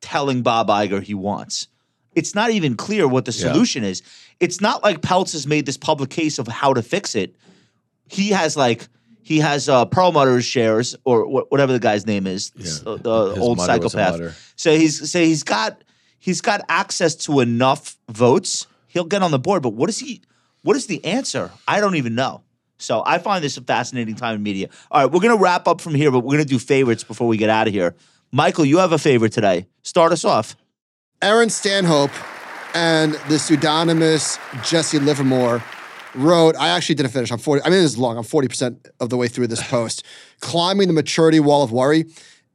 telling 0.00 0.42
Bob 0.42 0.68
Iger 0.68 1.02
he 1.02 1.14
wants? 1.14 1.68
It's 2.14 2.34
not 2.34 2.50
even 2.52 2.76
clear 2.76 3.08
what 3.08 3.24
the 3.24 3.32
Yeah. 3.32 3.52
solution 3.52 3.82
is. 3.82 4.02
It's 4.38 4.60
not 4.60 4.84
like 4.84 5.00
Peltz 5.00 5.32
has 5.32 5.46
made 5.46 5.66
this 5.66 5.76
public 5.76 6.10
case 6.10 6.38
of 6.38 6.46
how 6.46 6.72
to 6.74 6.82
fix 6.82 7.16
it. 7.16 7.34
He 8.08 8.28
has 8.30 8.56
like 8.56 8.86
he 9.22 9.38
has 9.40 9.68
uh, 9.68 9.86
Perlmutter's 9.86 10.44
shares 10.44 10.94
or 11.04 11.24
wh- 11.24 11.50
whatever 11.50 11.72
the 11.72 11.80
guy's 11.80 12.06
name 12.06 12.26
is, 12.28 12.52
Yeah. 12.56 12.64
the, 12.84 12.98
the 12.98 13.28
His 13.30 13.38
old 13.38 13.56
mother 13.56 13.72
was 13.80 13.86
a 13.86 13.96
psychopath. 13.96 14.12
mother. 14.20 14.34
So 14.54 14.76
he's 14.76 15.10
so 15.10 15.18
he's 15.18 15.42
got 15.42 15.82
he's 16.24 16.40
got 16.40 16.62
access 16.70 17.14
to 17.14 17.40
enough 17.40 17.98
votes. 18.08 18.66
He'll 18.86 19.04
get 19.04 19.22
on 19.22 19.30
the 19.30 19.38
board, 19.38 19.62
but 19.62 19.74
what 19.74 19.90
is 19.90 19.98
he? 19.98 20.22
What 20.62 20.74
is 20.74 20.86
the 20.86 21.04
answer? 21.04 21.50
I 21.68 21.80
don't 21.80 21.96
even 21.96 22.14
know. 22.14 22.42
So 22.78 23.02
I 23.04 23.18
find 23.18 23.44
this 23.44 23.58
a 23.58 23.60
fascinating 23.60 24.14
time 24.14 24.36
in 24.36 24.42
media. 24.42 24.70
All 24.90 25.02
right, 25.02 25.12
we're 25.12 25.20
gonna 25.20 25.36
wrap 25.36 25.68
up 25.68 25.82
from 25.82 25.94
here, 25.94 26.10
but 26.10 26.20
we're 26.20 26.32
gonna 26.32 26.46
do 26.46 26.58
favorites 26.58 27.04
before 27.04 27.28
we 27.28 27.36
get 27.36 27.50
out 27.50 27.68
of 27.68 27.74
here. 27.74 27.94
Michael, 28.32 28.64
you 28.64 28.78
have 28.78 28.92
a 28.92 28.98
favorite 28.98 29.32
today. 29.32 29.66
Start 29.82 30.12
us 30.12 30.24
off. 30.24 30.56
Aaron 31.20 31.50
Stanhope 31.50 32.10
and 32.74 33.12
the 33.28 33.38
pseudonymous 33.38 34.38
Jesse 34.64 34.98
Livermore 34.98 35.62
wrote, 36.14 36.56
I 36.56 36.68
actually 36.68 36.94
didn't 36.94 37.12
finish. 37.12 37.30
I'm 37.32 37.38
40, 37.38 37.62
I 37.64 37.68
mean, 37.68 37.80
this 37.80 37.92
is 37.92 37.98
long. 37.98 38.16
I'm 38.16 38.24
40% 38.24 38.88
of 38.98 39.10
the 39.10 39.18
way 39.18 39.28
through 39.28 39.48
this 39.48 39.62
post. 39.68 40.04
Climbing 40.40 40.88
the 40.88 40.94
maturity 40.94 41.40
wall 41.40 41.62
of 41.62 41.70
worry. 41.70 42.06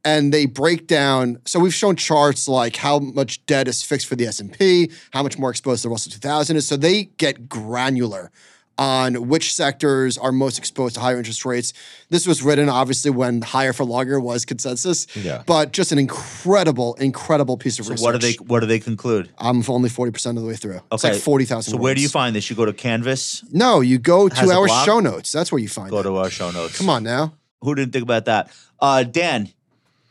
And 0.04 0.32
they 0.32 0.46
break 0.46 0.86
down, 0.86 1.38
so 1.44 1.58
we've 1.60 1.74
shown 1.74 1.94
charts 1.96 2.48
like 2.48 2.76
how 2.76 2.98
much 3.00 3.44
debt 3.44 3.68
is 3.68 3.82
fixed 3.82 4.06
for 4.06 4.16
the 4.16 4.26
S&P, 4.26 4.90
how 5.12 5.22
much 5.22 5.38
more 5.38 5.50
exposed 5.50 5.84
the 5.84 5.90
Russell 5.90 6.10
2000 6.12 6.56
is. 6.56 6.66
So 6.66 6.76
they 6.78 7.04
get 7.18 7.48
granular 7.50 8.30
on 8.78 9.28
which 9.28 9.54
sectors 9.54 10.16
are 10.16 10.32
most 10.32 10.56
exposed 10.56 10.94
to 10.94 11.00
higher 11.02 11.18
interest 11.18 11.44
rates. 11.44 11.74
This 12.08 12.26
was 12.26 12.42
written 12.42 12.70
obviously 12.70 13.10
when 13.10 13.42
higher 13.42 13.74
for 13.74 13.84
longer 13.84 14.18
was 14.18 14.46
consensus. 14.46 15.06
Yeah. 15.14 15.42
But 15.44 15.72
just 15.72 15.92
an 15.92 15.98
incredible, 15.98 16.94
incredible 16.94 17.58
piece 17.58 17.78
of 17.78 17.84
So 17.84 17.90
research. 17.92 18.04
what 18.04 18.12
do 18.12 18.26
they 18.26 18.32
what 18.46 18.60
do 18.60 18.66
they 18.66 18.78
conclude? 18.78 19.28
I'm 19.36 19.62
only 19.68 19.90
40% 19.90 20.30
of 20.30 20.36
the 20.36 20.46
way 20.46 20.54
through. 20.56 20.80
It's 20.90 21.04
like 21.04 21.14
40,000 21.16 21.72
So 21.72 21.76
where 21.76 21.94
do 21.94 22.00
you 22.00 22.08
find 22.08 22.34
this? 22.34 22.48
You 22.48 22.56
go 22.56 22.64
to 22.64 22.72
Canvas, 22.72 23.44
No, 23.52 23.80
you 23.82 23.98
go 23.98 24.30
to 24.30 24.50
our 24.50 24.66
show 24.86 25.00
notes. 25.00 25.30
That's 25.30 25.52
where 25.52 25.58
you 25.60 25.68
find 25.68 25.90
go 25.90 25.98
it. 26.00 26.04
to 26.04 26.16
our 26.16 26.30
show 26.30 26.50
notes. 26.50 26.78
Come 26.78 26.88
on 26.88 27.02
now. 27.02 27.34
Who 27.60 27.74
didn't 27.74 27.92
think 27.92 28.04
about 28.04 28.24
that? 28.24 28.50
Uh, 28.80 29.02
Dan, 29.02 29.50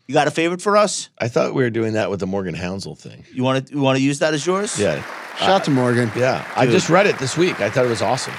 you 0.10 0.14
got 0.14 0.28
a 0.28 0.32
favorite 0.32 0.60
for 0.60 0.76
us? 0.76 1.10
I 1.20 1.28
thought 1.28 1.54
we 1.54 1.62
were 1.62 1.70
doing 1.70 1.94
that 1.94 2.10
with 2.10 2.20
the 2.20 2.26
Morgan 2.26 2.56
Housel 2.56 2.98
thing. 2.98 3.26
You 3.32 3.44
want 3.44 3.68
to 3.68 3.74
you 3.76 3.80
want 3.80 3.96
to 3.96 4.04
use 4.04 4.18
that 4.20 4.34
as 4.34 4.44
yours? 4.44 4.80
Yeah. 4.80 5.04
Shout 5.38 5.50
out 5.50 5.64
to 5.66 5.72
Morgan. 5.72 6.12
Yeah. 6.16 6.52
I 6.56 6.66
just 6.66 6.90
read 6.90 7.06
it 7.06 7.20
this 7.20 7.38
week. 7.38 7.62
I 7.62 7.70
thought 7.70 7.86
it 7.86 7.90
was 7.90 8.02
awesome. 8.02 8.34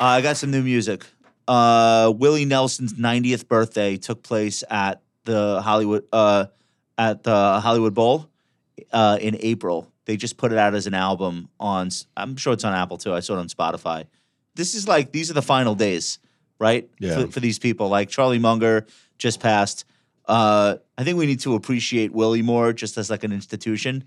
Uh, 0.00 0.06
I 0.06 0.20
got 0.20 0.36
some 0.36 0.50
new 0.50 0.62
music. 0.64 1.06
Uh, 1.46 2.12
Willie 2.16 2.44
Nelson's 2.44 2.94
90th 2.94 3.46
birthday 3.46 3.96
took 3.98 4.24
place 4.24 4.64
at 4.68 5.00
the 5.24 5.62
Hollywood 5.62 6.02
uh, 6.12 6.46
at 6.98 7.22
the 7.22 7.60
Hollywood 7.60 7.94
Bowl 7.94 8.28
uh, 8.92 9.16
in 9.20 9.36
April. 9.38 9.92
They 10.06 10.16
just 10.16 10.36
put 10.36 10.50
it 10.50 10.58
out 10.58 10.74
as 10.74 10.88
an 10.88 10.94
album 10.94 11.48
on. 11.60 11.90
I'm 12.16 12.36
sure 12.36 12.52
it's 12.52 12.64
on 12.64 12.74
Apple 12.74 12.98
too. 12.98 13.14
I 13.14 13.20
saw 13.20 13.34
it 13.34 13.38
on 13.38 13.46
Spotify. 13.46 14.06
This 14.56 14.74
is 14.74 14.88
like 14.88 15.12
these 15.12 15.30
are 15.30 15.34
the 15.34 15.40
final 15.40 15.76
days, 15.76 16.18
right? 16.58 16.90
Yeah. 16.98 17.20
For, 17.20 17.26
for 17.34 17.38
these 17.38 17.60
people, 17.60 17.88
like 17.88 18.08
Charlie 18.08 18.40
Munger 18.40 18.88
just 19.18 19.38
passed. 19.38 19.84
Uh, 20.32 20.78
I 20.96 21.04
think 21.04 21.18
we 21.18 21.26
need 21.26 21.40
to 21.40 21.54
appreciate 21.54 22.10
Willie 22.14 22.40
more, 22.40 22.72
just 22.72 22.96
as 22.96 23.10
like 23.10 23.22
an 23.22 23.32
institution, 23.32 24.04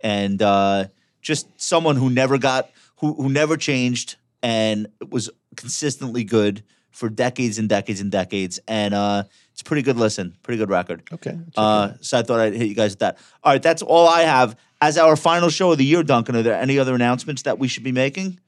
and 0.00 0.42
uh, 0.42 0.86
just 1.22 1.46
someone 1.60 1.94
who 1.94 2.10
never 2.10 2.38
got 2.38 2.70
who 2.96 3.14
who 3.14 3.28
never 3.28 3.56
changed 3.56 4.16
and 4.42 4.88
was 5.10 5.30
consistently 5.54 6.24
good 6.24 6.64
for 6.90 7.08
decades 7.08 7.56
and 7.56 7.68
decades 7.68 8.00
and 8.00 8.10
decades, 8.10 8.58
and 8.66 8.94
uh, 8.94 9.22
it's 9.52 9.60
a 9.60 9.64
pretty 9.64 9.82
good 9.82 9.96
listen, 9.96 10.36
pretty 10.42 10.58
good 10.58 10.70
record. 10.70 11.04
Okay. 11.12 11.38
Uh, 11.56 11.92
so 12.00 12.18
I 12.18 12.22
thought 12.22 12.40
I'd 12.40 12.54
hit 12.54 12.66
you 12.66 12.74
guys 12.74 12.90
with 12.92 12.98
that. 12.98 13.18
All 13.44 13.52
right, 13.52 13.62
that's 13.62 13.82
all 13.82 14.08
I 14.08 14.22
have. 14.22 14.56
As 14.80 14.98
our 14.98 15.14
final 15.14 15.50
show 15.50 15.70
of 15.70 15.78
the 15.78 15.84
year, 15.84 16.02
Duncan, 16.02 16.34
are 16.34 16.42
there 16.42 16.60
any 16.60 16.80
other 16.80 16.96
announcements 16.96 17.42
that 17.42 17.60
we 17.60 17.68
should 17.68 17.84
be 17.84 17.92
making? 17.92 18.40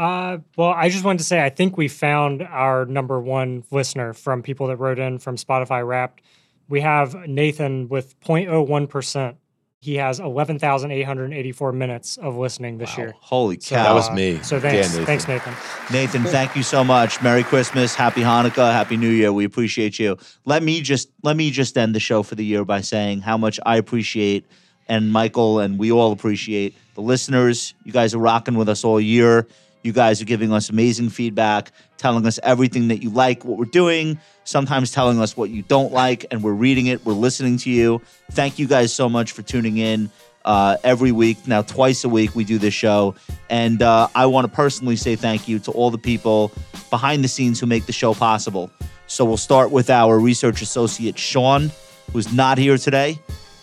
Uh, 0.00 0.38
well, 0.56 0.70
I 0.70 0.88
just 0.88 1.04
wanted 1.04 1.18
to 1.18 1.24
say 1.24 1.44
I 1.44 1.50
think 1.50 1.76
we 1.76 1.86
found 1.86 2.40
our 2.40 2.86
number 2.86 3.20
one 3.20 3.64
listener 3.70 4.14
from 4.14 4.42
people 4.42 4.68
that 4.68 4.78
wrote 4.78 4.98
in 4.98 5.18
from 5.18 5.36
Spotify 5.36 5.86
Wrapped. 5.86 6.22
We 6.70 6.80
have 6.80 7.14
Nathan 7.28 7.86
with 7.86 8.18
0.01%. 8.20 9.34
He 9.82 9.96
has 9.96 10.18
11,884 10.18 11.72
minutes 11.72 12.16
of 12.16 12.36
listening 12.36 12.78
this 12.78 12.96
year. 12.96 13.12
Holy 13.20 13.60
So, 13.60 13.74
cow! 13.74 13.82
That 13.82 13.92
was 13.92 14.08
uh, 14.08 14.14
me. 14.14 14.38
So 14.42 14.58
thanks, 14.58 14.76
Yeah, 14.76 15.00
Nathan. 15.00 15.04
thanks, 15.06 15.28
Nathan. 15.28 15.54
Nathan, 15.92 16.24
thank 16.24 16.56
you 16.56 16.62
so 16.62 16.82
much. 16.82 17.22
Merry 17.22 17.42
Christmas, 17.42 17.94
Happy 17.94 18.22
Hanukkah, 18.22 18.72
Happy 18.72 18.96
New 18.96 19.10
Year. 19.10 19.34
We 19.34 19.44
appreciate 19.44 19.98
you. 19.98 20.16
Let 20.46 20.62
me 20.62 20.80
just 20.80 21.10
let 21.22 21.36
me 21.36 21.50
just 21.50 21.76
end 21.76 21.94
the 21.94 22.00
show 22.00 22.22
for 22.22 22.36
the 22.36 22.44
year 22.44 22.64
by 22.64 22.80
saying 22.80 23.20
how 23.20 23.36
much 23.36 23.60
I 23.66 23.76
appreciate 23.76 24.46
and 24.88 25.12
Michael 25.12 25.60
and 25.60 25.78
we 25.78 25.92
all 25.92 26.12
appreciate 26.12 26.74
the 26.94 27.02
listeners. 27.02 27.74
You 27.84 27.92
guys 27.92 28.14
are 28.14 28.18
rocking 28.18 28.54
with 28.54 28.68
us 28.70 28.82
all 28.82 28.98
year. 28.98 29.46
You 29.82 29.92
guys 29.92 30.20
are 30.20 30.26
giving 30.26 30.52
us 30.52 30.68
amazing 30.68 31.10
feedback, 31.10 31.72
telling 31.96 32.26
us 32.26 32.38
everything 32.42 32.88
that 32.88 33.02
you 33.02 33.10
like, 33.10 33.44
what 33.44 33.58
we're 33.58 33.64
doing, 33.64 34.18
sometimes 34.44 34.90
telling 34.90 35.20
us 35.20 35.36
what 35.36 35.50
you 35.50 35.62
don't 35.62 35.92
like, 35.92 36.26
and 36.30 36.42
we're 36.42 36.52
reading 36.52 36.86
it, 36.86 37.04
we're 37.04 37.12
listening 37.14 37.56
to 37.58 37.70
you. 37.70 38.02
Thank 38.32 38.58
you 38.58 38.66
guys 38.66 38.92
so 38.92 39.08
much 39.08 39.32
for 39.32 39.42
tuning 39.42 39.78
in 39.78 40.10
uh, 40.44 40.76
every 40.84 41.12
week. 41.12 41.46
Now, 41.46 41.62
twice 41.62 42.04
a 42.04 42.08
week, 42.08 42.34
we 42.34 42.44
do 42.44 42.58
this 42.58 42.74
show. 42.74 43.14
And 43.48 43.82
uh, 43.82 44.08
I 44.14 44.26
want 44.26 44.46
to 44.46 44.52
personally 44.52 44.96
say 44.96 45.16
thank 45.16 45.48
you 45.48 45.58
to 45.60 45.70
all 45.72 45.90
the 45.90 45.98
people 45.98 46.52
behind 46.90 47.24
the 47.24 47.28
scenes 47.28 47.60
who 47.60 47.66
make 47.66 47.86
the 47.86 47.92
show 47.92 48.14
possible. 48.14 48.70
So 49.06 49.24
we'll 49.24 49.36
start 49.36 49.70
with 49.70 49.90
our 49.90 50.18
research 50.18 50.62
associate, 50.62 51.18
Sean, 51.18 51.70
who's 52.12 52.32
not 52.32 52.58
here 52.58 52.78
today. 52.78 53.18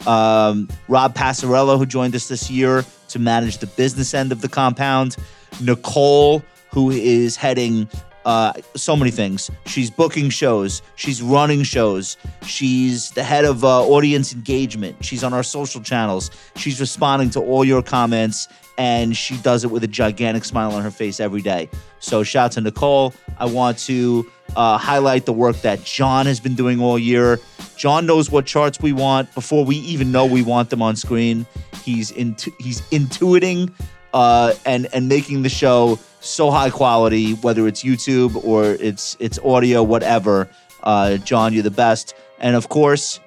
Um, 0.05 0.69
Rob 0.87 1.15
Passarello, 1.15 1.77
who 1.77 1.85
joined 1.85 2.15
us 2.15 2.27
this 2.27 2.49
year 2.49 2.85
to 3.09 3.19
manage 3.19 3.57
the 3.59 3.67
business 3.67 4.13
end 4.13 4.31
of 4.31 4.41
the 4.41 4.49
compound. 4.49 5.15
Nicole, 5.61 6.43
who 6.71 6.91
is 6.91 7.35
heading 7.35 7.87
uh, 8.27 8.51
so 8.75 8.93
many 8.93 9.09
things. 9.09 9.49
She's 9.67 9.89
booking 9.89 10.29
shows. 10.29 10.81
She's 10.97 11.21
running 11.21 11.63
shows. 11.63 12.17
She's 12.45 13.11
the 13.11 13.23
head 13.23 13.45
of 13.45 13.63
uh, 13.63 13.87
audience 13.87 14.33
engagement. 14.33 14.97
She's 15.03 15.23
on 15.23 15.33
our 15.33 15.43
social 15.43 15.81
channels. 15.81 16.29
She's 16.57 16.81
responding 16.81 17.29
to 17.31 17.39
all 17.39 17.63
your 17.63 17.81
comments, 17.81 18.49
and 18.77 19.15
she 19.15 19.37
does 19.37 19.63
it 19.63 19.71
with 19.71 19.85
a 19.85 19.87
gigantic 19.87 20.43
smile 20.43 20.73
on 20.73 20.83
her 20.83 20.91
face 20.91 21.21
every 21.21 21.41
day. 21.41 21.69
So, 21.99 22.21
shout 22.23 22.47
out 22.47 22.51
to 22.53 22.61
Nicole. 22.61 23.13
I 23.37 23.45
want 23.45 23.77
to 23.79 24.29
uh, 24.57 24.77
highlight 24.77 25.25
the 25.25 25.31
work 25.31 25.61
that 25.61 25.85
John 25.85 26.25
has 26.25 26.41
been 26.41 26.55
doing 26.55 26.81
all 26.81 26.99
year. 26.99 27.39
John 27.77 28.05
knows 28.05 28.29
what 28.29 28.45
charts 28.45 28.81
we 28.81 28.91
want 28.91 29.33
before 29.35 29.63
we 29.63 29.77
even 29.77 30.11
know 30.11 30.25
we 30.25 30.41
want 30.41 30.69
them 30.69 30.81
on 30.81 30.97
screen. 30.97 31.45
He's 31.83 32.11
into 32.11 32.51
he's 32.59 32.81
intuiting 32.91 33.71
uh, 34.13 34.53
and 34.65 34.87
and 34.93 35.07
making 35.07 35.43
the 35.43 35.49
show 35.49 35.99
so 36.19 36.51
high 36.51 36.69
quality, 36.69 37.33
whether 37.33 37.67
it's 37.67 37.83
YouTube 37.83 38.43
or 38.43 38.65
it's 38.65 39.17
it's 39.19 39.39
audio, 39.39 39.83
whatever. 39.83 40.49
Uh, 40.83 41.17
John, 41.17 41.53
you're 41.53 41.63
the 41.63 41.71
best, 41.71 42.15
and 42.39 42.55
of 42.55 42.69
course, 42.69 43.19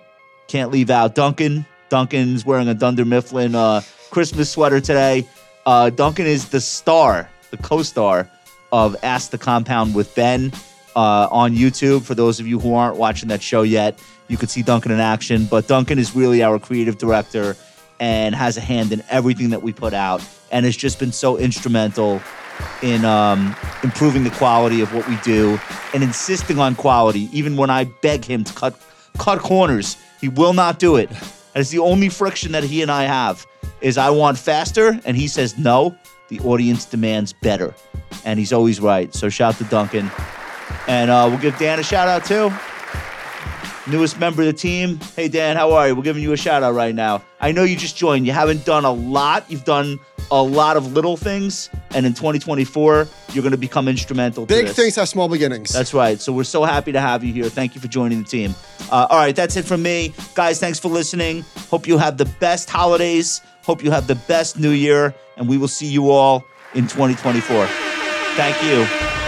can't 0.48 0.70
leave 0.70 0.90
out 0.90 1.14
Duncan. 1.14 1.66
Duncan's 1.88 2.46
wearing 2.46 2.68
a 2.68 2.74
Dunder 2.74 3.04
Mifflin 3.04 3.54
uh, 3.54 3.82
Christmas 4.10 4.50
sweater 4.50 4.80
today. 4.80 5.26
Uh, 5.66 5.90
Duncan 5.90 6.26
is 6.26 6.48
the 6.48 6.60
star, 6.60 7.28
the 7.50 7.56
co-star 7.56 8.30
of 8.72 8.96
Ask 9.02 9.30
the 9.30 9.38
Compound 9.38 9.94
with 9.94 10.14
Ben 10.14 10.52
uh, 10.96 11.28
on 11.30 11.54
YouTube. 11.54 12.02
For 12.02 12.14
those 12.14 12.40
of 12.40 12.46
you 12.46 12.58
who 12.58 12.74
aren't 12.74 12.96
watching 12.96 13.28
that 13.28 13.42
show 13.42 13.62
yet, 13.62 13.98
you 14.28 14.36
could 14.36 14.50
see 14.50 14.62
Duncan 14.62 14.92
in 14.92 15.00
action. 15.00 15.46
But 15.46 15.66
Duncan 15.66 15.98
is 15.98 16.14
really 16.14 16.42
our 16.42 16.58
creative 16.58 16.98
director 16.98 17.56
and 17.98 18.34
has 18.34 18.56
a 18.56 18.60
hand 18.60 18.92
in 18.92 19.02
everything 19.10 19.50
that 19.50 19.62
we 19.62 19.72
put 19.72 19.92
out, 19.92 20.22
and 20.50 20.64
has 20.64 20.76
just 20.76 20.98
been 20.98 21.12
so 21.12 21.38
instrumental 21.38 22.20
in 22.82 23.04
um, 23.04 23.56
improving 23.82 24.24
the 24.24 24.30
quality 24.30 24.80
of 24.80 24.94
what 24.94 25.08
we 25.08 25.16
do 25.16 25.58
and 25.94 26.02
insisting 26.02 26.58
on 26.58 26.74
quality. 26.74 27.28
Even 27.32 27.56
when 27.56 27.70
I 27.70 27.84
beg 27.84 28.24
him 28.24 28.44
to 28.44 28.52
cut 28.52 28.78
cut 29.18 29.40
corners, 29.40 29.96
he 30.20 30.28
will 30.28 30.52
not 30.52 30.78
do 30.78 30.96
it. 30.96 31.10
And 31.10 31.60
it's 31.60 31.70
the 31.70 31.78
only 31.78 32.08
friction 32.08 32.52
that 32.52 32.64
he 32.64 32.82
and 32.82 32.90
I 32.90 33.04
have 33.04 33.46
is 33.80 33.98
I 33.98 34.10
want 34.10 34.38
faster, 34.38 35.00
and 35.04 35.16
he 35.16 35.26
says 35.26 35.58
no. 35.58 35.96
The 36.28 36.38
audience 36.40 36.84
demands 36.84 37.32
better, 37.32 37.74
and 38.24 38.38
he's 38.38 38.52
always 38.52 38.80
right. 38.80 39.12
So 39.14 39.28
shout 39.28 39.56
to 39.56 39.64
Duncan, 39.64 40.10
and 40.86 41.10
uh, 41.10 41.26
we'll 41.28 41.40
give 41.40 41.58
Dan 41.58 41.80
a 41.80 41.82
shout 41.82 42.06
out 42.06 42.24
too. 42.24 42.52
Newest 43.90 44.20
member 44.20 44.42
of 44.42 44.46
the 44.46 44.52
team. 44.52 45.00
Hey 45.16 45.26
Dan, 45.26 45.56
how 45.56 45.72
are 45.72 45.88
you? 45.88 45.96
We're 45.96 46.02
giving 46.02 46.22
you 46.22 46.32
a 46.32 46.36
shout 46.36 46.62
out 46.62 46.74
right 46.74 46.94
now. 46.94 47.24
I 47.40 47.50
know 47.50 47.64
you 47.64 47.74
just 47.74 47.96
joined. 47.96 48.26
You 48.26 48.32
haven't 48.32 48.64
done 48.64 48.84
a 48.84 48.92
lot. 48.92 49.50
You've 49.50 49.64
done 49.64 49.98
a 50.30 50.42
lot 50.42 50.76
of 50.76 50.92
little 50.92 51.16
things, 51.16 51.70
and 51.94 52.06
in 52.06 52.14
2024, 52.14 53.08
you're 53.32 53.42
going 53.42 53.52
to 53.52 53.58
become 53.58 53.88
instrumental. 53.88 54.46
Big 54.46 54.68
things 54.68 54.96
have 54.96 55.08
small 55.08 55.28
beginnings. 55.28 55.72
That's 55.72 55.92
right. 55.92 56.20
So 56.20 56.32
we're 56.32 56.44
so 56.44 56.64
happy 56.64 56.92
to 56.92 57.00
have 57.00 57.24
you 57.24 57.32
here. 57.32 57.48
Thank 57.48 57.74
you 57.74 57.80
for 57.80 57.88
joining 57.88 58.22
the 58.22 58.28
team. 58.28 58.54
Uh, 58.90 59.06
all 59.10 59.18
right, 59.18 59.34
that's 59.34 59.56
it 59.56 59.64
from 59.64 59.82
me. 59.82 60.14
Guys, 60.34 60.60
thanks 60.60 60.78
for 60.78 60.88
listening. 60.88 61.44
Hope 61.70 61.86
you 61.86 61.98
have 61.98 62.16
the 62.16 62.26
best 62.40 62.70
holidays. 62.70 63.40
Hope 63.62 63.82
you 63.82 63.90
have 63.90 64.06
the 64.06 64.14
best 64.14 64.58
new 64.58 64.70
year. 64.70 65.14
And 65.36 65.48
we 65.48 65.58
will 65.58 65.68
see 65.68 65.86
you 65.86 66.10
all 66.10 66.44
in 66.74 66.86
2024. 66.86 67.66
Thank 68.36 68.62
you. 68.62 69.19